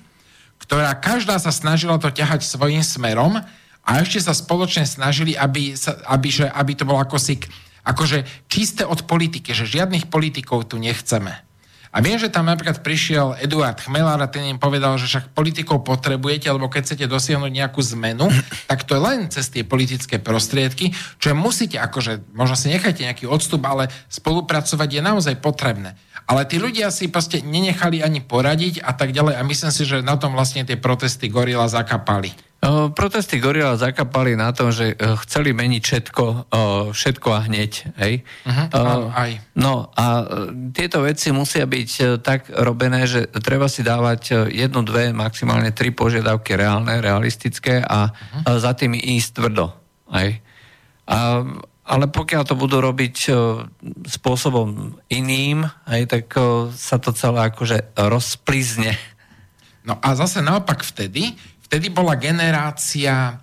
ktorá 0.58 0.98
každá 0.98 1.38
sa 1.38 1.54
snažila 1.54 2.02
to 2.02 2.10
ťahať 2.10 2.42
svojim 2.42 2.82
smerom 2.82 3.38
a 3.86 3.90
ešte 4.02 4.26
sa 4.26 4.34
spoločne 4.34 4.90
snažili, 4.90 5.38
aby, 5.38 5.78
sa, 5.78 6.02
aby, 6.10 6.34
že, 6.34 6.50
aby 6.50 6.74
to 6.74 6.90
bolo 6.90 6.98
ako 6.98 7.22
si, 7.22 7.38
akože 7.86 8.50
čisté 8.50 8.90
od 8.90 9.06
politiky, 9.06 9.54
že 9.54 9.70
žiadnych 9.70 10.10
politikov 10.10 10.66
tu 10.66 10.82
nechceme. 10.82 11.49
A 11.90 12.06
viem, 12.06 12.22
že 12.22 12.30
tam 12.30 12.46
napríklad 12.46 12.86
prišiel 12.86 13.34
Eduard 13.42 13.82
Chmelár 13.82 14.22
a 14.22 14.30
ten 14.30 14.46
im 14.46 14.62
povedal, 14.62 14.94
že 15.02 15.10
však 15.10 15.34
politikov 15.34 15.82
potrebujete, 15.82 16.46
alebo 16.46 16.70
keď 16.70 16.86
chcete 16.86 17.06
dosiahnuť 17.10 17.50
nejakú 17.50 17.82
zmenu, 17.98 18.30
tak 18.70 18.86
to 18.86 18.94
je 18.94 19.02
len 19.02 19.20
cez 19.34 19.50
tie 19.50 19.66
politické 19.66 20.22
prostriedky, 20.22 20.94
čo 21.18 21.34
musíte, 21.34 21.82
akože 21.82 22.30
možno 22.38 22.54
si 22.54 22.70
nechajte 22.70 23.02
nejaký 23.02 23.26
odstup, 23.26 23.66
ale 23.66 23.90
spolupracovať 24.14 24.90
je 24.90 25.02
naozaj 25.02 25.36
potrebné. 25.42 25.98
Ale 26.30 26.46
tí 26.46 26.62
ľudia 26.62 26.94
si 26.94 27.10
proste 27.10 27.42
nenechali 27.42 28.06
ani 28.06 28.22
poradiť 28.22 28.86
a 28.86 28.94
tak 28.94 29.10
ďalej 29.10 29.34
a 29.34 29.42
myslím 29.42 29.74
si, 29.74 29.82
že 29.82 30.06
na 30.06 30.14
tom 30.14 30.38
vlastne 30.38 30.62
tie 30.62 30.78
protesty 30.78 31.26
gorila 31.26 31.66
zakapali. 31.66 32.49
Protesty 32.92 33.40
Gorila 33.40 33.80
zakapali 33.80 34.36
na 34.36 34.52
tom, 34.52 34.76
že 34.76 34.92
e, 34.92 34.96
chceli 35.24 35.56
meniť 35.56 35.80
všetko, 35.80 36.26
všetko 36.92 37.28
a 37.32 37.40
hneď. 37.48 37.72
Hej? 37.96 38.28
Uh-huh, 38.44 39.08
aj. 39.16 39.32
No 39.56 39.88
a 39.96 40.06
e, 40.20 40.24
tieto 40.76 41.00
veci 41.00 41.32
musia 41.32 41.64
byť 41.64 41.90
e, 41.96 42.04
tak 42.20 42.52
robené, 42.52 43.08
že 43.08 43.32
treba 43.32 43.72
si 43.72 43.80
dávať 43.80 44.52
jednu, 44.52 44.84
dve, 44.84 45.16
maximálne 45.16 45.72
tri 45.72 45.96
požiadavky 45.96 46.60
reálne, 46.60 47.00
realistické 47.00 47.80
a 47.80 48.12
uh-huh. 48.12 48.60
za 48.60 48.76
tými 48.76 49.00
ísť 49.00 49.40
tvrdo. 49.40 49.72
Hej? 50.12 50.44
A, 51.08 51.48
ale 51.88 52.06
pokiaľ 52.12 52.44
to 52.44 52.60
budú 52.60 52.84
robiť 52.84 53.32
spôsobom 54.04 55.00
iným, 55.08 55.64
hej, 55.90 56.06
tak 56.06 56.38
sa 56.76 57.02
to 57.02 57.16
celé 57.16 57.50
akože 57.50 57.98
rozplizne. 57.98 58.94
No 59.88 59.98
a 59.98 60.14
zase 60.14 60.46
naopak 60.46 60.86
vtedy, 60.86 61.34
vtedy 61.70 61.94
bola 61.94 62.18
generácia, 62.18 63.38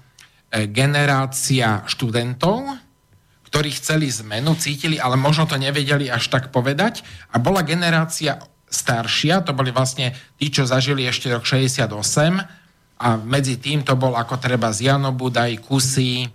e, 0.51 0.67
generácia 0.67 1.87
študentov, 1.87 2.75
ktorí 3.47 3.71
chceli 3.79 4.11
zmenu, 4.11 4.59
cítili, 4.59 4.99
ale 4.99 5.15
možno 5.15 5.47
to 5.47 5.55
nevedeli 5.55 6.11
až 6.11 6.27
tak 6.27 6.51
povedať. 6.51 7.07
A 7.31 7.39
bola 7.39 7.63
generácia 7.63 8.43
staršia, 8.67 9.47
to 9.47 9.55
boli 9.55 9.71
vlastne 9.71 10.11
tí, 10.35 10.51
čo 10.51 10.67
zažili 10.67 11.07
ešte 11.07 11.31
rok 11.31 11.47
68 11.47 11.87
a 12.99 13.09
medzi 13.23 13.63
tým 13.63 13.87
to 13.87 13.95
bol 13.95 14.19
ako 14.19 14.43
treba 14.43 14.75
z 14.75 14.91
Janobudaj, 14.91 15.63
Kusy, 15.63 16.27
e, 16.27 16.29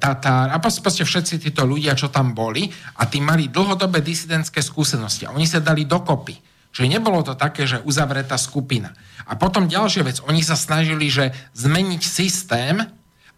Tatár 0.00 0.48
a 0.48 0.56
proste 0.56 1.04
všetci 1.04 1.36
títo 1.36 1.68
ľudia, 1.68 1.92
čo 1.92 2.08
tam 2.08 2.32
boli 2.32 2.72
a 2.96 3.04
tí 3.04 3.20
mali 3.20 3.52
dlhodobé 3.52 4.00
disidentské 4.00 4.64
skúsenosti 4.64 5.28
a 5.28 5.36
oni 5.36 5.44
sa 5.44 5.60
dali 5.60 5.84
dokopy. 5.84 6.47
Čiže 6.72 7.00
nebolo 7.00 7.24
to 7.24 7.34
také, 7.34 7.64
že 7.64 7.82
uzavretá 7.82 8.36
skupina. 8.36 8.92
A 9.28 9.34
potom 9.36 9.68
ďalšia 9.68 10.02
vec, 10.06 10.18
oni 10.24 10.40
sa 10.44 10.54
snažili, 10.54 11.08
že 11.10 11.34
zmeniť 11.56 12.02
systém 12.04 12.84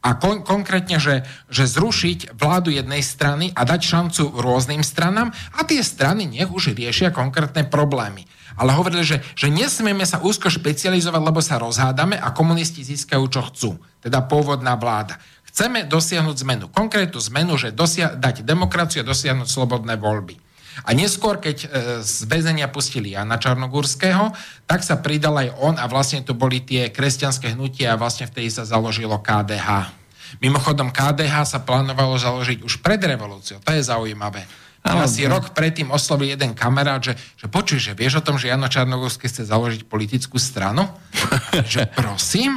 a 0.00 0.16
kon- 0.16 0.40
konkrétne, 0.40 0.96
že, 0.96 1.28
že 1.52 1.68
zrušiť 1.68 2.32
vládu 2.36 2.72
jednej 2.72 3.04
strany 3.04 3.52
a 3.52 3.68
dať 3.68 3.80
šancu 3.84 4.32
rôznym 4.32 4.80
stranám 4.80 5.32
a 5.56 5.60
tie 5.68 5.84
strany 5.84 6.24
nech 6.24 6.48
už 6.48 6.72
riešia 6.72 7.12
konkrétne 7.12 7.68
problémy. 7.68 8.24
Ale 8.56 8.76
hovorili, 8.76 9.04
že, 9.06 9.24
že 9.36 9.48
nesmieme 9.48 10.04
sa 10.04 10.20
úzko 10.20 10.52
špecializovať, 10.52 11.20
lebo 11.20 11.40
sa 11.40 11.60
rozhádame 11.60 12.16
a 12.16 12.32
komunisti 12.34 12.84
získajú, 12.84 13.24
čo 13.30 13.40
chcú. 13.48 13.70
Teda 14.00 14.24
pôvodná 14.24 14.76
vláda. 14.76 15.20
Chceme 15.48 15.84
dosiahnuť 15.88 16.36
zmenu. 16.44 16.64
Konkrétnu 16.68 17.20
zmenu, 17.20 17.56
že 17.56 17.72
dosia- 17.72 18.16
dať 18.16 18.44
demokraciu 18.44 19.02
a 19.04 19.08
dosiahnuť 19.08 19.48
slobodné 19.48 19.96
voľby. 19.96 20.49
A 20.86 20.96
neskôr, 20.96 21.36
keď 21.42 21.56
e, 21.64 21.68
z 22.00 22.24
väzenia 22.24 22.70
pustili 22.70 23.12
Jana 23.12 23.36
Čarnogórského, 23.36 24.32
tak 24.64 24.80
sa 24.86 24.98
pridal 24.98 25.36
aj 25.36 25.48
on 25.60 25.74
a 25.76 25.84
vlastne 25.90 26.24
to 26.24 26.32
boli 26.32 26.62
tie 26.62 26.88
kresťanské 26.88 27.52
hnutia 27.52 27.94
a 27.94 28.00
vlastne 28.00 28.24
vtedy 28.30 28.48
sa 28.48 28.64
založilo 28.64 29.18
KDH. 29.20 30.00
Mimochodom, 30.38 30.94
KDH 30.94 31.42
sa 31.42 31.58
plánovalo 31.58 32.14
založiť 32.14 32.62
už 32.62 32.78
pred 32.80 33.02
revolúciou. 33.02 33.58
To 33.66 33.74
je 33.74 33.82
zaujímavé. 33.82 34.46
Ale 34.80 35.04
asi 35.04 35.28
rok 35.28 35.52
predtým 35.52 35.92
oslovil 35.92 36.32
jeden 36.32 36.56
kamarát, 36.56 37.04
že, 37.04 37.12
že 37.36 37.52
počuj, 37.52 37.76
že 37.76 37.92
vieš 37.92 38.24
o 38.24 38.24
tom, 38.24 38.40
že 38.40 38.48
Jano 38.48 38.64
Čarnogórsky 38.64 39.28
chce 39.28 39.44
založiť 39.44 39.84
politickú 39.84 40.40
stranu? 40.40 40.88
že 41.72 41.84
prosím? 41.92 42.56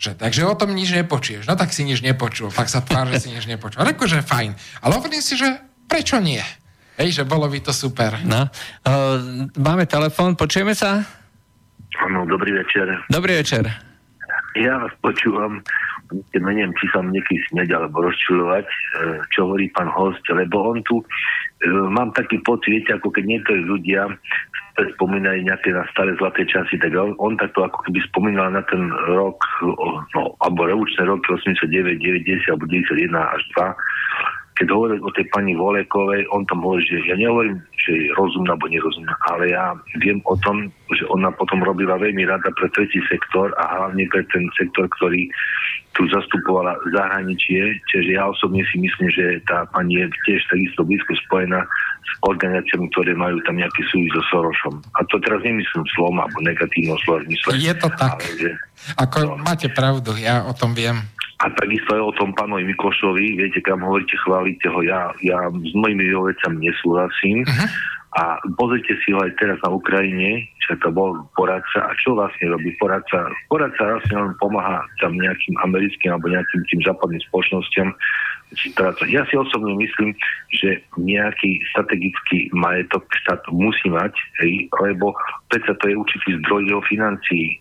Že, 0.00 0.18
takže 0.18 0.42
o 0.48 0.56
tom 0.58 0.74
nič 0.74 0.90
nepočuješ. 0.90 1.46
No 1.46 1.54
tak 1.54 1.70
si 1.70 1.86
nič 1.86 2.02
nepočul. 2.02 2.50
Fakt 2.50 2.74
sa 2.74 2.82
tvár, 2.82 3.06
že 3.12 3.22
si 3.22 3.30
nič 3.30 3.46
nepočul. 3.46 3.86
Reku, 3.86 4.10
že 4.10 4.24
fajn. 4.24 4.56
Ale 4.82 4.98
hovorím 4.98 5.22
si, 5.22 5.38
že 5.38 5.62
prečo 5.86 6.18
nie? 6.18 6.42
Hej, 7.00 7.16
že 7.16 7.24
bolo 7.24 7.48
by 7.48 7.64
to 7.64 7.72
super. 7.72 8.12
No. 8.28 8.44
Uh, 8.84 9.48
máme 9.56 9.88
telefón, 9.88 10.36
počujeme 10.36 10.76
sa? 10.76 11.00
Áno, 11.96 12.28
dobrý 12.28 12.52
večer. 12.52 12.92
Dobrý 13.08 13.40
večer. 13.40 13.64
Ja 14.52 14.76
vás 14.76 14.92
počúvam, 15.00 15.64
neviem, 16.36 16.76
či 16.76 16.84
sa 16.92 17.00
nieký 17.00 17.40
smeť 17.48 17.72
alebo 17.72 18.02
rozčulovať, 18.02 18.66
e, 18.66 18.76
čo 19.30 19.46
hovorí 19.46 19.70
pán 19.70 19.86
host, 19.94 20.20
lebo 20.26 20.74
on 20.74 20.82
tu, 20.82 20.98
e, 20.98 21.06
mám 21.70 22.10
taký 22.18 22.42
pocit, 22.42 22.82
viete, 22.82 22.98
ako 22.98 23.14
keď 23.14 23.24
niektorí 23.30 23.62
ľudia 23.62 24.10
spomínajú 24.98 25.46
nejaké 25.46 25.70
na 25.70 25.86
staré 25.94 26.18
zlaté 26.18 26.42
časy, 26.50 26.82
tak 26.82 26.90
on, 26.98 27.14
on 27.22 27.38
takto 27.38 27.62
ako 27.62 27.78
keby 27.86 28.02
spomínal 28.10 28.50
na 28.50 28.66
ten 28.66 28.90
rok, 29.12 29.38
no, 30.18 30.34
alebo 30.42 30.66
revolučné 30.66 31.06
roky 31.06 31.30
89, 31.30 32.00
90 32.02 32.50
alebo 32.50 32.66
91 32.66 33.14
až 33.14 33.42
2, 33.54 33.70
keď 34.60 34.68
hovoril 34.76 35.00
o 35.00 35.08
tej 35.16 35.24
pani 35.32 35.56
Volekovej, 35.56 36.28
on 36.36 36.44
tam 36.44 36.60
hovorí, 36.60 36.84
že 36.84 37.00
ja 37.08 37.16
nehovorím, 37.16 37.64
že 37.80 37.96
je 37.96 38.12
rozumná 38.12 38.52
alebo 38.52 38.68
nerozumná, 38.68 39.16
ale 39.32 39.56
ja 39.56 39.72
viem 40.04 40.20
o 40.28 40.36
tom, 40.36 40.68
že 40.92 41.08
ona 41.08 41.32
potom 41.32 41.64
robila 41.64 41.96
veľmi 41.96 42.28
rada 42.28 42.52
pre 42.52 42.68
tretí 42.76 43.00
sektor 43.08 43.56
a 43.56 43.64
hlavne 43.64 44.04
pre 44.12 44.20
ten 44.28 44.44
sektor, 44.60 44.84
ktorý 45.00 45.32
tu 45.96 46.04
zastupovala 46.12 46.76
zahraničie, 46.92 47.80
čiže 47.88 48.20
ja 48.20 48.28
osobne 48.28 48.60
si 48.68 48.84
myslím, 48.84 49.08
že 49.08 49.40
tá 49.48 49.64
pani 49.72 50.04
je 50.04 50.06
tiež 50.28 50.44
takisto 50.52 50.84
blízko 50.84 51.16
spojená 51.24 51.64
s 52.04 52.12
organizáciami, 52.28 52.84
ktoré 52.92 53.16
majú 53.16 53.40
tam 53.48 53.56
nejaký 53.56 53.80
súvis 53.88 54.12
so 54.12 54.22
Sorošom. 54.28 54.76
A 55.00 55.00
to 55.08 55.16
teraz 55.24 55.40
nemyslím 55.40 55.88
slom 55.96 56.20
alebo 56.20 56.36
negatívno 56.44 57.00
slovo 57.00 57.24
zmysle. 57.24 57.56
Je 57.56 57.74
to 57.80 57.88
tak. 57.96 58.20
Ale, 58.22 58.36
že, 58.36 58.50
Ako 59.00 59.18
no. 59.24 59.32
máte 59.40 59.72
pravdu, 59.72 60.14
ja 60.20 60.44
o 60.44 60.52
tom 60.52 60.76
viem. 60.76 61.00
A 61.40 61.48
takisto 61.56 61.96
aj 61.96 62.02
o 62.04 62.16
tom 62.20 62.30
pánovi 62.36 62.68
Mikošovi, 62.68 63.40
viete, 63.40 63.64
kam 63.64 63.80
hovoríte, 63.80 64.12
chválite 64.20 64.68
ho, 64.68 64.84
ja, 64.84 65.08
ja 65.24 65.48
s 65.48 65.72
mojimi 65.72 66.12
vecami 66.12 66.68
nesúhlasím. 66.68 67.48
Uh-huh. 67.48 67.68
A 68.10 68.42
pozrite 68.58 68.98
si 69.06 69.14
ho 69.14 69.22
aj 69.22 69.38
teraz 69.38 69.56
na 69.62 69.70
Ukrajine, 69.70 70.50
čo 70.66 70.74
to 70.82 70.90
bol 70.90 71.14
poradca. 71.38 71.86
A 71.86 71.94
čo 71.96 72.18
vlastne 72.18 72.50
robí 72.50 72.74
poradca? 72.76 73.30
Poradca 73.46 73.86
vlastne 73.86 74.18
len 74.18 74.34
pomáha 74.42 74.82
tam 74.98 75.14
nejakým 75.14 75.54
americkým 75.62 76.12
alebo 76.12 76.34
nejakým 76.34 76.62
tým 76.74 76.80
západným 76.82 77.22
spoločnosťam 77.30 77.88
ja 79.06 79.22
si 79.30 79.34
osobne 79.38 79.78
myslím, 79.78 80.10
že 80.50 80.82
nejaký 80.98 81.62
strategický 81.70 82.50
majetok 82.50 83.06
štát 83.22 83.46
musí 83.54 83.86
mať, 83.86 84.10
hej, 84.42 84.66
lebo 84.82 85.14
predsa 85.54 85.78
to 85.78 85.86
je 85.86 85.94
určitý 85.94 86.28
zdroj 86.42 86.66
jeho 86.66 86.82
financií. 86.82 87.54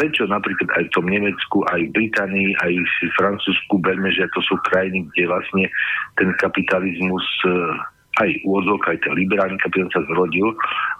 prečo 0.00 0.24
napríklad 0.24 0.72
aj 0.80 0.84
v 0.88 0.94
tom 0.96 1.06
Nemecku, 1.08 1.68
aj 1.68 1.80
v 1.88 1.92
Británii, 1.92 2.56
aj 2.64 2.72
v 2.80 3.12
Francúzsku 3.20 3.76
berme, 3.76 4.08
že 4.08 4.24
to 4.32 4.40
sú 4.40 4.56
krajiny, 4.64 5.04
kde 5.12 5.28
vlastne 5.28 5.64
ten 6.16 6.32
kapitalizmus 6.40 7.24
aj 8.16 8.30
úvodzok, 8.48 8.80
aj 8.88 8.98
ten 9.04 9.12
liberálny 9.12 9.60
kapitál 9.60 9.92
sa 9.92 10.00
zrodil, 10.08 10.48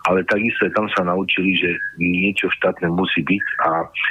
ale 0.08 0.20
takisto 0.28 0.68
tam 0.76 0.84
sa 0.92 1.08
naučili, 1.08 1.56
že 1.56 1.70
niečo 1.96 2.52
štátne 2.60 2.92
musí 2.92 3.24
byť 3.24 3.44
a 3.64 3.70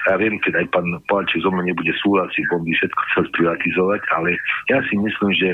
ja 0.10 0.14
viem, 0.18 0.42
keď 0.42 0.66
aj 0.66 0.68
pán 0.74 0.90
Poláček 1.06 1.46
zo 1.46 1.54
mnou 1.54 1.62
nebude 1.62 1.94
súhlasiť, 2.02 2.44
on 2.50 2.66
by 2.66 2.72
všetko 2.74 3.02
chcel 3.12 3.24
sprivatizovať, 3.30 4.02
ale 4.18 4.30
ja 4.74 4.82
si 4.90 4.98
myslím, 4.98 5.32
že 5.38 5.50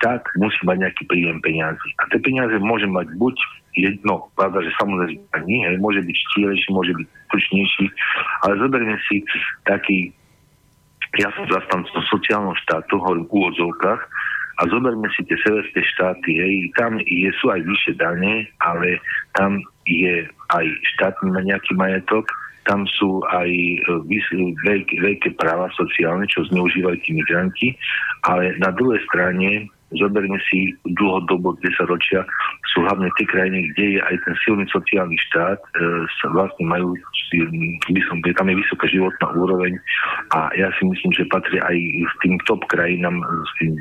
štát 0.00 0.22
musí 0.40 0.60
mať 0.64 0.76
nejaký 0.82 1.04
príjem 1.06 1.38
peniazy. 1.44 1.88
A 2.00 2.08
tie 2.10 2.20
peniaze 2.24 2.56
môže 2.58 2.88
mať 2.88 3.06
buď 3.20 3.36
jedno, 3.76 4.32
pravda, 4.34 4.64
že 4.64 4.72
samozrejme 4.80 5.20
nie, 5.44 5.68
môže 5.76 6.00
byť 6.00 6.16
štílejší, 6.16 6.68
môže 6.72 6.92
byť 6.96 7.08
tučnejší, 7.28 7.86
ale 8.48 8.52
zoberme 8.56 8.96
si 9.04 9.20
taký, 9.68 10.10
ja 11.20 11.28
som 11.36 11.44
zastancom 11.48 12.00
sociálneho 12.08 12.56
štátu, 12.64 12.96
hovorím 12.96 13.28
v 13.28 13.34
úvodzovkách, 13.36 14.00
a 14.56 14.62
zoberme 14.72 15.04
si 15.12 15.20
tie 15.28 15.36
severské 15.44 15.84
štáty, 15.96 16.40
hej, 16.40 16.54
tam 16.80 16.96
je, 17.04 17.28
sú 17.40 17.52
aj 17.52 17.60
vyššie 17.60 17.92
dane, 18.00 18.48
ale 18.64 18.96
tam 19.36 19.60
je 19.84 20.24
aj 20.56 20.66
štátny 20.96 21.28
nejaký 21.44 21.76
majetok, 21.76 22.24
tam 22.66 22.88
sú 22.88 23.22
aj 23.30 23.46
e, 23.46 23.78
veľké, 24.66 24.94
veľké 24.98 25.28
práva 25.38 25.70
sociálne, 25.78 26.26
čo 26.26 26.42
zneužívajú 26.50 26.98
tí 27.06 27.10
migranti, 27.14 27.68
ale 28.26 28.58
na 28.58 28.74
druhej 28.74 28.98
strane 29.06 29.70
zoberme 29.94 30.34
si 30.50 30.74
dlhodobo 30.98 31.54
10 31.62 31.86
ročia, 31.86 32.26
sú 32.74 32.82
hlavne 32.82 33.06
tie 33.14 33.26
krajiny, 33.30 33.70
kde 33.70 33.84
je 33.96 34.00
aj 34.02 34.16
ten 34.26 34.34
silný 34.42 34.66
sociálny 34.74 35.14
štát, 35.30 35.62
e, 35.62 35.88
vlastne 36.34 36.64
majú, 36.66 36.98
by 37.86 38.02
som, 38.10 38.18
tam 38.18 38.50
je 38.50 38.56
vysoká 38.58 38.90
životná 38.90 39.26
úroveň. 39.38 39.78
A 40.34 40.50
ja 40.58 40.74
si 40.74 40.90
myslím, 40.90 41.14
že 41.14 41.30
patrí 41.30 41.62
aj 41.62 41.76
s 42.02 42.14
tým 42.18 42.34
top 42.50 42.66
krajinám, 42.66 43.22
s 43.22 43.52
tým 43.62 43.78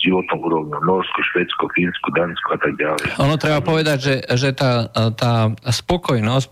životnou 0.00 0.38
úrovňou. 0.40 0.80
Norsko, 0.80 1.20
Švedsko, 1.32 1.68
Fínsko, 1.76 2.08
Dánsko 2.16 2.48
a 2.56 2.58
tak 2.58 2.72
ďalej. 2.80 3.04
Ono 3.20 3.36
treba 3.36 3.60
povedať, 3.60 3.98
že, 4.00 4.14
že 4.34 4.50
tá, 4.56 4.88
tá 5.14 5.52
spokojnosť, 5.68 6.46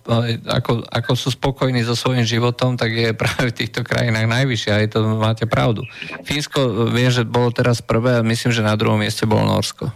ako, 0.46 0.72
ako 0.84 1.12
sú 1.16 1.28
spokojní 1.32 1.82
so 1.82 1.96
svojím 1.96 2.28
životom, 2.28 2.76
tak 2.76 2.92
je 2.92 3.16
práve 3.22 3.50
v 3.50 3.56
týchto 3.64 3.80
krajinách 3.82 4.28
najvyššia. 4.28 4.72
Aj 4.84 4.86
to 4.92 4.98
máte 5.16 5.48
pravdu. 5.48 5.82
Fínsko, 6.28 6.92
viem, 6.92 7.08
že 7.08 7.24
bolo 7.24 7.48
teraz 7.50 7.80
prvé, 7.80 8.20
a 8.20 8.26
myslím, 8.26 8.52
že 8.52 8.60
na 8.60 8.76
druhom 8.76 9.00
mieste 9.00 9.24
bolo 9.24 9.48
Norsko. 9.48 9.88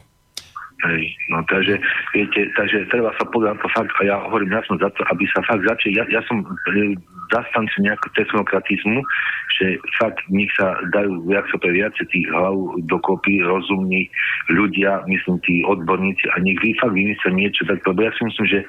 Hej, 0.83 1.15
no 1.31 1.39
takže, 1.47 1.79
viete, 2.11 2.51
takže 2.59 2.91
treba 2.91 3.15
sa 3.15 3.23
povedať 3.31 3.55
to 3.63 3.71
fakt, 3.71 3.95
a 3.99 4.03
ja 4.03 4.17
hovorím, 4.19 4.51
ja 4.51 4.67
za 4.67 4.91
to, 4.91 5.01
aby 5.15 5.25
sa 5.31 5.39
fakt 5.47 5.63
začali, 5.63 5.95
ja, 5.95 6.05
ja 6.11 6.19
som 6.27 6.43
e, 6.43 6.99
zastancu 7.31 7.87
nejakého 7.87 8.11
technokratizmu, 8.19 8.99
že 9.63 9.79
fakt 10.03 10.19
nech 10.27 10.51
sa 10.59 10.75
dajú 10.91 11.23
viac 11.31 11.47
sa 11.55 11.63
viacej 11.63 12.07
tých 12.11 12.27
hlav 12.35 12.83
dokopy, 12.91 13.47
rozumní 13.47 14.11
ľudia, 14.51 15.07
myslím 15.07 15.39
tí 15.47 15.63
odborníci 15.63 16.27
a 16.35 16.43
nech 16.43 16.59
vy 16.59 16.75
fakt 16.83 16.99
vymyslia 16.99 17.31
niečo 17.31 17.63
tak, 17.63 17.79
lebo 17.87 18.03
ja 18.03 18.11
si 18.19 18.23
myslím, 18.27 18.47
že 18.51 18.61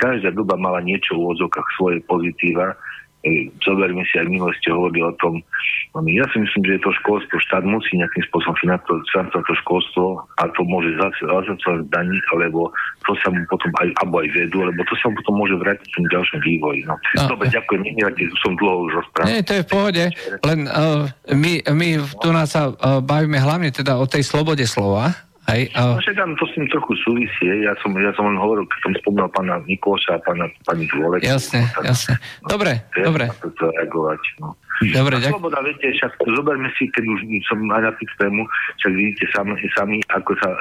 každá 0.00 0.32
doba 0.32 0.56
mala 0.56 0.80
niečo 0.80 1.12
v 1.12 1.28
úvodzokách 1.28 1.68
svoje 1.76 2.00
pozitíva, 2.08 2.72
zoberme 3.60 4.00
si, 4.08 4.16
aj 4.16 4.32
minule 4.32 4.52
ste 4.56 4.72
hovorili 4.72 5.04
o 5.04 5.12
tom, 5.20 5.44
no 5.92 5.98
ja 6.08 6.24
si 6.32 6.40
myslím, 6.40 6.62
že 6.64 6.72
je 6.80 6.82
to 6.88 6.92
školstvo, 7.04 7.36
štát 7.36 7.64
musí 7.68 8.00
nejakým 8.00 8.24
spôsobom 8.32 8.56
financovať 8.56 9.44
to 9.44 9.54
školstvo 9.60 10.04
a 10.40 10.42
to 10.56 10.60
môže 10.64 10.88
zase 10.96 11.20
z 11.20 11.84
daní, 11.92 12.16
alebo 12.32 12.72
to 13.04 13.12
sa 13.20 13.28
mu 13.28 13.44
potom 13.52 13.68
aj, 13.76 13.88
alebo 14.00 14.24
aj 14.24 14.28
vedú, 14.32 14.64
lebo 14.64 14.80
to 14.88 14.94
sa 14.96 15.12
mu 15.12 15.14
potom 15.20 15.34
môže 15.36 15.56
vrátiť 15.60 15.84
v 15.84 15.94
tom 16.00 16.06
ďalšom 16.08 16.40
vývoji. 16.40 16.80
No. 16.88 16.94
No. 17.20 17.36
Dobre, 17.36 17.46
ďakujem, 17.52 17.80
nevadí, 17.92 18.24
som 18.40 18.56
dlho 18.56 18.88
už 18.88 18.92
rozprával. 19.04 19.28
Nie, 19.28 19.44
to 19.44 19.52
je 19.52 19.64
v 19.64 19.68
pohode, 19.68 20.04
len 20.40 20.58
uh, 20.64 21.04
my, 21.28 21.52
my 21.76 21.88
tu 22.24 22.28
nás 22.32 22.48
sa 22.48 22.72
uh, 22.72 23.04
bavíme 23.04 23.36
hlavne 23.36 23.68
teda 23.68 24.00
o 24.00 24.08
tej 24.08 24.24
slobode 24.24 24.64
slova, 24.64 25.12
Hej, 25.50 25.62
a... 25.74 25.98
No 25.98 26.00
áno, 26.00 26.34
to 26.38 26.44
s 26.46 26.52
tým 26.54 26.66
trochu 26.70 26.92
súvisí. 27.02 27.44
Ja 27.66 27.74
som, 27.82 27.90
ja 27.98 28.14
som 28.14 28.30
len 28.30 28.38
hovoril, 28.38 28.64
keď 28.70 28.78
som 28.86 28.90
spomínal 29.02 29.28
pána 29.34 29.58
Nikóša 29.66 30.16
a 30.16 30.22
pána, 30.22 30.46
pani 30.62 30.86
Dôlek. 30.86 31.26
Jasne, 31.26 31.66
jasne. 31.82 32.14
Dobre, 32.46 32.86
no, 32.94 33.10
dobre. 33.10 33.24
To 33.42 33.64
reagovať, 33.74 34.22
no. 34.38 34.54
Dobre, 34.80 35.20
ďakujem. 35.20 35.36
Sloboda, 35.36 35.60
viete, 35.60 35.92
však 35.92 36.12
zoberme 36.24 36.72
si, 36.80 36.88
keď 36.88 37.04
už 37.04 37.20
som 37.44 37.60
aj 37.68 37.82
na 37.84 37.92
tému, 38.16 38.48
však 38.80 38.92
vidíte 38.96 39.24
sami, 39.36 39.52
sami 39.76 39.96
ako 40.08 40.32
sa 40.40 40.48
e, 40.56 40.58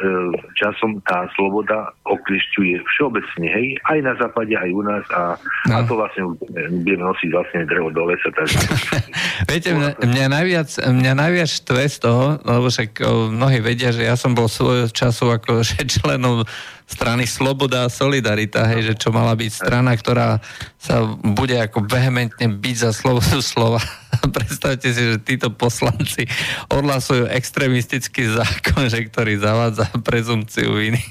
časom 0.60 1.00
tá 1.08 1.24
sloboda 1.40 1.96
oklišťuje 2.04 2.84
všeobecne, 2.84 3.48
hej, 3.48 3.80
aj 3.88 4.00
na 4.04 4.14
západe, 4.20 4.52
aj 4.60 4.70
u 4.76 4.84
nás 4.84 5.06
a, 5.16 5.40
no. 5.72 5.74
a 5.80 5.88
to 5.88 5.96
vlastne 5.96 6.36
budeme 6.84 7.04
nosiť 7.08 7.30
vlastne 7.32 7.64
drevo 7.64 7.96
do 7.96 8.04
lesa. 8.12 8.28
Takže... 8.36 8.60
viete, 9.50 9.72
mňa, 9.72 10.04
mňa, 10.04 10.26
najviac, 10.28 10.70
mňa 10.84 11.14
najviac 11.16 11.50
štve 11.50 11.84
z 11.88 11.98
toho, 12.04 12.26
lebo 12.44 12.68
však 12.68 12.92
o, 13.00 13.32
mnohí 13.32 13.64
vedia, 13.64 13.96
že 13.96 14.04
ja 14.04 14.20
som 14.20 14.36
bol 14.36 14.52
svojho 14.52 14.92
času 14.92 15.32
ako 15.32 15.64
členom 15.96 16.44
strany 16.90 17.30
Sloboda 17.30 17.86
a 17.86 17.94
Solidarita, 17.94 18.66
hej, 18.66 18.92
že 18.92 18.94
čo 18.98 19.14
mala 19.14 19.38
byť 19.38 19.52
strana, 19.54 19.94
ktorá 19.94 20.42
sa 20.82 21.06
bude 21.22 21.54
ako 21.62 21.86
vehementne 21.86 22.50
byť 22.50 22.76
za 22.82 22.92
slobodu 22.98 23.38
slova. 23.54 23.78
Predstavte 24.26 24.90
si, 24.90 25.02
že 25.14 25.22
títo 25.22 25.54
poslanci 25.54 26.26
odhlasujú 26.74 27.30
extrémistický 27.30 28.34
zákon, 28.34 28.90
že 28.90 29.06
ktorý 29.06 29.38
zavádza 29.38 29.86
prezumciu 30.02 30.74
viny. 30.74 31.02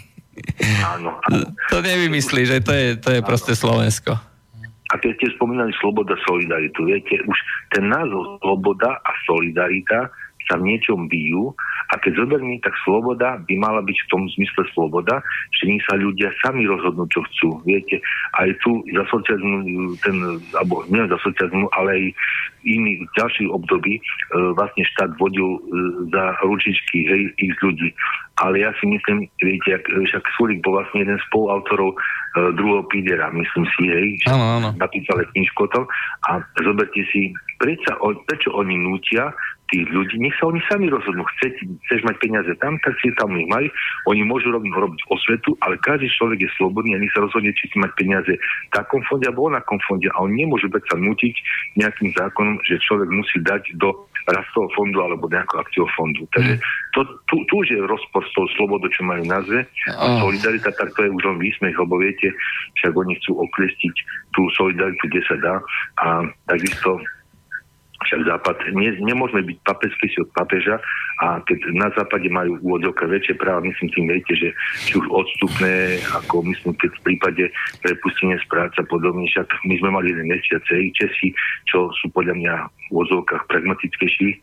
Áno. 0.82 1.18
To 1.70 1.78
nevymyslí, 1.82 2.42
že 2.46 2.58
to 2.62 2.74
je, 2.74 2.86
to 2.98 3.10
je 3.14 3.20
proste 3.22 3.54
Slovensko. 3.54 4.18
A 4.88 4.94
keď 4.96 5.20
ste 5.20 5.36
spomínali 5.36 5.74
sloboda, 5.78 6.16
solidaritu, 6.24 6.88
viete, 6.88 7.20
už 7.20 7.38
ten 7.76 7.92
názov 7.92 8.40
sloboda 8.40 8.96
a 9.04 9.10
solidarita 9.28 10.08
sa 10.48 10.56
v 10.56 10.74
niečom 10.74 11.06
bijú 11.06 11.52
a 11.88 11.94
keď 11.96 12.24
zoberme, 12.24 12.60
tak 12.60 12.72
sloboda 12.84 13.40
by 13.44 13.54
mala 13.56 13.80
byť 13.80 13.96
v 13.96 14.10
tom 14.12 14.22
zmysle 14.36 14.64
sloboda, 14.76 15.20
že 15.56 15.68
nech 15.68 15.84
sa 15.88 15.96
ľudia 15.96 16.28
sami 16.44 16.68
rozhodnú, 16.68 17.08
čo 17.08 17.24
chcú. 17.32 17.48
Viete, 17.64 18.00
aj 18.36 18.52
tu 18.60 18.84
za 18.92 19.04
socializmu, 19.08 19.96
ten, 20.04 20.16
alebo 20.52 20.84
nie 20.92 21.00
za 21.08 21.16
socializmu, 21.24 21.68
ale 21.72 21.88
aj 21.96 22.04
iný 22.68 23.08
ďalší 23.16 23.48
období 23.48 23.96
e, 23.96 24.02
vlastne 24.52 24.84
štát 24.84 25.16
vodil 25.16 25.56
e, 25.56 25.60
za 26.12 26.24
ručičky 26.44 26.98
hej, 27.08 27.22
ich 27.40 27.56
ľudí. 27.64 27.94
Ale 28.38 28.62
ja 28.62 28.70
si 28.78 28.86
myslím, 28.86 29.26
viete, 29.42 29.80
ak, 29.80 29.88
však 29.88 30.22
Sulik 30.36 30.62
bol 30.62 30.78
vlastne 30.78 31.02
jeden 31.02 31.18
z 31.18 31.24
spoluautorov 31.32 31.94
e, 31.94 31.96
druhého 32.54 32.84
Pidera, 32.92 33.32
myslím 33.32 33.64
si, 33.74 33.82
hej, 33.88 34.08
Áno, 34.28 34.60
áno. 34.60 34.68
napísal 34.76 35.24
aj 35.24 35.28
knižku 35.32 35.60
o 35.64 35.72
tom. 35.72 35.84
A 36.28 36.44
zoberte 36.60 37.02
si, 37.10 37.32
prečo, 37.56 37.96
prečo 38.28 38.52
oni 38.54 38.76
nútia 38.76 39.32
tých 39.68 39.86
ľudí, 39.92 40.16
nech 40.20 40.34
sa 40.40 40.48
oni 40.48 40.60
sami 40.68 40.88
rozhodnú. 40.88 41.24
Chcete, 41.38 41.60
chceš 41.88 42.00
mať 42.08 42.16
peniaze 42.20 42.52
tam, 42.60 42.80
tak 42.80 42.96
si 43.04 43.12
tam 43.20 43.32
ich 43.36 43.48
maj. 43.52 43.68
Oni 44.08 44.24
môžu 44.24 44.48
robiť, 44.52 44.72
robiť 44.72 45.00
osvetu, 45.12 45.54
ale 45.60 45.76
každý 45.84 46.08
človek 46.16 46.44
je 46.44 46.50
slobodný 46.56 46.96
a 46.96 47.02
nech 47.02 47.12
sa 47.12 47.24
rozhodne, 47.24 47.52
či 47.52 47.68
si 47.68 47.76
mať 47.76 47.92
peniaze 47.94 48.32
v 48.32 48.70
takom 48.72 49.04
fonde 49.06 49.28
alebo 49.28 49.52
onakom 49.52 49.76
fonde. 49.84 50.08
A 50.12 50.24
on 50.24 50.32
nemôže 50.32 50.66
sa 50.68 50.96
nutiť 50.96 51.34
nejakým 51.76 52.10
zákonom, 52.16 52.58
že 52.64 52.80
človek 52.80 53.08
musí 53.12 53.38
dať 53.44 53.76
do 53.76 53.92
rastového 54.28 54.72
fondu 54.76 54.98
alebo 55.00 55.24
nejakého 55.28 55.60
akciového 55.60 55.92
fondu. 55.96 56.22
Takže 56.36 56.60
to, 56.92 57.00
tu, 57.28 57.36
tu 57.48 57.52
už 57.64 57.68
je 57.72 57.80
rozpor 57.80 58.20
s 58.24 58.32
tou 58.36 58.44
slobodou, 58.60 58.88
čo 58.92 59.04
majú 59.04 59.24
v 59.24 59.32
názve. 59.32 59.58
A 59.96 60.04
Oh. 60.08 60.24
solidarita, 60.24 60.72
tak 60.72 60.88
to 60.96 61.04
je 61.04 61.10
už 61.12 61.22
len 61.24 61.36
výsmech, 61.36 61.76
lebo 61.76 62.00
viete, 62.00 62.32
však 62.80 62.96
oni 62.96 63.12
chcú 63.20 63.44
oklestiť 63.44 63.94
tú 64.32 64.48
solidaritu, 64.56 65.04
kde 65.08 65.22
sa 65.28 65.36
dá. 65.36 65.54
A 66.00 66.06
takisto 66.48 66.96
však 67.98 68.30
západ, 68.30 68.56
nie, 68.78 68.94
nemôžeme 69.02 69.42
byť 69.42 69.58
papežský 69.66 70.06
si 70.06 70.18
od 70.22 70.30
papeža 70.30 70.78
a 71.18 71.42
keď 71.42 71.58
na 71.74 71.90
západe 71.98 72.30
majú 72.30 72.54
úvodzovka 72.62 73.10
väčšie 73.10 73.34
práva, 73.34 73.66
myslím 73.66 73.90
tým 73.90 74.06
viete, 74.06 74.34
že 74.38 74.48
či 74.86 75.02
už 75.02 75.06
odstupné, 75.10 75.98
ako 76.14 76.46
myslím, 76.46 76.78
keď 76.78 76.90
v 76.94 77.04
prípade 77.10 77.44
prepustenia 77.82 78.38
z 78.38 78.46
práce 78.46 78.78
a 78.78 78.86
podobne, 78.86 79.26
však 79.26 79.50
my 79.66 79.74
sme 79.82 79.90
mali 79.90 80.14
jeden 80.14 80.30
mesiac, 80.30 80.62
Česi, 80.68 81.34
čo 81.66 81.90
sú 81.98 82.06
podľa 82.14 82.38
mňa 82.38 82.54
v 82.62 82.86
úvodzovkách 82.94 83.50
pragmatickejší 83.50 84.28
e, 84.30 84.38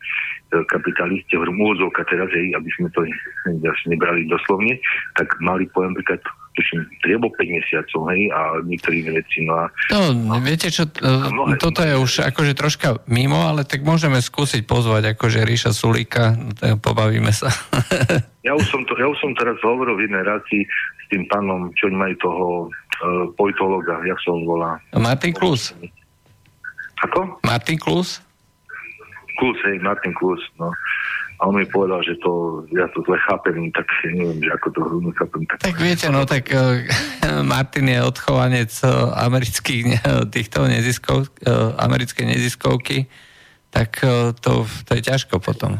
kapitalisti, 0.68 1.40
hovorím 1.40 1.64
úvodzovka 1.64 2.04
teraz, 2.12 2.28
hej, 2.36 2.52
aby 2.52 2.70
sme 2.76 2.92
to 2.92 3.08
nebrali 3.92 4.28
doslovne, 4.28 4.76
tak 5.16 5.32
mali 5.40 5.64
poviem 5.72 5.96
napríklad 5.96 6.20
tuším, 6.56 6.80
3 7.04 7.14
alebo 7.14 7.28
5 7.30 7.44
mesiacov, 7.52 8.00
hej, 8.08 8.22
a 8.28 8.40
niektoré 8.64 8.94
iné 8.98 9.12
veci. 9.14 9.44
No 9.44 9.54
a 9.54 9.64
No, 9.92 10.40
viete 10.40 10.66
čo, 10.66 10.88
t- 10.88 11.04
mnohé- 11.04 11.60
toto 11.60 11.80
je 11.80 11.92
už 11.92 12.24
akože 12.26 12.52
troška 12.52 13.04
mimo, 13.06 13.38
ale 13.38 13.62
tak 13.62 13.80
môžeme 13.80 14.16
skúsiť 14.16 14.64
pozvať 14.64 15.12
akože 15.12 15.44
Ríša 15.44 15.70
Sulíka, 15.70 16.32
no, 16.32 16.50
pobavíme 16.80 17.30
sa. 17.30 17.52
Ja 18.46 18.54
už 18.54 18.62
som, 18.70 18.86
to, 18.86 18.94
ja 18.94 19.10
už 19.10 19.18
som 19.18 19.34
teraz 19.34 19.58
hovoril 19.58 19.98
v 19.98 20.06
jednej 20.06 20.22
rácii 20.22 20.62
s 20.70 21.06
tým 21.10 21.26
pánom, 21.26 21.66
čo 21.74 21.90
majú 21.90 22.14
toho 22.16 22.46
uh, 22.62 22.70
politologa, 23.34 23.98
jak 24.06 24.14
sa 24.22 24.30
on 24.30 24.46
volá. 24.46 24.78
Martin 24.94 25.34
Klus. 25.34 25.74
Ako? 27.02 27.42
Martin 27.42 27.74
Klus? 27.74 28.22
Klus, 29.34 29.58
hej, 29.66 29.82
Martin 29.82 30.14
Klus, 30.14 30.38
no. 30.56 30.70
A 31.36 31.44
on 31.44 31.54
mi 31.54 31.64
povedal, 31.64 32.00
že 32.00 32.16
to, 32.18 32.64
ja 32.72 32.88
to 32.96 33.04
zle 33.04 33.20
chápem, 33.22 33.68
tak 33.68 33.84
neviem, 34.08 34.40
že 34.40 34.50
ako 34.52 34.66
to 34.72 34.80
nechápem. 35.04 35.42
Tak, 35.44 35.58
Tak 35.60 35.76
viete, 35.76 36.08
no 36.08 36.24
tak 36.24 36.48
eh, 36.48 36.88
Martin 37.44 37.86
je 37.86 38.00
odchovanec 38.00 38.72
eh, 38.72 38.88
amerických 39.20 39.82
ne- 39.84 40.00
týchto 40.34 40.64
neziskov, 40.64 41.28
eh, 41.38 41.52
americkej 41.76 42.24
neziskovky, 42.24 43.04
tak 43.68 44.00
eh, 44.00 44.32
to, 44.32 44.64
to 44.64 44.90
je 44.96 45.02
ťažko 45.04 45.36
potom. 45.36 45.76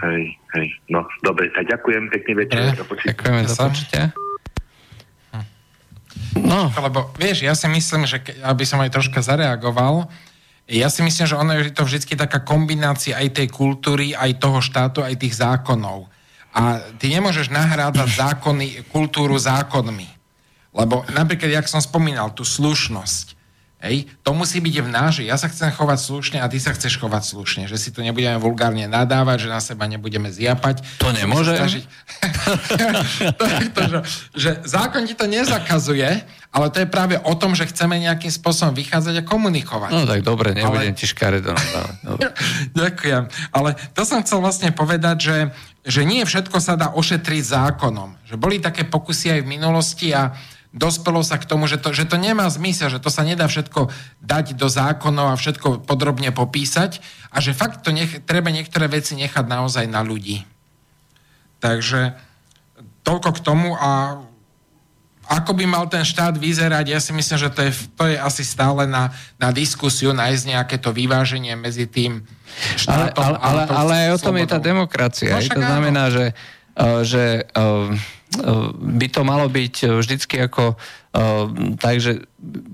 hej, 0.00 0.32
hej, 0.56 0.66
no, 0.88 1.04
dobre, 1.20 1.52
tak 1.52 1.68
ďakujem, 1.68 2.08
pekný 2.08 2.32
večer. 2.34 2.72
Počutia. 2.82 3.12
Ďakujeme 3.12 3.40
Sa. 3.46 3.68
počutia. 3.68 4.04
No, 6.34 6.66
Lebo 6.74 7.14
vieš, 7.14 7.42
ja 7.42 7.54
si 7.54 7.66
myslím, 7.66 8.06
že 8.06 8.18
ke, 8.18 8.34
aby 8.42 8.66
som 8.66 8.82
aj 8.82 8.90
troška 8.90 9.22
zareagoval, 9.22 10.10
ja 10.64 10.88
si 10.88 11.04
myslím, 11.04 11.26
že 11.28 11.36
ono 11.36 11.52
je 11.60 11.68
to 11.72 11.84
vždy 11.84 12.16
taká 12.16 12.40
kombinácia 12.40 13.20
aj 13.20 13.36
tej 13.36 13.48
kultúry, 13.52 14.16
aj 14.16 14.40
toho 14.40 14.64
štátu, 14.64 15.04
aj 15.04 15.20
tých 15.20 15.36
zákonov. 15.36 16.08
A 16.56 16.80
ty 16.96 17.12
nemôžeš 17.12 17.52
nahrádzať 17.52 18.08
zákony, 18.24 18.88
kultúru 18.88 19.36
zákonmi. 19.36 20.08
Lebo 20.74 21.04
napríklad, 21.12 21.52
jak 21.52 21.70
som 21.70 21.84
spomínal, 21.84 22.32
tú 22.32 22.42
slušnosť, 22.42 23.36
hej, 23.84 24.08
to 24.24 24.32
musí 24.32 24.64
byť 24.64 24.74
v 24.80 24.88
náži. 24.88 25.22
Ja 25.28 25.36
sa 25.36 25.52
chcem 25.52 25.68
chovať 25.68 25.98
slušne 26.00 26.38
a 26.40 26.48
ty 26.48 26.56
sa 26.56 26.72
chceš 26.72 26.96
chovať 26.96 27.22
slušne. 27.22 27.62
Že 27.68 27.76
si 27.76 27.88
tu 27.92 28.00
nebudeme 28.00 28.40
vulgárne 28.40 28.88
nadávať, 28.88 29.44
že 29.44 29.48
na 29.52 29.60
seba 29.60 29.84
nebudeme 29.84 30.32
zjapať. 30.32 30.80
To 31.04 31.12
snažiť- 31.60 31.86
to 33.40 33.44
je 33.44 33.68
to, 33.70 33.82
že, 33.84 33.98
že 34.32 34.50
zákon 34.64 35.04
ti 35.04 35.12
to 35.12 35.28
nezakazuje, 35.28 36.24
ale 36.54 36.66
to 36.72 36.80
je 36.80 36.88
práve 36.88 37.20
o 37.20 37.34
tom, 37.36 37.52
že 37.52 37.68
chceme 37.68 38.00
nejakým 38.00 38.32
spôsobom 38.32 38.72
vychádzať 38.72 39.20
a 39.20 39.22
komunikovať. 39.28 39.90
no 39.92 40.08
tak 40.08 40.24
dobre, 40.24 40.56
nebudem 40.56 40.94
Ale- 40.94 40.98
ti 40.98 41.04
škaredo 41.04 41.52
nadávať. 41.52 41.96
Ďakujem. 42.72 43.22
Ale 43.52 43.76
to 43.92 44.02
som 44.08 44.24
chcel 44.24 44.40
vlastne 44.40 44.72
povedať, 44.72 45.16
že, 45.20 45.36
že 45.84 46.02
nie 46.08 46.24
všetko 46.24 46.56
sa 46.62 46.78
dá 46.80 46.94
ošetriť 46.96 47.42
zákonom. 47.52 48.16
Že 48.24 48.36
boli 48.40 48.56
také 48.62 48.88
pokusy 48.88 49.34
aj 49.34 49.40
v 49.44 49.50
minulosti 49.50 50.08
a 50.14 50.32
dospelo 50.74 51.22
sa 51.22 51.38
k 51.38 51.46
tomu, 51.46 51.70
že 51.70 51.78
to, 51.78 51.94
že 51.94 52.10
to 52.10 52.18
nemá 52.18 52.50
zmysel, 52.50 52.90
že 52.90 52.98
to 52.98 53.06
sa 53.06 53.22
nedá 53.22 53.46
všetko 53.46 53.94
dať 54.18 54.58
do 54.58 54.66
zákonov 54.66 55.30
a 55.30 55.38
všetko 55.38 55.86
podrobne 55.86 56.34
popísať 56.34 56.98
a 57.30 57.38
že 57.38 57.54
fakt 57.54 57.86
to 57.86 57.94
nech, 57.94 58.26
treba 58.26 58.50
niektoré 58.50 58.90
veci 58.90 59.14
nechať 59.14 59.46
naozaj 59.46 59.86
na 59.86 60.02
ľudí. 60.02 60.42
Takže 61.62 62.18
toľko 63.06 63.30
k 63.38 63.40
tomu 63.40 63.78
a 63.78 64.20
ako 65.24 65.56
by 65.56 65.64
mal 65.64 65.88
ten 65.88 66.04
štát 66.04 66.36
vyzerať, 66.36 66.84
ja 66.84 67.00
si 67.00 67.16
myslím, 67.16 67.38
že 67.40 67.48
to 67.48 67.64
je, 67.64 67.72
to 67.96 68.04
je 68.12 68.16
asi 68.20 68.44
stále 68.44 68.84
na, 68.84 69.08
na 69.40 69.56
diskusiu, 69.56 70.12
nájsť 70.12 70.44
nejaké 70.52 70.76
to 70.76 70.92
vyváženie 70.92 71.56
medzi 71.56 71.88
tým 71.88 72.28
Ale, 72.84 73.08
štátom 73.08 73.24
ale, 73.24 73.36
ale, 73.40 73.60
a 73.62 73.64
tou 73.64 73.76
ale 73.80 73.92
aj 74.04 74.10
o 74.12 74.18
tom 74.20 74.36
je 74.36 74.46
tá 74.50 74.60
demokracia. 74.60 75.32
No 75.32 75.40
to 75.40 75.62
áno. 75.64 75.70
znamená, 75.72 76.04
že, 76.12 76.26
uh, 76.76 77.00
že 77.00 77.48
uh, 77.56 77.96
by 78.78 79.06
to 79.10 79.20
malo 79.22 79.46
byť 79.46 79.74
uh, 79.86 80.02
vždycky 80.02 80.42
ako 80.42 80.74
uh, 80.74 81.46
takže 81.78 82.26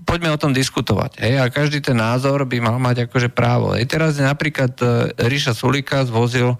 poďme 0.09 0.33
o 0.33 0.41
tom 0.41 0.57
diskutovať. 0.57 1.21
Hej? 1.21 1.35
A 1.41 1.53
každý 1.53 1.85
ten 1.85 2.01
názor 2.01 2.49
by 2.49 2.59
mal 2.61 2.77
mať 2.81 3.11
akože 3.11 3.29
právo. 3.29 3.77
Hej? 3.77 3.87
Teraz 3.91 4.17
napríklad 4.17 4.75
Ríša 5.21 5.53
Sulika 5.53 6.03
zvozil 6.09 6.57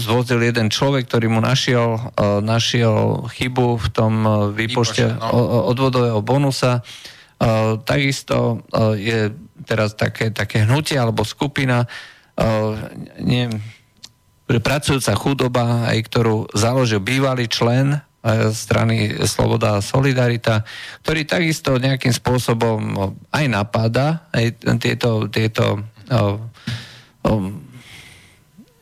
zvozil 0.00 0.40
jeden 0.40 0.72
človek, 0.72 1.04
ktorý 1.04 1.28
mu 1.28 1.44
našiel, 1.44 2.16
našiel 2.40 3.28
chybu 3.28 3.76
v 3.76 3.88
tom 3.92 4.24
výpočte 4.56 5.12
no. 5.12 5.68
odvodového 5.68 6.24
bonusa. 6.24 6.80
Takisto 7.84 8.64
je 8.96 9.28
teraz 9.68 9.92
také, 9.92 10.32
také 10.32 10.64
hnutie 10.64 10.96
alebo 10.96 11.28
skupina 11.28 11.84
nie, 13.20 13.44
pracujúca 14.58 15.14
chudoba, 15.14 15.86
aj 15.86 15.98
ktorú 16.10 16.50
založil 16.50 16.98
bývalý 16.98 17.46
člen 17.46 17.94
uh, 17.94 18.50
strany 18.50 19.22
Sloboda 19.22 19.78
a 19.78 19.84
Solidarita, 19.84 20.66
ktorý 21.06 21.22
takisto 21.22 21.78
nejakým 21.78 22.10
spôsobom 22.10 22.80
uh, 22.98 23.14
aj 23.30 23.46
napáda 23.46 24.26
aj 24.34 24.58
tieto, 24.82 25.30
tieto 25.30 25.86
uh, 26.10 26.34
um, 27.22 27.70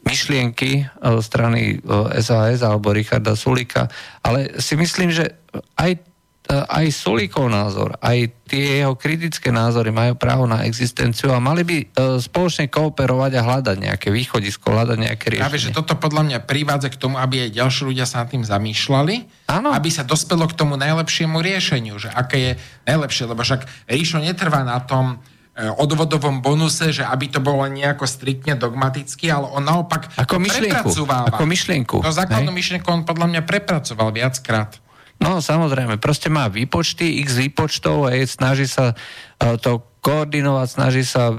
myšlienky 0.08 0.88
strany 1.20 1.84
SAS 2.24 2.64
alebo 2.64 2.96
Richarda 2.96 3.36
Sulika, 3.36 3.92
ale 4.24 4.56
si 4.56 4.72
myslím, 4.72 5.12
že 5.12 5.36
aj, 5.76 6.00
aj 6.48 6.86
Sulikov 6.90 7.52
názor, 7.52 7.92
aj 8.00 8.32
tie 8.48 8.80
jeho 8.80 8.96
kritické 8.96 9.52
názory 9.52 9.92
majú 9.92 10.16
právo 10.16 10.48
na 10.48 10.64
existenciu 10.64 11.28
a 11.28 11.36
mali 11.36 11.60
by 11.60 11.76
uh, 11.84 12.16
spoločne 12.16 12.72
kooperovať 12.72 13.36
a 13.36 13.44
hľadať 13.44 13.76
nejaké 13.76 14.08
východisko, 14.08 14.72
hľadať 14.72 14.96
nejaké 14.96 15.26
riešenie. 15.36 15.44
Práve, 15.44 15.60
že 15.60 15.76
toto 15.76 16.00
podľa 16.00 16.22
mňa 16.24 16.38
privádza 16.48 16.88
k 16.88 16.96
tomu, 16.96 17.20
aby 17.20 17.44
aj 17.44 17.50
ďalší 17.52 17.82
ľudia 17.84 18.08
sa 18.08 18.24
nad 18.24 18.32
tým 18.32 18.48
zamýšľali, 18.48 19.14
Áno. 19.52 19.76
aby 19.76 19.88
sa 19.92 20.08
dospelo 20.08 20.48
k 20.48 20.56
tomu 20.56 20.80
najlepšiemu 20.80 21.36
riešeniu, 21.36 22.00
že 22.00 22.08
aké 22.08 22.36
je 22.40 22.52
najlepšie, 22.88 23.28
lebo 23.28 23.44
však 23.44 23.68
Ríšo 23.84 24.16
netrvá 24.24 24.64
na 24.64 24.80
tom 24.80 25.20
e, 25.52 25.68
odvodovom 25.68 26.40
bonuse, 26.40 26.96
že 26.96 27.04
aby 27.04 27.28
to 27.28 27.44
bolo 27.44 27.68
nejako 27.68 28.08
striktne 28.08 28.56
dogmaticky, 28.56 29.28
ale 29.28 29.52
on 29.52 29.68
naopak 29.68 30.08
Ako 30.16 30.40
myšlienku. 30.40 30.88
prepracováva. 30.88 31.28
Ako 31.28 31.44
myšlienku, 31.44 31.96
To 32.00 32.08
základnú 32.08 32.48
hej? 32.48 32.58
myšlienku 32.64 32.88
on 32.88 33.04
podľa 33.04 33.36
mňa 33.36 33.42
prepracoval 33.44 34.16
viackrát. 34.16 34.87
No 35.18 35.42
samozrejme, 35.42 35.98
proste 35.98 36.30
má 36.30 36.46
výpočty, 36.46 37.18
x 37.26 37.42
výpočtov 37.42 38.06
a 38.06 38.14
snaží 38.22 38.70
sa 38.70 38.94
e, 38.94 39.58
to 39.58 39.82
koordinovať, 39.98 40.68
snaží 40.70 41.02
sa 41.02 41.34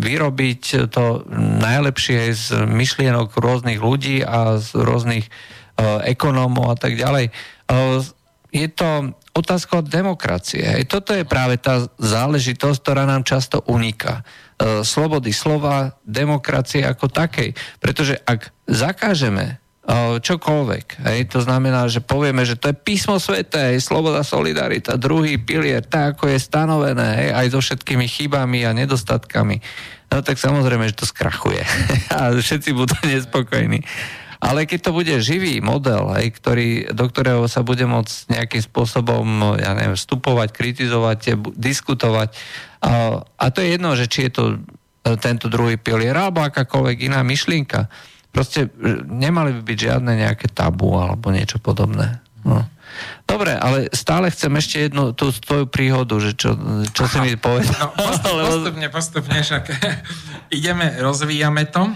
vyrobiť 0.00 0.90
to 0.90 1.28
najlepšie 1.60 2.32
z 2.32 2.66
myšlienok 2.66 3.36
rôznych 3.36 3.78
ľudí 3.78 4.24
a 4.24 4.56
z 4.58 4.74
rôznych 4.74 5.28
uh, 5.28 6.02
ekonómov 6.02 6.72
a 6.72 6.76
tak 6.76 6.96
ďalej. 6.96 7.30
Uh, 7.68 8.02
je 8.48 8.66
to 8.72 9.12
otázka 9.36 9.84
od 9.84 9.86
demokracie. 9.92 10.64
Hej. 10.64 10.88
Toto 10.88 11.12
je 11.12 11.28
práve 11.28 11.60
tá 11.60 11.84
záležitosť, 12.00 12.78
ktorá 12.80 13.04
nám 13.04 13.28
často 13.28 13.60
uniká. 13.68 14.24
Uh, 14.58 14.80
slobody 14.82 15.30
slova, 15.30 16.00
demokracie 16.02 16.82
ako 16.82 17.12
takej. 17.12 17.52
Pretože 17.78 18.18
ak 18.24 18.50
zakážeme 18.66 19.60
čokoľvek. 20.20 21.00
Hej. 21.08 21.20
To 21.32 21.40
znamená, 21.40 21.88
že 21.88 22.04
povieme, 22.04 22.44
že 22.44 22.60
to 22.60 22.68
je 22.68 22.76
písmo 22.76 23.16
sveta, 23.16 23.72
hej, 23.72 23.80
sloboda, 23.80 24.20
solidarita, 24.20 25.00
druhý 25.00 25.40
pilier, 25.40 25.80
tak 25.80 26.18
ako 26.20 26.28
je 26.28 26.38
stanovené, 26.38 27.08
hej, 27.24 27.30
aj 27.32 27.46
so 27.56 27.60
všetkými 27.64 28.04
chybami 28.04 28.68
a 28.68 28.76
nedostatkami. 28.76 29.64
No 30.12 30.20
tak 30.20 30.36
samozrejme, 30.36 30.92
že 30.92 30.98
to 31.00 31.08
skrachuje. 31.08 31.64
a 32.16 32.36
všetci 32.36 32.76
budú 32.76 32.92
nespokojní. 33.08 33.80
Ale 34.38 34.70
keď 34.70 34.78
to 34.86 34.90
bude 34.94 35.14
živý 35.18 35.58
model, 35.58 36.14
hej, 36.14 36.36
ktorý, 36.36 36.92
do 36.94 37.08
ktorého 37.10 37.48
sa 37.50 37.64
bude 37.64 37.82
môcť 37.88 38.30
nejakým 38.30 38.62
spôsobom 38.62 39.24
ja 39.58 39.72
neviem, 39.74 39.98
vstupovať, 39.98 40.52
kritizovať, 40.52 41.34
diskutovať, 41.56 42.36
a, 42.84 43.24
a 43.24 43.46
to 43.50 43.64
je 43.64 43.74
jedno, 43.74 43.98
že 43.98 44.06
či 44.06 44.28
je 44.28 44.32
to 44.36 44.44
e, 44.54 44.56
tento 45.18 45.50
druhý 45.50 45.74
pilier 45.74 46.14
alebo 46.14 46.46
akákoľvek 46.46 47.10
iná 47.10 47.26
myšlienka 47.26 47.90
Proste 48.28 48.68
e, 48.68 48.70
nemali 49.08 49.56
by 49.56 49.62
byť 49.64 49.78
žiadne 49.78 50.12
nejaké 50.14 50.52
tabu 50.52 50.94
alebo 51.00 51.32
niečo 51.32 51.58
podobné. 51.58 52.20
No. 52.44 52.64
Dobre, 53.28 53.54
ale 53.54 53.92
stále 53.92 54.32
chcem 54.32 54.50
ešte 54.56 54.76
jednu 54.88 55.12
tú 55.12 55.30
tvoju 55.30 55.68
príhodu, 55.68 56.16
že 56.18 56.32
čo, 56.34 56.56
čo 56.92 57.04
si 57.06 57.18
mi 57.20 57.36
povedal. 57.36 57.76
No, 57.76 57.92
postup, 57.94 58.34
postupne, 58.48 58.86
postupne, 58.88 59.38
však 59.44 59.64
ideme, 60.56 60.96
rozvíjame 61.00 61.68
to, 61.68 61.88
e, 61.88 61.94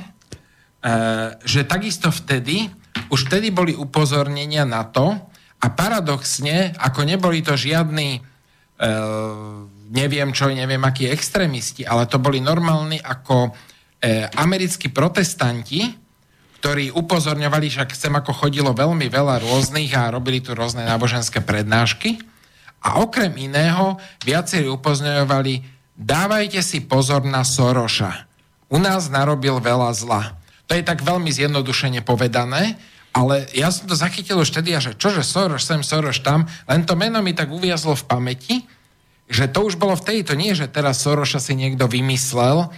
že 1.43 1.69
takisto 1.69 2.13
vtedy, 2.13 2.69
už 3.09 3.29
vtedy 3.29 3.53
boli 3.53 3.73
upozornenia 3.73 4.69
na 4.69 4.85
to 4.89 5.17
a 5.63 5.67
paradoxne, 5.73 6.77
ako 6.77 7.01
neboli 7.09 7.41
to 7.41 7.57
žiadni 7.57 8.21
e, 8.77 8.91
neviem 9.93 10.33
čo, 10.33 10.49
neviem 10.49 10.81
akí 10.81 11.09
extrémisti, 11.09 11.85
ale 11.85 12.09
to 12.09 12.17
boli 12.17 12.41
normálni 12.41 12.97
ako 12.97 13.53
americkí 14.35 14.91
protestanti, 14.91 16.02
ktorí 16.63 16.95
upozorňovali, 16.95 17.67
však 17.75 17.91
sem 17.91 18.15
ako 18.15 18.31
chodilo 18.31 18.71
veľmi 18.71 19.11
veľa 19.11 19.43
rôznych 19.43 19.91
a 19.99 20.15
robili 20.15 20.39
tu 20.39 20.55
rôzne 20.55 20.87
náboženské 20.87 21.43
prednášky. 21.43 22.23
A 22.87 23.03
okrem 23.03 23.35
iného 23.35 23.99
viacerí 24.23 24.71
upozorňovali, 24.71 25.67
dávajte 25.99 26.63
si 26.63 26.87
pozor 26.87 27.27
na 27.27 27.43
Soroša. 27.43 28.31
U 28.71 28.79
nás 28.79 29.11
narobil 29.11 29.59
veľa 29.59 29.91
zla. 29.91 30.39
To 30.71 30.79
je 30.79 30.87
tak 30.87 31.03
veľmi 31.03 31.35
zjednodušene 31.35 31.99
povedané, 32.07 32.79
ale 33.11 33.51
ja 33.59 33.75
som 33.75 33.91
to 33.91 33.99
zachytil 33.99 34.39
už 34.39 34.55
vtedy, 34.55 34.79
že 34.79 34.95
čože 34.95 35.27
Soros 35.27 35.67
sem, 35.67 35.83
Soros 35.83 36.23
tam, 36.23 36.47
len 36.71 36.87
to 36.87 36.95
meno 36.95 37.19
mi 37.27 37.35
tak 37.35 37.51
uviazlo 37.51 37.99
v 37.99 38.07
pamäti, 38.07 38.57
že 39.27 39.51
to 39.51 39.67
už 39.67 39.83
bolo 39.83 39.99
vtedy, 39.99 40.23
to 40.23 40.39
nie, 40.39 40.55
že 40.55 40.71
teraz 40.71 41.03
Soroša 41.03 41.43
si 41.43 41.59
niekto 41.59 41.91
vymyslel, 41.91 42.71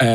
e, 0.00 0.08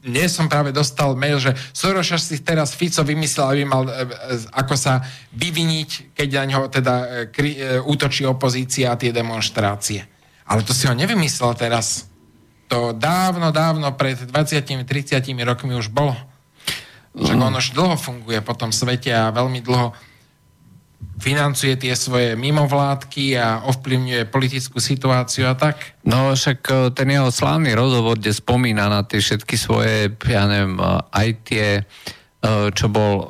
dnes 0.00 0.32
som 0.32 0.48
práve 0.48 0.72
dostal 0.72 1.12
mail, 1.12 1.36
že 1.36 1.52
Soroša 1.76 2.16
si 2.16 2.40
teraz 2.40 2.72
Fico 2.72 3.04
vymyslel, 3.04 3.46
aby 3.52 3.64
mal 3.68 3.84
e, 3.84 3.92
e, 3.92 4.48
ako 4.56 4.72
sa 4.72 5.04
vyviniť, 5.36 6.16
keď 6.16 6.28
na 6.40 6.44
ňo 6.48 6.60
teda 6.72 6.94
e, 6.96 7.06
kri, 7.28 7.60
útočí 7.84 8.24
opozícia 8.24 8.92
a 8.92 8.96
tie 8.96 9.12
demonstrácie. 9.12 10.00
Ale 10.48 10.64
to 10.64 10.72
si 10.72 10.88
ho 10.88 10.96
nevymyslel 10.96 11.52
teraz. 11.52 12.08
To 12.72 12.96
dávno, 12.96 13.52
dávno 13.52 13.92
pred 13.92 14.16
20-30 14.16 15.20
rokmi 15.44 15.76
už 15.76 15.92
bolo. 15.92 16.16
Však 17.12 17.36
mm. 17.36 17.46
on 17.50 17.58
už 17.60 17.76
dlho 17.76 17.96
funguje 18.00 18.40
po 18.40 18.56
tom 18.56 18.72
svete 18.72 19.12
a 19.12 19.34
veľmi 19.34 19.60
dlho 19.60 19.92
financuje 21.20 21.76
tie 21.76 21.92
svoje 21.92 22.32
mimovládky 22.34 23.36
a 23.36 23.68
ovplyvňuje 23.68 24.32
politickú 24.32 24.80
situáciu 24.80 25.52
a 25.52 25.54
tak? 25.54 26.00
No 26.02 26.32
však 26.32 26.58
e, 26.64 26.74
ten 26.96 27.12
jeho 27.12 27.28
slávny 27.28 27.76
rozhovor, 27.76 28.16
kde 28.16 28.32
spomína 28.32 28.88
na 28.88 29.04
tie 29.04 29.20
všetky 29.20 29.54
svoje, 29.60 30.08
ja 30.24 30.48
neviem, 30.48 30.80
e, 30.80 30.84
aj 31.12 31.28
tie 31.44 31.66
e, 31.76 31.82
čo 32.72 32.88
bol 32.88 33.28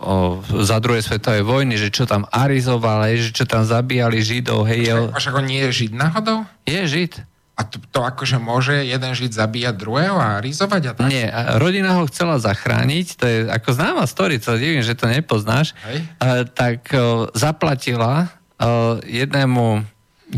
za 0.62 0.78
druhej 0.78 1.02
svetovej 1.02 1.42
vojny, 1.42 1.74
že 1.74 1.90
čo 1.90 2.06
tam 2.06 2.30
arizoval, 2.30 3.10
že 3.18 3.34
čo 3.34 3.42
tam 3.42 3.66
zabíjali 3.66 4.22
Židov. 4.22 4.70
Hej, 4.70 5.10
Počkaj, 5.10 5.18
však 5.18 5.34
on 5.34 5.46
nie 5.50 5.60
je 5.66 5.70
Žid 5.74 5.92
náhodou? 5.98 6.38
Je 6.70 6.80
Žid. 6.86 7.29
A 7.60 7.68
to, 7.68 7.76
to 7.92 8.00
akože 8.00 8.40
môže 8.40 8.72
jeden 8.72 9.12
žiť 9.12 9.36
zabíjať 9.36 9.76
druhého 9.76 10.16
a 10.16 10.40
rizovať 10.40 10.82
a 10.88 10.92
tak? 10.96 11.12
Nie, 11.12 11.28
rodina 11.60 12.00
ho 12.00 12.08
chcela 12.08 12.40
zachrániť, 12.40 13.06
to 13.20 13.24
je 13.28 13.38
ako 13.52 13.68
známa 13.76 14.08
story, 14.08 14.40
co 14.40 14.56
divím, 14.56 14.80
že 14.80 14.96
to 14.96 15.04
nepoznáš, 15.04 15.76
Hej. 15.84 16.08
A, 16.16 16.48
tak 16.48 16.88
o, 16.96 17.28
zaplatila 17.36 18.32
o, 18.56 18.96
jednému 19.04 19.84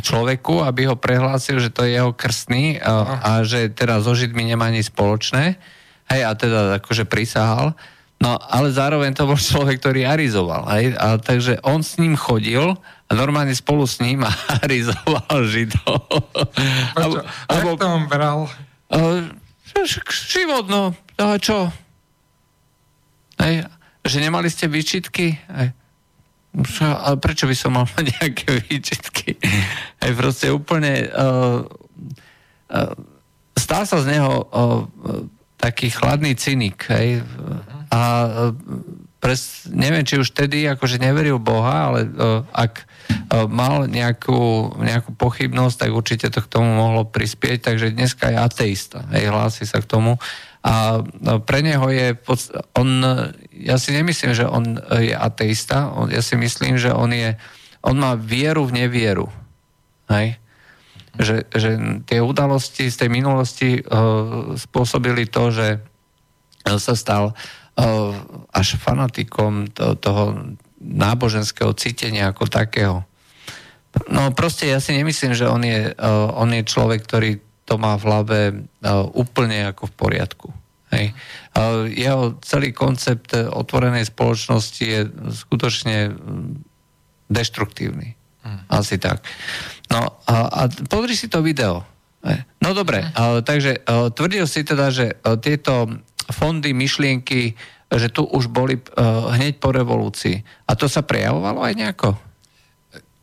človeku, 0.02 0.66
aby 0.66 0.90
ho 0.90 0.98
prehlásil, 0.98 1.62
že 1.62 1.70
to 1.70 1.86
je 1.86 1.94
jeho 1.94 2.10
krstný 2.10 2.82
o, 2.82 3.06
a 3.06 3.46
že 3.46 3.70
teraz 3.70 4.02
so 4.02 4.18
Židmi 4.18 4.42
nemá 4.42 4.66
nič 4.74 4.90
spoločné. 4.90 5.62
Hej, 6.10 6.22
a 6.26 6.32
teda 6.34 6.60
akože 6.82 7.06
prisahal. 7.06 7.78
No, 8.22 8.38
ale 8.38 8.70
zároveň 8.70 9.14
to 9.14 9.26
bol 9.26 9.38
človek, 9.50 9.78
ktorý 9.78 10.10
arizoval. 10.10 10.66
Hej, 10.74 10.98
a 10.98 11.22
takže 11.22 11.62
on 11.62 11.86
s 11.86 12.02
ním 12.02 12.18
chodil 12.18 12.74
a 13.12 13.14
normálne 13.14 13.52
spolu 13.52 13.84
s 13.84 14.00
ním 14.00 14.24
arizoval 14.64 15.44
Židov. 15.44 16.08
Počo, 16.96 17.20
ako 17.52 17.68
to 17.76 17.84
on 17.84 18.08
bral? 18.08 18.48
Uh, 18.88 19.28
život, 20.08 20.64
no. 20.72 20.96
A 21.20 21.36
čo? 21.36 21.68
Hej, 23.36 23.68
že 24.00 24.16
nemali 24.16 24.48
ste 24.48 24.64
výčitky? 24.64 25.36
Hej. 25.36 25.76
Ale 26.80 27.16
prečo 27.20 27.44
by 27.44 27.56
som 27.56 27.76
mal 27.76 27.84
nejaké 28.16 28.64
výčitky? 28.64 29.36
Hej, 30.00 30.12
proste 30.16 30.48
úplne... 30.48 31.12
Uh, 31.12 31.68
uh, 32.72 32.96
stal 33.52 33.84
sa 33.84 34.00
z 34.00 34.16
neho 34.16 34.48
uh, 34.48 34.88
taký 35.60 35.92
chladný 35.92 36.32
cynik. 36.32 36.80
Hej. 36.88 37.20
A 37.92 38.00
uh, 38.48 38.56
pres, 39.22 39.70
neviem, 39.70 40.02
či 40.02 40.18
už 40.18 40.34
tedy 40.34 40.66
akože 40.66 40.98
neveril 40.98 41.38
Boha, 41.38 41.94
ale 41.94 42.10
uh, 42.10 42.42
ak 42.50 42.82
uh, 42.82 43.46
mal 43.46 43.86
nejakú, 43.86 44.74
nejakú 44.82 45.14
pochybnosť, 45.14 45.86
tak 45.86 45.90
určite 45.94 46.26
to 46.34 46.42
k 46.42 46.50
tomu 46.50 46.66
mohlo 46.74 47.06
prispieť, 47.06 47.70
takže 47.70 47.94
dneska 47.94 48.34
je 48.34 48.36
ateista, 48.42 49.06
hej, 49.14 49.30
hlási 49.30 49.62
sa 49.62 49.78
k 49.78 49.86
tomu. 49.86 50.18
A 50.66 50.98
uh, 50.98 51.38
pre 51.38 51.62
neho 51.62 51.86
je, 51.94 52.18
on, 52.74 52.88
ja 53.54 53.78
si 53.78 53.94
nemyslím, 53.94 54.34
že 54.34 54.42
on 54.42 54.82
je 54.98 55.14
ateista, 55.14 55.94
on, 55.94 56.10
ja 56.10 56.18
si 56.18 56.34
myslím, 56.34 56.74
že 56.74 56.90
on 56.90 57.14
je, 57.14 57.38
on 57.86 57.94
má 57.94 58.18
vieru 58.18 58.66
v 58.66 58.82
nevieru. 58.82 59.30
Hej? 60.10 60.34
Že, 61.14 61.36
že 61.54 61.70
tie 62.10 62.18
udalosti 62.18 62.90
z 62.90 63.06
tej 63.06 63.10
minulosti 63.12 63.70
uh, 63.86 64.58
spôsobili 64.58 65.30
to, 65.30 65.54
že 65.54 65.78
sa 66.66 66.94
stal 66.98 67.38
až 68.52 68.76
fanatikom 68.76 69.72
to, 69.72 69.96
toho 69.96 70.56
náboženského 70.82 71.72
cítenia 71.72 72.28
ako 72.28 72.50
takého. 72.50 73.06
No 74.08 74.32
proste 74.32 74.68
ja 74.68 74.80
si 74.80 74.96
nemyslím, 74.96 75.36
že 75.36 75.48
on 75.48 75.62
je, 75.64 75.92
on 76.36 76.48
je 76.52 76.64
človek, 76.64 77.04
ktorý 77.04 77.40
to 77.68 77.78
má 77.78 77.96
v 77.96 78.06
hlave 78.08 78.38
úplne 79.14 79.70
ako 79.72 79.88
v 79.88 79.94
poriadku. 79.96 80.48
Hej. 80.92 81.16
Jeho 81.96 82.36
celý 82.44 82.76
koncept 82.76 83.32
otvorenej 83.32 84.08
spoločnosti 84.12 84.84
je 84.84 85.00
skutočne 85.32 86.12
deštruktívny. 87.32 88.12
Hmm. 88.44 88.60
Asi 88.68 89.00
tak. 89.00 89.24
No 89.88 90.20
a, 90.28 90.34
a 90.52 90.60
pozri 90.90 91.16
si 91.16 91.32
to 91.32 91.40
video. 91.40 91.86
No 92.60 92.70
dobre, 92.76 93.02
hmm. 93.02 93.42
takže 93.42 93.82
tvrdil 94.14 94.44
si 94.46 94.62
teda, 94.62 94.92
že 94.92 95.16
tieto 95.40 95.90
fondy, 96.30 96.70
myšlienky, 96.76 97.56
že 97.92 98.08
tu 98.08 98.24
už 98.24 98.48
boli 98.48 98.78
uh, 98.78 99.32
hneď 99.36 99.60
po 99.60 99.74
revolúcii. 99.74 100.40
A 100.68 100.72
to 100.78 100.88
sa 100.88 101.04
prejavovalo 101.04 101.60
aj 101.60 101.74
nejako? 101.76 102.10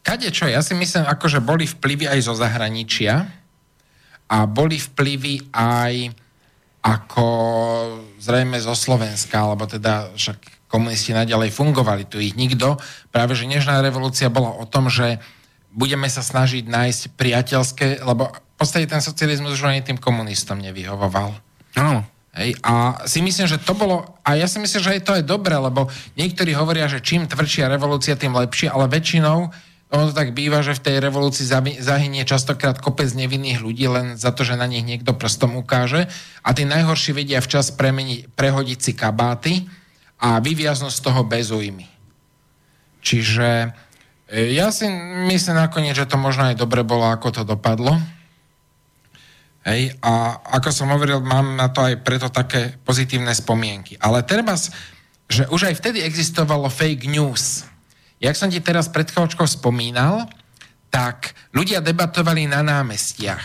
Kade 0.05 0.29
čo, 0.33 0.49
ja 0.49 0.61
si 0.63 0.73
myslím, 0.73 1.05
akože 1.05 1.43
boli 1.43 1.69
vplyvy 1.69 2.09
aj 2.09 2.19
zo 2.25 2.33
zahraničia 2.33 3.29
a 4.29 4.37
boli 4.45 4.77
vplyvy 4.77 5.53
aj 5.53 5.93
ako 6.79 7.25
zrejme 8.23 8.55
zo 8.63 8.71
Slovenska, 8.71 9.43
alebo 9.43 9.67
teda 9.67 10.15
však 10.15 10.69
komunisti 10.71 11.11
naďalej 11.11 11.51
fungovali, 11.51 12.07
tu 12.07 12.21
ich 12.21 12.37
nikto. 12.37 12.77
Práve, 13.09 13.35
že 13.35 13.49
Nežná 13.49 13.81
revolúcia 13.83 14.31
bola 14.31 14.53
o 14.55 14.63
tom, 14.69 14.87
že 14.87 15.19
budeme 15.73 16.07
sa 16.07 16.21
snažiť 16.21 16.69
nájsť 16.69 17.01
priateľské, 17.17 17.87
lebo 18.05 18.29
v 18.31 18.55
podstate 18.55 18.85
ten 18.85 19.01
socializmus 19.01 19.57
už 19.57 19.65
ani 19.67 19.81
tým 19.81 19.97
komunistom 19.97 20.61
nevyhovoval. 20.61 21.35
No. 21.75 22.05
Hej, 22.29 22.61
a 22.61 23.03
si 23.09 23.25
myslím, 23.25 23.49
že 23.49 23.57
to 23.57 23.73
bolo, 23.73 24.05
a 24.21 24.37
ja 24.37 24.45
si 24.45 24.61
myslím, 24.61 24.81
že 24.85 24.93
aj 24.97 25.01
to 25.01 25.13
je 25.17 25.25
dobré, 25.25 25.57
lebo 25.57 25.89
niektorí 26.13 26.53
hovoria, 26.53 26.85
že 26.85 27.01
čím 27.01 27.25
tvrdšia 27.25 27.65
revolúcia, 27.65 28.13
tým 28.13 28.37
lepšie, 28.37 28.69
ale 28.69 28.85
väčšinou 28.85 29.49
ono 29.89 30.13
to 30.13 30.13
tak 30.13 30.37
býva, 30.37 30.61
že 30.61 30.77
v 30.77 30.85
tej 30.85 30.95
revolúcii 31.01 31.49
zahynie 31.81 32.21
častokrát 32.21 32.77
kopec 32.77 33.09
nevinných 33.09 33.57
ľudí 33.57 33.89
len 33.89 34.21
za 34.21 34.29
to, 34.29 34.45
že 34.45 34.53
na 34.53 34.69
nich 34.69 34.85
niekto 34.85 35.17
prstom 35.17 35.57
ukáže 35.57 36.05
a 36.45 36.49
tí 36.53 36.61
najhorší 36.61 37.17
vedia 37.17 37.41
včas 37.41 37.73
premeniť, 37.73 38.29
prehodiť 38.37 38.77
si 38.77 38.91
kabáty 38.93 39.53
a 40.21 40.37
vyviaznúť 40.37 40.93
z 40.93 41.01
toho 41.01 41.25
bez 41.25 41.49
újmy. 41.49 41.89
Čiže 43.01 43.73
e, 44.29 44.53
ja 44.53 44.69
si 44.69 44.85
myslím 45.25 45.57
nakoniec, 45.57 45.97
že 45.97 46.05
to 46.05 46.21
možno 46.21 46.53
aj 46.53 46.61
dobre 46.61 46.85
bolo, 46.85 47.09
ako 47.09 47.41
to 47.41 47.41
dopadlo. 47.41 47.97
Hej, 49.67 49.99
a 49.99 50.39
ako 50.59 50.69
som 50.71 50.91
hovoril, 50.91 51.19
mám 51.19 51.59
na 51.59 51.67
to 51.67 51.83
aj 51.83 51.99
preto 52.01 52.31
také 52.31 52.79
pozitívne 52.83 53.35
spomienky. 53.35 53.99
Ale 53.99 54.23
treba, 54.23 54.55
že 55.27 55.43
už 55.51 55.69
aj 55.69 55.75
vtedy 55.83 55.99
existovalo 56.03 56.71
fake 56.71 57.05
news 57.11 57.69
Jak 58.19 58.35
som 58.35 58.51
ti 58.51 58.59
teraz 58.59 58.91
pred 58.91 59.07
chvíľočkou 59.07 59.47
spomínal, 59.47 60.27
tak 60.91 61.31
ľudia 61.55 61.79
debatovali 61.79 62.51
na 62.51 62.59
námestiach. 62.59 63.43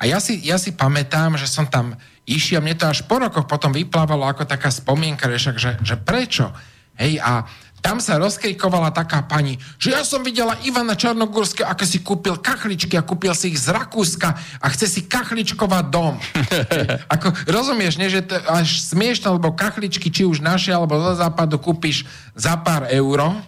A 0.00 0.08
ja 0.08 0.20
si, 0.20 0.40
ja 0.40 0.56
si 0.56 0.72
pamätám, 0.72 1.36
že 1.36 1.44
som 1.44 1.68
tam 1.68 1.92
išiel, 2.24 2.64
mne 2.64 2.76
to 2.80 2.88
až 2.88 3.04
po 3.04 3.20
rokoch 3.20 3.44
potom 3.44 3.76
vyplávalo 3.76 4.24
ako 4.24 4.48
taká 4.48 4.72
spomienka, 4.72 5.28
že, 5.36 5.52
že, 5.56 5.96
prečo? 6.00 6.48
Hej, 6.96 7.20
a 7.20 7.44
tam 7.84 8.02
sa 8.02 8.18
rozkrikovala 8.18 8.90
taká 8.90 9.22
pani, 9.22 9.62
že 9.78 9.94
ja 9.94 10.02
som 10.02 10.24
videla 10.26 10.58
Ivana 10.66 10.98
Čarnogórske, 10.98 11.62
ako 11.62 11.84
si 11.86 12.02
kúpil 12.02 12.34
kachličky 12.40 12.98
a 12.98 13.06
kúpil 13.06 13.30
si 13.36 13.54
ich 13.54 13.62
z 13.62 13.70
Rakúska 13.70 14.34
a 14.58 14.66
chce 14.74 14.90
si 14.90 15.00
kachličkovať 15.06 15.84
dom. 15.86 16.18
ako, 17.14 17.30
rozumieš, 17.46 18.00
nie, 18.02 18.10
že 18.10 18.26
to 18.26 18.36
až 18.50 18.82
smiešne, 18.82 19.38
lebo 19.38 19.54
kachličky, 19.54 20.10
či 20.10 20.26
už 20.26 20.42
naše, 20.42 20.74
alebo 20.74 20.98
zo 20.98 21.14
západu 21.14 21.62
kúpiš 21.62 22.08
za 22.34 22.58
pár 22.58 22.90
euro, 22.90 23.38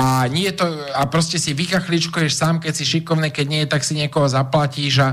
a, 0.00 0.24
nie 0.30 0.48
to, 0.54 0.64
a 0.94 1.04
proste 1.10 1.36
si 1.36 1.52
vykachličkuješ 1.52 2.32
sám, 2.32 2.56
keď 2.62 2.72
si 2.72 2.84
šikovný, 2.86 3.28
keď 3.34 3.46
nie, 3.46 3.62
tak 3.66 3.84
si 3.84 3.98
niekoho 3.98 4.24
zaplatíš 4.30 5.02
a, 5.02 5.08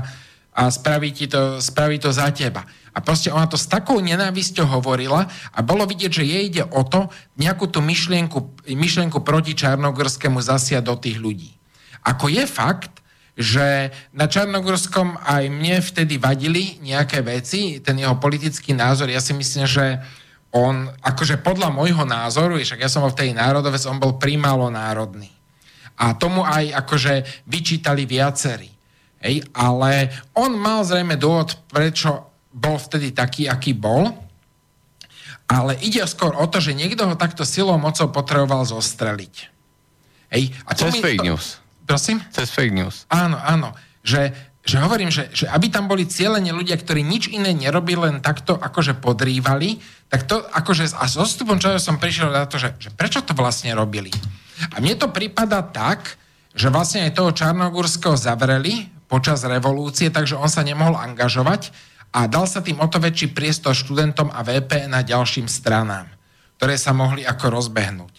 a 0.54 0.62
spraví, 0.72 1.12
ti 1.12 1.26
to, 1.28 1.60
spraví 1.60 1.98
to 1.98 2.08
za 2.08 2.30
teba. 2.32 2.64
A 2.98 3.04
proste 3.04 3.30
ona 3.30 3.46
to 3.46 3.54
s 3.54 3.70
takou 3.70 4.02
nenávisťou 4.02 4.66
hovorila 4.66 5.30
a 5.54 5.58
bolo 5.62 5.86
vidieť, 5.86 6.10
že 6.10 6.26
jej 6.26 6.50
ide 6.50 6.66
o 6.66 6.82
to 6.82 7.06
nejakú 7.38 7.70
tú 7.70 7.78
myšlienku, 7.78 8.66
myšlienku 8.66 9.22
proti 9.22 9.54
Čarnogorskému 9.54 10.42
zasiať 10.42 10.82
do 10.82 10.98
tých 10.98 11.22
ľudí. 11.22 11.54
Ako 12.02 12.26
je 12.26 12.42
fakt, 12.42 12.98
že 13.38 13.94
na 14.10 14.26
Čarnogorskom 14.26 15.14
aj 15.22 15.46
mne 15.46 15.78
vtedy 15.78 16.18
vadili 16.18 16.82
nejaké 16.82 17.22
veci, 17.22 17.78
ten 17.78 18.02
jeho 18.02 18.18
politický 18.18 18.74
názor, 18.74 19.06
ja 19.06 19.22
si 19.22 19.30
myslím, 19.30 19.62
že 19.62 20.02
on, 20.50 20.90
akože 20.98 21.38
podľa 21.38 21.70
môjho 21.70 22.02
názoru, 22.02 22.58
však 22.58 22.82
ja 22.82 22.90
som 22.90 23.06
bol 23.06 23.14
v 23.14 23.20
tej 23.22 23.30
národovec, 23.30 23.78
on 23.86 24.02
bol 24.02 24.18
primálo 24.18 24.66
národný. 24.74 25.30
A 26.02 26.18
tomu 26.18 26.42
aj 26.42 26.82
akože 26.82 27.46
vyčítali 27.46 28.10
viacerí. 28.10 28.74
Hej, 29.22 29.46
ale 29.54 30.14
on 30.34 30.54
mal 30.58 30.82
zrejme 30.86 31.18
dôvod, 31.18 31.58
prečo 31.70 32.27
bol 32.58 32.76
vtedy 32.76 33.14
taký, 33.14 33.46
aký 33.46 33.72
bol. 33.72 34.10
Ale 35.48 35.78
ide 35.80 36.04
skôr 36.04 36.36
o 36.36 36.44
to, 36.44 36.60
že 36.60 36.76
niekto 36.76 37.08
ho 37.08 37.16
takto 37.16 37.46
silou 37.46 37.80
mocou 37.80 38.12
potreboval 38.12 38.68
zostreliť. 38.68 39.48
Hej, 40.28 40.52
a 40.68 40.76
Cez 40.76 41.00
fake 41.00 41.24
to... 41.24 41.32
news. 41.32 41.56
Prosím? 41.88 42.20
Cez 42.28 42.52
fake 42.52 42.74
news. 42.76 43.08
Áno, 43.08 43.40
áno. 43.40 43.72
Že 44.04 44.36
že 44.68 44.84
hovorím, 44.84 45.08
že, 45.08 45.32
že 45.32 45.48
aby 45.48 45.72
tam 45.72 45.88
boli 45.88 46.04
cieľene 46.04 46.52
ľudia, 46.52 46.76
ktorí 46.76 47.00
nič 47.00 47.32
iné 47.32 47.56
nerobili, 47.56 48.04
len 48.04 48.20
takto 48.20 48.52
akože 48.52 49.00
podrývali, 49.00 49.80
tak 50.12 50.28
to 50.28 50.44
akože 50.44 50.92
a 50.92 51.08
s 51.08 51.16
odstupom 51.16 51.56
času 51.56 51.80
som 51.80 51.96
prišiel 51.96 52.28
na 52.28 52.44
to, 52.44 52.60
že, 52.60 52.76
že 52.76 52.92
prečo 52.92 53.24
to 53.24 53.32
vlastne 53.32 53.72
robili. 53.72 54.12
A 54.76 54.84
mne 54.84 55.00
to 55.00 55.08
prípada 55.08 55.64
tak, 55.64 56.20
že 56.52 56.68
vlastne 56.68 57.08
aj 57.08 57.16
toho 57.16 57.32
Čarnogurského 57.32 58.12
zavreli 58.20 58.92
počas 59.08 59.40
revolúcie, 59.40 60.12
takže 60.12 60.36
on 60.36 60.52
sa 60.52 60.60
nemohol 60.60 61.00
angažovať 61.00 61.72
a 62.12 62.24
dal 62.24 62.48
sa 62.48 62.64
tým 62.64 62.80
o 62.80 62.86
to 62.88 62.96
väčší 62.96 63.36
priestor 63.36 63.76
študentom 63.76 64.32
a 64.32 64.40
VPN 64.40 64.96
a 64.96 65.04
ďalším 65.04 65.44
stranám, 65.44 66.08
ktoré 66.56 66.80
sa 66.80 66.96
mohli 66.96 67.22
ako 67.28 67.52
rozbehnúť. 67.52 68.14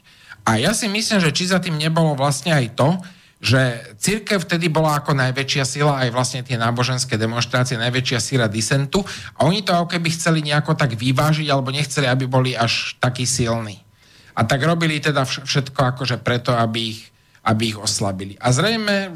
A 0.45 0.61
ja 0.61 0.73
si 0.73 0.89
myslím, 0.89 1.19
že 1.21 1.33
či 1.33 1.49
za 1.49 1.57
tým 1.61 1.77
nebolo 1.77 2.13
vlastne 2.13 2.53
aj 2.53 2.77
to, 2.77 2.89
že 3.39 3.95
církev 3.95 4.43
vtedy 4.43 4.67
bola 4.67 4.99
ako 4.99 5.15
najväčšia 5.15 5.63
sila, 5.63 6.03
aj 6.03 6.11
vlastne 6.11 6.43
tie 6.43 6.59
náboženské 6.59 7.15
demonstrácie, 7.15 7.79
najväčšia 7.79 8.19
sila 8.19 8.51
disentu 8.51 8.99
a 9.39 9.47
oni 9.47 9.63
to 9.63 9.71
ako 9.71 9.95
keby 9.95 10.11
chceli 10.11 10.43
nejako 10.43 10.75
tak 10.75 10.99
vyvážiť, 10.99 11.47
alebo 11.47 11.71
nechceli, 11.71 12.03
aby 12.11 12.27
boli 12.27 12.51
až 12.51 12.99
takí 12.99 13.23
silní. 13.23 13.79
A 14.35 14.43
tak 14.43 14.59
robili 14.63 14.99
teda 14.99 15.23
všetko 15.23 15.79
akože 15.95 16.19
preto, 16.19 16.51
aby 16.51 16.95
ich, 16.95 17.01
aby 17.47 17.75
ich 17.75 17.79
oslabili. 17.79 18.35
A 18.43 18.51
zrejme 18.51 19.15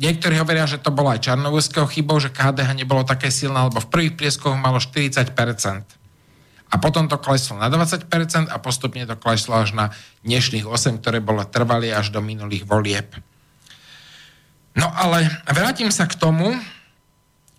niektorí 0.00 0.40
hovoria, 0.40 0.64
že 0.64 0.80
to 0.80 0.90
bolo 0.90 1.12
aj 1.12 1.28
Čarnovského 1.28 1.84
chybou, 1.86 2.16
že 2.18 2.32
KDH 2.32 2.72
nebolo 2.72 3.04
také 3.04 3.28
silné, 3.28 3.68
lebo 3.68 3.78
v 3.78 3.90
prvých 3.92 4.16
prieskoch 4.16 4.56
malo 4.56 4.80
40% 4.80 5.36
a 6.70 6.74
potom 6.78 7.10
to 7.10 7.18
kleslo 7.18 7.58
na 7.58 7.66
20% 7.66 8.06
a 8.46 8.56
postupne 8.62 9.02
to 9.02 9.18
kleslo 9.18 9.58
až 9.58 9.74
na 9.74 9.86
dnešných 10.22 10.64
8, 10.64 11.02
ktoré 11.02 11.18
bolo 11.18 11.42
trvali 11.42 11.90
až 11.90 12.14
do 12.14 12.22
minulých 12.22 12.62
volieb. 12.62 13.10
No 14.78 14.86
ale 14.94 15.26
vrátim 15.50 15.90
sa 15.90 16.06
k 16.06 16.14
tomu, 16.14 16.54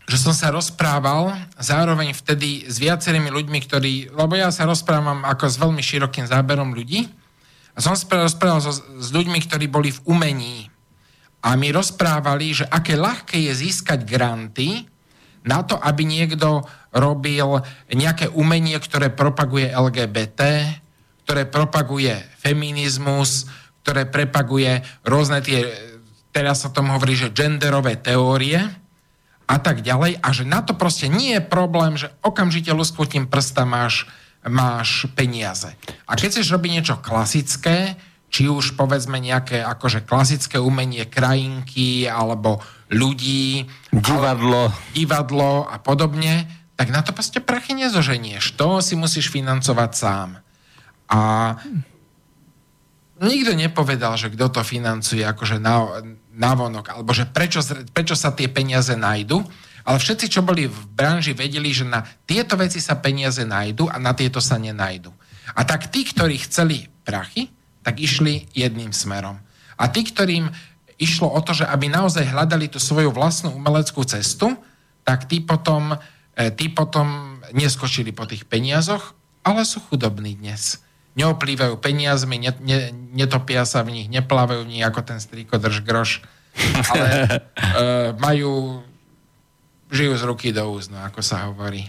že 0.08 0.16
som 0.16 0.32
sa 0.32 0.52
rozprával 0.52 1.36
zároveň 1.60 2.16
vtedy 2.16 2.68
s 2.72 2.80
viacerými 2.80 3.28
ľuďmi, 3.28 3.60
ktorí, 3.68 3.94
lebo 4.16 4.40
ja 4.40 4.48
sa 4.50 4.64
rozprávam 4.64 5.28
ako 5.28 5.46
s 5.48 5.60
veľmi 5.60 5.84
širokým 5.84 6.26
záberom 6.26 6.72
ľudí, 6.72 7.12
a 7.72 7.80
som 7.80 7.96
sa 7.96 8.04
rozprával 8.08 8.60
so, 8.60 8.72
s 8.76 9.10
ľuďmi, 9.16 9.40
ktorí 9.48 9.72
boli 9.72 9.96
v 9.96 10.04
umení. 10.04 10.71
A 11.42 11.58
mi 11.58 11.74
rozprávali, 11.74 12.54
že 12.54 12.66
aké 12.70 12.94
ľahké 12.94 13.38
je 13.50 13.54
získať 13.66 14.06
granty 14.06 14.86
na 15.42 15.66
to, 15.66 15.74
aby 15.78 16.06
niekto 16.06 16.62
robil 16.94 17.66
nejaké 17.90 18.30
umenie, 18.30 18.78
ktoré 18.78 19.10
propaguje 19.10 19.74
LGBT, 19.74 20.70
ktoré 21.26 21.50
propaguje 21.50 22.14
feminizmus, 22.38 23.50
ktoré 23.82 24.06
propaguje 24.06 24.86
rôzne 25.02 25.42
tie, 25.42 25.66
teraz 26.30 26.62
sa 26.62 26.70
tom 26.70 26.94
hovorí, 26.94 27.18
že 27.18 27.34
genderové 27.34 27.98
teórie 27.98 28.62
a 29.50 29.58
tak 29.58 29.82
ďalej 29.82 30.22
a 30.22 30.28
že 30.32 30.46
na 30.46 30.62
to 30.62 30.78
proste 30.78 31.10
nie 31.10 31.40
je 31.40 31.44
problém, 31.44 31.98
že 31.98 32.14
okamžite 32.22 32.70
lusknutím 32.72 33.26
prsta 33.26 33.66
máš, 33.66 34.06
máš 34.46 35.10
peniaze. 35.18 35.74
A 36.06 36.14
keď 36.14 36.40
chceš 36.40 36.54
robiť 36.54 36.72
niečo 36.72 36.96
klasické, 37.02 37.98
či 38.32 38.48
už 38.48 38.80
povedzme 38.80 39.20
nejaké 39.20 39.60
akože 39.60 40.08
klasické 40.08 40.56
umenie 40.56 41.04
krajinky 41.04 42.08
alebo 42.08 42.64
ľudí, 42.88 43.68
divadlo, 43.92 44.72
divadlo 44.96 45.68
a 45.68 45.76
podobne, 45.84 46.48
tak 46.80 46.90
na 46.96 47.04
to 47.04 47.12
proste 47.12 47.44
prachy 47.44 47.76
nezoženieš. 47.76 48.56
To 48.56 48.80
si 48.80 48.96
musíš 48.96 49.28
financovať 49.30 49.92
sám. 49.92 50.30
A 51.12 51.20
nikto 53.20 53.52
nepovedal, 53.54 54.16
že 54.16 54.32
kto 54.32 54.48
to 54.50 54.62
financuje 54.64 55.22
akože 55.22 55.60
na, 55.60 56.02
na 56.32 56.52
vonok, 56.56 56.96
alebo 56.96 57.12
že 57.12 57.28
prečo, 57.28 57.60
prečo 57.92 58.16
sa 58.16 58.32
tie 58.32 58.48
peniaze 58.48 58.96
nájdu, 58.96 59.44
ale 59.84 59.98
všetci, 59.98 60.26
čo 60.32 60.42
boli 60.46 60.72
v 60.72 60.82
branži, 60.94 61.36
vedeli, 61.36 61.74
že 61.76 61.84
na 61.84 62.06
tieto 62.26 62.56
veci 62.56 62.80
sa 62.80 62.96
peniaze 62.96 63.44
nájdu 63.44 63.92
a 63.92 64.00
na 64.00 64.16
tieto 64.16 64.40
sa 64.40 64.56
nenajdu. 64.56 65.12
A 65.52 65.68
tak 65.68 65.92
tí, 65.92 66.08
ktorí 66.08 66.40
chceli 66.48 66.88
prachy, 67.04 67.52
tak 67.82 68.02
išli 68.02 68.48
jedným 68.54 68.94
smerom. 68.94 69.42
A 69.78 69.90
tí, 69.90 70.06
ktorým 70.06 70.50
išlo 71.02 71.30
o 71.30 71.40
to, 71.42 71.58
že 71.58 71.66
aby 71.66 71.90
naozaj 71.90 72.30
hľadali 72.30 72.70
tú 72.70 72.78
svoju 72.78 73.10
vlastnú 73.10 73.58
umeleckú 73.58 74.06
cestu, 74.06 74.54
tak 75.02 75.26
tí 75.26 75.42
potom 75.42 75.98
E, 76.42 76.50
tí 76.50 76.72
potom 76.72 77.38
neskočili 77.52 78.16
po 78.16 78.24
tých 78.24 78.48
peniazoch, 78.48 79.14
ale 79.44 79.68
sú 79.68 79.84
chudobní 79.84 80.40
dnes. 80.40 80.80
Neoplývajú 81.20 81.76
peniazmi, 81.84 82.40
ne, 82.40 82.52
ne, 82.64 82.96
netopia 83.12 83.68
sa 83.68 83.84
v 83.84 84.00
nich, 84.00 84.08
neplávajú 84.08 84.64
v 84.64 84.72
nich 84.80 84.84
ako 84.86 85.02
ten 85.04 85.20
strýko 85.20 85.60
drž 85.60 85.84
groš, 85.84 86.24
ale 86.88 87.10
e, 87.28 87.88
majú, 88.16 88.80
žijú 89.92 90.14
z 90.16 90.24
ruky 90.24 90.56
do 90.56 90.72
úst, 90.72 90.88
no, 90.88 91.04
ako 91.04 91.20
sa 91.20 91.52
hovorí. 91.52 91.84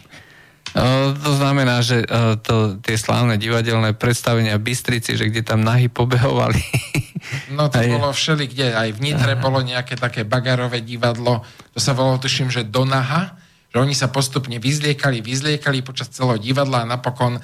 O, 0.72 1.12
to 1.12 1.32
znamená, 1.36 1.84
že 1.84 2.00
o, 2.08 2.36
to, 2.40 2.80
tie 2.80 2.96
slávne 2.96 3.36
divadelné 3.36 3.92
predstavenia 3.92 4.56
Bystrici, 4.56 5.20
že 5.20 5.28
kde 5.28 5.44
tam 5.44 5.60
nahy 5.60 5.92
pobehovali. 5.92 6.60
No 7.54 7.70
to 7.70 7.78
aj... 7.78 7.86
bolo 7.86 8.10
všeli, 8.10 8.50
kde? 8.50 8.74
Aj 8.74 8.90
v 8.90 8.98
Nitre 8.98 9.38
bolo 9.38 9.62
nejaké 9.62 9.94
také 9.94 10.26
bagarové 10.26 10.82
divadlo, 10.82 11.46
to 11.70 11.78
sa 11.78 11.94
volalo, 11.94 12.18
tuším, 12.18 12.50
že 12.50 12.66
Donaha, 12.66 13.38
že 13.70 13.78
oni 13.78 13.94
sa 13.94 14.10
postupne 14.10 14.58
vyzliekali, 14.58 15.22
vyzliekali 15.22 15.86
počas 15.86 16.10
celého 16.10 16.42
divadla 16.42 16.82
a 16.82 16.90
napokon 16.98 17.38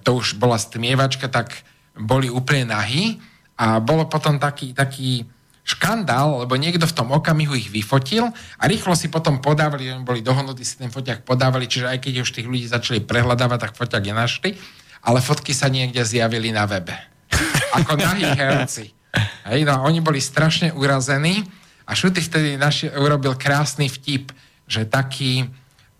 to 0.00 0.16
už 0.16 0.40
bola 0.40 0.56
stmievačka, 0.56 1.28
tak 1.28 1.60
boli 1.92 2.32
úplne 2.32 2.72
nahí 2.72 3.20
a 3.60 3.78
bolo 3.84 4.08
potom 4.08 4.40
taký, 4.40 4.72
taký 4.72 5.28
škandál, 5.68 6.48
lebo 6.48 6.56
niekto 6.56 6.88
v 6.88 6.96
tom 6.96 7.12
okamihu 7.12 7.52
ich 7.52 7.68
vyfotil 7.68 8.32
a 8.32 8.64
rýchlo 8.64 8.96
si 8.96 9.12
potom 9.12 9.44
podávali, 9.44 9.92
oni 9.92 10.00
boli 10.00 10.20
dohodnutí, 10.24 10.64
si 10.64 10.80
ten 10.80 10.88
foťak 10.88 11.28
podávali, 11.28 11.68
čiže 11.68 11.92
aj 11.92 11.98
keď 12.00 12.24
už 12.24 12.32
tých 12.32 12.48
ľudí 12.48 12.64
začali 12.64 13.04
prehľadávať, 13.04 13.68
tak 13.68 13.72
foťak 13.76 14.08
nenašli, 14.08 14.56
ale 15.04 15.20
fotky 15.20 15.52
sa 15.52 15.68
niekde 15.68 16.00
zjavili 16.08 16.48
na 16.56 16.64
webe. 16.64 16.96
Ako 17.84 18.00
nahí 18.00 18.24
herci. 18.24 18.96
Hej, 19.44 19.68
no 19.68 19.84
oni 19.84 20.00
boli 20.00 20.24
strašne 20.24 20.72
urazení 20.72 21.44
a 21.84 21.92
Šuty 21.92 22.20
vtedy 22.24 22.56
naši, 22.56 22.88
urobil 22.88 23.36
krásny 23.36 23.92
vtip, 23.92 24.32
že 24.64 24.88
taký, 24.88 25.48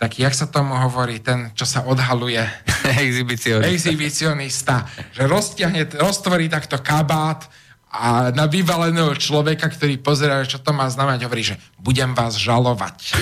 taký, 0.01 0.25
jak 0.25 0.37
sa 0.37 0.49
tomu 0.49 0.77
hovorí, 0.77 1.21
ten, 1.21 1.53
čo 1.53 1.69
sa 1.69 1.85
odhaluje. 1.85 2.41
Exhibicionista. 3.05 3.69
Exhibicionista. 3.69 4.77
Že 5.13 5.23
roztiahne, 5.29 5.83
roztvorí 5.97 6.49
takto 6.49 6.81
kabát 6.81 7.49
a 7.89 8.29
na 8.37 8.45
vyvaleného 8.45 9.17
človeka, 9.17 9.73
ktorý 9.73 9.97
pozerá, 9.97 10.45
čo 10.45 10.61
to 10.61 10.77
má 10.77 10.85
znamenať, 10.93 11.25
hovorí, 11.25 11.41
že 11.41 11.57
budem 11.81 12.13
vás 12.13 12.37
žalovať. 12.37 13.17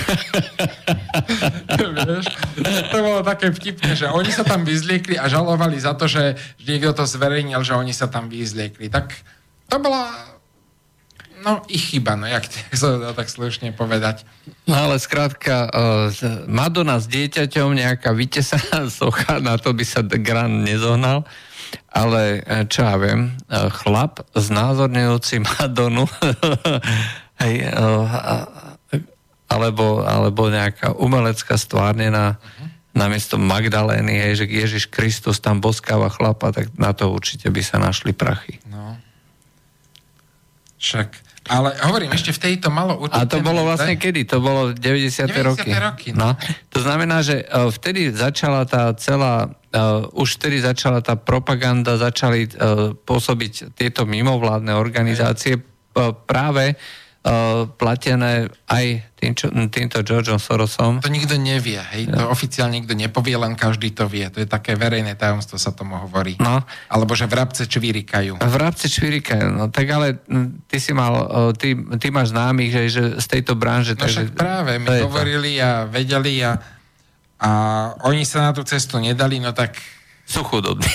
Vieš? 2.03 2.25
To 2.91 2.97
bolo 2.99 3.23
také 3.23 3.55
vtipné, 3.55 3.95
že 3.95 4.11
oni 4.11 4.27
sa 4.27 4.43
tam 4.43 4.67
vyzliekli 4.67 5.15
a 5.15 5.31
žalovali 5.31 5.79
za 5.79 5.95
to, 5.95 6.11
že 6.11 6.35
niekto 6.67 6.91
to 6.91 7.07
zverejnil, 7.07 7.63
že 7.63 7.79
oni 7.79 7.95
sa 7.95 8.11
tam 8.11 8.27
vyzliekli. 8.27 8.91
Tak 8.91 9.15
to 9.71 9.79
bola 9.79 10.11
no 11.47 11.63
ich 11.71 11.95
chyba, 11.95 12.19
no 12.19 12.27
jak 12.27 12.43
sa 12.75 12.99
dá 12.99 13.15
tak 13.15 13.31
slušne 13.31 13.71
povedať. 13.71 14.27
No 14.67 14.75
ale 14.75 14.99
skrátka, 14.99 15.71
uh, 15.71 16.11
Madonna 16.43 16.99
s 16.99 17.07
dieťaťom, 17.07 17.71
nejaká 17.71 18.11
vytesaná 18.11 18.91
socha, 18.91 19.39
na 19.39 19.55
to 19.55 19.71
by 19.71 19.87
sa 19.87 20.03
Gran 20.03 20.67
nezohnal 20.67 21.23
ale 21.91 22.41
e, 22.43 22.65
čo 22.69 22.85
ja 22.85 22.95
viem, 22.99 23.33
e, 23.47 23.71
chlap 23.71 24.23
znázorňujúci 24.35 25.41
Madonu 25.41 26.05
hej, 27.43 27.55
e, 27.65 27.85
alebo, 29.47 30.03
alebo 30.03 30.51
nejaká 30.51 30.91
umelecká 30.99 31.55
stvárnená 31.55 32.35
uh-huh. 32.35 32.67
namiesto 32.91 33.39
Magdalény, 33.39 34.19
hej, 34.19 34.43
že 34.43 34.45
Ježiš 34.45 34.83
Kristus 34.91 35.39
tam 35.39 35.63
boskáva 35.63 36.11
chlapa, 36.11 36.51
tak 36.51 36.75
na 36.75 36.91
to 36.91 37.07
určite 37.07 37.47
by 37.47 37.61
sa 37.63 37.79
našli 37.79 38.11
prachy. 38.11 38.59
No. 38.67 38.99
Však 40.77 41.26
ale 41.47 41.73
hovorím, 41.83 42.11
ešte 42.13 42.31
v 42.35 42.39
tejto 42.51 42.67
malo 42.69 42.99
určite... 43.01 43.23
A 43.23 43.29
to 43.29 43.39
bolo 43.41 43.63
vlastne 43.65 43.95
kedy? 43.95 44.27
To 44.29 44.37
bolo 44.43 44.75
90. 44.75 45.31
90. 45.31 45.33
roky. 45.43 45.69
roky 45.73 46.09
no. 46.13 46.35
no. 46.35 46.39
To 46.71 46.79
znamená, 46.83 47.23
že 47.25 47.43
uh, 47.47 47.71
vtedy 47.71 48.11
začala 48.13 48.67
tá 48.67 48.91
celá, 48.95 49.49
uh, 49.49 50.05
už 50.13 50.37
vtedy 50.37 50.61
začala 50.61 51.01
tá 51.01 51.15
propaganda, 51.15 51.95
začali 51.97 52.51
uh, 52.51 52.93
pôsobiť 52.93 53.73
tieto 53.73 54.05
mimovládne 54.05 54.75
organizácie 54.75 55.57
uh, 55.57 56.11
práve 56.13 56.75
uh, 56.75 57.06
platené 57.75 58.47
aj 58.71 58.85
tým, 59.17 59.33
čo, 59.33 59.49
týmto 59.49 59.99
Georgeom 60.05 60.39
Sorosom. 60.39 61.01
To 61.03 61.11
nikto 61.11 61.35
nevie, 61.35 61.81
hej? 61.91 62.07
To 62.13 62.29
oficiálne 62.29 62.79
nikto 62.79 62.93
nepovie, 62.95 63.35
len 63.35 63.57
každý 63.57 63.91
to 63.91 64.07
vie. 64.07 64.29
To 64.29 64.39
je 64.39 64.47
také 64.47 64.77
verejné 64.77 65.17
tajomstvo, 65.17 65.59
sa 65.59 65.73
tomu 65.73 65.97
hovorí. 65.97 66.37
No. 66.39 66.63
Alebo 66.87 67.17
že 67.17 67.27
vrabce 67.27 67.65
čvirikajú. 67.67 68.39
Vrabce 68.39 68.87
čvirikajú, 68.87 69.49
no 69.49 69.67
tak 69.67 69.89
ale 69.91 70.21
ty 70.69 70.77
si 70.77 70.95
mal, 70.95 71.27
ty, 71.57 71.75
ty 71.99 72.07
máš 72.13 72.31
známych, 72.31 72.71
že, 72.71 72.81
že 72.87 73.03
z 73.19 73.27
tejto 73.27 73.57
branže... 73.57 73.97
No 73.97 74.05
takže, 74.05 74.31
však 74.31 74.37
práve, 74.37 74.77
my 74.79 75.03
hovorili 75.03 75.59
to. 75.59 75.65
a 75.65 75.71
vedeli 75.89 76.45
a, 76.45 76.55
a 77.41 77.49
oni 78.07 78.23
sa 78.23 78.47
na 78.47 78.51
tú 78.55 78.63
cestu 78.63 79.01
nedali, 79.01 79.41
no 79.41 79.51
tak... 79.51 79.75
Sú 80.27 80.43
chudobní. 80.43 80.91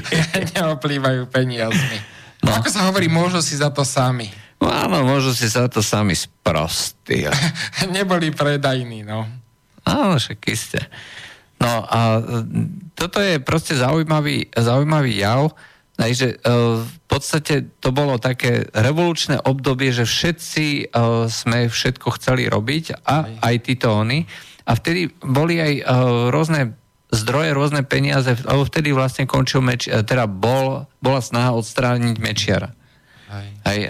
Neoplývajú 0.56 1.32
peniazmi. 1.32 1.98
No. 2.44 2.52
Ako 2.60 2.68
sa 2.68 2.86
hovorí, 2.86 3.08
môžu 3.08 3.40
si 3.40 3.56
za 3.56 3.72
to 3.72 3.82
sami. 3.82 4.28
No 4.56 4.72
áno, 4.72 5.04
môžu 5.04 5.36
si 5.36 5.52
sa 5.52 5.68
to 5.68 5.84
sami 5.84 6.16
sprostí. 6.16 7.28
Neboli 7.96 8.32
predajní, 8.32 9.04
no. 9.04 9.28
Áno, 9.86 10.16
však 10.18 10.40
iste. 10.48 10.80
No 11.60 11.84
a 11.86 12.18
e, 12.18 12.22
toto 12.92 13.20
je 13.22 13.40
proste 13.40 13.76
zaujímavý, 13.76 14.52
zaujímavý 14.52 15.12
jav, 15.16 15.52
Takže 15.96 16.28
e, 16.28 16.36
v 16.76 16.96
podstate 17.08 17.72
to 17.80 17.88
bolo 17.88 18.20
také 18.20 18.68
revolučné 18.68 19.40
obdobie, 19.40 19.96
že 19.96 20.04
všetci 20.04 20.66
e, 20.68 20.84
sme 21.32 21.72
všetko 21.72 22.20
chceli 22.20 22.52
robiť 22.52 23.00
a 23.00 23.40
aj 23.40 23.54
títo 23.64 23.96
oni. 23.96 24.28
A 24.68 24.76
vtedy 24.76 25.08
boli 25.24 25.56
aj 25.56 25.86
rôzne 26.34 26.74
zdroje, 27.14 27.54
rôzne 27.54 27.86
peniaze, 27.86 28.34
lebo 28.34 28.66
vtedy 28.66 28.90
vlastne 28.90 29.24
končil 29.24 29.62
meč, 29.62 29.86
teda 29.86 30.26
bol, 30.26 30.90
bola 30.98 31.22
snaha 31.22 31.54
odstrániť 31.54 32.18
mečiara. 32.18 32.74
Aj. 33.36 33.48
Aj, 33.68 33.80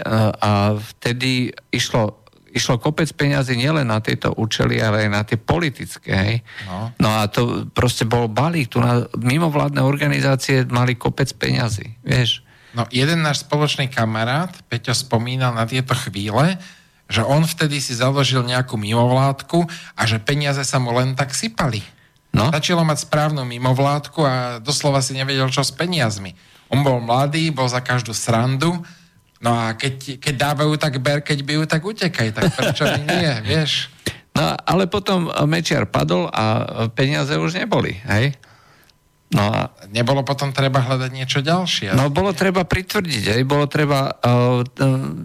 a 0.43 0.49
vtedy 0.75 1.55
išlo, 1.71 2.19
išlo 2.51 2.81
kopec 2.81 3.07
peňazí 3.15 3.55
nielen 3.55 3.87
na 3.87 4.03
tieto 4.03 4.35
účely, 4.35 4.83
ale 4.83 5.07
aj 5.07 5.09
na 5.09 5.21
tie 5.23 5.39
politické. 5.39 6.11
Hej. 6.11 6.35
No. 6.67 6.91
no 6.99 7.09
a 7.15 7.31
to 7.31 7.67
proste 7.71 8.03
bol 8.03 8.27
balík. 8.27 8.67
Tu 8.67 8.83
na 8.83 9.07
mimovládne 9.15 9.79
organizácie 9.79 10.67
mali 10.67 10.99
kopec 10.99 11.31
peňazí. 11.37 11.97
Vieš? 12.03 12.43
No 12.75 12.85
jeden 12.91 13.23
náš 13.23 13.47
spoločný 13.47 13.87
kamarát, 13.87 14.51
Peťo, 14.67 14.93
spomínal 14.93 15.55
na 15.55 15.65
tieto 15.65 15.95
chvíle, 15.95 16.59
že 17.07 17.23
on 17.23 17.47
vtedy 17.47 17.79
si 17.79 17.95
založil 17.95 18.43
nejakú 18.43 18.75
mimovládku 18.75 19.63
a 19.95 20.01
že 20.03 20.19
peniaze 20.19 20.61
sa 20.67 20.77
mu 20.77 20.91
len 20.91 21.15
tak 21.15 21.31
sypali. 21.31 21.79
No. 22.35 22.51
Stačilo 22.51 22.83
mať 22.83 23.07
správnu 23.07 23.47
mimovládku 23.47 24.19
a 24.21 24.35
doslova 24.59 24.99
si 24.99 25.15
nevedel, 25.15 25.47
čo 25.47 25.63
s 25.63 25.71
peniazmi. 25.71 26.35
On 26.67 26.83
bol 26.83 26.99
mladý, 26.99 27.49
bol 27.55 27.71
za 27.71 27.79
každú 27.79 28.11
srandu, 28.11 28.75
No 29.37 29.53
a 29.53 29.77
keď, 29.77 30.17
keď 30.17 30.33
dávajú, 30.33 30.73
tak 30.81 30.97
ber, 30.97 31.21
keď 31.21 31.37
bijú, 31.45 31.63
tak 31.69 31.85
utekaj. 31.85 32.33
Tak 32.33 32.43
prečo 32.57 32.85
nie, 33.05 33.31
vieš? 33.45 33.93
No 34.37 34.53
ale 34.53 34.85
potom 34.85 35.29
Mečiar 35.49 35.89
padol 35.89 36.29
a 36.29 36.43
peniaze 36.93 37.33
už 37.37 37.57
neboli, 37.57 37.97
hej? 38.05 38.37
No 39.27 39.43
a 39.51 39.75
nebolo 39.91 40.23
potom 40.23 40.55
treba 40.55 40.79
hľadať 40.79 41.11
niečo 41.11 41.39
ďalšie. 41.43 41.91
No 41.91 42.07
bolo 42.07 42.31
treba 42.31 42.63
pritvrdiť, 42.63 43.35
hej? 43.35 43.41
bolo 43.43 43.67
treba, 43.67 44.15
uh, 44.23 44.63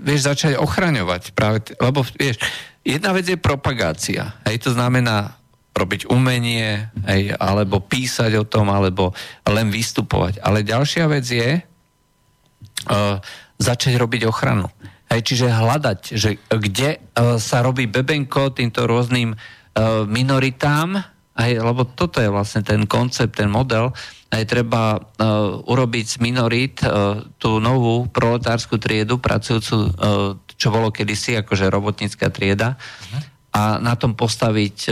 vieš, 0.03 0.27
začať 0.27 0.59
ochraňovať 0.59 1.31
práve, 1.39 1.63
t- 1.63 1.79
lebo 1.79 2.03
vieš, 2.19 2.43
jedna 2.83 3.15
vec 3.15 3.31
je 3.31 3.39
propagácia, 3.39 4.35
hej, 4.43 4.59
to 4.59 4.75
znamená 4.75 5.39
robiť 5.71 6.11
umenie, 6.11 6.91
hej, 7.07 7.39
alebo 7.39 7.79
písať 7.79 8.43
o 8.43 8.45
tom, 8.45 8.75
alebo 8.75 9.15
len 9.47 9.71
vystupovať. 9.71 10.43
Ale 10.43 10.67
ďalšia 10.67 11.07
vec 11.07 11.23
je, 11.23 11.63
uh, 12.91 13.17
začať 13.63 13.95
robiť 13.95 14.27
ochranu. 14.27 14.67
Hej, 15.07 15.23
čiže 15.23 15.47
hľadať, 15.47 16.01
že 16.19 16.41
kde 16.51 16.99
uh, 16.99 17.39
sa 17.39 17.63
robí 17.63 17.87
bebenko 17.87 18.51
týmto 18.51 18.91
rôznym 18.91 19.37
uh, 19.37 20.03
minoritám, 20.09 20.99
hej, 21.39 21.63
lebo 21.63 21.87
toto 21.87 22.19
je 22.19 22.33
vlastne 22.33 22.67
ten 22.67 22.85
koncept, 22.91 23.39
ten 23.39 23.47
model, 23.47 23.95
aj 24.33 24.43
treba 24.49 24.97
uh, 24.97 25.61
urobiť 25.69 26.05
z 26.09 26.17
minorít 26.25 26.77
tú 27.37 27.61
novú 27.61 28.09
proletárskú 28.09 28.81
triedu, 28.81 29.21
pracujúcu, 29.21 29.93
čo 30.57 30.69
bolo 30.73 30.89
kedysi 30.89 31.37
akože 31.45 31.69
robotnícka 31.69 32.33
trieda, 32.33 32.81
a 33.53 33.77
na 33.77 33.93
tom 34.01 34.17
postaviť 34.17 34.89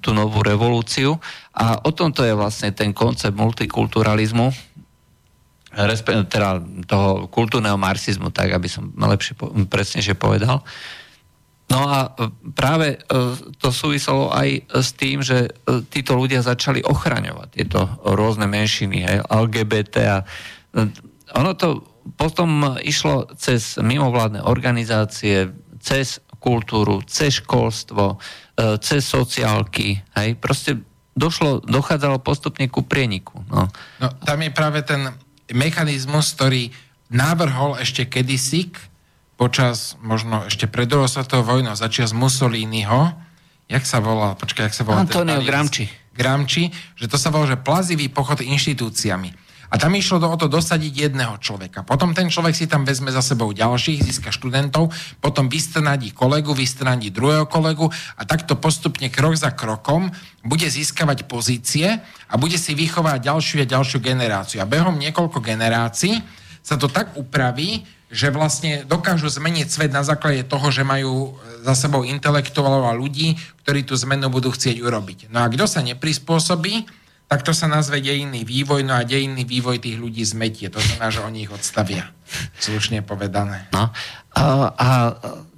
tú 0.00 0.10
novú 0.16 0.40
revolúciu. 0.40 1.20
A 1.52 1.84
o 1.84 1.92
tomto 1.92 2.24
je 2.24 2.32
vlastne 2.32 2.72
ten 2.72 2.96
koncept 2.96 3.36
multikulturalizmu, 3.36 4.48
teda 6.30 6.62
toho 6.86 7.26
kultúrneho 7.28 7.74
marxizmu, 7.74 8.30
tak 8.30 8.54
aby 8.54 8.68
som 8.70 8.94
lepšie, 8.94 9.36
presnejšie 9.68 10.14
povedal. 10.14 10.62
No 11.72 11.88
a 11.88 11.98
e, 12.06 12.28
práve 12.52 12.86
e, 12.94 12.98
to 13.56 13.72
súviselo 13.72 14.28
aj 14.30 14.68
s 14.68 14.92
tým, 14.94 15.24
že 15.24 15.48
e, 15.48 15.80
títo 15.88 16.12
ľudia 16.12 16.44
začali 16.44 16.84
ochraňovať 16.84 17.48
tieto 17.50 17.88
rôzne 18.04 18.44
menšiny, 18.44 18.98
hej, 19.00 19.18
LGBT 19.24 19.94
a 20.12 20.16
ono 21.34 21.56
to 21.56 21.80
potom 22.20 22.76
išlo 22.84 23.32
cez 23.40 23.80
mimovládne 23.80 24.44
organizácie, 24.44 25.48
cez 25.80 26.20
kultúru, 26.36 27.00
cez 27.08 27.40
školstvo, 27.40 28.20
cez 28.84 29.00
sociálky, 29.08 30.04
hej, 30.12 30.36
proste 30.36 30.84
došlo, 31.16 31.62
dochádzalo 31.64 32.20
postupne 32.20 32.66
ku 32.68 32.84
prieniku. 32.84 33.40
No. 33.48 33.70
no 34.02 34.08
tam 34.26 34.38
je 34.42 34.50
práve 34.52 34.82
ten 34.84 35.14
mechanizmus, 35.52 36.32
ktorý 36.32 36.72
navrhol 37.12 37.76
ešte 37.76 38.08
kedysi 38.08 38.72
počas 39.34 39.98
možno 40.00 40.46
ešte 40.46 40.70
pred 40.70 40.86
druhou 40.86 41.10
svetovou 41.10 41.58
vojnou 41.58 41.74
začias 41.74 42.14
Mussoliniho, 42.14 43.12
jak 43.66 43.84
sa 43.84 43.98
volá, 43.98 44.38
počkaj, 44.38 44.70
jak 44.70 44.76
sa 44.76 44.84
volá? 44.86 45.02
Antonio 45.02 45.42
Gramsci. 45.42 45.90
Gramsci, 46.14 46.70
že 46.94 47.10
to 47.10 47.18
sa 47.18 47.34
volá, 47.34 47.50
že 47.50 47.58
plazivý 47.58 48.06
pochod 48.06 48.38
inštitúciami. 48.38 49.43
A 49.72 49.80
tam 49.80 49.96
išlo 49.96 50.20
o 50.20 50.36
to 50.36 50.50
dosadiť 50.50 51.08
jedného 51.08 51.40
človeka. 51.40 51.86
Potom 51.86 52.12
ten 52.12 52.28
človek 52.28 52.52
si 52.52 52.66
tam 52.68 52.84
vezme 52.84 53.08
za 53.08 53.24
sebou 53.24 53.52
ďalších, 53.54 54.04
získa 54.04 54.30
študentov, 54.34 54.92
potom 55.22 55.48
vystrnadí 55.48 56.12
kolegu, 56.12 56.52
vystrnadí 56.52 57.08
druhého 57.08 57.48
kolegu 57.48 57.88
a 58.18 58.22
takto 58.28 58.60
postupne 58.60 59.08
krok 59.08 59.38
za 59.38 59.54
krokom 59.54 60.12
bude 60.44 60.68
získavať 60.68 61.24
pozície 61.24 61.88
a 62.28 62.34
bude 62.36 62.60
si 62.60 62.76
vychovať 62.76 63.24
ďalšiu 63.24 63.56
a 63.64 63.70
ďalšiu 63.70 63.98
generáciu. 64.04 64.58
A 64.60 64.68
behom 64.68 65.00
niekoľko 65.00 65.40
generácií 65.40 66.20
sa 66.64 66.80
to 66.80 66.88
tak 66.88 67.16
upraví, 67.16 67.84
že 68.14 68.30
vlastne 68.30 68.86
dokážu 68.86 69.26
zmeniť 69.26 69.66
svet 69.66 69.90
na 69.90 70.06
základe 70.06 70.46
toho, 70.46 70.70
že 70.70 70.86
majú 70.86 71.34
za 71.66 71.74
sebou 71.74 72.06
intelektuálov 72.06 72.86
a 72.86 72.94
ľudí, 72.94 73.34
ktorí 73.66 73.82
tú 73.82 73.98
zmenu 73.98 74.30
budú 74.30 74.54
chcieť 74.54 74.78
urobiť. 74.78 75.18
No 75.34 75.42
a 75.42 75.50
kto 75.50 75.66
sa 75.66 75.82
neprispôsobí, 75.82 76.86
tak 77.24 77.40
to 77.40 77.56
sa 77.56 77.66
nazve 77.66 78.04
dejinný 78.04 78.44
vývoj, 78.44 78.84
no 78.84 78.94
a 78.94 79.02
dejinný 79.02 79.48
vývoj 79.48 79.80
tých 79.80 79.96
ľudí 79.96 80.22
zmetie. 80.22 80.68
To 80.68 80.78
znamená, 80.78 81.08
že 81.08 81.24
oni 81.24 81.48
ich 81.48 81.52
odstavia. 81.52 82.12
Slušne 82.60 83.00
povedané. 83.00 83.66
No. 83.72 83.88
A, 84.36 84.44
a 84.76 84.88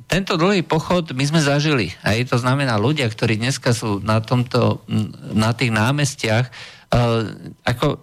tento 0.07 0.39
dlhý 0.39 0.63
pochod 0.63 1.11
my 1.11 1.25
sme 1.27 1.43
zažili. 1.43 1.91
Aj 2.07 2.15
to 2.23 2.39
znamená 2.39 2.79
ľudia, 2.79 3.11
ktorí 3.11 3.43
dneska 3.43 3.75
sú 3.75 3.99
na, 3.99 4.23
tomto, 4.23 4.87
na 5.35 5.51
tých 5.51 5.75
námestiach, 5.75 6.47
uh, 6.47 7.35
ako 7.67 7.99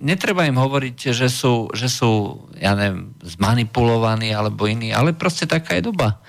netreba 0.00 0.44
im 0.44 0.60
hovoriť, 0.60 1.16
že 1.16 1.32
sú, 1.32 1.72
že 1.72 1.88
sú 1.88 2.44
ja 2.60 2.76
neviem, 2.76 3.16
zmanipulovaní 3.24 4.36
alebo 4.36 4.68
iní, 4.68 4.92
ale 4.92 5.16
proste 5.16 5.48
taká 5.48 5.80
je 5.80 5.88
doba. 5.88 6.20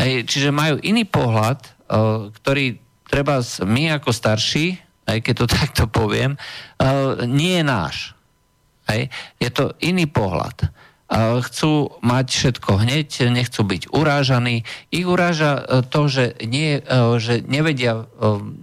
Hej, 0.00 0.28
čiže 0.28 0.48
majú 0.52 0.80
iný 0.80 1.04
pohľad, 1.04 1.60
uh, 1.92 2.32
ktorý 2.32 2.80
treba 3.04 3.44
my 3.60 4.00
ako 4.00 4.10
starší 4.10 4.85
aj 5.06 5.18
keď 5.22 5.34
to 5.38 5.46
takto 5.62 5.84
poviem, 5.86 6.34
uh, 6.82 7.24
nie 7.24 7.62
je 7.62 7.64
náš. 7.64 7.96
Hej? 8.90 9.08
Je 9.42 9.50
to 9.50 9.74
iný 9.82 10.06
pohľad. 10.06 10.70
Uh, 11.06 11.38
chcú 11.38 11.94
mať 12.02 12.26
všetko 12.34 12.82
hneď, 12.82 13.30
nechcú 13.30 13.62
byť 13.62 13.94
urážaní. 13.94 14.66
Ich 14.90 15.06
uráža 15.06 15.62
uh, 15.62 15.82
to, 15.86 16.10
že, 16.10 16.34
nie, 16.42 16.82
že 17.22 17.46
nevedia, 17.46 18.10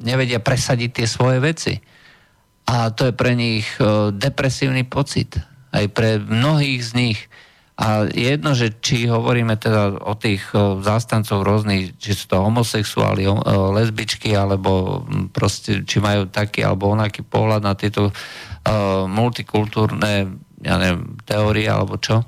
nevedia 0.03 0.43
presadiť 0.43 0.91
tie 0.91 1.07
svoje 1.07 1.39
veci. 1.39 1.73
A 2.63 2.95
to 2.95 3.11
je 3.11 3.13
pre 3.15 3.35
nich 3.35 3.67
depresívny 4.15 4.87
pocit. 4.87 5.35
Aj 5.75 5.83
pre 5.91 6.15
mnohých 6.15 6.79
z 6.79 6.91
nich. 6.95 7.19
A 7.73 8.05
jedno, 8.05 8.53
že 8.53 8.69
či 8.77 9.09
hovoríme 9.09 9.57
teda 9.57 9.97
o 9.97 10.13
tých 10.13 10.45
zástancov 10.85 11.41
rôznych, 11.41 11.97
či 11.97 12.13
sú 12.13 12.29
to 12.29 12.37
homosexuáli, 12.37 13.25
lesbičky, 13.73 14.37
alebo 14.37 15.01
proste, 15.33 15.81
či 15.81 15.97
majú 15.97 16.29
taký 16.29 16.61
alebo 16.61 16.93
onaký 16.93 17.25
pohľad 17.25 17.65
na 17.65 17.73
tieto 17.73 18.13
uh, 18.13 19.09
multikultúrne 19.09 20.37
ja 20.63 20.75
neviem, 20.79 21.19
teórie 21.27 21.67
alebo 21.67 21.99
čo. 21.99 22.23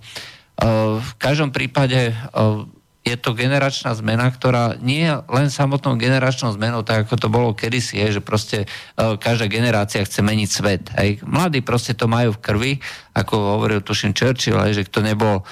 Uh, 0.56 1.00
v 1.00 1.12
každom 1.20 1.56
prípade 1.56 2.12
uh, 2.12 2.68
je 3.06 3.16
to 3.22 3.38
generačná 3.38 3.94
zmena, 3.94 4.26
ktorá 4.34 4.82
nie 4.82 5.06
je 5.06 5.14
len 5.30 5.54
samotnou 5.54 5.94
generačnou 5.94 6.50
zmenou, 6.58 6.82
tak 6.82 7.06
ako 7.06 7.16
to 7.22 7.28
bolo 7.30 7.54
kedysi, 7.54 8.02
je, 8.02 8.18
že 8.18 8.22
proste 8.26 8.58
uh, 8.66 9.14
každá 9.22 9.46
generácia 9.46 10.02
chce 10.02 10.26
meniť 10.26 10.50
svet. 10.50 10.84
Hej. 10.98 11.22
Mladí 11.22 11.62
proste 11.62 11.94
to 11.94 12.10
majú 12.10 12.34
v 12.34 12.42
krvi, 12.42 12.74
ako 13.14 13.62
hovoril 13.62 13.86
tuším 13.86 14.18
Churchill, 14.18 14.58
hej, 14.66 14.82
že 14.82 14.88
kto 14.90 15.06
nebol 15.06 15.46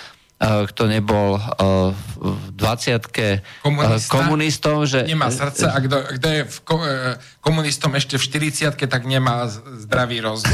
kto 0.43 0.91
nebol 0.91 1.39
v 2.19 2.51
20 2.59 2.99
komunistom, 4.11 4.83
že... 4.83 5.07
Nemá 5.07 5.31
srdce 5.31 5.71
a 5.71 5.77
kto, 5.79 6.19
kto 6.19 6.27
je 6.27 6.41
v 6.43 6.57
komunistom 7.39 7.95
ešte 7.95 8.19
v 8.19 8.23
40 8.75 8.75
tak 8.75 9.03
nemá 9.07 9.47
zdravý 9.79 10.19
rozum. 10.19 10.51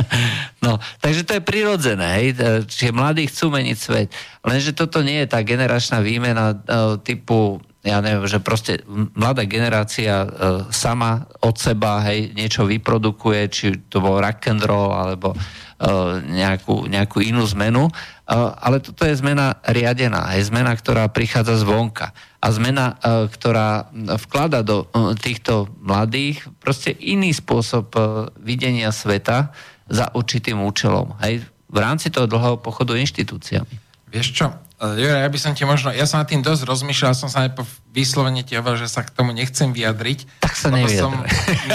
no, 0.64 0.76
takže 1.00 1.24
to 1.24 1.32
je 1.40 1.42
prirodzené, 1.42 2.08
hej? 2.20 2.28
Čiže 2.68 2.92
mladí 2.92 3.24
chcú 3.28 3.48
meniť 3.52 3.76
svet. 3.76 4.08
Lenže 4.44 4.76
toto 4.76 5.00
nie 5.00 5.24
je 5.24 5.28
tá 5.32 5.40
generačná 5.40 6.04
výmena 6.04 6.56
typu 7.00 7.64
ja 7.84 8.00
neviem, 8.00 8.24
že 8.24 8.40
proste 8.40 8.80
mladá 9.12 9.44
generácia 9.44 10.24
e, 10.24 10.28
sama 10.72 11.28
od 11.44 11.52
seba 11.60 12.00
hej, 12.08 12.32
niečo 12.32 12.64
vyprodukuje, 12.64 13.44
či 13.52 13.76
to 13.92 14.00
bol 14.00 14.24
rock 14.24 14.48
and 14.48 14.64
roll, 14.64 14.88
alebo 14.88 15.36
E, 15.74 15.90
nejakú, 16.22 16.86
nejakú 16.86 17.18
inú 17.18 17.42
zmenu, 17.50 17.90
e, 17.90 17.92
ale 18.32 18.80
toto 18.80 19.04
je 19.04 19.20
zmena 19.20 19.60
riadená, 19.68 20.32
je 20.40 20.48
zmena, 20.48 20.72
ktorá 20.72 21.12
prichádza 21.12 21.60
zvonka 21.60 22.16
a 22.40 22.46
zmena, 22.48 22.96
e, 22.96 23.28
ktorá 23.28 23.92
vklada 24.24 24.64
do 24.64 24.88
týchto 25.20 25.68
mladých 25.80 26.44
proste 26.60 26.96
iný 26.96 27.36
spôsob 27.36 27.92
videnia 28.40 28.88
sveta 28.92 29.52
za 29.88 30.08
určitým 30.16 30.56
účelom. 30.64 31.20
Hej, 31.20 31.44
v 31.68 31.78
rámci 31.78 32.08
toho 32.08 32.24
dlhého 32.24 32.56
pochodu 32.56 32.96
inštitúciami. 32.96 33.76
Vieš 34.08 34.28
čo, 34.32 34.46
Jure, 34.92 35.22
ja 35.22 35.30
by 35.30 35.38
som 35.40 35.52
ti 35.56 35.64
možno, 35.64 35.94
ja 35.94 36.04
som 36.04 36.20
nad 36.20 36.28
tým 36.28 36.44
dosť 36.44 36.66
rozmýšľal, 36.66 37.14
som 37.16 37.30
sa 37.32 37.46
aj 37.48 37.56
po 37.56 37.62
vyslovene 37.94 38.44
ti 38.44 38.58
hovoril, 38.58 38.84
že 38.84 38.90
sa 38.90 39.06
k 39.06 39.14
tomu 39.14 39.32
nechcem 39.32 39.72
vyjadriť. 39.72 40.42
Tak 40.44 40.54
sa 40.54 40.68
nevyjadruj. 40.68 40.98
som 40.98 41.12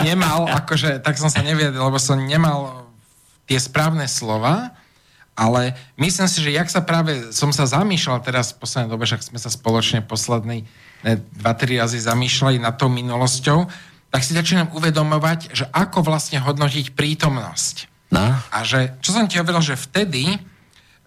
nemal, 0.06 0.46
akože, 0.46 1.02
tak 1.02 1.18
som 1.18 1.32
sa 1.32 1.42
nevyjadril, 1.42 1.80
lebo 1.80 1.98
som 1.98 2.20
nemal 2.22 2.86
tie 3.50 3.58
správne 3.58 4.06
slova, 4.06 4.78
ale 5.40 5.72
myslím 5.96 6.28
si, 6.28 6.44
že 6.44 6.52
jak 6.52 6.68
sa 6.68 6.84
práve, 6.84 7.32
som 7.32 7.56
sa 7.56 7.64
zamýšľal 7.64 8.20
teraz 8.20 8.52
v 8.52 8.60
poslednej 8.60 8.92
dobe, 8.92 9.08
však 9.08 9.24
sme 9.24 9.40
sa 9.40 9.48
spoločne 9.48 10.04
posledný 10.04 10.68
dva, 11.40 11.56
tri 11.56 11.80
razy 11.80 11.96
zamýšľali 12.04 12.60
nad 12.60 12.76
tou 12.76 12.92
minulosťou, 12.92 13.64
tak 14.12 14.22
si 14.28 14.36
začínam 14.36 14.68
uvedomovať, 14.76 15.56
že 15.56 15.66
ako 15.72 16.04
vlastne 16.04 16.44
hodnotiť 16.44 16.92
prítomnosť. 16.92 17.88
No. 18.12 18.36
A 18.36 18.58
že, 18.68 19.00
čo 19.00 19.16
som 19.16 19.32
ti 19.32 19.40
hovoril, 19.40 19.64
že 19.64 19.80
vtedy 19.80 20.36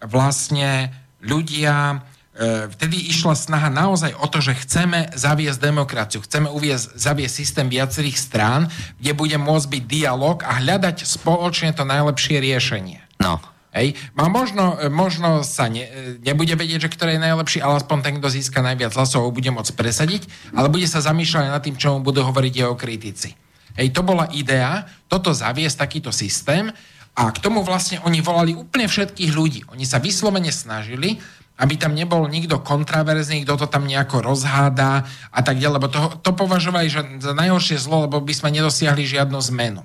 vlastne 0.01 0.89
ľudia 1.21 2.01
E, 2.33 2.65
vtedy 2.73 3.13
išla 3.13 3.37
snaha 3.37 3.69
naozaj 3.69 4.17
o 4.17 4.25
to, 4.25 4.41
že 4.41 4.57
chceme 4.65 5.13
zaviesť 5.13 5.61
demokraciu, 5.69 6.25
chceme 6.25 6.49
uviezť, 6.49 6.97
zaviesť 6.97 7.35
systém 7.37 7.69
viacerých 7.69 8.17
strán, 8.17 8.73
kde 8.97 9.13
bude 9.13 9.37
môcť 9.37 9.69
byť 9.69 9.85
dialog 9.85 10.41
a 10.41 10.57
hľadať 10.65 11.05
spoločne 11.05 11.77
to 11.77 11.85
najlepšie 11.85 12.41
riešenie. 12.41 13.05
No. 13.21 13.37
Hej. 13.73 13.97
A 14.21 14.29
možno, 14.29 14.77
e, 14.77 14.93
možno 14.93 15.41
sa 15.41 15.73
ne, 15.73 15.89
e, 15.89 16.21
nebude 16.21 16.53
vedieť, 16.53 16.87
že 16.89 16.93
ktorý 16.93 17.17
je 17.17 17.25
najlepší, 17.25 17.59
ale 17.65 17.81
aspoň 17.81 17.99
ten, 18.05 18.15
kto 18.21 18.29
získa 18.29 18.61
najviac 18.61 18.93
hlasov, 18.93 19.33
bude 19.33 19.49
môcť 19.49 19.73
presadiť, 19.73 20.29
ale 20.53 20.69
bude 20.69 20.85
sa 20.85 21.01
zamýšľať 21.01 21.49
nad 21.49 21.65
tým, 21.65 21.81
čo 21.81 21.97
mu 21.97 22.05
budú 22.05 22.21
hovoriť 22.21 22.53
jeho 22.53 22.77
kritici. 22.77 23.33
Hej, 23.81 23.97
to 23.97 24.05
bola 24.05 24.29
idea, 24.37 24.85
toto 25.09 25.33
zaviesť 25.33 25.89
takýto 25.89 26.13
systém 26.13 26.69
a 27.17 27.23
k 27.33 27.41
tomu 27.41 27.65
vlastne 27.65 28.05
oni 28.05 28.21
volali 28.21 28.53
úplne 28.53 28.85
všetkých 28.85 29.33
ľudí. 29.33 29.65
Oni 29.73 29.89
sa 29.89 29.97
vyslovene 29.97 30.53
snažili, 30.53 31.17
aby 31.57 31.81
tam 31.81 31.97
nebol 31.97 32.29
nikto 32.29 32.61
kontraverzný, 32.61 33.49
kto 33.49 33.57
to 33.57 33.67
tam 33.73 33.89
nejako 33.89 34.21
rozhádá 34.21 35.09
a 35.33 35.41
tak 35.41 35.57
ďalej, 35.57 35.77
lebo 35.81 35.89
to, 35.89 36.01
to 36.21 36.33
považovali 36.37 36.93
že 36.93 37.25
za 37.25 37.33
najhoršie 37.33 37.81
zlo, 37.81 38.05
lebo 38.05 38.21
by 38.21 38.33
sme 38.37 38.53
nedosiahli 38.53 39.05
žiadnu 39.09 39.41
zmenu. 39.53 39.81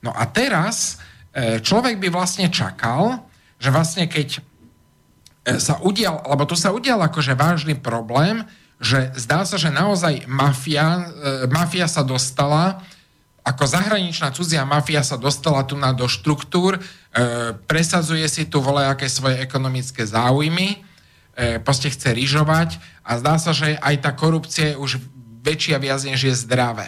No 0.00 0.16
a 0.16 0.24
teraz 0.24 0.96
človek 1.34 1.96
by 1.96 2.08
vlastne 2.12 2.52
čakal, 2.52 3.24
že 3.62 3.70
vlastne 3.70 4.10
keď 4.10 4.28
e, 4.36 4.40
sa 5.62 5.78
udial, 5.86 6.18
alebo 6.26 6.42
tu 6.50 6.58
sa 6.58 6.74
udial 6.74 6.98
akože 6.98 7.38
vážny 7.38 7.78
problém, 7.78 8.42
že 8.82 9.14
zdá 9.14 9.46
sa, 9.46 9.54
že 9.54 9.70
naozaj 9.70 10.26
mafia, 10.26 11.06
e, 11.14 11.46
mafia 11.46 11.86
sa 11.86 12.02
dostala, 12.02 12.82
ako 13.46 13.62
zahraničná 13.62 14.34
cudzia 14.34 14.66
mafia 14.66 15.06
sa 15.06 15.14
dostala 15.14 15.62
tu 15.62 15.74
na 15.74 15.90
do 15.90 16.06
štruktúr, 16.06 16.78
presadzuje 17.66 18.22
si 18.30 18.46
tu 18.46 18.62
volejaké 18.62 19.10
svoje 19.10 19.42
ekonomické 19.42 20.06
záujmy, 20.06 20.78
e, 21.34 21.58
proste 21.58 21.90
chce 21.90 22.14
ryžovať 22.14 22.78
a 23.02 23.18
zdá 23.18 23.42
sa, 23.42 23.50
že 23.50 23.74
aj 23.82 23.98
tá 23.98 24.14
korupcia 24.14 24.74
je 24.74 24.76
už 24.78 25.02
väčšia 25.42 25.82
viac, 25.82 25.98
než 26.06 26.22
je 26.22 26.34
zdravé. 26.38 26.86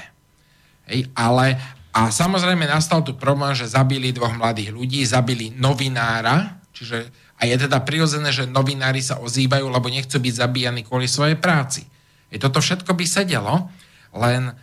Ale 1.19 1.59
a 1.95 2.11
samozrejme 2.11 2.67
nastal 2.67 3.07
tu 3.07 3.15
problém, 3.15 3.55
že 3.55 3.71
zabili 3.71 4.11
dvoch 4.11 4.35
mladých 4.35 4.75
ľudí, 4.75 5.07
zabili 5.07 5.55
novinára, 5.55 6.59
čiže 6.75 7.07
a 7.39 7.47
je 7.47 7.57
teda 7.67 7.83
prirodzené, 7.83 8.31
že 8.35 8.51
novinári 8.51 9.03
sa 9.03 9.19
ozývajú, 9.23 9.67
lebo 9.67 9.87
nechcú 9.91 10.19
byť 10.19 10.35
zabíjani 10.35 10.83
kvôli 10.87 11.07
svojej 11.07 11.39
práci. 11.39 11.87
I 12.31 12.39
toto 12.39 12.59
všetko 12.59 12.95
by 12.95 13.05
sedelo, 13.07 13.71
len 14.15 14.51
e, 14.51 14.55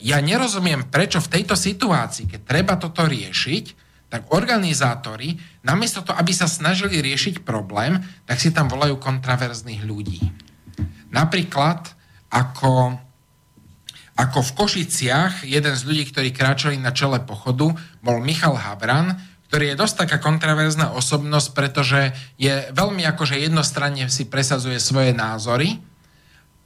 ja 0.00 0.20
nerozumiem, 0.20 0.88
prečo 0.88 1.20
v 1.20 1.40
tejto 1.40 1.56
situácii, 1.56 2.28
keď 2.28 2.40
treba 2.44 2.74
toto 2.80 3.04
riešiť, 3.04 3.64
tak 4.06 4.32
organizátori, 4.32 5.34
namiesto 5.66 6.04
toho, 6.04 6.16
aby 6.16 6.30
sa 6.30 6.46
snažili 6.46 7.02
riešiť 7.02 7.42
problém, 7.42 7.98
tak 8.24 8.38
si 8.38 8.54
tam 8.54 8.70
volajú 8.70 8.96
kontraverzných 8.96 9.82
ľudí. 9.82 10.22
Napríklad, 11.10 11.90
ako, 12.30 12.96
ako 14.16 14.40
v 14.40 14.54
Košiciach, 14.56 15.44
jeden 15.44 15.76
z 15.76 15.82
ľudí, 15.84 16.08
ktorí 16.08 16.32
kráčali 16.32 16.80
na 16.80 16.88
čele 16.96 17.20
pochodu, 17.20 17.76
bol 18.00 18.16
Michal 18.24 18.56
Habran, 18.56 19.12
ktorý 19.52 19.72
je 19.72 19.76
dosť 19.78 20.08
taká 20.08 20.18
kontraverzná 20.18 20.96
osobnosť, 20.96 21.48
pretože 21.52 22.16
je 22.40 22.66
veľmi 22.72 23.04
akože 23.12 23.36
jednostranne 23.38 24.08
si 24.08 24.26
presazuje 24.26 24.80
svoje 24.80 25.12
názory 25.12 25.78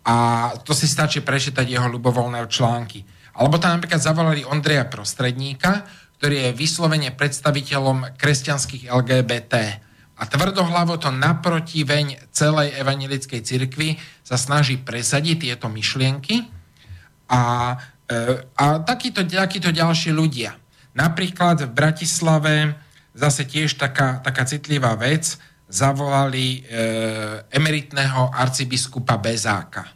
a 0.07 0.49
to 0.63 0.73
si 0.73 0.89
stačí 0.89 1.21
prečítať 1.21 1.67
jeho 1.67 1.91
ľubovoľné 1.91 2.47
články. 2.49 3.05
Alebo 3.37 3.61
tam 3.61 3.77
napríklad 3.77 4.01
zavolali 4.01 4.47
Ondreja 4.47 4.87
Prostredníka, 4.89 5.85
ktorý 6.23 6.49
je 6.49 6.57
vyslovene 6.57 7.11
predstaviteľom 7.13 8.17
kresťanských 8.17 8.89
LGBT. 8.89 9.55
A 10.21 10.23
tvrdohlavo 10.29 11.01
to 11.01 11.09
naproti 11.09 11.83
veň 11.83 12.31
celej 12.31 12.77
evangelickej 12.77 13.41
cirkvi 13.41 13.97
sa 14.21 14.37
snaží 14.37 14.77
presadiť 14.77 15.49
tieto 15.49 15.67
myšlienky 15.73 16.60
a, 17.31 17.75
e, 18.11 18.43
a 18.59 18.83
takíto, 18.83 19.23
takíto 19.23 19.71
ďalší 19.71 20.11
ľudia. 20.11 20.59
Napríklad 20.99 21.71
v 21.71 21.71
Bratislave 21.71 22.55
zase 23.15 23.47
tiež 23.47 23.79
taká, 23.79 24.19
taká 24.19 24.43
citlivá 24.43 24.99
vec, 24.99 25.39
zavolali 25.71 26.67
e, 26.67 26.83
emeritného 27.55 28.35
arcibiskupa 28.35 29.15
Bezáka. 29.23 29.87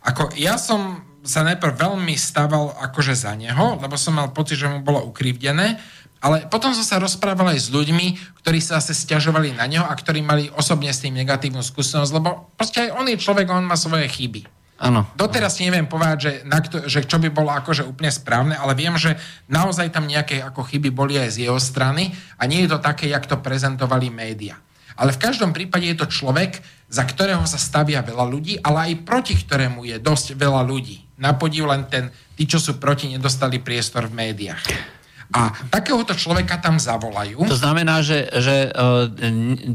Ako 0.00 0.32
ja 0.40 0.56
som 0.56 1.04
sa 1.20 1.44
najprv 1.44 1.76
veľmi 1.76 2.16
stával 2.16 2.72
akože 2.72 3.12
za 3.12 3.36
neho, 3.36 3.76
lebo 3.76 4.00
som 4.00 4.16
mal 4.16 4.32
pocit, 4.32 4.56
že 4.56 4.72
mu 4.72 4.80
bolo 4.80 5.04
ukrivdené, 5.12 5.76
ale 6.20 6.48
potom 6.48 6.72
som 6.72 6.84
sa 6.84 7.00
rozprával 7.00 7.52
aj 7.52 7.68
s 7.68 7.72
ľuďmi, 7.72 8.40
ktorí 8.40 8.60
sa 8.60 8.80
zase 8.80 8.96
stiažovali 8.96 9.56
na 9.56 9.68
neho 9.68 9.84
a 9.84 9.92
ktorí 9.92 10.24
mali 10.24 10.48
osobne 10.52 10.88
s 10.92 11.04
tým 11.04 11.16
negatívnu 11.16 11.60
skúsenosť, 11.60 12.12
lebo 12.16 12.52
proste 12.56 12.88
aj 12.88 12.96
on 12.96 13.08
je 13.08 13.20
človek, 13.20 13.48
on 13.48 13.64
má 13.64 13.76
svoje 13.76 14.08
chyby. 14.08 14.44
Áno. 14.80 15.04
Doteraz 15.12 15.60
neviem 15.60 15.84
povedať, 15.84 16.18
že, 16.24 16.32
na 16.48 16.56
kto, 16.64 16.88
že 16.88 17.04
čo 17.04 17.20
by 17.20 17.28
bolo 17.28 17.52
akože 17.52 17.84
úplne 17.84 18.08
správne, 18.08 18.56
ale 18.56 18.72
viem, 18.72 18.96
že 18.96 19.12
naozaj 19.44 19.92
tam 19.92 20.08
nejaké 20.08 20.40
ako 20.40 20.64
chyby 20.64 20.88
boli 20.88 21.20
aj 21.20 21.36
z 21.36 21.44
jeho 21.44 21.60
strany 21.60 22.16
a 22.40 22.48
nie 22.48 22.64
je 22.64 22.72
to 22.72 22.80
také, 22.80 23.12
jak 23.12 23.28
to 23.28 23.36
prezentovali 23.36 24.08
média. 24.08 24.56
Ale 24.96 25.12
v 25.12 25.20
každom 25.20 25.52
prípade 25.52 25.84
je 25.84 26.00
to 26.00 26.08
človek, 26.08 26.64
za 26.88 27.04
ktorého 27.04 27.44
sa 27.44 27.60
stavia 27.60 28.00
veľa 28.00 28.24
ľudí, 28.24 28.56
ale 28.64 28.88
aj 28.88 29.04
proti 29.04 29.36
ktorému 29.36 29.84
je 29.84 29.96
dosť 30.00 30.40
veľa 30.40 30.64
ľudí. 30.64 31.04
Na 31.20 31.36
podiv 31.36 31.68
len 31.68 31.84
ten, 31.84 32.08
tí, 32.32 32.48
čo 32.48 32.56
sú 32.56 32.80
proti, 32.80 33.12
nedostali 33.12 33.60
priestor 33.60 34.08
v 34.08 34.16
médiách. 34.16 34.64
A 35.30 35.54
takéhoto 35.70 36.10
človeka 36.10 36.58
tam 36.58 36.82
zavolajú. 36.82 37.46
To 37.46 37.54
znamená, 37.54 38.02
že, 38.02 38.26
že 38.34 38.66
uh, 38.74 39.06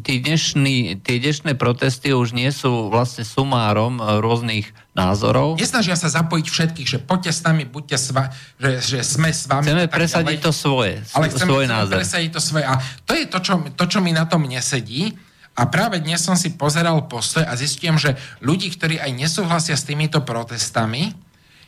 tí 0.03 0.19
dnešní, 0.19 0.99
tie 0.99 1.15
dnešné 1.23 1.56
protesty 1.56 2.11
už 2.11 2.36
nie 2.36 2.52
sú 2.52 2.91
vlastne 2.91 3.23
sumárom 3.23 4.03
uh, 4.03 4.19
rôznych 4.19 4.76
názorov. 4.91 5.56
Nesnažia 5.56 5.95
sa 5.95 6.11
zapojiť 6.11 6.45
všetkých, 6.48 6.88
že 6.88 6.99
poďte 6.99 7.32
s 7.32 7.40
nami, 7.44 7.64
buďte 7.64 7.98
sva, 7.99 8.36
že, 8.60 8.84
že 8.84 8.99
sme 9.03 9.32
s 9.32 9.48
vami. 9.48 9.64
Chceme 9.64 9.88
presadiť 9.88 10.40
ďalej. 10.40 10.48
to 10.48 10.52
svoje, 10.52 10.94
ale 11.15 11.26
chceme, 11.32 11.48
svoj 11.48 11.64
chceme 11.64 11.76
názor. 11.76 11.95
presadiť 11.99 12.32
to 12.36 12.41
svoje. 12.44 12.64
A 12.68 12.73
to 13.07 13.11
je 13.15 13.26
to 13.27 13.40
čo, 13.40 13.53
to, 13.76 13.86
čo 13.88 13.99
mi 14.03 14.11
na 14.11 14.27
tom 14.27 14.44
nesedí. 14.44 15.15
A 15.56 15.72
práve 15.72 16.03
dnes 16.03 16.19
som 16.19 16.36
si 16.36 16.52
pozeral 16.52 17.07
postoj 17.07 17.48
a 17.48 17.56
zistím, 17.56 17.95
že 17.95 18.19
ľudí, 18.44 18.76
ktorí 18.76 18.99
aj 18.99 19.11
nesúhlasia 19.15 19.80
s 19.80 19.88
týmito 19.88 20.19
protestami, 20.19 21.15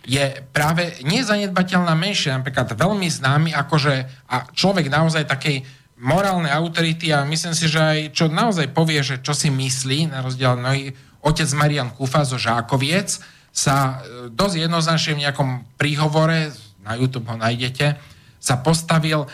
je 0.07 0.23
práve 0.55 1.03
nezanedbateľná 1.03 1.91
menšia, 1.91 2.39
napríklad 2.39 2.79
veľmi 2.79 3.11
známy, 3.11 3.51
akože 3.51 3.93
a 4.31 4.47
človek 4.55 4.87
naozaj 4.87 5.27
takej 5.27 5.67
morálnej 5.99 6.53
autority 6.55 7.11
a 7.11 7.27
myslím 7.27 7.51
si, 7.51 7.67
že 7.67 7.81
aj 7.83 7.99
čo 8.15 8.31
naozaj 8.31 8.71
povie, 8.71 9.03
že 9.03 9.19
čo 9.19 9.35
si 9.35 9.51
myslí, 9.51 10.15
na 10.15 10.23
rozdiel 10.23 10.55
mnohý, 10.55 10.95
otec 11.19 11.49
Marian 11.59 11.91
Kufa 11.91 12.23
zo 12.23 12.39
Žákoviec 12.39 13.19
sa 13.51 13.75
e, 13.99 14.31
dosť 14.31 14.55
jednoznačne 14.63 15.13
v 15.19 15.23
nejakom 15.27 15.49
príhovore, 15.75 16.55
na 16.87 16.95
YouTube 16.95 17.27
ho 17.27 17.35
nájdete, 17.35 17.99
sa 18.39 18.55
postavil, 18.63 19.25
e, 19.25 19.27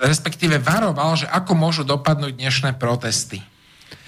respektíve 0.00 0.56
varoval, 0.56 1.20
že 1.20 1.28
ako 1.28 1.52
môžu 1.52 1.82
dopadnúť 1.84 2.32
dnešné 2.32 2.80
protesty. 2.80 3.44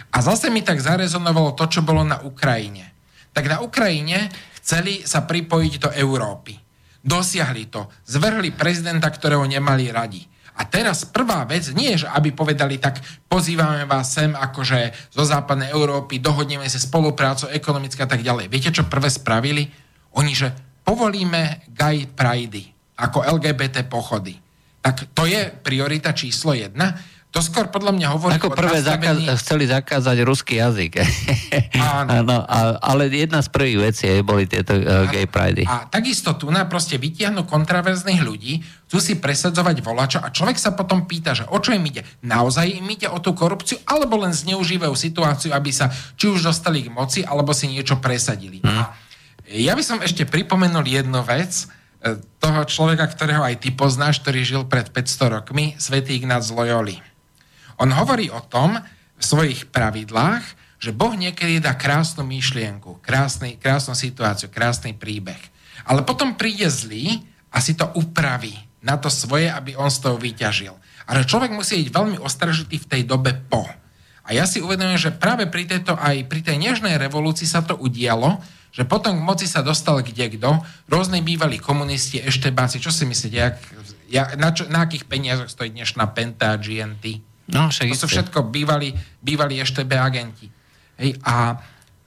A 0.08 0.24
zase 0.24 0.48
mi 0.48 0.64
tak 0.64 0.80
zarezonovalo 0.80 1.52
to, 1.52 1.68
čo 1.68 1.84
bolo 1.84 2.00
na 2.06 2.22
Ukrajine. 2.24 2.88
Tak 3.36 3.44
na 3.44 3.58
Ukrajine 3.60 4.32
chceli 4.68 5.00
sa 5.08 5.24
pripojiť 5.24 5.74
do 5.80 5.88
Európy. 5.96 6.52
Dosiahli 7.00 7.72
to. 7.72 7.88
Zvrhli 8.04 8.52
prezidenta, 8.52 9.08
ktorého 9.08 9.48
nemali 9.48 9.88
radi. 9.88 10.20
A 10.60 10.68
teraz 10.68 11.08
prvá 11.08 11.48
vec 11.48 11.72
nie 11.72 11.96
je, 11.96 12.04
že 12.04 12.12
aby 12.12 12.36
povedali, 12.36 12.76
tak 12.76 13.00
pozývame 13.32 13.88
vás 13.88 14.12
sem 14.12 14.36
akože 14.36 15.08
zo 15.08 15.24
západnej 15.24 15.72
Európy, 15.72 16.20
dohodneme 16.20 16.68
sa 16.68 16.76
spoluprácu 16.76 17.48
ekonomická 17.48 18.04
a 18.04 18.12
tak 18.12 18.20
ďalej. 18.20 18.52
Viete, 18.52 18.68
čo 18.68 18.84
prvé 18.84 19.08
spravili? 19.08 19.72
Oni, 20.20 20.36
že 20.36 20.52
povolíme 20.84 21.64
gay 21.72 22.04
pridey 22.04 22.68
ako 23.00 23.24
LGBT 23.40 23.88
pochody. 23.88 24.36
Tak 24.84 25.16
to 25.16 25.24
je 25.24 25.48
priorita 25.48 26.12
číslo 26.12 26.52
jedna. 26.52 26.92
To 27.28 27.44
skôr 27.44 27.68
podľa 27.68 27.92
mňa 27.92 28.06
hovorí... 28.16 28.32
Ako 28.40 28.56
prvé 28.56 28.80
nastavení... 28.80 29.28
zakaz, 29.28 29.44
chceli 29.44 29.64
zakázať 29.68 30.16
ruský 30.24 30.64
jazyk. 30.64 30.92
Áno. 31.76 32.24
Áno, 32.24 32.36
ale 32.80 33.12
jedna 33.12 33.44
z 33.44 33.48
prvých 33.52 33.78
vecí 33.92 34.08
boli 34.24 34.48
tieto 34.48 34.72
uh, 34.72 35.04
gay 35.12 35.28
pride. 35.28 35.68
A 35.68 35.84
takisto 35.84 36.32
tu 36.40 36.48
na 36.48 36.64
proste 36.64 36.96
vytiahnu 36.96 37.44
kontraverzných 37.44 38.24
ľudí, 38.24 38.64
chcú 38.88 38.98
si 39.04 39.20
presadzovať 39.20 39.76
volača 39.84 40.24
a 40.24 40.32
človek 40.32 40.56
sa 40.56 40.72
potom 40.72 41.04
pýta, 41.04 41.36
že 41.36 41.44
o 41.52 41.60
čo 41.60 41.76
im 41.76 41.84
ide? 41.84 42.00
Naozaj 42.24 42.80
im 42.80 42.88
ide 42.88 43.12
o 43.12 43.20
tú 43.20 43.36
korupciu, 43.36 43.76
alebo 43.84 44.16
len 44.16 44.32
zneužívajú 44.32 44.96
situáciu, 44.96 45.52
aby 45.52 45.68
sa 45.68 45.92
či 46.16 46.32
už 46.32 46.48
dostali 46.48 46.88
k 46.88 46.88
moci, 46.88 47.20
alebo 47.28 47.52
si 47.52 47.68
niečo 47.68 48.00
presadili. 48.00 48.64
A 48.64 48.96
ja 49.52 49.76
by 49.76 49.84
som 49.84 50.00
ešte 50.00 50.24
pripomenul 50.24 50.84
jednu 50.84 51.20
vec, 51.24 51.68
e, 52.04 52.16
toho 52.40 52.60
človeka, 52.68 53.08
ktorého 53.08 53.40
aj 53.40 53.64
ty 53.64 53.72
poznáš, 53.72 54.20
ktorý 54.20 54.40
žil 54.44 54.62
pred 54.68 54.92
500 54.92 55.36
rokmi, 55.40 55.76
svätý 55.80 56.16
Ignác 56.20 56.44
z 56.44 56.52
Loyoli. 56.52 56.96
On 57.78 57.90
hovorí 57.94 58.30
o 58.30 58.42
tom 58.42 58.78
v 59.18 59.22
svojich 59.22 59.70
pravidlách, 59.70 60.44
že 60.78 60.94
Boh 60.94 61.14
niekedy 61.14 61.58
dá 61.58 61.74
krásnu 61.74 62.22
myšlienku, 62.22 63.02
krásny, 63.02 63.58
krásnu 63.58 63.98
situáciu, 63.98 64.46
krásny 64.50 64.94
príbeh. 64.94 65.38
Ale 65.86 66.06
potom 66.06 66.38
príde 66.38 66.70
zlý 66.70 67.22
a 67.50 67.58
si 67.58 67.74
to 67.74 67.90
upraví 67.98 68.54
na 68.82 68.94
to 68.94 69.10
svoje, 69.10 69.50
aby 69.50 69.74
on 69.74 69.90
z 69.90 69.98
toho 70.06 70.16
vyťažil. 70.18 70.74
Ale 71.10 71.26
človek 71.26 71.50
musí 71.50 71.82
byť 71.82 71.90
veľmi 71.90 72.16
ostražitý 72.22 72.78
v 72.78 72.90
tej 72.94 73.02
dobe 73.02 73.34
po. 73.34 73.66
A 74.28 74.36
ja 74.36 74.44
si 74.44 74.60
uvedomujem, 74.60 75.08
že 75.08 75.16
práve 75.16 75.48
pri 75.48 75.64
tejto, 75.64 75.96
aj 75.96 76.28
pri 76.28 76.44
tej 76.44 76.60
nežnej 76.60 77.00
revolúcii 77.00 77.48
sa 77.48 77.64
to 77.64 77.74
udialo, 77.80 78.38
že 78.70 78.84
potom 78.84 79.16
k 79.16 79.24
moci 79.24 79.46
sa 79.48 79.64
dostal 79.64 80.04
kde 80.04 80.36
kto, 80.36 80.60
rôzne 80.86 81.24
bývalí 81.24 81.56
komunisti, 81.56 82.20
eštebáci, 82.20 82.78
čo 82.78 82.92
si 82.92 83.08
myslíte, 83.08 83.38
jak, 83.40 83.56
jak, 84.12 84.28
na, 84.36 84.52
čo, 84.52 84.68
na 84.68 84.84
akých 84.84 85.08
peniazoch 85.08 85.48
stojí 85.48 85.72
dnešná 85.72 86.04
Penta, 86.12 86.54
GNT? 86.60 87.27
No, 87.48 87.72
však 87.72 87.88
to 87.96 88.00
sú 88.04 88.08
všetko 88.12 88.52
bývali, 88.52 88.92
bývali 89.24 89.56
ešte 89.56 89.84
agenti. 89.88 90.48
Hej, 91.00 91.16
a 91.24 91.56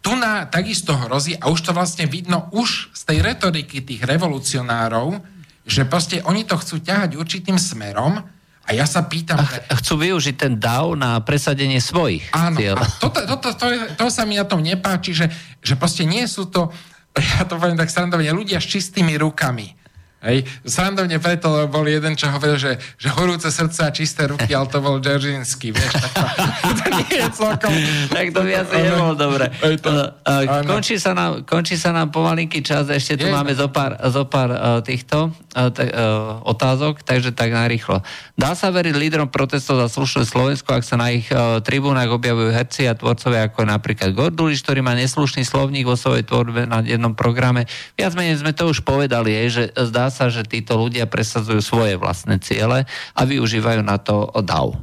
tu 0.02 0.14
na 0.18 0.46
takisto 0.46 0.94
hrozí, 0.98 1.38
a 1.38 1.50
už 1.50 1.60
to 1.62 1.72
vlastne 1.74 2.06
vidno 2.06 2.50
už 2.54 2.94
z 2.94 3.02
tej 3.06 3.18
retoriky 3.22 3.82
tých 3.82 4.02
revolucionárov, 4.06 5.22
že 5.66 5.86
proste 5.86 6.22
oni 6.26 6.46
to 6.46 6.58
chcú 6.58 6.82
ťahať 6.82 7.18
určitým 7.18 7.58
smerom 7.58 8.22
a 8.66 8.70
ja 8.74 8.86
sa 8.86 9.06
pýtam... 9.06 9.42
A 9.42 9.78
chcú 9.78 10.02
využiť 10.02 10.36
ten 10.38 10.54
DAO 10.58 10.94
na 10.94 11.22
presadenie 11.22 11.82
svojich 11.82 12.30
Áno, 12.34 12.58
cieľ. 12.58 12.78
a 12.82 12.86
toto, 13.02 13.22
toto, 13.26 13.50
to, 13.58 13.66
to 13.98 14.06
sa 14.10 14.26
mi 14.26 14.38
na 14.38 14.46
tom 14.46 14.62
nepáči, 14.62 15.14
že, 15.14 15.30
že 15.62 15.74
proste 15.78 16.06
nie 16.06 16.26
sú 16.30 16.50
to, 16.50 16.70
ja 17.38 17.46
to 17.50 17.58
poviem 17.58 17.78
tak 17.78 17.90
srandovne, 17.90 18.30
ľudia 18.30 18.62
s 18.62 18.70
čistými 18.70 19.18
rukami 19.18 19.81
Hej. 20.22 20.46
Srandovne 20.62 21.18
preto, 21.18 21.50
lebo 21.50 21.82
bol 21.82 21.86
jeden, 21.90 22.14
čo 22.14 22.30
hovoril, 22.30 22.54
že, 22.54 22.78
že 23.02 23.10
horúce 23.10 23.50
srdce 23.50 23.82
a 23.82 23.90
čisté 23.90 24.30
ruky, 24.30 24.54
ale 24.54 24.70
to 24.70 24.78
bol 24.78 25.02
Dzeržinský, 25.02 25.74
vieš, 25.74 25.98
tak 25.98 26.14
to, 26.14 26.24
to 26.78 26.86
nie 26.94 27.26
je 27.26 27.28
celkom... 27.34 27.74
tak 28.14 28.26
to 28.30 28.40
by 28.46 28.52
asi 28.54 28.76
nebolo 28.86 29.18
dobre. 29.18 29.50
To, 29.82 30.14
uh, 30.14 30.62
končí, 30.70 31.02
sa 31.02 31.18
nám, 31.18 31.42
končí 31.42 31.74
sa 31.74 31.90
nám 31.90 32.14
pomalinký 32.14 32.62
čas, 32.62 32.86
ešte 32.94 33.18
tu 33.18 33.26
je, 33.26 33.34
máme 33.34 33.58
zo 33.58 33.74
pár, 33.74 33.98
zo 34.14 34.30
pár 34.30 34.50
uh, 34.54 34.60
týchto 34.86 35.34
uh, 35.34 35.74
t- 35.74 35.90
uh, 35.90 36.38
otázok, 36.46 37.02
takže 37.02 37.34
tak 37.34 37.50
narýchlo. 37.58 38.06
Dá 38.38 38.54
sa 38.54 38.70
veriť 38.70 38.94
lídrom 38.94 39.26
protestov 39.34 39.82
za 39.82 39.90
slušné 39.90 40.30
Slovensko, 40.30 40.70
ak 40.78 40.86
sa 40.86 41.02
na 41.02 41.10
ich 41.10 41.34
uh, 41.34 41.66
tribúnach 41.66 42.14
objavujú 42.14 42.54
herci 42.54 42.86
a 42.86 42.94
tvorcovia 42.94 43.50
ako 43.50 43.66
napríklad 43.66 44.14
Gorduliš, 44.14 44.62
ktorý 44.62 44.86
má 44.86 44.94
neslušný 44.94 45.42
slovník 45.42 45.90
vo 45.90 45.98
svojej 45.98 46.30
tvorbe 46.30 46.70
na 46.70 46.86
jednom 46.86 47.18
programe. 47.18 47.66
Viac 47.98 48.14
menej 48.14 48.38
sme 48.38 48.54
to 48.54 48.70
už 48.70 48.86
povedali, 48.86 49.34
je, 49.34 49.46
že 49.50 49.64
zdá 49.90 50.11
sa, 50.12 50.28
že 50.28 50.44
títo 50.44 50.76
ľudia 50.76 51.08
presadzujú 51.08 51.64
svoje 51.64 51.96
vlastné 51.96 52.38
ciele 52.44 52.84
a 53.16 53.22
využívajú 53.24 53.82
na 53.82 53.96
to 53.98 54.28
DAO. 54.44 54.76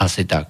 Asi 0.00 0.24
tak. 0.24 0.48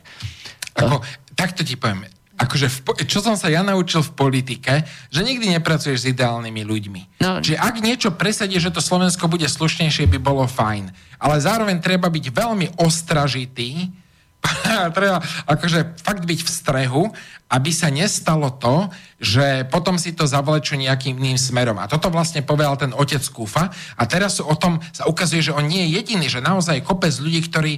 Ako, 0.79 1.03
takto 1.35 1.67
ti 1.67 1.75
poviem. 1.75 2.07
Akože 2.41 2.73
v, 2.73 3.05
čo 3.05 3.21
som 3.21 3.37
sa 3.37 3.53
ja 3.53 3.61
naučil 3.61 4.01
v 4.01 4.17
politike, 4.17 4.89
že 5.13 5.21
nikdy 5.21 5.53
nepracuješ 5.61 5.99
s 6.01 6.11
ideálnymi 6.17 6.65
ľuďmi. 6.65 7.03
No. 7.21 7.45
Čiže 7.45 7.61
ak 7.61 7.75
niečo 7.85 8.17
presadí, 8.17 8.57
že 8.57 8.73
to 8.73 8.81
Slovensko 8.81 9.29
bude 9.29 9.45
slušnejšie, 9.45 10.09
by 10.09 10.19
bolo 10.25 10.49
fajn. 10.49 10.89
Ale 11.21 11.37
zároveň 11.37 11.85
treba 11.85 12.09
byť 12.09 12.33
veľmi 12.33 12.81
ostražitý, 12.81 13.93
treba 14.97 15.21
akože 15.47 16.01
fakt 16.01 16.25
byť 16.25 16.41
v 16.41 16.51
strehu, 16.51 17.03
aby 17.51 17.71
sa 17.75 17.91
nestalo 17.91 18.49
to, 18.57 18.89
že 19.21 19.67
potom 19.69 19.99
si 19.99 20.15
to 20.15 20.25
zavlečú 20.25 20.79
nejakým 20.79 21.19
iným 21.19 21.37
smerom. 21.37 21.77
A 21.83 21.91
toto 21.91 22.09
vlastne 22.09 22.47
povedal 22.47 22.79
ten 22.79 22.95
otec 22.95 23.21
Kúfa. 23.29 23.69
A 23.99 24.03
teraz 24.07 24.39
o 24.41 24.55
tom 24.57 24.79
sa 24.95 25.05
ukazuje, 25.11 25.45
že 25.45 25.53
on 25.53 25.67
nie 25.67 25.91
je 25.91 26.01
jediný, 26.01 26.27
že 26.31 26.41
naozaj 26.41 26.87
kopec 26.87 27.13
ľudí, 27.19 27.43
ktorí, 27.51 27.73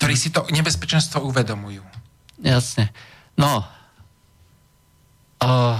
ktorí 0.00 0.14
si 0.14 0.30
to 0.30 0.46
nebezpečenstvo 0.48 1.20
uvedomujú. 1.26 1.82
Jasne. 2.40 2.94
No, 3.34 3.66
uh, 5.42 5.76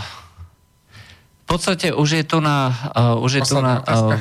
v 1.45 1.47
podstate 1.47 1.95
už 1.95 2.09
je 2.20 2.24
tu 2.27 2.43
na... 2.43 2.74
Uh, 2.93 3.23
už 3.23 3.32
je 3.39 3.43
tu 3.47 3.62
na 3.62 3.81
uh, 3.86 4.19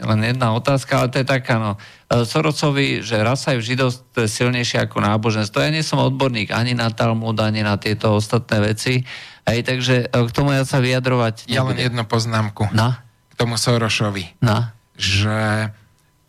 len 0.00 0.20
jedna 0.24 0.56
otázka, 0.56 0.98
ale 0.98 1.08
to 1.12 1.22
je 1.22 1.26
taká, 1.26 1.60
no, 1.60 1.72
e, 2.10 2.26
Sorocovi, 2.26 3.04
že 3.04 3.22
rasa 3.22 3.54
je 3.54 3.60
v 3.62 3.68
židovstve 3.74 4.26
silnejšia 4.26 4.90
ako 4.90 4.98
náboženstvo. 5.04 5.62
Ja 5.62 5.70
nie 5.70 5.86
som 5.86 6.02
odborník 6.02 6.50
ani 6.50 6.74
na 6.74 6.90
Talmud, 6.90 7.38
ani 7.38 7.62
na 7.62 7.78
tieto 7.78 8.18
ostatné 8.18 8.74
veci. 8.74 9.06
Hej, 9.44 9.60
takže 9.68 9.94
e, 10.08 10.16
k 10.26 10.30
tomu 10.34 10.56
ja 10.56 10.64
sa 10.66 10.82
vyjadrovať... 10.82 11.46
Ja 11.46 11.62
len 11.62 11.78
jednu 11.78 12.02
poznámku. 12.08 12.72
Na? 12.74 13.04
K 13.30 13.34
tomu 13.38 13.54
Sorošovi. 13.54 14.40
Na? 14.42 14.74
Že 14.98 15.70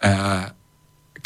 e, 0.02 0.10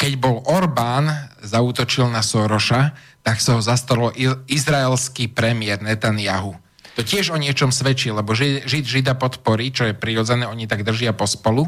keď 0.00 0.12
bol 0.16 0.40
Orbán 0.48 1.12
zautočil 1.44 2.08
na 2.08 2.24
Soroša, 2.24 2.96
tak 3.20 3.36
sa 3.44 3.56
ho 3.56 3.60
zastalo 3.60 4.08
izraelský 4.48 5.28
premiér 5.28 5.84
Netanyahu. 5.84 6.56
To 6.56 7.00
to 7.00 7.16
tiež 7.16 7.32
o 7.32 7.40
niečom 7.40 7.72
svedčí, 7.72 8.12
lebo 8.12 8.36
Žid, 8.36 8.68
Žida 8.68 9.16
podporí, 9.16 9.72
čo 9.72 9.88
je 9.88 9.96
prirodzené, 9.96 10.44
oni 10.44 10.68
tak 10.68 10.84
držia 10.84 11.16
pospolu. 11.16 11.64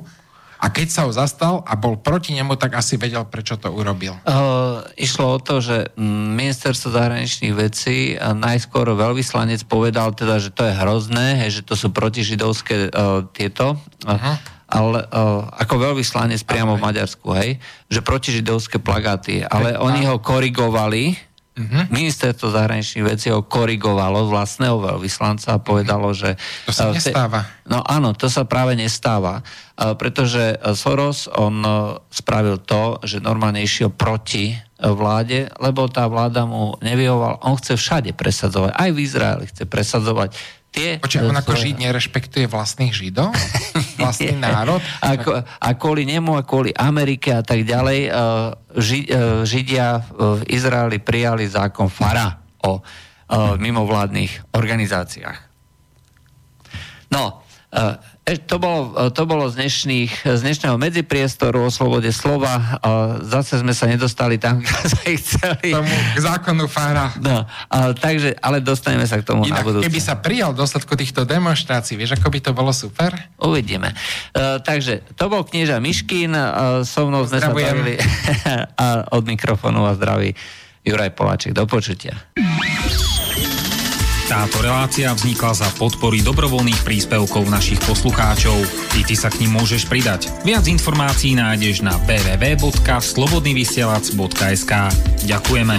A 0.63 0.71
keď 0.71 0.89
sa 0.95 1.01
ho 1.03 1.11
zastal 1.11 1.67
a 1.67 1.75
bol 1.75 1.99
proti 1.99 2.39
nemu, 2.39 2.55
tak 2.55 2.79
asi 2.79 2.95
vedel, 2.95 3.27
prečo 3.27 3.59
to 3.59 3.67
urobil. 3.75 4.15
Uh, 4.23 4.87
išlo 4.95 5.35
o 5.35 5.43
to, 5.43 5.59
že 5.59 5.91
ministerstvo 5.99 6.95
zahraničných 6.95 7.51
vecí 7.51 8.15
a 8.15 8.31
najskôr 8.31 8.87
veľvyslanec 8.95 9.67
povedal 9.67 10.15
teda, 10.15 10.39
že 10.39 10.55
to 10.55 10.63
je 10.63 10.79
hrozné, 10.79 11.43
hej, 11.43 11.61
že 11.61 11.63
to 11.67 11.75
sú 11.75 11.91
protižidovské 11.91 12.95
uh, 12.95 13.27
tieto, 13.35 13.75
uh-huh. 14.07 14.35
ale 14.71 15.03
uh, 15.11 15.51
ako 15.51 15.83
veľvyslanec 15.83 16.47
priamo 16.47 16.79
v 16.79 16.85
Maďarsku, 16.87 17.27
hej, 17.43 17.59
že 17.91 17.99
protižidovské 17.99 18.79
plagáty, 18.79 19.43
ale 19.43 19.75
oni 19.75 20.07
ho 20.07 20.23
korigovali, 20.23 21.32
Uh-huh. 21.53 21.85
Ministerstvo 21.93 22.49
zahraničných 22.49 23.05
vecí 23.05 23.29
ho 23.29 23.45
korigovalo 23.45 24.25
vlastného 24.25 24.81
veľvyslanca 24.81 25.53
a 25.53 25.61
povedalo, 25.61 26.17
že... 26.17 26.41
To 26.65 26.73
sa 26.73 26.89
nestáva. 26.89 27.45
No 27.69 27.85
áno, 27.85 28.17
to 28.17 28.33
sa 28.33 28.49
práve 28.49 28.73
nestáva, 28.73 29.45
pretože 29.77 30.57
Soros, 30.73 31.29
on 31.29 31.61
spravil 32.09 32.57
to, 32.57 32.97
že 33.05 33.21
normálne 33.21 33.61
išiel 33.61 33.93
proti 33.93 34.57
vláde, 34.81 35.53
lebo 35.61 35.93
tá 35.93 36.09
vláda 36.09 36.49
mu 36.49 36.73
nevyhovala. 36.81 37.45
On 37.45 37.61
chce 37.61 37.77
všade 37.77 38.17
presadzovať, 38.17 38.73
aj 38.73 38.89
v 38.89 38.99
Izraeli 39.05 39.45
chce 39.45 39.69
presadzovať 39.69 40.33
tie... 40.73 40.97
Počkaj, 40.99 41.29
on 41.29 41.37
ako 41.37 41.53
Žid 41.53 41.77
nerešpektuje 41.85 42.49
vlastných 42.49 42.97
Židov? 42.97 43.31
Vlastný 44.03 44.35
národ? 44.41 44.81
A, 45.05 45.15
a 45.61 45.69
kvôli 45.77 46.09
nemu 46.09 46.35
a 46.35 46.43
kvôli 46.43 46.73
Amerike 46.75 47.31
a 47.31 47.45
tak 47.45 47.63
ďalej 47.63 48.09
e, 48.09 48.11
ži, 48.81 49.01
e, 49.07 49.45
Židia 49.47 50.03
v 50.11 50.43
Izraeli 50.49 50.99
prijali 50.99 51.47
zákon 51.47 51.87
FARA 51.87 52.41
o 52.67 52.81
e, 52.81 52.83
mimovládnych 53.61 54.57
organizáciách. 54.57 55.39
No, 57.13 57.45
to 58.23 58.57
bolo, 58.63 58.95
e, 58.95 59.11
to 59.11 59.27
bolo 59.27 59.51
z, 59.51 59.59
dnešných, 59.59 60.13
z 60.23 60.41
dnešného 60.47 60.79
medzipriestoru 60.79 61.67
o 61.67 61.71
slobode 61.75 62.15
slova. 62.15 62.79
Zase 63.27 63.59
sme 63.59 63.75
sa 63.75 63.91
nedostali 63.91 64.39
tam, 64.39 64.59
kde 64.63 64.87
sme 64.87 65.19
chceli. 65.19 65.69
Tomu 65.75 65.91
k 65.91 66.19
zákonu 66.23 66.71
Fára. 66.71 67.11
No, 67.19 67.43
a, 67.45 67.91
takže, 67.93 68.39
ale 68.39 68.63
dostaneme 68.63 69.05
sa 69.11 69.19
k 69.19 69.27
tomu 69.27 69.43
Inak, 69.43 69.63
na 69.63 69.67
budúce. 69.67 69.85
keby 69.91 70.01
sa 70.01 70.23
prijal 70.23 70.55
dosledku 70.55 70.95
týchto 70.95 71.27
demonstrácií, 71.27 71.99
vieš, 71.99 72.15
ako 72.15 72.31
by 72.31 72.39
to 72.39 72.51
bolo 72.55 72.71
super? 72.71 73.11
Uvidíme. 73.43 73.91
Uh, 74.31 74.63
takže 74.63 75.03
to 75.19 75.27
bol 75.27 75.43
knieža 75.43 75.83
Miškin, 75.83 76.31
uh, 76.31 76.87
so 76.87 77.11
mnou 77.11 77.27
sme 77.27 77.43
sa 77.43 77.51
bavili 77.51 77.99
a 78.83 79.11
od 79.11 79.27
mikrofónu 79.27 79.83
a 79.83 79.99
zdraví 79.99 80.31
Juraj 80.87 81.11
Poláček. 81.15 81.55
Do 81.55 81.67
počutia. 81.67 82.15
Táto 84.33 84.65
relácia 84.65 85.13
vznikla 85.13 85.53
za 85.53 85.69
podpory 85.77 86.25
dobrovoľných 86.25 86.89
príspevkov 86.89 87.53
našich 87.53 87.77
poslucháčov. 87.85 88.57
I 88.97 89.05
ty 89.05 89.13
sa 89.13 89.29
k 89.29 89.45
ním 89.45 89.61
môžeš 89.61 89.85
pridať. 89.85 90.33
Viac 90.41 90.65
informácií 90.73 91.37
nájdeš 91.37 91.85
na 91.85 92.01
www.slobodnyvysielac.sk 92.09 94.73
Ďakujeme. 95.29 95.77